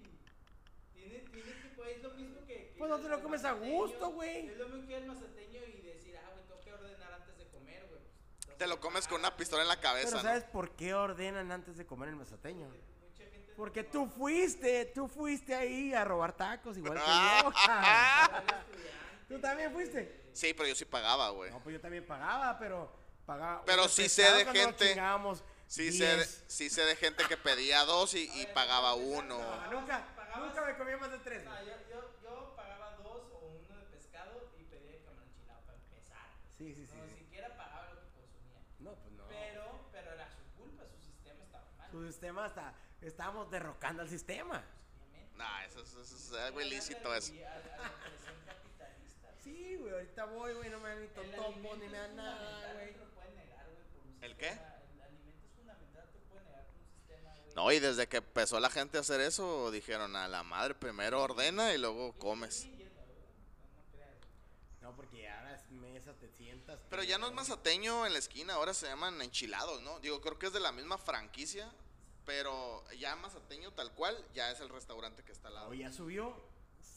Tiene, 0.93 1.19
tiene 1.19 1.51
que, 1.61 1.67
pues, 1.75 1.97
es 1.97 2.03
lo 2.03 2.09
mismo 2.11 2.39
que. 2.45 2.53
que 2.71 2.75
Pues 2.77 2.89
no 2.89 2.99
te 2.99 3.07
lo 3.07 3.21
comes 3.21 3.45
a 3.45 3.51
gusto, 3.53 4.09
güey. 4.11 4.47
Es 4.47 4.57
lo 4.57 4.67
mismo 4.69 4.87
que 4.87 4.93
ir 4.93 4.97
al 5.03 5.05
mazateño 5.07 5.61
y 5.65 5.81
decir, 5.81 6.17
ah, 6.17 6.29
güey, 6.33 6.43
tengo 6.45 6.59
que 6.61 6.73
ordenar 6.73 7.13
antes 7.13 7.37
de 7.37 7.47
comer, 7.47 7.85
güey. 7.87 8.57
Te 8.57 8.67
lo 8.67 8.79
comes 8.81 9.07
con 9.07 9.19
una 9.21 9.37
pistola 9.37 9.61
en 9.61 9.69
la 9.69 9.79
cabeza, 9.79 10.07
Pero 10.07 10.17
¿no? 10.17 10.23
¿sabes 10.23 10.43
por 10.45 10.71
qué 10.75 10.93
ordenan 10.93 11.51
antes 11.51 11.77
de 11.77 11.85
comer 11.85 12.09
el 12.09 12.15
mazateño? 12.15 12.67
Porque 13.57 13.83
tú 13.83 14.05
fuiste, 14.07 14.85
tú 14.93 15.07
fuiste 15.07 15.55
ahí 15.55 15.91
a 15.93 16.05
robar 16.05 16.31
tacos 16.37 16.77
igual 16.77 16.93
que 16.93 17.03
Ah. 17.05 18.43
yo. 18.47 18.55
¿Tú 19.35 19.41
también 19.41 19.73
fuiste? 19.73 20.29
Sí, 20.31 20.53
pero 20.53 20.69
yo 20.69 20.75
sí 20.75 20.85
pagaba, 20.85 21.31
güey. 21.31 21.49
No, 21.51 21.59
pues 21.61 21.73
yo 21.73 21.81
también 21.81 22.05
pagaba, 22.05 22.57
pero 22.59 22.89
pagaba. 23.25 23.65
Pero 23.65 23.89
sí 23.89 24.07
sé 24.07 24.31
de 24.31 24.45
gente- 24.45 24.95
Sí 25.67 25.91
sé, 25.91 26.05
de, 26.05 26.15
10. 26.17 26.45
sí 26.47 26.69
sé 26.69 26.85
de 26.85 26.95
gente 26.95 27.25
que 27.27 27.35
pedía 27.35 27.83
dos 27.83 28.13
y, 28.13 28.29
y 28.41 28.45
pagaba 28.53 28.93
uno. 28.93 29.37
No, 29.37 29.71
nunca, 29.71 30.05
nunca 30.37 30.61
me 30.65 30.77
comía 30.77 30.95
más 30.95 31.11
de 31.11 31.17
tres. 31.19 31.43
No, 31.43 31.51
güey. 31.51 31.65
yo, 31.65 31.73
yo, 31.89 32.11
yo 32.23 32.53
pagaba 32.55 32.91
dos 33.03 33.23
o 33.33 33.39
uno 33.67 33.75
de 33.77 33.85
pescado 33.87 34.49
y 34.57 34.63
pedía 34.63 34.91
de 34.93 35.01
camarón 35.03 35.29
chilado 35.35 35.59
para 35.65 35.77
empezar. 35.77 36.25
Sí, 36.57 36.73
sí, 36.73 36.85
sí. 36.85 36.95
no, 36.97 37.05
sí. 37.09 37.15
siquiera 37.17 37.49
pagaba 37.57 37.89
lo 37.95 37.99
que 37.99 38.07
consumía. 38.15 38.61
No, 38.79 38.93
pues 38.95 39.11
no. 39.15 39.27
Pero, 39.27 39.89
pero 39.91 40.13
era 40.13 40.29
su 40.31 40.43
culpa, 40.61 40.83
su 40.85 41.01
sistema 41.03 41.43
estaba 41.43 41.65
mal. 41.77 41.91
Su 41.91 42.07
sistema 42.07 42.45
está. 42.47 42.73
Estábamos 43.01 43.49
derrocando 43.51 44.01
al 44.01 44.09
sistema. 44.09 44.63
obviamente. 44.99 45.37
Nah, 45.37 45.63
eso, 45.65 45.81
es- 45.81 45.93
eso 45.93 46.15
es 46.15 46.33
algo 46.43 46.61
ilícito 46.61 47.13
eso. 47.13 47.33
Sí, 49.43 49.75
güey, 49.77 49.93
ahorita 49.93 50.25
voy, 50.25 50.53
güey, 50.55 50.69
no 50.69 50.79
me 50.79 50.89
dan 50.89 51.01
ni 51.01 51.07
totopo, 51.07 51.75
ni 51.77 51.87
me 51.87 51.97
dan 51.97 52.15
nada, 52.15 52.73
güey. 52.73 52.93
No 52.95 54.25
¿El 54.25 54.35
qué? 54.35 54.49
sistema. 54.49 54.75
El 54.95 55.01
alimento 55.01 55.45
es 55.45 55.51
fundamental, 55.55 56.05
no 56.05 56.11
te 56.11 56.19
lo 56.19 56.25
pueden 56.25 56.45
negar 56.47 56.65
por 56.65 56.75
un 56.81 56.87
sistema, 56.89 57.29
güey. 57.39 57.55
No, 57.55 57.71
y 57.71 57.79
desde 57.79 58.07
que 58.07 58.17
empezó 58.17 58.59
la 58.59 58.69
gente 58.69 58.97
a 58.97 59.01
hacer 59.01 59.21
eso, 59.21 59.71
dijeron 59.71 60.15
a 60.15 60.27
la 60.27 60.43
madre, 60.43 60.75
primero 60.75 61.21
ordena 61.21 61.73
y 61.73 61.77
luego 61.77 62.13
comes. 62.17 62.65
no, 62.65 62.71
no. 62.77 62.87
No, 64.81 64.95
porque 64.95 65.29
ahora 65.29 65.53
es 65.55 65.69
mesa, 65.71 66.13
te 66.13 66.29
sientas. 66.29 66.79
Pero 66.89 67.03
ya 67.03 67.17
no 67.17 67.27
es 67.27 67.33
mazateño 67.33 68.05
en 68.05 68.13
la 68.13 68.19
esquina, 68.19 68.53
ahora 68.55 68.73
se 68.73 68.87
llaman 68.87 69.21
enchilados, 69.21 69.81
¿no? 69.81 69.99
Digo, 69.99 70.19
creo 70.21 70.37
que 70.39 70.47
es 70.47 70.53
de 70.53 70.59
la 70.61 70.71
misma 70.71 70.97
franquicia, 70.97 71.69
pero 72.27 72.83
ya 72.99 73.15
mazateño 73.15 73.71
tal 73.71 73.91
cual, 73.95 74.15
ya 74.35 74.51
es 74.51 74.59
el 74.59 74.67
restaurante 74.69 75.23
que 75.23 75.31
está 75.31 75.47
al 75.47 75.55
lado. 75.55 75.69
O 75.69 75.73
ya 75.73 75.91
subió 75.91 76.35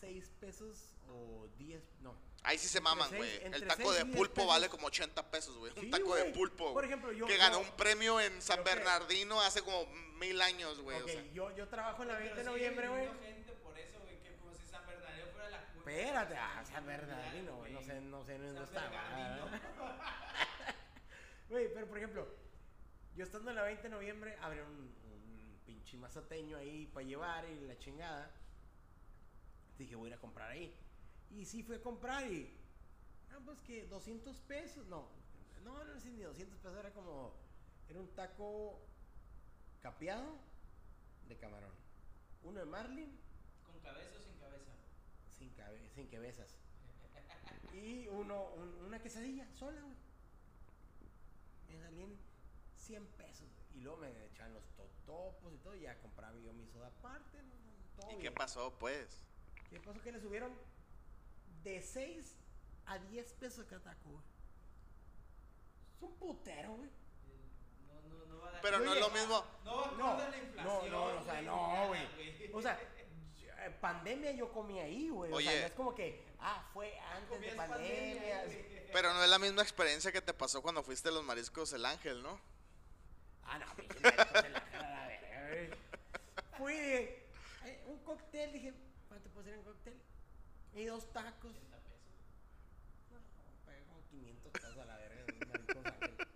6 0.01 0.31
pesos 0.41 0.77
o 1.09 1.47
10, 1.57 1.81
no. 2.01 2.15
Ahí 2.43 2.59
sí 2.59 2.67
se 2.69 2.81
maman, 2.81 3.09
güey. 3.17 3.37
El 3.45 3.67
taco 3.67 3.93
de 3.93 4.05
pulpo 4.07 4.47
vale 4.47 4.69
como 4.69 4.89
80 4.89 5.31
pesos, 5.31 5.57
güey. 5.57 5.73
Sí, 5.75 5.81
Un 5.81 5.91
taco 5.91 6.15
de 6.17 6.25
pulpo. 6.33 6.73
Por 6.73 6.85
ejemplo, 6.85 7.13
yo- 7.13 7.27
Que 7.27 7.35
yo- 7.35 7.39
ganó 7.39 7.61
un 7.61 7.71
premio 7.77 8.19
en 8.21 8.43
San 8.43 8.65
Bernardino 8.65 9.41
hace 9.41 9.63
como 9.63 9.87
mil 10.19 10.41
años, 10.43 10.81
güey. 10.81 10.99
ok, 10.99 11.05
o 11.05 11.09
sea. 11.09 11.23
yo, 11.33 11.55
yo 11.57 11.69
trabajo 11.69 12.03
en 12.03 12.09
la 12.09 12.15
Pero 12.15 12.25
20 12.25 12.41
de 12.45 12.51
noviembre, 12.51 12.89
güey. 12.89 13.01
viniendo 13.09 13.23
gente 13.27 13.53
por 13.63 13.79
eso, 13.79 14.01
güey, 14.01 14.19
que 14.23 14.35
como 14.37 14.53
si 14.55 14.67
San 14.67 14.85
Bernardino 14.87 15.27
fuera 15.33 15.51
la 15.51 15.65
culpa. 15.73 15.91
Espérate, 15.93 16.37
ah, 16.37 16.65
San 16.69 16.87
Bernardino, 16.87 17.57
güey. 17.57 17.73
No 17.73 17.83
sé, 17.83 18.01
no 18.01 18.25
sé, 18.25 18.39
no 18.39 18.53
San 18.55 18.65
está. 18.65 18.81
Bernardino. 18.89 19.61
Güey, 21.51 21.73
pero 21.75 21.87
por 21.89 21.99
ejemplo, 21.99 22.29
yo 23.17 23.25
estando 23.25 23.51
en 23.51 23.57
la 23.57 23.65
20 23.65 23.83
de 23.83 23.89
noviembre, 23.89 24.37
abrieron 24.41 24.71
un, 24.71 24.95
un 25.95 25.97
pinche 25.97 25.97
mazateño 25.99 26.57
ahí 26.57 26.87
para 26.87 27.07
llevar 27.07 27.45
y 27.49 27.67
la 27.67 27.77
chingada. 27.79 28.31
Dije, 29.79 29.95
voy 29.97 30.07
a 30.07 30.09
ir 30.09 30.15
a 30.15 30.21
comprar 30.21 30.51
ahí. 30.51 30.73
Y 31.31 31.45
sí 31.45 31.63
fui 31.63 31.77
a 31.77 31.83
comprar 31.83 32.31
y. 32.31 32.49
Ah, 33.31 33.39
pues 33.45 33.59
que 33.61 33.87
200 33.87 34.37
pesos. 34.41 34.87
No, 34.87 35.09
no, 35.65 35.85
no 35.85 35.95
es 35.95 36.05
ni 36.05 36.23
200 36.23 36.59
pesos, 36.59 36.79
era 36.79 36.91
como. 36.93 37.33
Era 37.89 37.99
un 38.01 38.09
taco 38.15 38.79
capeado 39.81 40.37
de 41.29 41.37
camarón. 41.37 41.73
Uno 42.45 42.61
de 42.61 42.67
marlin 42.67 43.19
¿Con 43.67 43.79
cabeza 43.81 44.17
o 44.19 44.23
sin 44.23 44.35
cabeza? 44.39 44.73
sin, 45.39 45.51
cabe, 45.51 45.79
sin 45.95 46.07
cabezas. 46.07 46.57
Y 47.75 48.07
uno, 48.09 48.51
un- 48.57 48.85
una 48.87 49.01
quesadilla 49.01 49.47
sola, 49.53 49.81
güey. 49.81 49.97
Me 51.69 51.79
salían 51.81 52.11
100 52.77 53.07
pesos. 53.17 53.49
Y 53.75 53.81
luego 53.81 53.99
me 53.99 54.27
echaban 54.27 54.55
los 54.55 54.65
totopos 54.77 55.53
y 55.53 55.59
todo. 55.59 55.75
Y 55.75 55.81
ya 55.83 55.99
compraba 55.99 56.37
yo 56.39 56.53
mi 56.53 56.67
soda 56.67 56.89
aparte. 56.89 57.39
no, 57.43 58.01
todo 58.01 58.11
¿Y 58.13 58.17
qué 58.19 58.31
pasó, 58.31 58.73
pues? 58.79 59.23
¿Qué 59.69 59.81
pasó? 59.81 60.01
Que 60.01 60.13
le 60.13 60.21
subieron 60.21 60.53
de 61.63 61.81
6 61.83 62.37
a 62.87 62.99
10 62.99 63.33
pesos 63.35 63.67
cada 63.69 63.95
güey. 64.05 64.17
Es 65.97 66.03
un 66.03 66.15
putero, 66.17 66.75
güey. 66.75 66.91
No, 67.87 68.01
no, 68.09 68.27
no 68.27 68.39
va 68.41 68.49
a 68.49 68.53
dar. 68.53 68.63
Pero 68.63 68.79
no 68.81 68.95
es 68.95 69.01
lo 69.01 69.11
mismo. 69.11 69.45
No 69.65 69.77
va 69.77 69.91
No, 69.97 70.09
a 70.13 70.19
la 70.19 70.31
no, 70.31 70.37
inflación. 70.37 70.91
no, 70.91 71.05
o 71.05 71.25
sea, 71.25 71.35
güey, 71.35 71.45
no, 71.47 71.89
güey. 71.89 72.51
O 72.55 72.63
sea, 72.63 72.81
eh, 73.59 73.71
pandemia 73.81 74.33
yo 74.33 74.51
comí 74.53 74.81
ahí, 74.81 75.09
güey. 75.11 75.33
O 75.33 75.41
sea, 75.41 75.61
no 75.61 75.67
es 75.67 75.73
como 75.73 75.95
que, 75.95 76.25
ah, 76.41 76.69
fue 76.73 76.99
antes 76.99 77.41
de 77.41 77.53
pandemia. 77.53 78.45
güey. 78.45 78.91
Pero 78.93 79.13
no 79.15 79.23
es 79.23 79.31
la 79.31 79.39
misma 79.39 79.63
experiencia 79.63 80.11
que 80.11 80.21
te 80.23 80.35
pasó 80.35 80.63
cuando 80.63 80.83
fuiste 80.83 81.11
a 81.11 81.13
los 81.13 81.23
mariscos 81.23 81.73
El 81.75 81.85
Ángel, 81.87 82.23
¿no? 82.23 82.41
Ah, 83.53 83.59
no, 83.59 83.67
pinche 83.75 83.99
de 83.99 84.51
la 84.51 84.61
cara, 84.71 85.09
verga, 85.09 85.49
güey. 85.49 85.71
Fui 86.57 86.75
de, 86.75 87.27
eh, 87.65 87.85
un 87.89 87.99
cóctel, 88.05 88.53
dije, 88.53 88.73
¿cuánto 89.09 89.29
puedo 89.31 89.41
hacer 89.41 89.55
en 89.55 89.65
cóctel? 89.65 89.95
Y 90.75 90.85
dos 90.85 91.13
tacos. 91.13 91.51
80 91.51 91.79
pesos. 91.79 92.15
No, 93.11 93.19
pagué 93.67 93.83
como 93.87 94.07
500 94.09 94.53
pesos 94.53 94.79
a 94.79 94.85
la 94.85 94.97
verga, 94.99 95.25
un 95.33 95.49
maricón 95.51 95.87
ángel. 95.87 96.17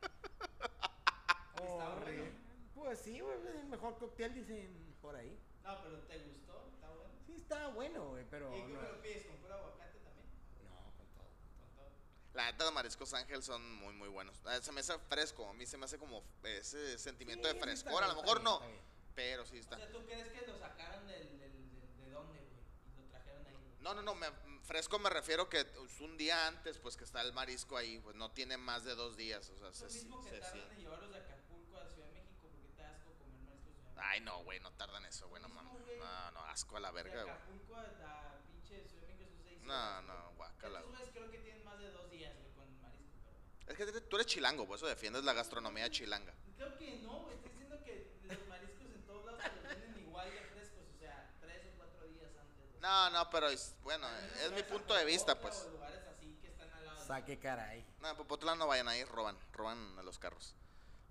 ¿Estaba 1.55 1.95
Horrible. 1.95 2.23
bueno? 2.23 2.35
Pues 2.75 2.99
sí, 2.99 3.21
güey, 3.21 3.37
el 3.61 3.67
mejor 3.69 3.97
cóctel 3.99 4.35
dicen 4.35 4.97
por 5.01 5.15
ahí. 5.15 5.39
No, 5.63 5.83
pero 5.83 5.99
¿te 6.01 6.19
gustó? 6.19 6.69
¿Está 6.75 6.89
bueno? 6.91 7.15
Sí, 7.27 7.35
estaba 7.37 7.69
bueno, 7.69 8.09
güey, 8.11 8.25
pero 8.29 8.55
¿Y 8.57 8.61
no, 8.63 8.67
cómo 8.81 8.83
lo 8.83 9.01
pides? 9.03 9.25
¿Con 9.27 9.37
puro 9.37 9.55
aguacate 9.55 9.99
también? 10.01 10.27
no, 10.65 10.75
con 10.97 11.07
todo. 11.15 11.31
Con 11.61 11.71
todo. 11.77 11.91
La 12.35 12.47
neta 12.51 12.65
de 12.65 12.71
Mariscos 12.73 13.15
Ángel 13.15 13.43
son 13.43 13.75
muy, 13.77 13.95
muy 13.95 14.09
buenos. 14.09 14.37
Eh, 14.51 14.59
Se 14.61 14.73
me 14.73 14.81
hace 14.81 14.99
fresco. 15.09 15.49
A 15.49 15.53
mí 15.55 15.67
se 15.67 15.77
me 15.77 15.85
hace 15.85 15.99
como 15.99 16.23
ese 16.43 16.99
sentimiento 16.99 17.49
Sí, 17.49 17.55
de 17.55 17.61
frescor. 17.61 18.03
A 18.03 18.09
lo 18.09 18.17
mejor 18.17 18.43
no, 18.43 18.59
bien, 18.61 18.73
bien. 18.73 18.85
pero 19.15 19.47
sí 19.47 19.57
O 19.57 19.61
está. 19.61 19.77
sea, 19.77 19.91
¿tú 19.93 20.05
crees 20.05 20.29
que 20.33 20.45
lo 20.47 20.59
sacaron 20.59 21.07
del, 21.07 21.39
del, 21.39 21.53
del- 21.53 21.97
de 21.97 22.11
dónde, 22.11 22.41
güey? 22.41 22.61
Y 22.99 23.01
lo 23.03 23.09
trajeron 23.09 23.47
ahí, 23.47 23.53
güey. 23.55 23.77
No, 23.81 23.95
no, 23.95 24.03
no, 24.03 24.15
me- 24.17 24.33
fresco 24.65 24.99
me 24.99 25.11
refiero 25.11 25.49
que 25.49 25.61
es 25.61 26.01
un 26.01 26.17
día 26.17 26.49
antes, 26.49 26.79
pues 26.79 26.97
que 26.97 27.05
está 27.05 27.21
el 27.23 27.33
marisco 27.33 27.77
ahí, 27.77 28.01
pues 28.01 28.17
no 28.17 28.33
tiene 28.33 28.57
más 28.57 28.83
de 28.83 28.95
dos 28.97 29.17
días, 29.17 29.49
o 29.51 29.57
sea, 29.59 29.69
Es 29.69 29.77
se, 29.77 29.85
lo 29.85 29.93
mismo 29.93 30.25
que 30.25 30.31
se 30.31 30.39
tardan 30.41 30.71
en 30.73 30.79
llevarlos 30.79 31.11
de 31.13 31.19
Acapulco 31.19 31.77
a 31.79 31.87
Ciudad 31.89 32.07
de 32.09 32.13
México 32.15 32.49
porque 32.51 32.69
te 32.75 32.83
asco 32.85 33.13
comer 33.19 33.41
mariscos 33.43 33.69
en 33.69 33.75
Ciudad 33.77 33.95
de 33.95 34.01
Ay, 34.01 34.21
no, 34.23 34.43
güey, 34.43 34.59
no 34.59 34.73
tardan 34.73 35.05
eso, 35.05 35.29
güey, 35.29 35.41
no 35.41 35.49
mames. 35.51 35.73
No, 35.99 36.31
no, 36.33 36.41
asco 36.47 36.77
a 36.79 36.81
la 36.81 36.91
verga, 36.91 37.15
De 37.15 37.23
güey. 37.23 37.35
Acapulco 37.37 37.77
a 37.77 37.83
la 37.83 38.41
pinche 38.51 38.85
Ciudad 38.89 39.03
de 39.07 39.15
México 39.15 39.31
son 39.31 39.45
seis 39.45 39.61
No, 39.63 40.03
no, 40.03 40.15
güey. 40.25 40.35
guácala, 40.37 40.79
Estos 40.81 40.91
güey. 40.91 40.97
güeyes 41.05 41.11
creo 41.15 41.31
que 41.31 41.39
tienen 41.39 41.65
más 41.65 41.79
de 41.79 41.91
dos 41.91 42.11
días, 42.11 42.35
güey, 42.39 42.53
con 42.55 42.81
marisco, 42.81 43.19
pero... 43.23 43.39
Es 43.67 43.77
que 43.77 43.87
tú 43.87 44.17
eres 44.17 44.27
chilango, 44.27 44.67
por 44.67 44.77
eso 44.77 44.87
defiendes 44.87 45.25
la 45.25 45.33
gastronomía 45.33 45.91
chilanga. 45.91 46.35
Creo 46.57 46.77
que 46.77 46.99
no, 47.03 47.21
güey. 47.21 47.37
Estoy 47.37 47.51
diciendo 47.51 47.83
que 47.85 48.13
los 48.25 48.47
mariscos 48.47 48.87
en 48.95 49.03
todos 49.07 49.25
lados 49.25 49.41
te 49.43 49.57
los 49.57 49.69
venden 49.69 49.99
igual 50.07 50.31
de 50.31 50.41
frescos, 50.41 50.81
o 50.95 50.99
sea, 50.99 51.31
tres 51.41 51.63
o 51.73 51.77
cuatro 51.79 52.07
días 52.09 52.31
antes. 52.39 52.71
güey. 52.71 52.81
No, 52.81 53.11
no, 53.11 53.31
pero 53.31 53.49
es, 53.49 53.75
bueno, 53.83 54.07
es 54.45 54.53
mi 54.53 54.63
punto 54.63 54.95
de 54.95 55.05
vista, 55.05 55.41
pues. 55.41 55.67
o 55.67 55.71
lugares 55.71 56.01
así 56.07 56.37
que 56.43 56.49
están 56.49 56.71
al 56.73 56.85
lado 56.85 57.07
Saque 57.07 57.39
caray. 57.39 57.85
No, 58.01 58.11
en 58.11 58.17
Popotlán 58.17 58.59
no 58.59 58.67
vayan 58.67 58.89
ahí, 58.89 59.05
roban, 59.05 59.39
roban 59.53 59.99
a 59.99 60.03
los 60.03 60.19
carros. 60.19 60.55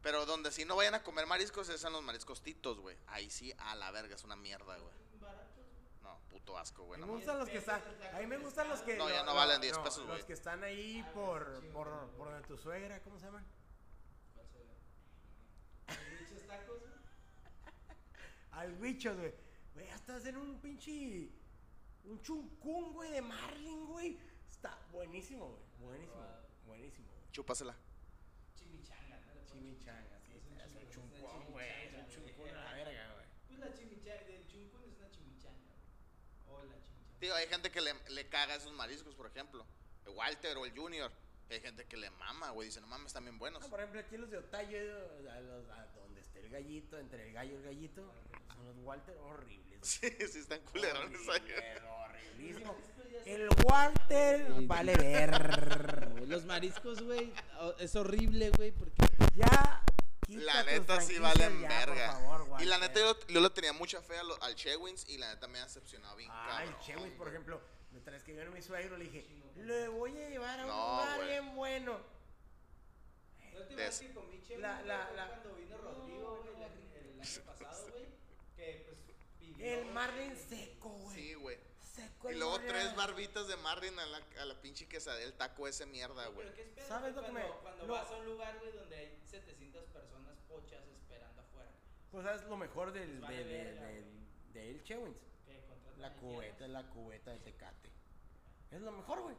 Pero 0.04 0.26
donde 0.26 0.52
sí 0.52 0.66
no 0.66 0.76
vayan 0.76 0.96
a 0.96 1.02
comer 1.04 1.26
mariscos 1.26 1.70
es 1.70 1.84
en 1.84 1.94
los 1.94 2.04
mariscos 2.04 2.42
titos, 2.42 2.78
güey. 2.80 2.98
Ahí 3.08 3.30
sí, 3.30 3.54
a 3.58 3.74
la 3.76 3.90
verga, 3.90 4.16
es 4.16 4.24
una 4.24 4.36
mierda, 4.36 4.78
güey. 4.78 5.03
Puto 6.34 6.58
asco, 6.58 6.82
A 6.82 6.86
güey. 6.88 7.00
mí 7.00 7.06
me 7.06 7.14
gustan 7.14 7.38
los 7.40 7.50
que 7.50 7.58
están. 7.60 7.82
A 8.14 8.20
mí 8.20 8.26
me 8.28 8.38
gustan 8.38 8.68
los 8.70 8.82
que. 8.82 8.98
No, 8.98 9.08
ya 9.10 9.24
no 9.24 9.36
valen 9.36 9.62
10 9.62 9.78
pesos, 9.80 10.00
Los 10.00 10.08
güey. 10.08 10.26
que 10.26 10.34
están 10.34 10.64
ahí 10.64 11.04
Ah, 11.06 11.12
por, 11.14 11.64
por, 11.72 12.10
por 12.18 12.30
donde 12.32 12.48
tu 12.48 12.58
suegra, 12.58 13.00
¿cómo 13.04 13.20
se 13.20 13.26
llaman? 13.28 13.46
¿Los 14.36 14.50
bichos 16.20 16.48
tacos? 16.48 16.82
Al 18.52 18.74
bicho, 18.78 19.16
güey. 19.16 19.34
Güey, 19.76 19.90
hasta 19.90 20.16
hacen 20.16 20.38
un 20.38 20.60
pinche. 20.60 21.30
Un 22.06 22.22
chuncún, 22.22 22.94
güey, 22.94 23.12
de 23.12 23.22
Marlin, 23.22 23.86
güey. 23.88 24.18
Está 24.50 24.78
buenísimo, 24.92 25.48
güey. 25.50 25.62
Buenísimo. 25.80 26.26
Buenísimo, 26.66 27.08
güey. 27.14 27.32
Chúpasela. 27.32 27.76
Chimichanga, 28.56 29.20
¿no? 29.20 29.46
Chimichanga, 29.46 30.20
sí. 30.20 30.34
Es 30.36 30.76
un 30.76 30.90
chuncún, 30.90 31.52
güey. 31.52 31.70
Es 31.88 31.94
un 31.94 32.08
chuncún 32.10 32.54
la 32.54 32.74
verga, 32.74 33.14
güey. 33.14 33.26
Pues 33.48 33.60
la 33.60 33.74
chimichanga, 33.74 34.24
del 34.26 34.48
chuncún 34.48 34.84
es 34.84 34.98
una 34.98 35.10
chimichanga, 35.12 35.74
güey. 35.74 36.53
O 36.53 36.53
la 36.53 36.53
chimichanga. 36.53 36.53
Tío, 37.20 37.34
hay 37.36 37.48
gente 37.48 37.72
que 37.72 37.82
le, 37.82 37.94
le 38.10 38.28
caga 38.28 38.56
esos 38.56 38.74
mariscos, 38.74 39.16
por 39.16 39.28
ejemplo. 39.28 39.66
El 40.06 40.12
Walter 40.14 40.58
o 40.58 40.66
el 40.66 40.78
Junior. 40.78 41.12
Hay 41.50 41.60
gente 41.62 41.86
que 41.86 41.98
le 41.98 42.10
mama, 42.12 42.50
güey. 42.50 42.68
Dice, 42.70 42.82
no 42.82 42.88
mames, 42.88 43.08
están 43.08 43.24
bien 43.26 43.38
buenos. 43.38 43.64
Ah, 43.64 43.70
por 43.70 43.80
ejemplo, 43.80 44.00
aquí 44.02 44.18
los 44.18 44.30
de 44.30 44.38
Otayo, 44.38 44.78
a, 45.32 45.40
los- 45.42 45.70
a 45.70 45.86
donde 45.96 46.22
esté 46.22 46.40
el 46.40 46.50
gallito, 46.50 46.98
entre 46.98 47.28
el 47.28 47.34
gallo 47.34 47.54
y 47.54 47.56
el 47.58 47.64
gallito, 47.64 48.14
son 48.56 48.66
los 48.66 48.78
Walter 48.80 49.16
horribles. 49.18 50.00
güey. 50.02 50.12
Sí, 50.18 50.28
sí, 50.28 50.40
están 50.40 50.62
culerones 50.62 51.22
ahí. 51.30 51.42
Horrible, 51.42 52.66
horriblísimo. 52.66 52.76
El 53.26 53.50
Walter 53.66 54.48
Sí. 54.58 54.66
vale 54.66 54.96
ver. 54.96 56.28
Los 56.28 56.46
mariscos, 56.46 57.02
güey, 57.04 57.32
o- 57.60 57.76
es 57.78 57.96
horrible, 57.96 58.50
güey, 58.52 58.72
porque 58.72 58.96
Ya. 59.36 59.83
Quita 60.40 60.54
La 60.54 60.64
neta 60.64 61.02
sí 61.02 61.18
valen 61.20 61.62
ya, 61.62 61.68
verga. 61.70 62.20
Por 62.20 62.40
favor, 62.46 62.62
y 62.62 62.66
la 62.66 62.78
neta 62.78 63.00
yo, 63.00 63.18
yo 63.28 63.42
le 63.42 63.50
tenía 63.50 63.74
mucha 63.74 64.02
fe 64.02 64.18
a 64.18 64.24
lo- 64.24 64.42
al 64.44 64.56
Chewins 64.56 65.08
y 65.10 65.18
la 65.18 65.34
neta 65.34 65.48
me 65.48 65.60
ha 65.60 65.64
decepcionado 65.64 66.16
bien 66.16 66.30
Ay, 66.34 66.66
cabrón. 66.68 66.82
Chewis, 66.86 67.12
por 67.14 67.28
ejemplo, 67.30 67.62
mientras 67.92 68.24
que 68.24 68.34
vino 68.34 68.52
mi 68.52 68.62
suegro, 68.62 68.98
le 68.98 69.06
dije, 69.06 69.26
le 69.58 69.88
voy 69.90 70.18
a 70.22 70.30
llevar 70.30 70.60
a 70.60 70.64
un 70.64 70.70
No, 70.70 70.76
lugar 71.00 71.16
güey. 71.18 71.30
bien 71.30 71.56
bueno. 71.56 72.00
La 73.54 73.60
última 73.62 73.82
Des- 73.82 74.00
vez 74.00 74.08
que 74.10 74.14
comí 74.16 74.42
chévere 74.42 74.62
La- 74.62 74.82
la- 74.82 75.12
la- 75.12 75.28
cuando 75.30 75.54
vino 75.56 75.78
Rodrigo, 75.78 76.42
güey, 76.44 76.60
la- 76.60 76.66
el 76.68 77.22
año 77.22 77.42
pasado, 77.46 77.88
güey, 77.92 78.06
que 78.56 78.84
pues 78.86 78.98
pidió, 79.40 79.66
El 79.66 79.86
Marlin 79.94 80.36
seco, 80.36 80.90
güey. 80.90 81.16
Sí, 81.16 81.34
güey. 81.36 81.58
Seco 81.94 82.32
Y 82.32 82.36
luego 82.36 82.60
tres 82.60 82.96
barbitas 82.96 83.48
de 83.48 83.56
Marlin 83.58 83.98
a 84.00 84.06
la, 84.08 84.18
a 84.42 84.46
la 84.46 84.60
pinche 84.62 84.88
quesadilla, 84.88 85.26
el 85.26 85.34
taco 85.34 85.68
ese 85.68 85.86
mierda, 85.86 86.26
güey. 86.28 86.48
pero 86.48 86.56
¿qué 86.56 86.62
esperas, 86.64 86.88
¿Sabes 86.90 87.14
güey, 87.14 87.26
lo 87.26 87.28
que 87.28 87.32
cuando, 87.40 87.54
me- 87.56 87.62
cuando 87.62 87.86
lo- 87.88 87.94
vas 87.94 88.10
a 88.12 88.16
un 88.18 88.26
lugar, 88.26 88.58
güey, 88.60 88.72
donde 88.72 88.96
hay 88.96 89.20
700 89.26 89.84
personas 89.86 90.38
pochas 90.48 90.84
esperando 90.88 91.42
afuera? 91.42 91.70
Pues 92.12 92.26
es 92.26 92.44
lo 92.48 92.58
mejor 92.58 92.92
del, 92.94 93.10
Pues 93.10 93.22
vale 93.22 93.38
de, 93.38 93.44
de, 93.46 93.64
verga, 93.64 93.82
de, 93.88 94.02
güey. 94.02 94.14
de 94.54 94.70
el 94.72 94.84
Chewins. 94.84 95.18
Que 95.46 95.60
contratan 95.68 96.02
La 96.02 96.14
cubeta 96.16 96.68
la 96.68 96.84
cubeta 96.90 97.32
de 97.32 97.40
Tecate. 97.40 97.90
Es 98.72 98.82
lo 98.82 98.92
mejor, 98.92 99.22
güey. 99.22 99.36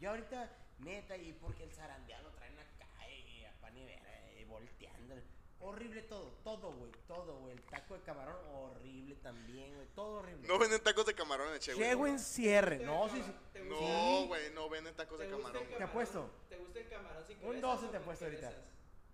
Yo 0.00 0.10
ahorita, 0.10 0.50
neta, 0.80 1.16
y 1.16 1.32
porque 1.34 1.62
el 1.64 1.72
zarandeado 1.72 2.24
lo 2.30 2.34
traen 2.34 2.58
acá 2.58 3.08
y 3.08 3.44
a 3.44 3.52
pan 3.60 3.76
y 3.78 3.84
vera, 3.84 4.32
y 4.36 4.44
volteando. 4.44 5.14
Horrible 5.60 6.02
todo, 6.02 6.30
todo, 6.44 6.72
güey, 6.72 6.92
todo, 7.08 7.38
güey. 7.40 7.54
El 7.54 7.62
taco 7.64 7.94
de 7.94 8.00
camarón, 8.02 8.36
horrible 8.54 9.16
también, 9.16 9.74
güey. 9.74 9.86
Todo 9.94 10.18
horrible. 10.20 10.46
No 10.46 10.58
venden 10.58 10.80
tacos 10.82 11.04
de 11.06 11.14
camarón 11.14 11.48
en 11.48 11.54
el 11.54 11.60
Chewins. 11.60 11.84
Chewin 11.88 12.18
cierre. 12.20 12.78
No, 12.78 13.08
sí, 13.08 13.20
sí. 13.24 13.32
¿Te 13.52 13.62
gusta- 13.64 13.74
No, 13.84 14.26
güey, 14.28 14.52
no 14.54 14.68
venden 14.68 14.94
tacos 14.94 15.18
¿Te 15.18 15.24
de 15.26 15.30
camarón. 15.36 15.64
güey. 15.64 15.76
Te 15.78 15.84
apuesto. 15.84 16.30
¿Te 16.48 16.56
gusta 16.58 16.78
el 16.78 16.88
camarón 16.88 17.26
sin 17.26 17.36
Un 17.38 17.42
cabezas 17.42 17.62
12 17.62 17.86
o 17.86 17.90
te 17.90 17.96
apuesto 17.96 18.24
ahorita. 18.26 18.52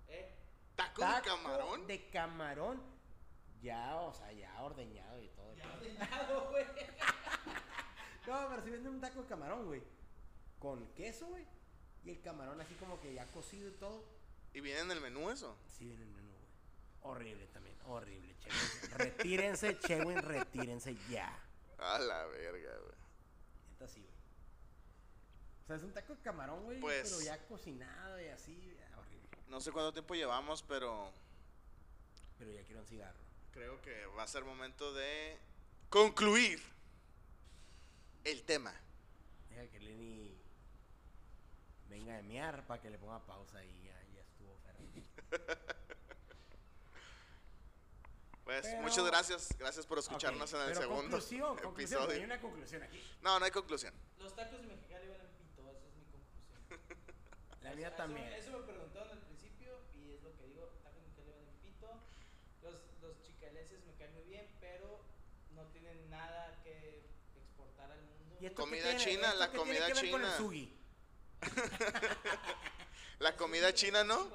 ¿Eh? 0.09 0.35
¿Taco, 0.77 1.01
Taco 1.01 1.17
de 1.17 1.23
camarón? 1.37 1.87
De 1.87 2.11
camarón, 2.11 2.83
ya, 3.63 3.97
o 3.97 4.13
sea, 4.13 4.31
ya 4.33 4.61
ordeñado 4.63 5.19
y 5.23 5.29
todo. 5.29 5.55
Ya 5.55 5.73
ordeñado, 5.73 6.49
güey. 6.51 6.65
No, 8.27 8.49
pero 8.49 8.63
si 8.63 8.71
venden 8.71 8.95
un 8.95 9.01
taco 9.01 9.23
de 9.23 9.29
camarón, 9.29 9.67
güey. 9.67 9.83
Con 10.59 10.87
queso, 10.95 11.27
güey. 11.27 11.47
Y 12.05 12.11
el 12.11 12.21
camarón 12.23 12.61
así 12.61 12.75
como 12.75 12.99
que 13.01 13.13
ya 13.15 13.27
cocido 13.27 13.69
y 13.69 13.73
todo. 13.73 14.03
¿Y 14.55 14.61
viene 14.61 14.81
en 14.81 14.91
el 14.93 15.01
menú 15.01 15.31
eso? 15.31 15.57
Sí, 15.67 15.85
viene 15.87 16.03
el 16.05 16.09
menú, 16.11 16.23
güey. 16.23 16.24
Horrible 17.07 17.47
también, 17.49 17.77
horrible, 17.87 18.35
Chewin. 18.39 18.91
retírense, 18.99 19.79
Chewin, 19.79 20.23
retírense 20.23 20.97
ya. 21.11 21.39
A 21.79 21.99
la 21.99 22.25
verga, 22.27 22.77
güey. 22.79 22.95
Neta 23.73 23.87
sí, 23.89 24.01
güey. 24.01 24.15
O 25.63 25.67
sea, 25.67 25.77
es 25.77 25.83
un 25.83 25.93
taco 25.93 26.15
de 26.15 26.23
camarón, 26.23 26.65
güey, 26.65 26.81
Pues- 26.81 27.11
pero 27.11 27.21
ya 27.23 27.47
cocinado 27.47 28.21
y 28.23 28.29
así, 28.29 28.75
ya, 28.79 28.99
horrible. 28.99 29.29
No 29.49 29.61
sé 29.61 29.71
cuánto 29.71 29.93
tiempo 29.93 30.15
llevamos, 30.15 30.63
pero 30.63 31.13
Pero 32.39 32.51
ya 32.53 32.63
quiero 32.65 32.81
un 32.81 32.87
cigarro. 32.87 33.19
creo 33.53 33.81
que 33.83 34.07
va 34.07 34.23
a 34.23 34.27
ser 34.27 34.45
momento 34.45 34.93
de 34.95 35.37
concluir 35.91 36.61
el 38.25 38.43
tema. 38.45 38.75
Deja 39.51 39.67
que 39.71 39.79
Lenny 39.79 40.35
venga 41.91 42.17
de 42.17 42.23
miar 42.23 42.67
para 42.67 42.81
que 42.81 42.89
le 42.89 42.99
ponga 42.99 43.21
pausa 43.27 43.63
y 43.63 43.83
ya, 43.85 44.03
ya 44.15 44.21
estuvo 44.23 44.57
Ferrari. 44.65 45.05
Pues 48.45 48.67
Pero- 48.67 48.83
muchas 48.83 49.05
gracias. 49.07 49.49
Gracias 49.59 49.87
por 49.87 49.99
escucharnos 49.99 50.53
en 50.53 50.61
el 50.61 50.67
pero 50.69 50.81
segundo 50.81 51.03
conclusión, 51.03 51.57
conclusión, 51.57 52.03
episodio. 52.03 52.19
hay 52.21 52.25
una 52.25 52.41
conclusión 52.41 52.83
aquí. 52.83 53.03
No, 53.23 53.39
no 53.39 53.45
hay 53.45 53.51
conclusión. 53.51 53.95
Los 54.19 54.35
tacos 54.37 54.61
de 54.61 54.67
Mexicali 54.67 55.09
valen 55.09 55.29
pito, 55.39 55.63
esa 55.71 55.87
es 55.89 55.95
mi 55.97 56.05
conclusión. 56.13 56.53
La 57.63 57.73
eso- 57.73 57.97
también. 57.97 58.33
Eso, 58.35 58.51
me 58.53 58.65
preguntaron 58.67 59.11
al 59.13 59.21
principio 59.21 59.81
y 59.95 60.13
es 60.13 60.23
lo 60.23 60.37
que 60.37 60.45
digo, 60.49 60.67
tacos 60.83 60.97
de 61.01 61.09
Mexicali 61.09 61.31
valen 61.33 61.55
pito. 61.63 61.89
Los, 62.63 62.75
los 63.01 63.23
chicaleses 63.23 63.83
me 63.87 63.95
caen 63.95 64.13
muy 64.13 64.25
bien, 64.25 64.47
pero 64.61 65.01
no 65.55 65.63
tienen 65.69 66.11
nada 66.11 66.61
que 66.63 67.09
exportar 67.37 67.93
al 67.93 68.03
mundo. 68.03 68.37
¿Y 68.41 68.51
Comida 68.51 68.83
tiene- 68.91 68.99
china, 69.05 69.27
esto 69.29 69.39
la 69.41 69.49
comida 69.53 69.87
que 69.87 69.95
ver 69.95 70.11
con 70.11 70.21
el 70.21 70.27
china. 70.29 70.37
sugi? 70.37 70.77
La 73.21 73.37
comida 73.37 73.73
china, 73.73 74.05
¿no? 74.05 74.29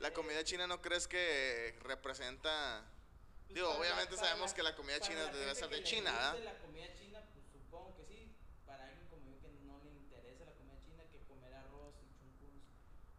La 0.00 0.08
eh, 0.08 0.12
comida 0.12 0.44
china 0.44 0.66
no 0.66 0.80
crees 0.80 1.08
que 1.08 1.76
representa 1.82 2.84
Digo, 3.48 3.66
para 3.68 3.78
la- 3.78 3.80
obviamente 3.80 4.16
para 4.16 4.28
sabemos 4.28 4.54
que 4.54 4.62
la 4.62 4.76
comida 4.76 5.00
china 5.00 5.22
la 5.24 5.32
debe 5.32 5.54
ser 5.54 5.70
de 5.70 5.82
China, 5.82 6.12
¿verdad? 6.12 6.38
La 6.44 6.58
comida 6.58 6.86
china, 6.94 7.20
pues 7.32 7.44
supongo 7.52 7.96
que 7.96 8.04
sí. 8.04 8.34
Para 8.66 8.84
alguien 8.86 9.06
como 9.08 9.24
yo 9.26 9.40
que 9.40 9.48
no 9.66 9.78
le 9.82 9.90
interesa 9.92 10.44
la 10.44 10.52
comida 10.52 10.78
china, 10.84 11.02
que 11.10 11.18
comer 11.26 11.54
arroz 11.54 11.94
y 12.04 12.18
chuncurus 12.18 12.62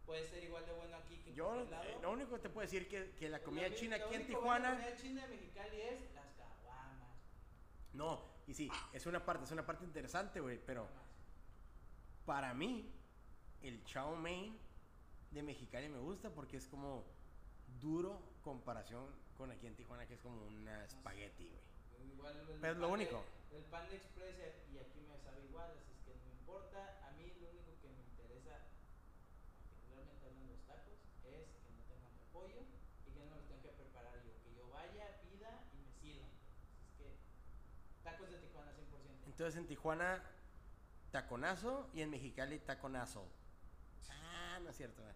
puede 0.06 0.24
ser 0.28 0.44
igual 0.44 0.64
de 0.66 0.72
bueno 0.72 0.96
aquí 0.96 1.16
que 1.18 1.30
en 1.30 1.36
Yo 1.36 1.46
cualquier 1.46 1.70
lado. 1.70 1.84
eh, 1.84 1.98
lo 2.02 2.10
único 2.12 2.34
que 2.36 2.42
te 2.42 2.48
puedo 2.50 2.64
decir 2.64 2.88
que, 2.88 3.10
que 3.16 3.28
la 3.28 3.42
comida 3.42 3.68
mi- 3.68 3.74
china 3.74 3.98
lo 3.98 4.06
aquí 4.06 4.14
en 4.14 4.26
Tijuana... 4.26 4.70
La 4.70 4.76
comida 4.76 4.96
china 4.96 5.26
de 5.26 5.34
Mexicali 5.36 5.80
es 5.80 6.00
las 6.14 6.26
caguamas. 6.34 7.16
No, 7.92 8.22
y 8.46 8.54
sí, 8.54 8.70
es 8.92 9.06
una 9.06 9.24
parte, 9.24 9.44
es 9.44 9.50
una 9.50 9.66
parte 9.66 9.84
interesante, 9.84 10.38
güey, 10.40 10.58
pero 10.64 10.88
para 12.24 12.54
mí 12.54 12.88
el 13.62 13.84
chow 13.84 14.14
mein 14.16 14.56
de 15.32 15.42
Mexicali 15.42 15.88
me 15.88 15.98
gusta 15.98 16.30
porque 16.30 16.56
es 16.56 16.66
como 16.68 17.04
duro 17.80 18.22
comparación 18.42 19.06
con 19.40 19.50
aquí 19.50 19.66
en 19.66 19.74
Tijuana 19.74 20.06
que 20.06 20.14
es 20.14 20.20
como 20.20 20.36
una 20.46 20.84
espagueti, 20.84 21.48
güey. 21.48 22.12
Igual 22.12 22.36
el 22.36 22.60
Pero 22.60 22.72
es 22.74 22.78
lo 22.78 22.86
de- 22.88 22.92
único. 22.92 23.24
el 23.52 23.62
pan 23.72 23.88
de 23.88 23.96
express 23.96 24.36
y 24.72 24.76
aquí 24.78 25.00
me 25.08 25.16
sabe 25.24 25.44
igual, 25.48 25.70
así 25.80 25.92
es 25.96 26.00
que 26.04 26.12
no 26.20 26.28
importa. 26.30 27.00
A 27.08 27.10
mí 27.16 27.24
lo 27.40 27.48
único 27.48 27.72
que 27.80 27.88
me 27.88 28.04
interesa, 28.04 28.68
particularmente 29.64 30.26
hablando 30.28 30.44
de 30.44 30.52
los 30.52 30.62
tacos, 30.68 30.92
es 31.24 31.48
que 31.56 31.72
no 31.72 31.80
tengan 31.88 32.12
repollo 32.20 32.60
y 33.08 33.10
que 33.16 33.20
no 33.20 33.32
me 33.32 33.36
los 33.40 33.48
tenga 33.48 33.62
que 33.64 33.72
preparar 33.80 34.14
yo. 34.20 34.32
Que 34.44 34.50
yo 34.52 34.68
vaya, 34.68 35.08
pida 35.24 35.50
y 35.72 35.76
me 35.80 35.92
sirvan. 36.04 36.28
Así 36.28 36.84
es 36.84 36.92
que 37.00 37.08
tacos 38.04 38.28
de 38.30 38.36
Tijuana 38.44 38.72
100%. 38.76 39.24
Entonces 39.24 39.56
en 39.56 39.66
Tijuana 39.66 40.20
taconazo 41.12 41.88
y 41.96 42.02
en 42.02 42.10
Mexicali 42.10 42.58
taconazo. 42.60 43.24
Ah, 44.12 44.58
no 44.62 44.68
es 44.68 44.76
cierto. 44.76 45.00
güey. 45.02 45.14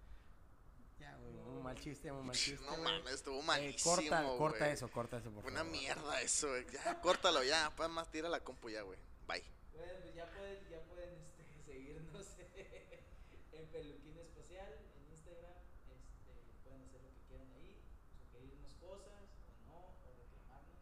Ya, 0.98 1.16
güey, 1.16 1.34
un 1.34 1.62
mal 1.62 1.78
chiste, 1.78 2.10
un 2.12 2.26
mal 2.26 2.36
chiste. 2.36 2.64
No 2.64 2.76
mames, 2.78 3.12
estuvo 3.14 3.40
Eh, 3.40 3.42
malísimo, 3.42 3.94
corta, 3.96 4.22
corta 4.38 4.58
güey. 4.60 4.72
eso, 4.72 4.88
corta 4.90 5.16
eso, 5.18 5.30
por 5.30 5.42
Fue 5.42 5.50
una 5.52 5.60
favor. 5.64 5.72
mierda 5.76 6.20
eso, 6.22 6.48
güey. 6.48 6.66
Ya, 6.72 7.00
córtalo 7.00 7.42
ya. 7.42 7.72
Pues 7.76 7.88
más 7.90 8.10
tira 8.10 8.28
la 8.28 8.40
compu 8.40 8.70
ya, 8.70 8.82
güey. 8.82 8.98
Bye. 9.26 9.42
Bueno, 9.76 9.92
pues 10.02 10.14
ya 10.14 10.26
pueden, 10.30 10.58
ya 10.70 10.80
pueden 10.84 11.10
este, 11.38 11.62
seguirnos 11.66 12.26
en 13.52 13.66
Peluquín 13.68 14.18
Espacial, 14.18 14.70
en 14.94 15.12
Instagram. 15.12 15.58
Este, 15.90 16.32
pueden 16.62 16.82
hacer 16.86 17.00
lo 17.02 17.10
que 17.10 17.22
quieran 17.28 17.50
ahí, 17.58 17.82
sugerirnos 18.22 18.72
cosas 18.78 19.24
o 19.34 19.50
no, 19.66 19.78
o 20.06 20.14
reclamarnos. 20.14 20.78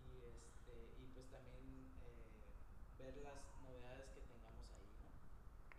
Y, 0.00 0.32
este, 0.32 0.72
y 0.96 1.04
pues 1.12 1.28
también 1.28 1.92
eh, 2.00 2.56
ver 2.98 3.16
las 3.20 3.36
novedades 3.60 4.08
que 4.16 4.20
tengamos 4.24 4.64
ahí, 4.72 4.88
¿no? 5.04 5.12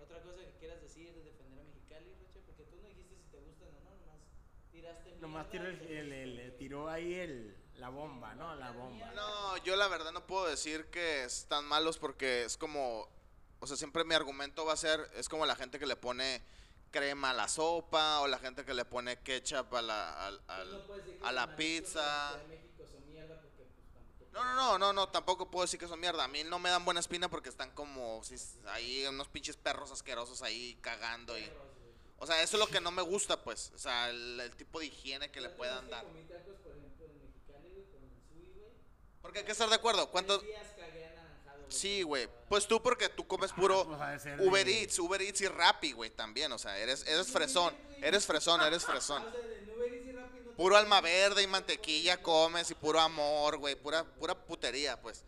Otra 0.03 0.21
cosa 0.21 0.37
que 0.45 0.46
quieras 0.57 0.81
decir 0.81 1.13
de 1.13 1.23
defender 1.23 1.59
a 1.59 1.63
Mexicali, 1.63 2.13
Roche, 2.19 2.41
porque 2.45 2.63
tú 2.63 2.77
no 2.81 2.87
dijiste 2.89 3.15
si 3.15 3.27
te 3.31 3.39
gustan 3.39 3.69
o 3.69 3.79
no, 3.83 3.91
nomás 3.97 4.19
tiraste 4.71 5.11
Nomás 5.19 5.47
mierda 5.49 5.69
tiró, 5.69 5.91
y 5.91 5.97
el, 5.97 6.11
el- 6.13 6.39
el- 6.39 6.57
tiró 6.57 6.89
ahí 6.89 7.13
el, 7.15 7.55
la 7.75 7.89
bomba, 7.89 8.35
¿no? 8.35 8.55
La 8.55 8.71
bomba. 8.71 9.11
No, 9.11 9.57
yo 9.63 9.75
la 9.75 9.87
verdad 9.87 10.11
no 10.11 10.25
puedo 10.25 10.47
decir 10.47 10.85
que 10.87 11.23
están 11.23 11.65
malos 11.65 11.97
porque 11.97 12.43
es 12.43 12.57
como, 12.57 13.07
o 13.59 13.67
sea, 13.67 13.77
siempre 13.77 14.03
mi 14.03 14.15
argumento 14.15 14.65
va 14.65 14.73
a 14.73 14.77
ser, 14.77 14.99
es 15.15 15.29
como 15.29 15.45
la 15.45 15.55
gente 15.55 15.79
que 15.79 15.85
le 15.85 15.95
pone 15.95 16.41
crema 16.91 17.31
a 17.31 17.33
la 17.33 17.47
sopa 17.47 18.21
o 18.21 18.27
la 18.27 18.39
gente 18.39 18.63
que 18.65 18.73
le 18.73 18.85
pone 18.85 19.17
ketchup 19.21 19.73
a 19.75 19.81
la, 19.81 20.27
que 20.27 20.41
a 20.47 20.63
los 20.63 20.87
la 21.33 21.55
pizza. 21.55 22.29
Ciudad 22.29 22.41
de 22.43 22.47
México 22.47 22.85
son 22.89 23.05
mierda 23.11 23.41
porque, 23.41 23.63
pues, 23.65 23.93
tampoco- 23.93 24.26
No, 24.38 24.55
no, 24.55 24.55
no, 24.55 24.77
no, 24.77 24.93
no, 24.93 25.09
tampoco 25.09 25.49
puedo 25.49 25.63
decir 25.65 25.79
que 25.79 25.88
son 25.88 25.99
mierda. 25.99 26.23
A 26.23 26.27
mí 26.27 26.43
no 26.43 26.59
me 26.59 26.69
dan 26.69 26.85
buena 26.85 26.99
espina 26.99 27.29
porque 27.29 27.49
están 27.49 27.71
como 27.71 28.23
si 28.23 28.35
ahí 28.67 29.05
unos 29.07 29.27
pinches 29.27 29.57
perros 29.57 29.91
asquerosos 29.91 30.41
ahí 30.41 30.77
cagando 30.81 31.38
y... 31.38 31.49
O 32.19 32.25
sea, 32.25 32.41
eso 32.41 32.57
es 32.57 32.59
lo 32.59 32.67
que 32.67 32.81
no 32.81 32.89
me 32.91 33.01
gusta, 33.03 33.43
pues. 33.43 33.71
O 33.75 33.77
sea, 33.77 34.09
el, 34.09 34.39
el 34.39 34.55
tipo 34.55 34.79
de 34.79 34.88
higiene 34.88 35.29
que 35.31 35.39
le 35.39 35.49
puedan 35.49 35.88
dar. 35.89 36.03
tacos, 36.03 36.55
por 36.63 36.71
ejemplo, 36.75 37.05
en 37.05 37.21
Mexicali, 37.21 37.69
güey, 37.69 37.85
con 37.91 38.03
el 38.03 38.09
Sui, 38.27 38.51
güey. 38.55 38.71
Porque 39.21 39.39
hay 39.39 39.45
que 39.45 39.51
estar 39.51 39.69
de 39.69 39.75
acuerdo. 39.75 40.09
¿Cuántos? 40.09 40.39
Tres 40.39 40.49
días 40.51 40.67
cagué 40.79 41.05
anaranjado, 41.05 41.57
güey, 41.59 41.71
Sí, 41.71 42.01
güey. 42.01 42.27
Pues 42.49 42.67
tú 42.67 42.81
porque 42.81 43.09
tú 43.09 43.27
comes 43.27 43.53
puro 43.53 43.85
pues 43.85 43.99
de 43.99 44.19
ser 44.19 44.41
Uber 44.41 44.65
de- 44.65 44.81
Eats, 44.81 44.97
Uber 44.97 45.21
Eats 45.21 45.41
y 45.41 45.47
Rappi, 45.47 45.91
güey, 45.91 46.09
también. 46.09 46.51
O 46.53 46.57
sea, 46.57 46.75
eres, 46.79 47.05
eres 47.07 47.27
fresón. 47.27 47.75
Eres 48.01 48.25
fresón, 48.25 48.61
eres 48.61 48.83
fresón. 48.88 49.23
Puro 50.57 50.75
alma 50.75 50.99
verde 51.01 51.43
y 51.43 51.47
mantequilla 51.47 52.21
comes, 52.21 52.69
y 52.71 52.75
puro 52.75 52.99
amor, 52.99 53.57
güey. 53.57 53.75
Pura, 53.75 54.03
pura 54.03 54.35
putería, 54.35 54.99
pues. 54.99 55.23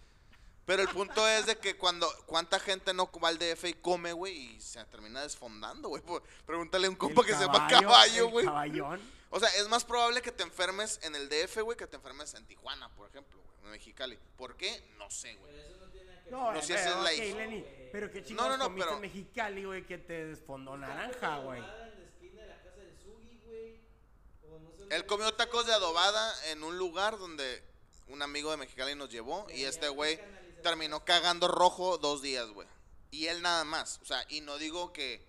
Pero 0.65 0.81
el 0.83 0.89
punto 0.89 1.27
es 1.27 1.45
de 1.45 1.55
que 1.57 1.77
cuando 1.77 2.07
cuánta 2.25 2.59
gente 2.59 2.93
no 2.93 3.09
va 3.23 3.29
al 3.29 3.37
DF 3.39 3.65
y 3.69 3.73
come, 3.75 4.11
güey, 4.13 4.35
y 4.55 4.61
se 4.61 4.83
termina 4.85 5.21
desfondando, 5.21 5.89
güey. 5.89 6.03
Pregúntale 6.45 6.87
a 6.87 6.89
un 6.89 6.95
compa 6.95 7.23
que 7.23 7.33
sepa 7.33 7.67
caballo, 7.67 7.81
caballo, 7.87 8.25
el 8.25 8.31
güey. 8.31 8.45
Caballón. 8.45 9.01
O 9.31 9.39
sea, 9.39 9.49
es 9.49 9.67
más 9.69 9.83
probable 9.85 10.21
que 10.23 10.31
te 10.31 10.41
enfermes 10.43 10.99
en 11.03 11.15
el 11.15 11.29
DF, 11.29 11.61
güey, 11.61 11.77
que 11.77 11.85
te 11.87 11.95
enfermes 11.95 12.33
en 12.33 12.45
Tijuana, 12.45 12.89
por 12.95 13.07
ejemplo, 13.09 13.39
güey, 13.39 13.65
en 13.65 13.71
Mexicali. 13.71 14.17
¿Por 14.37 14.55
qué? 14.57 14.83
No 14.97 15.09
sé, 15.11 15.35
güey. 15.35 15.51
Pero 15.53 15.67
eso 15.69 15.85
no 15.85 15.91
tiene 15.91 16.21
que 16.23 16.31
No, 16.31 16.51
No, 16.53 16.61
si 16.61 16.67
pero, 16.73 16.79
es 16.79 16.95
la 16.95 17.01
ok, 17.01 17.11
hija. 17.27 17.37
Lenny, 17.37 17.65
pero 17.91 18.11
qué 18.11 18.21
No, 18.21 18.27
chingados 18.27 18.57
no, 18.57 18.69
no, 18.69 18.75
pero- 18.75 18.93
en 18.95 19.01
Mexicali, 19.01 19.65
güey, 19.65 19.85
que 19.85 19.97
te 19.99 20.25
desfondó 20.25 20.77
naranja, 20.77 21.37
güey. 21.39 21.59
adobada 21.61 21.87
en 21.89 21.99
la 21.99 22.05
esquina 22.05 22.41
de 22.41 22.47
la 22.47 22.61
casa 22.61 22.77
del 22.77 22.95
Sugi, 22.97 23.39
güey. 23.45 23.69
O 23.71 24.47
no 24.47 24.47
sé 24.47 24.47
dónde 24.47 24.48
Él 24.89 25.05
comió 25.05 25.33
tacos 25.33 25.65
de 25.65 25.73
adobada 25.73 26.33
en 26.49 26.63
un 26.63 26.77
lugar 26.77 27.17
donde 27.17 27.63
un 28.07 28.21
amigo 28.21 28.51
de 28.51 28.57
Mexicali 28.57 28.95
nos 28.95 29.09
llevó 29.09 29.47
y 29.53 29.65
este 29.65 29.87
güey 29.89 30.19
terminó 30.63 31.05
cagando 31.05 31.47
rojo 31.47 31.97
dos 31.97 32.21
días, 32.21 32.47
güey. 32.49 32.67
Y 33.11 33.27
él 33.27 33.41
nada 33.41 33.63
más. 33.63 33.99
O 34.01 34.05
sea, 34.05 34.23
y 34.29 34.41
no 34.41 34.57
digo 34.57 34.91
que, 34.93 35.25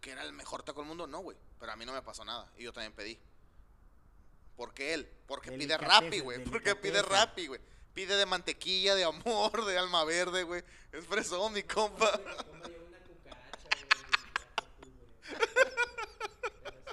que 0.00 0.10
era 0.10 0.22
el 0.24 0.32
mejor 0.32 0.62
taco 0.62 0.80
del 0.80 0.88
mundo, 0.88 1.06
no, 1.06 1.20
güey. 1.20 1.36
Pero 1.58 1.72
a 1.72 1.76
mí 1.76 1.84
no 1.84 1.92
me 1.92 2.02
pasó 2.02 2.24
nada. 2.24 2.50
Y 2.56 2.64
yo 2.64 2.72
también 2.72 2.92
pedí. 2.92 3.18
¿Por 4.56 4.74
qué 4.74 4.94
él? 4.94 5.08
Porque 5.26 5.52
pide 5.52 5.76
Rappi, 5.76 6.20
güey. 6.20 6.42
Porque 6.44 6.74
pide. 6.74 7.02
Rappi, 7.02 7.46
güey. 7.46 7.60
Pide 7.94 8.16
de 8.16 8.26
mantequilla, 8.26 8.94
de 8.94 9.04
amor, 9.04 9.64
de 9.64 9.78
alma 9.78 10.04
verde, 10.04 10.42
güey. 10.44 10.62
Es 10.92 11.04
fresón, 11.06 11.52
mi 11.52 11.62
compa. 11.62 12.10
Hombre, 12.18 12.22
que 12.28 12.48
coma 12.48 12.66
yo 12.68 12.86
una 12.86 12.98
cucaracha, 13.00 13.68
güey. 13.70 13.88
y 14.02 14.58
ya, 14.58 14.80
tú, 14.80 14.86
güey. 14.96 15.10
Pero 16.60 16.78
sí, 16.82 16.90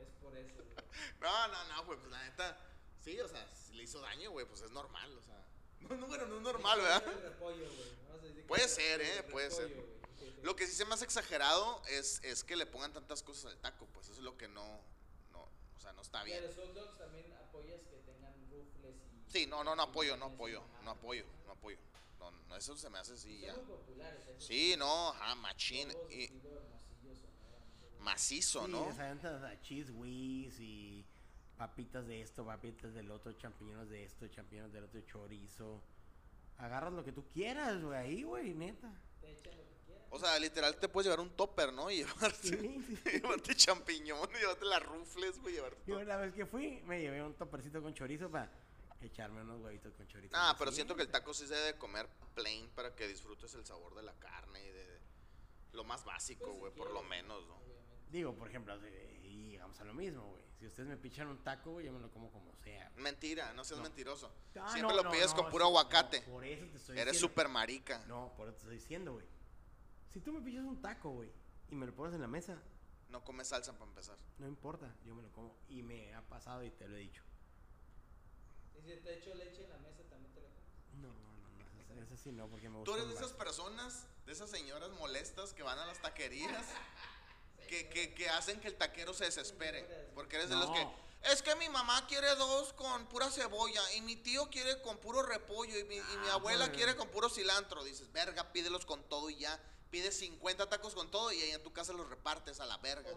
es 0.00 0.12
por 0.22 0.36
eso, 0.36 0.54
güey. 0.54 0.76
No, 1.20 1.48
no, 1.48 1.64
no, 1.68 1.84
güey. 1.84 1.98
Pues 1.98 2.10
la 2.10 2.22
neta, 2.24 2.58
sí, 2.98 3.20
o 3.20 3.28
sea, 3.28 3.46
si 3.54 3.74
le 3.74 3.82
hizo 3.84 4.00
daño, 4.00 4.30
güey, 4.30 4.46
pues 4.46 4.62
es 4.62 4.70
normal, 4.70 5.16
o 5.16 5.22
sea. 5.22 5.36
No, 5.80 5.94
no, 5.96 6.06
bueno, 6.08 6.26
no 6.26 6.36
es 6.36 6.42
normal, 6.42 6.78
¿verdad? 6.78 7.02
repollo, 7.22 7.66
Puede 8.46 8.68
ser, 8.68 9.00
eh, 9.00 9.22
puede 9.30 9.50
ser. 9.50 9.74
Lo 10.42 10.54
que 10.54 10.66
sí 10.66 10.74
se 10.74 10.84
me 10.84 10.92
hace 10.92 11.04
exagerado 11.04 11.82
es, 11.88 12.20
es 12.22 12.44
que 12.44 12.54
le 12.54 12.66
pongan 12.66 12.92
tantas 12.92 13.22
cosas 13.22 13.52
al 13.52 13.58
taco, 13.58 13.86
pues 13.94 14.06
eso 14.06 14.16
es 14.16 14.22
lo 14.22 14.36
que 14.36 14.46
no, 14.48 14.80
no, 15.32 15.40
o 15.40 15.80
sea, 15.80 15.92
no 15.94 16.02
está 16.02 16.22
bien. 16.22 16.42
hot 16.54 16.74
dogs 16.74 16.98
también 16.98 17.32
apoyas 17.32 17.80
que 17.84 17.96
tengan 18.04 18.34
rufles 18.50 18.94
y... 19.26 19.30
Sí, 19.32 19.46
no, 19.46 19.64
no, 19.64 19.74
no 19.74 19.82
apoyo, 19.82 20.16
no 20.18 20.26
apoyo, 20.26 20.62
no 20.82 20.90
apoyo, 20.90 21.24
no 21.46 21.52
apoyo. 21.52 21.78
No, 22.18 22.30
no, 22.30 22.56
eso 22.56 22.76
se 22.76 22.90
me 22.90 22.98
hace 22.98 23.14
así 23.14 23.40
ya. 23.40 23.56
Sí, 24.38 24.74
no, 24.76 25.10
ajá, 25.10 25.34
machín 25.36 25.90
y 26.10 26.28
macizo, 28.00 28.66
Sí, 28.66 28.72
¿no? 28.72 28.84
o 28.86 28.92
sea, 28.92 29.10
entras 29.10 29.42
a 29.42 29.60
cheese 29.62 29.90
whiz 29.90 30.58
y 30.60 31.04
papitas 31.60 32.06
de 32.06 32.22
esto, 32.22 32.42
papitas 32.42 32.94
del 32.94 33.10
otro, 33.10 33.34
champiñones 33.34 33.90
de 33.90 34.02
esto, 34.02 34.26
champiñones 34.28 34.72
del 34.72 34.84
otro, 34.84 34.98
chorizo. 35.02 35.82
Agarras 36.56 36.90
lo 36.94 37.04
que 37.04 37.12
tú 37.12 37.28
quieras, 37.28 37.82
güey, 37.82 37.98
ahí, 37.98 38.22
güey, 38.22 38.54
neta. 38.54 38.90
Te 39.20 39.30
echan 39.32 39.54
lo 39.58 39.64
que 39.64 39.76
quieran. 39.84 40.06
O 40.08 40.18
sea, 40.18 40.38
literal 40.38 40.76
te 40.78 40.88
puedes 40.88 41.04
llevar 41.06 41.20
un 41.20 41.36
topper, 41.36 41.70
¿no? 41.74 41.90
Y 41.90 41.96
llevarte, 42.04 42.48
Sí, 42.48 42.82
sí. 43.04 43.10
llevarte 43.20 43.54
champiñón, 43.54 44.26
llevarte 44.30 44.64
las 44.64 44.82
rufles, 44.82 45.38
güey, 45.38 45.52
llevarte 45.56 45.82
Yo 45.86 46.02
la 46.02 46.16
vez 46.16 46.32
que 46.32 46.46
fui, 46.46 46.80
me 46.86 46.98
llevé 46.98 47.22
un 47.22 47.34
topercito 47.34 47.82
con 47.82 47.92
chorizo 47.92 48.30
para 48.30 48.50
echarme 49.02 49.42
unos 49.42 49.60
huevitos 49.60 49.92
con 49.92 50.08
chorizo. 50.08 50.34
Ah, 50.34 50.48
Así, 50.52 50.56
pero 50.60 50.72
siento 50.72 50.96
que 50.96 51.02
el 51.02 51.10
taco 51.10 51.34
sí 51.34 51.46
se 51.46 51.54
debe 51.54 51.76
comer 51.76 52.08
plain 52.34 52.70
para 52.70 52.94
que 52.94 53.06
disfrutes 53.06 53.52
el 53.54 53.66
sabor 53.66 53.94
de 53.94 54.02
la 54.02 54.14
carne 54.14 54.62
y 54.66 54.70
de, 54.72 54.84
de 54.86 55.00
lo 55.74 55.84
más 55.84 56.06
básico, 56.06 56.44
Pues, 56.46 56.54
si 56.54 56.58
güey, 56.60 56.72
por 56.72 56.90
lo 56.90 57.02
menos, 57.02 57.46
¿no? 57.46 57.56
obviamente. 57.56 58.06
Digo, 58.10 58.34
por 58.34 58.48
ejemplo, 58.48 58.74
y 59.24 59.50
llegamos 59.50 59.78
a 59.78 59.84
lo 59.84 59.92
mismo, 59.92 60.26
güey. 60.30 60.49
Si 60.60 60.66
ustedes 60.66 60.88
me 60.88 60.96
pichan 60.98 61.26
un 61.26 61.42
taco, 61.42 61.72
güey, 61.72 61.86
yo 61.86 61.92
me 61.92 61.98
lo 62.00 62.10
como 62.10 62.30
como 62.30 62.54
sea. 62.62 62.90
güey. 62.90 63.02
Mentira, 63.02 63.52
no 63.54 63.64
seas 63.64 63.78
No. 63.78 63.84
mentiroso. 63.84 64.30
Ah, 64.60 64.70
Siempre 64.72 64.94
no, 64.94 65.02
lo 65.02 65.10
pides 65.10 65.30
no, 65.30 65.36
con 65.36 65.50
puro 65.50 65.64
sí, 65.64 65.68
aguacate. 65.70 66.20
no, 66.20 66.32
por 66.32 66.44
eso 66.44 66.66
te 66.66 66.76
estoy 66.76 66.98
Eres 66.98 67.12
diciendo. 67.14 67.28
súper 67.28 67.48
marica. 67.48 68.04
No, 68.06 68.32
por 68.36 68.46
eso 68.48 68.56
te 68.56 68.62
estoy 68.64 68.76
diciendo, 68.76 69.14
güey. 69.14 69.26
Si 70.10 70.20
tú 70.20 70.32
me 70.32 70.40
pichas 70.42 70.64
un 70.64 70.80
taco, 70.82 71.10
güey, 71.10 71.30
y 71.70 71.74
me 71.74 71.86
lo 71.86 71.94
pones 71.94 72.14
en 72.14 72.20
la 72.20 72.28
mesa, 72.28 72.60
No 73.08 73.24
comes 73.24 73.48
salsa 73.48 73.72
para 73.72 73.86
empezar. 73.86 74.16
no 74.38 74.46
importa, 74.46 74.94
yo 75.04 75.14
me 75.16 75.22
lo 75.22 75.32
como. 75.32 75.56
Y 75.68 75.82
me 75.82 76.14
ha 76.14 76.20
pasado 76.28 76.62
y 76.62 76.70
te 76.70 76.86
lo 76.86 76.96
he 76.96 77.00
dicho. 77.00 77.22
Y 78.78 78.82
si 78.82 78.96
te 79.00 79.18
echo 79.18 79.34
leche 79.34 79.64
en 79.64 79.70
la 79.70 79.78
mesa, 79.78 80.02
también 80.08 80.32
te 80.32 80.40
la 80.42 80.48
comes. 80.48 80.94
No, 80.94 81.08
no, 81.08 81.48
no, 81.58 81.80
ese, 81.80 82.00
ese 82.02 82.16
sí 82.16 82.32
no, 82.32 82.48
porque 82.48 82.68
me 82.68 82.76
gusta. 82.78 82.92
Tú 82.92 82.96
eres 82.98 83.08
de 83.08 83.14
esas 83.14 83.32
personas, 83.32 84.06
de 84.26 84.32
esas 84.32 84.48
señoras 84.50 84.90
molestas 84.92 85.52
que 85.54 85.62
van 85.62 85.78
a 85.78 85.86
las 85.86 86.00
taquerías, 86.02 86.66
que, 87.70 87.88
que, 87.88 88.12
que 88.14 88.28
hacen 88.28 88.58
que 88.60 88.66
el 88.68 88.74
taquero 88.76 89.14
se 89.14 89.24
desespere. 89.26 89.86
Porque 90.14 90.36
eres 90.36 90.48
de 90.50 90.56
los 90.56 90.70
que, 90.70 90.86
es 91.30 91.40
que 91.42 91.54
mi 91.54 91.68
mamá 91.68 92.04
quiere 92.08 92.34
dos 92.34 92.72
con 92.72 93.06
pura 93.06 93.30
cebolla 93.30 93.80
y 93.94 94.00
mi 94.00 94.16
tío 94.16 94.50
quiere 94.50 94.82
con 94.82 94.98
puro 94.98 95.22
repollo 95.22 95.78
y 95.78 95.84
mi, 95.84 95.96
y 95.96 96.00
mi 96.22 96.28
Ah, 96.30 96.34
abuela 96.34 96.72
quiere 96.72 96.96
con 96.96 97.08
puro 97.08 97.28
cilantro. 97.30 97.84
Dices, 97.84 98.10
verga, 98.12 98.52
pídelos 98.52 98.84
con 98.84 99.02
todo 99.08 99.30
y 99.30 99.36
ya. 99.36 99.58
Pides 99.90 100.18
50 100.18 100.68
tacos 100.68 100.94
con 100.94 101.10
todo 101.10 101.30
y 101.32 101.40
ahí 101.42 101.50
en 101.52 101.62
tu 101.62 101.72
casa 101.72 101.92
los 101.92 102.08
repartes 102.08 102.58
a 102.60 102.66
la 102.66 102.76
verga. 102.78 103.08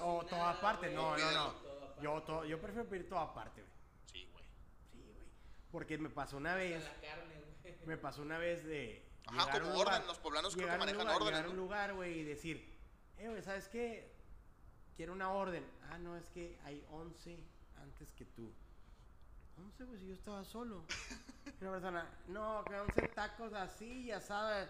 O 0.00 0.18
O 0.18 0.24
toda 0.26 0.52
güey. 0.78 0.94
no, 0.94 1.16
no, 1.16 1.30
no. 1.32 2.02
Yo, 2.02 2.22
to- 2.22 2.44
yo 2.44 2.60
prefiero 2.60 2.86
pedir 2.88 3.08
toda 3.08 3.22
aparte, 3.22 3.62
güey. 3.62 3.72
Sí, 4.12 4.28
güey. 4.32 4.44
Sí, 4.92 4.98
güey. 5.02 5.26
Porque 5.72 5.96
me 5.98 6.10
pasó 6.10 6.36
una 6.36 6.54
vez, 6.54 6.82
la 6.84 7.00
carne, 7.00 7.34
güey. 7.62 7.76
me 7.86 7.96
pasó 7.96 8.20
una 8.22 8.36
vez 8.38 8.64
de. 8.64 9.02
Ajá, 9.26 9.58
como 9.58 9.78
orden, 9.78 10.06
los 10.06 10.18
poblanos 10.18 10.54
creo 10.54 10.68
que 10.68 10.76
manejan 10.76 11.08
órdenes, 11.08 11.24
Llegar 11.26 11.46
a 11.46 11.50
un 11.50 11.56
lugar, 11.56 11.94
güey, 11.94 12.18
y 12.20 12.24
decir, 12.24 12.73
eh, 13.18 13.28
güey, 13.28 13.42
¿sabes 13.42 13.68
qué? 13.68 14.12
Quiero 14.96 15.12
una 15.12 15.30
orden. 15.32 15.64
Ah, 15.90 15.98
no, 15.98 16.16
es 16.16 16.28
que 16.30 16.58
hay 16.64 16.84
11 16.90 17.38
antes 17.76 18.12
que 18.12 18.24
tú. 18.24 18.52
11, 19.58 19.84
güey, 19.84 19.98
si 19.98 20.06
yo 20.08 20.14
estaba 20.14 20.44
solo. 20.44 20.84
Y 21.46 21.62
una 21.62 21.72
persona, 21.72 22.08
no, 22.28 22.64
que 22.64 22.74
11 22.78 23.08
tacos 23.08 23.52
así, 23.54 24.06
ya 24.06 24.20
sabes. 24.20 24.68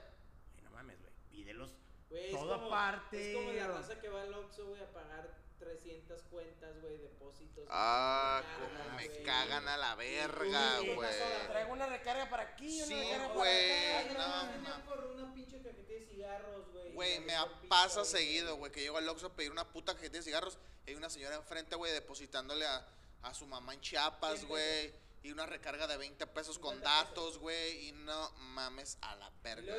no 0.63 0.71
mames, 0.71 0.99
güey, 1.01 1.13
pídelos 1.31 1.75
Güey, 2.11 2.27
es 2.27 2.33
todo 2.33 2.55
como- 2.55 2.67
aparte. 2.67 3.31
Es 3.31 3.37
como 3.37 3.53
la 3.53 3.67
raza 3.69 4.01
que 4.01 4.09
va 4.09 4.23
al 4.23 4.35
Oxxo, 4.35 4.67
güey, 4.69 4.81
a 4.83 4.93
pagar 4.93 5.35
300 5.65 6.23
cuentas, 6.25 6.81
güey, 6.83 6.99
depósitos. 6.99 7.65
Ah, 7.71 8.43
cómo 8.59 8.97
me 8.97 9.09
cagan 9.23 9.67
a 9.69 9.77
la 9.77 9.95
Y 9.95 9.97
verga, 9.97 10.79
¿qué 10.81 10.95
güey. 10.95 11.11
Traigo 11.49 11.73
una 11.73 11.87
recarga 11.87 12.29
para 12.29 12.43
aquí, 12.43 12.77
una 12.79 12.87
Sí, 12.87 12.95
recarga 12.95 13.29
para 13.29 13.35
güey, 13.35 14.63
no, 14.63 14.85
por 14.85 15.05
una 15.07 15.35
pinche 15.35 15.63
cajetilla 15.63 16.01
de 16.01 16.07
cigarros, 16.07 16.71
güey. 16.73 16.89
y 16.89 16.93
Güey, 16.93 17.21
me 17.21 17.35
pasa 17.69 18.05
seguido, 18.05 18.57
güey, 18.57 18.71
que 18.71 18.81
llego 18.83 18.99
al 18.99 19.09
Oxxo 19.09 19.27
a 19.29 19.35
pedir 19.37 19.51
una 19.51 19.67
puta 19.73 19.95
cajeta 19.95 20.19
de 20.19 20.23
cigarros 20.23 20.59
y 20.87 20.91
hay 20.91 20.97
una 20.97 21.09
señora 21.11 21.37
enfrente, 21.37 21.75
güey, 21.77 21.93
depositándole 21.93 22.67
a, 22.67 22.87
a 23.23 23.35
su 23.35 23.47
mamá 23.47 23.73
en 23.75 23.81
Chiapas, 23.81 24.45
güey, 24.45 24.93
y 25.23 25.33
una 25.33 25.47
recarga 25.47 25.87
de 25.87 25.97
20 25.97 26.27
pesos 26.27 26.59
con 26.59 26.75
50 26.75 26.91
pesos. 26.91 27.09
datos, 27.09 27.39
güey, 27.39 27.89
y 27.89 27.93
no 27.93 28.31
mames 28.39 28.99
a 29.01 29.17
la 29.17 29.29
Y 29.29 29.33
verga. 29.43 29.75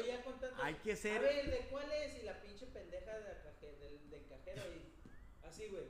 Hay 0.64 0.74
que 0.76 0.96
ser- 0.96 1.18
A 1.18 1.22
ver, 1.22 1.52
¿de 1.52 1.68
cuál 1.68 1.92
es? 1.92 2.16
Y 2.16 2.24
la 2.24 2.42
pinche 2.42 2.66
pendeja 2.66 3.12
de 3.20 3.22
la 3.30 3.42
caje- 3.44 3.76
del, 3.80 4.10
del 4.10 4.28
cajero 4.28 4.64
ahí. 4.64 4.92
Así, 5.56 5.70
güey. 5.70 5.86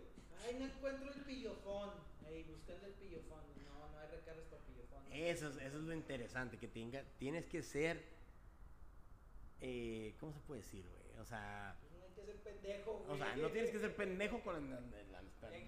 Ay, 0.45 0.57
no 0.59 0.65
encuentro 0.65 1.11
el 1.11 1.21
pillofón. 1.21 1.89
Ahí, 2.27 2.43
buscando 2.43 2.85
el 2.85 2.93
pillofón. 2.93 3.41
No, 3.63 3.87
no 3.91 3.99
hay 3.99 4.07
recargas 4.09 4.45
para 4.45 4.61
pillofón. 4.61 5.03
Eso 5.11 5.49
es, 5.49 5.55
eso 5.57 5.77
es 5.79 5.83
lo 5.83 5.93
interesante, 5.93 6.59
que 6.59 6.67
tenga, 6.67 7.03
tienes 7.17 7.47
que 7.47 7.63
ser, 7.63 8.03
eh, 9.61 10.15
¿cómo 10.19 10.33
se 10.33 10.39
puede 10.41 10.61
decir, 10.61 10.85
güey? 10.87 11.19
O 11.19 11.25
sea, 11.25 11.75
Pues 11.81 11.93
no 11.93 12.03
hay 12.03 12.11
que 12.11 12.21
ser 12.25 12.35
pendejo, 12.43 12.93
güey. 12.99 13.09
o 13.09 13.17
sea, 13.17 13.35
no 13.37 13.49
tienes 13.49 13.71
que 13.71 13.79
ser 13.79 13.95
pendejo 13.95 14.39
con 14.41 14.69
las, 14.69 14.91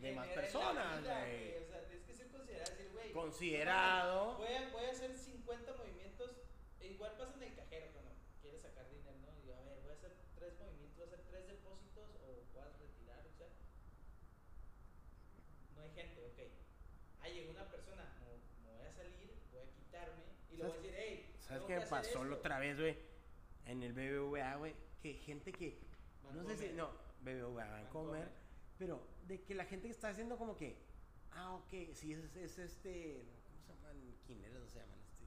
demás 0.01 0.27
personas, 0.27 1.03
güey. 1.03 1.57
O 1.57 1.65
sea, 1.65 1.83
tienes 1.87 2.05
que 2.05 2.13
ser 2.13 2.27
considerado. 2.27 2.69
Decir, 2.69 2.91
güey. 2.93 3.11
Considerado. 3.13 4.37
Voy 4.37 4.53
a, 4.53 4.69
voy 4.69 4.85
a 4.85 4.91
hacer 4.91 5.17
50 5.17 5.73
movimientos. 5.73 6.31
e 6.81 6.87
igual 6.89 7.13
pasa 7.17 7.33
en 7.37 7.43
el 7.43 7.55
cajero 7.55 7.87
cuando 7.93 8.11
quieres 8.41 8.61
sacar 8.61 8.87
dinero, 8.91 9.17
¿no? 9.25 9.33
Y 9.41 9.47
yo, 9.47 9.55
a 9.55 9.63
ver, 9.63 9.81
voy 9.81 9.89
a 9.89 9.93
hacer 9.95 10.13
tres 10.35 10.53
movimientos, 10.59 10.97
voy 10.97 11.05
a 11.05 11.07
hacer 11.07 11.21
tres 11.31 11.47
depósitos 11.47 12.09
o 12.21 12.43
voy 12.53 12.61
a 12.61 12.69
retirar, 12.77 13.25
o 13.25 13.33
sea. 13.37 13.47
No 15.75 15.81
hay 15.83 15.91
gente, 15.91 16.21
ok. 16.25 16.39
Ah, 17.27 17.33
llegó 17.33 17.51
una 17.51 17.65
persona, 17.67 18.03
no, 18.21 18.69
me 18.71 18.77
voy 18.77 18.87
a 18.87 18.93
salir, 18.93 19.33
voy 19.51 19.61
a 19.61 19.65
quitarme 19.75 20.23
y 20.51 20.55
le 20.57 20.63
voy 20.63 20.71
a 20.71 20.75
¿Sabes- 20.75 20.83
decir, 20.83 20.95
hey, 20.97 21.35
¿Sabes 21.39 21.63
qué 21.63 21.75
me 21.79 21.85
pasó 21.87 22.23
la 22.23 22.29
esto". 22.29 22.39
otra 22.39 22.59
vez, 22.59 22.79
güey? 22.79 22.97
En 23.65 23.83
el 23.83 23.93
BBVA, 23.93 24.55
güey, 24.55 24.73
que 25.01 25.13
gente 25.15 25.51
que, 25.51 25.79
no 26.33 26.43
sé 26.45 26.57
si, 26.57 26.73
no, 26.73 26.89
BBVA, 27.21 27.65
Vancomer, 27.65 27.83
Vancomer. 27.83 28.29
pero 28.77 29.01
de 29.27 29.41
que 29.43 29.55
la 29.55 29.65
gente 29.65 29.87
que 29.87 29.93
está 29.93 30.09
haciendo 30.09 30.37
como 30.37 30.55
que, 30.55 30.77
ah, 31.31 31.53
ok, 31.55 31.69
sí, 31.93 32.13
es, 32.13 32.35
es 32.37 32.57
este, 32.59 33.25
¿cómo 33.45 33.61
se 33.61 33.73
llaman? 33.73 34.15
Quineros 34.25 34.61
no 34.61 34.67
se 34.69 34.79
llaman, 34.79 34.99
este. 35.01 35.25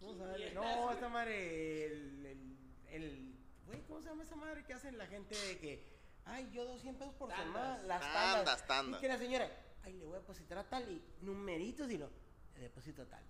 ¿Cómo 0.00 0.12
se 0.14 0.48
llama? 0.50 0.66
No, 0.66 0.92
esta 0.92 1.08
madre, 1.08 1.86
el, 1.86 2.26
el, 2.26 2.58
el, 3.02 3.34
güey, 3.66 3.80
¿cómo 3.82 4.00
se 4.02 4.08
llama 4.10 4.22
esa 4.24 4.36
madre 4.36 4.64
que 4.64 4.74
hacen 4.74 4.98
la 4.98 5.06
gente 5.06 5.34
de 5.34 5.58
que, 5.58 5.86
ay, 6.26 6.50
yo 6.52 6.64
200 6.66 6.98
pesos 6.98 7.14
por 7.18 7.28
Tandas. 7.30 7.46
semana, 7.46 7.82
las 7.84 8.00
Tandas, 8.00 8.34
tandas, 8.44 8.66
tandas. 8.66 8.98
y 8.98 9.00
que 9.00 9.08
la 9.08 9.16
señora, 9.18 9.50
ay, 9.84 9.92
le 9.94 10.04
voy 10.04 10.14
a 10.16 10.20
depositar 10.20 10.58
a 10.58 10.68
tal 10.68 10.90
y 10.90 11.02
numeritos 11.24 11.90
y 11.90 11.98
lo, 11.98 12.10
deposito 12.58 13.02
a 13.02 13.06
tal. 13.06 13.22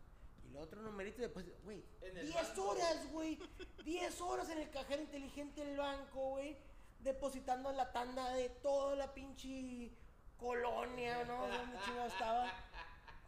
Y 0.45 0.51
lo 0.51 0.61
otro 0.61 0.81
numerito 0.83 1.19
y 1.19 1.23
deposito, 1.23 1.57
güey, 1.65 1.83
En 2.03 2.17
el 2.19 2.27
10 2.27 2.49
banco. 2.49 2.69
horas, 2.71 3.11
güey, 3.13 3.39
10 3.85 4.21
horas 4.21 4.49
en 4.51 4.59
el 4.59 4.71
cajero 4.71 5.03
inteligente 5.03 5.65
del 5.65 5.77
banco, 5.77 6.31
güey, 6.31 6.57
depositando 7.01 7.73
la 7.73 7.93
tanda 7.93 8.31
de 8.35 8.49
toda 8.51 8.95
la 8.97 9.13
pinche 9.15 9.91
colonia, 10.39 11.25
¿no? 11.25 11.49
¿Dónde 11.49 11.79
chingado 11.85 12.07
estaba? 12.07 12.53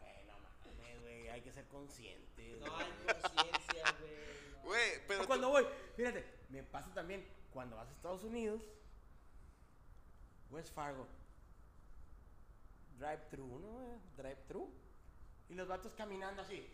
Güey, 0.01 0.24
no 0.27 0.35
mames, 0.39 1.01
güey, 1.03 1.29
hay 1.29 1.41
que 1.43 1.53
ser 1.53 1.66
conscientes. 1.68 2.61
No 2.61 2.77
hay 2.77 2.87
conciencia, 3.07 3.97
güey. 4.01 4.12
no. 4.53 4.62
Güey, 4.64 4.91
pero 5.09 5.20
O 5.20 5.22
tú- 5.22 5.29
cuando 5.29 5.49
voy, 5.51 5.66
fíjate, 5.97 6.24
me 6.51 6.62
pasa 6.62 6.93
también 6.95 7.27
cuando 7.53 7.77
vas 7.77 7.89
a 7.89 7.93
Estados 7.93 8.24
Unidos, 8.24 8.62
West 10.51 10.72
Fargo, 10.74 11.07
drive-thru, 12.99 13.59
¿no? 13.59 13.72
güey? 13.86 13.99
Drive-thru. 14.16 14.70
Y 15.49 15.55
los 15.55 15.68
vatos 15.68 15.94
caminando 15.94 16.42
así. 16.42 16.66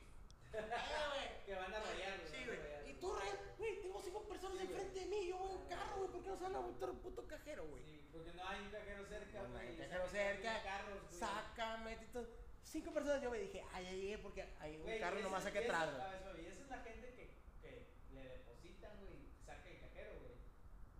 Que 1.46 1.54
van 1.54 1.72
a 1.74 1.80
rayar, 1.80 2.18
güey. 2.20 2.30
Sí, 2.30 2.46
güey. 2.46 2.90
Y 2.90 2.94
tú, 3.00 3.12
güey, 3.58 3.80
tengo 3.82 4.00
cinco 4.02 4.22
personas 4.28 4.58
Sí, 4.58 4.66
güey. 4.66 4.76
enfrente 4.80 5.00
de 5.00 5.06
mí, 5.06 5.26
yo 5.28 5.38
voy 5.38 5.52
en 5.52 5.66
carro, 5.68 5.96
güey, 5.98 6.10
¿por 6.10 6.22
qué 6.22 6.28
no 6.28 6.36
se 6.36 6.42
van 6.44 6.56
a 6.56 6.60
botar 6.60 6.90
un 6.90 6.98
puto 6.98 7.26
cajero, 7.26 7.66
güey? 7.68 7.82
Sí, 7.84 8.08
porque 8.12 8.32
no 8.32 8.46
hay 8.46 8.60
un 8.60 8.70
cajero 8.70 9.06
cerca, 9.06 9.42
No, 9.42 9.48
no 9.48 9.58
hay 9.58 9.66
güey. 9.66 9.76
un 9.80 9.82
cajero 9.86 10.08
cerca, 10.08 10.62
carros, 10.62 11.02
güey. 11.08 11.18
Sácame, 11.20 11.96
tito. 11.96 12.26
Cinco 12.62 12.92
personas, 12.92 13.22
yo 13.22 13.30
me 13.30 13.38
dije, 13.38 13.64
ay, 13.72 13.84
ya 13.84 13.90
llegué 13.92 14.18
porque 14.18 14.42
hay 14.60 14.76
un 14.76 14.82
Güey, 14.82 15.00
carro 15.00 15.20
nomás 15.20 15.44
aquí 15.46 15.58
atrás, 15.58 15.88
a 15.88 16.20
güey. 16.32 16.44
Y 16.44 16.46
esa 16.48 16.62
es 16.62 16.68
la 16.70 16.78
gente 16.78 17.12
que, 17.14 17.34
que 17.60 17.88
le 18.12 18.28
depositan, 18.28 18.92
güey, 19.00 19.28
saca 19.44 19.68
el 19.68 19.80
cajero, 19.80 20.12
güey. 20.20 20.32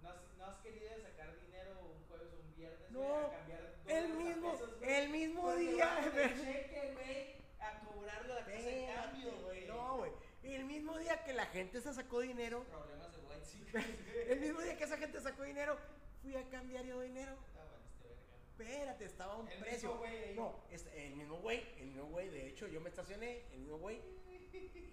No 0.02 0.12
no 0.38 0.44
has 0.46 0.58
querido 0.60 0.90
sacar 1.00 1.38
dinero 1.40 1.78
un 1.94 2.04
jueves 2.08 2.32
o 2.34 2.40
un 2.40 2.54
viernes, 2.56 2.80
güey, 2.80 2.81
No, 2.93 3.31
el 3.86 4.09
mismo, 4.14 4.52
pesos, 4.52 4.70
el 4.82 5.09
mismo 5.10 5.55
día, 5.56 5.98
el 6.14 6.40
cheque, 6.40 6.93
güey, 6.94 7.35
a 7.60 7.81
cobrarle 7.81 8.35
la 8.35 8.44
casa 8.44 8.59
de 8.69 8.90
cambio, 8.94 9.32
güey. 9.43 9.66
No, 9.66 9.97
güey. 9.98 10.12
El 10.43 10.64
mismo 10.64 10.98
día 10.98 11.23
que 11.24 11.32
la 11.32 11.47
gente 11.47 11.81
se 11.81 11.93
sacó 11.94 12.20
dinero, 12.20 12.64
Problemas 12.64 13.12
de 13.12 13.19
white 13.23 13.44
sí. 13.44 13.64
el 14.28 14.40
mismo 14.40 14.60
día 14.60 14.77
que 14.77 14.85
esa 14.85 14.98
gente 14.98 15.20
sacó 15.20 15.43
dinero, 15.44 15.78
fui 16.20 16.36
a 16.36 16.48
cambiar 16.51 16.85
yo 16.85 17.01
dinero. 17.01 17.36
Ah, 17.56 17.64
este. 18.05 18.62
Espérate, 18.64 19.05
estaba 19.05 19.35
a 19.35 19.36
un 19.36 19.48
El 19.48 19.59
precio. 19.60 19.89
mismo 19.89 19.98
güey 20.01 20.19
ahí. 20.24 20.35
No, 20.35 20.64
es- 20.70 20.86
el 20.94 21.14
mismo 21.16 21.39
güey, 21.39 21.64
el 21.78 21.86
mismo 21.86 22.06
güey. 22.06 22.28
De 22.28 22.48
hecho, 22.48 22.66
yo 22.69 22.81
me 22.81 22.89
estacioné, 22.90 23.44
el 23.52 23.60
mismo 23.60 23.78
güey. 23.78 24.01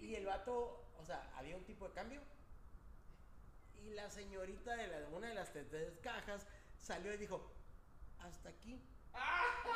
Y 0.00 0.14
el 0.14 0.24
vato, 0.24 0.84
o 0.98 1.04
sea, 1.04 1.30
había 1.36 1.56
un 1.56 1.64
tipo 1.64 1.86
de 1.88 1.94
cambio. 1.94 2.22
Y 3.74 3.90
la 3.90 4.08
señorita 4.10 4.76
de 4.76 4.86
la, 4.88 5.08
una 5.08 5.28
de 5.28 5.34
las 5.34 5.52
tres 5.52 5.66
cajas 6.02 6.46
salió 6.78 7.12
y 7.12 7.16
dijo, 7.18 7.50
hasta 8.22 8.48
aquí. 8.48 8.80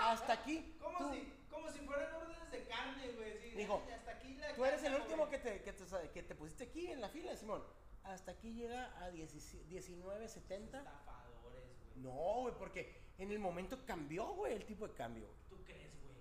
Hasta 0.00 0.32
aquí. 0.32 0.76
Como 0.80 0.98
tú, 0.98 1.14
si, 1.14 1.32
como 1.50 1.70
si 1.70 1.78
fueran 1.80 2.14
órdenes 2.14 2.50
de 2.50 2.64
carne, 2.66 3.12
güey. 3.12 3.38
sí, 3.38 3.50
Dijo, 3.56 3.82
hasta 3.92 4.10
aquí 4.12 4.34
la 4.34 4.54
tú 4.54 4.64
eres 4.64 4.82
el 4.84 4.94
último 4.94 5.28
que 5.28 5.38
te, 5.38 5.62
que, 5.62 5.72
te, 5.72 6.10
que 6.10 6.22
te 6.22 6.34
pusiste 6.34 6.64
aquí 6.64 6.90
en 6.90 7.00
la 7.00 7.08
fila, 7.08 7.36
Simón. 7.36 7.62
Hasta 8.04 8.32
aquí 8.32 8.52
llega 8.52 8.92
a 9.02 9.10
17 9.10 9.64
19.70. 9.66 10.78
Estafadores, 10.78 11.64
güey. 11.80 12.02
No, 12.02 12.40
güey, 12.42 12.54
porque 12.58 13.04
en 13.18 13.30
el 13.30 13.38
momento 13.38 13.84
cambió, 13.86 14.34
güey, 14.34 14.54
el 14.54 14.64
tipo 14.66 14.86
de 14.86 14.94
cambio. 14.94 15.26
¿Tú 15.48 15.56
crees, 15.64 15.92
güey? 16.02 16.16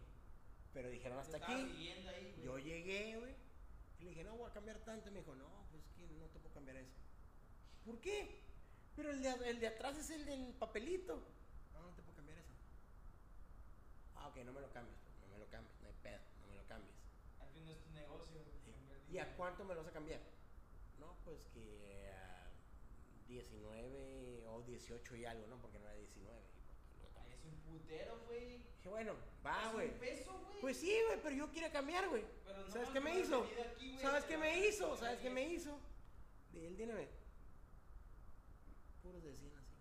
Pero 0.74 0.90
dijeron 0.90 1.20
hasta 1.20 1.38
aquí. 1.38 1.52
ahí. 1.54 2.42
Yo 2.44 2.58
llegué, 2.58 3.18
güey. 3.18 3.36
Y 4.00 4.04
le 4.04 4.10
dije, 4.12 4.24
no, 4.24 4.38
voy 4.38 4.50
a 4.50 4.54
cambiar 4.54 4.78
tanto. 4.80 5.10
Y 5.10 5.12
me 5.12 5.20
dijo, 5.20 5.36
no, 5.36 5.48
pues 5.72 5.84
es 5.84 5.92
que 5.94 6.08
no 6.16 6.26
te 6.28 6.40
puedo 6.40 6.54
cambiar 6.54 6.78
eso. 6.78 6.94
¿Por 7.86 8.00
qué? 8.00 8.42
Pero 8.96 9.12
el 9.12 9.22
de, 9.22 9.30
el 9.50 9.60
de 9.60 9.68
atrás 9.68 9.98
es 9.98 10.10
el 10.10 10.26
del 10.26 10.54
papelito. 10.54 11.16
No, 11.74 11.82
no 11.82 11.90
te 11.96 12.02
puedo 12.02 12.16
cambiar 12.16 12.38
eso. 12.38 12.54
Ah, 14.24 14.30
ok, 14.30 14.38
no 14.46 14.54
me 14.54 14.62
lo 14.62 14.72
cambies. 14.72 14.98
pues, 15.04 15.20
No 15.20 15.28
me 15.34 15.38
lo 15.38 15.50
cambies, 15.50 15.76
no 15.82 15.88
hay 15.90 15.94
pedo, 16.02 16.20
no 16.40 16.48
me 16.48 16.56
lo 16.56 16.66
cambies. 16.66 16.96
Al 17.42 17.50
fin 17.50 17.66
no 17.66 17.72
es 17.74 17.80
tu 17.84 17.92
negocio, 17.92 18.42
¿Y 19.12 19.18
a 19.20 19.36
cuánto 19.36 19.66
me 19.66 19.76
lo 19.76 19.82
vas 19.82 19.90
a 19.90 19.94
cambiar? 19.94 20.22
No, 20.98 21.18
pues 21.26 21.46
que 21.54 22.10
a 22.10 22.48
19 23.28 24.48
o 24.48 24.62
18 24.64 25.16
y 25.18 25.26
algo, 25.26 25.46
¿no? 25.48 25.58
Porque 25.62 25.78
no 25.78 25.86
era 25.86 25.96
19. 25.98 26.40
y 26.40 27.00
pues, 27.02 27.12
Ay. 27.18 27.34
Es 27.34 27.44
un 27.44 27.58
putero, 27.60 28.18
güey. 28.26 28.58
Dije, 28.78 28.90
bueno, 28.90 29.14
va, 29.46 29.72
güey. 29.74 29.90
un 29.90 30.00
peso, 30.00 30.32
güey. 30.40 30.62
Pues 30.62 30.78
sí, 30.78 30.98
güey, 31.08 31.20
pero 31.22 31.36
yo 31.36 31.52
quiero 31.52 31.72
cambiar, 31.72 32.08
güey. 32.08 32.24
No 32.48 32.72
¿Sabes 32.72 32.90
qué 32.90 33.02
me 33.02 33.20
hizo? 33.20 33.46
aquí, 33.74 33.98
¿Sabes 34.00 34.24
qué 34.24 34.38
me 34.38 34.66
hizo? 34.68 34.98
¿Sabes 34.98 35.20
qué 35.20 35.30
me 35.30 35.46
10. 35.48 35.62
hizo? 35.62 35.78
De 36.54 36.68
él, 36.68 36.78
díname. 36.78 37.08
Puros 39.04 39.22
de 39.24 39.34
100 39.36 39.52
así. 39.58 39.76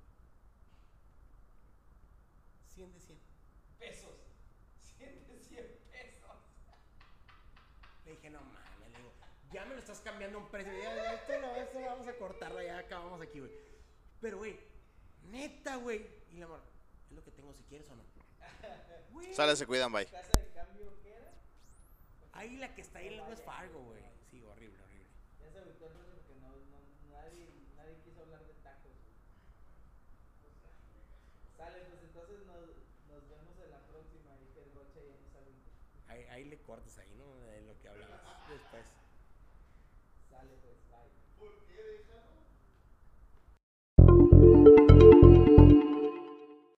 100 2.74 2.92
de 2.92 3.00
100. 3.00 3.18
Pesos. 3.78 4.10
100 4.98 5.26
de 5.28 5.38
100 5.38 5.66
pesos. 5.90 6.36
Le 8.12 8.18
dije, 8.18 8.30
no 8.30 8.40
mames, 8.42 8.78
le 8.80 8.98
digo, 8.98 9.10
ya 9.52 9.64
me 9.64 9.72
lo 9.72 9.80
estás 9.80 10.00
cambiando 10.02 10.38
un 10.38 10.50
precio. 10.50 10.70
Ya, 10.70 11.14
esto, 11.14 11.32
lo, 11.40 11.56
esto 11.56 11.80
lo 11.80 11.86
vamos 11.86 12.06
a 12.06 12.12
cortarlo, 12.12 12.62
ya 12.62 12.76
acabamos 12.76 13.22
aquí, 13.22 13.40
güey. 13.40 13.50
Pero, 14.20 14.36
güey, 14.36 14.60
neta, 15.30 15.76
güey. 15.76 16.06
Y 16.30 16.36
la 16.36 16.46
morra, 16.46 16.62
es 17.08 17.16
lo 17.16 17.24
que 17.24 17.30
tengo 17.30 17.54
si 17.54 17.62
quieres 17.64 17.88
o 17.88 17.96
no. 17.96 18.04
Güey, 19.12 19.32
Sale, 19.32 19.56
se 19.56 19.66
cuidan, 19.66 19.90
bye. 19.90 20.04
¿Casa 20.04 20.38
de 20.38 20.52
cambio 20.52 20.92
qué 21.02 21.14
era? 21.14 21.32
ahí 22.32 22.56
la 22.56 22.74
que 22.74 22.82
está 22.82 22.98
ahí 22.98 23.08
en 23.08 23.14
el 23.14 23.20
West 23.22 23.44
Fargo, 23.44 23.82
güey. 23.82 24.02
Sí, 24.30 24.42
horrible, 24.42 24.78
horrible. 24.82 25.06
Ya 25.40 25.50
se 25.50 25.58
agüitó 25.58 25.86
el 25.86 25.92
precio 25.92 26.12
porque 26.20 26.34
no, 26.40 26.48
no, 26.48 26.80
nadie, 27.10 27.48
nadie 27.76 27.96
quiso 28.04 28.20
hablar 28.20 28.44
de 28.44 28.52
tacos. 28.62 28.92
güey. 28.92 29.16
Sale, 31.56 31.80
pues 31.88 32.02
entonces 32.02 32.44
nos, 32.44 32.76
nos 33.08 33.28
vemos 33.28 33.56
en 33.56 33.70
la 33.70 33.80
próxima 33.88 34.36
y 34.36 34.52
que 34.52 34.60
el 34.64 34.72
Rocha 34.74 35.00
ya 35.00 35.16
nos 35.16 35.34
agüite. 35.34 35.72
Ahí, 36.32 36.44
le 36.44 36.56
cortas 36.62 36.96
ahí, 36.96 37.14
¿no? 37.18 37.30
De 37.36 37.60
lo 37.60 37.78
que 37.78 37.88
hablabas 37.88 38.20
después. 38.48 39.01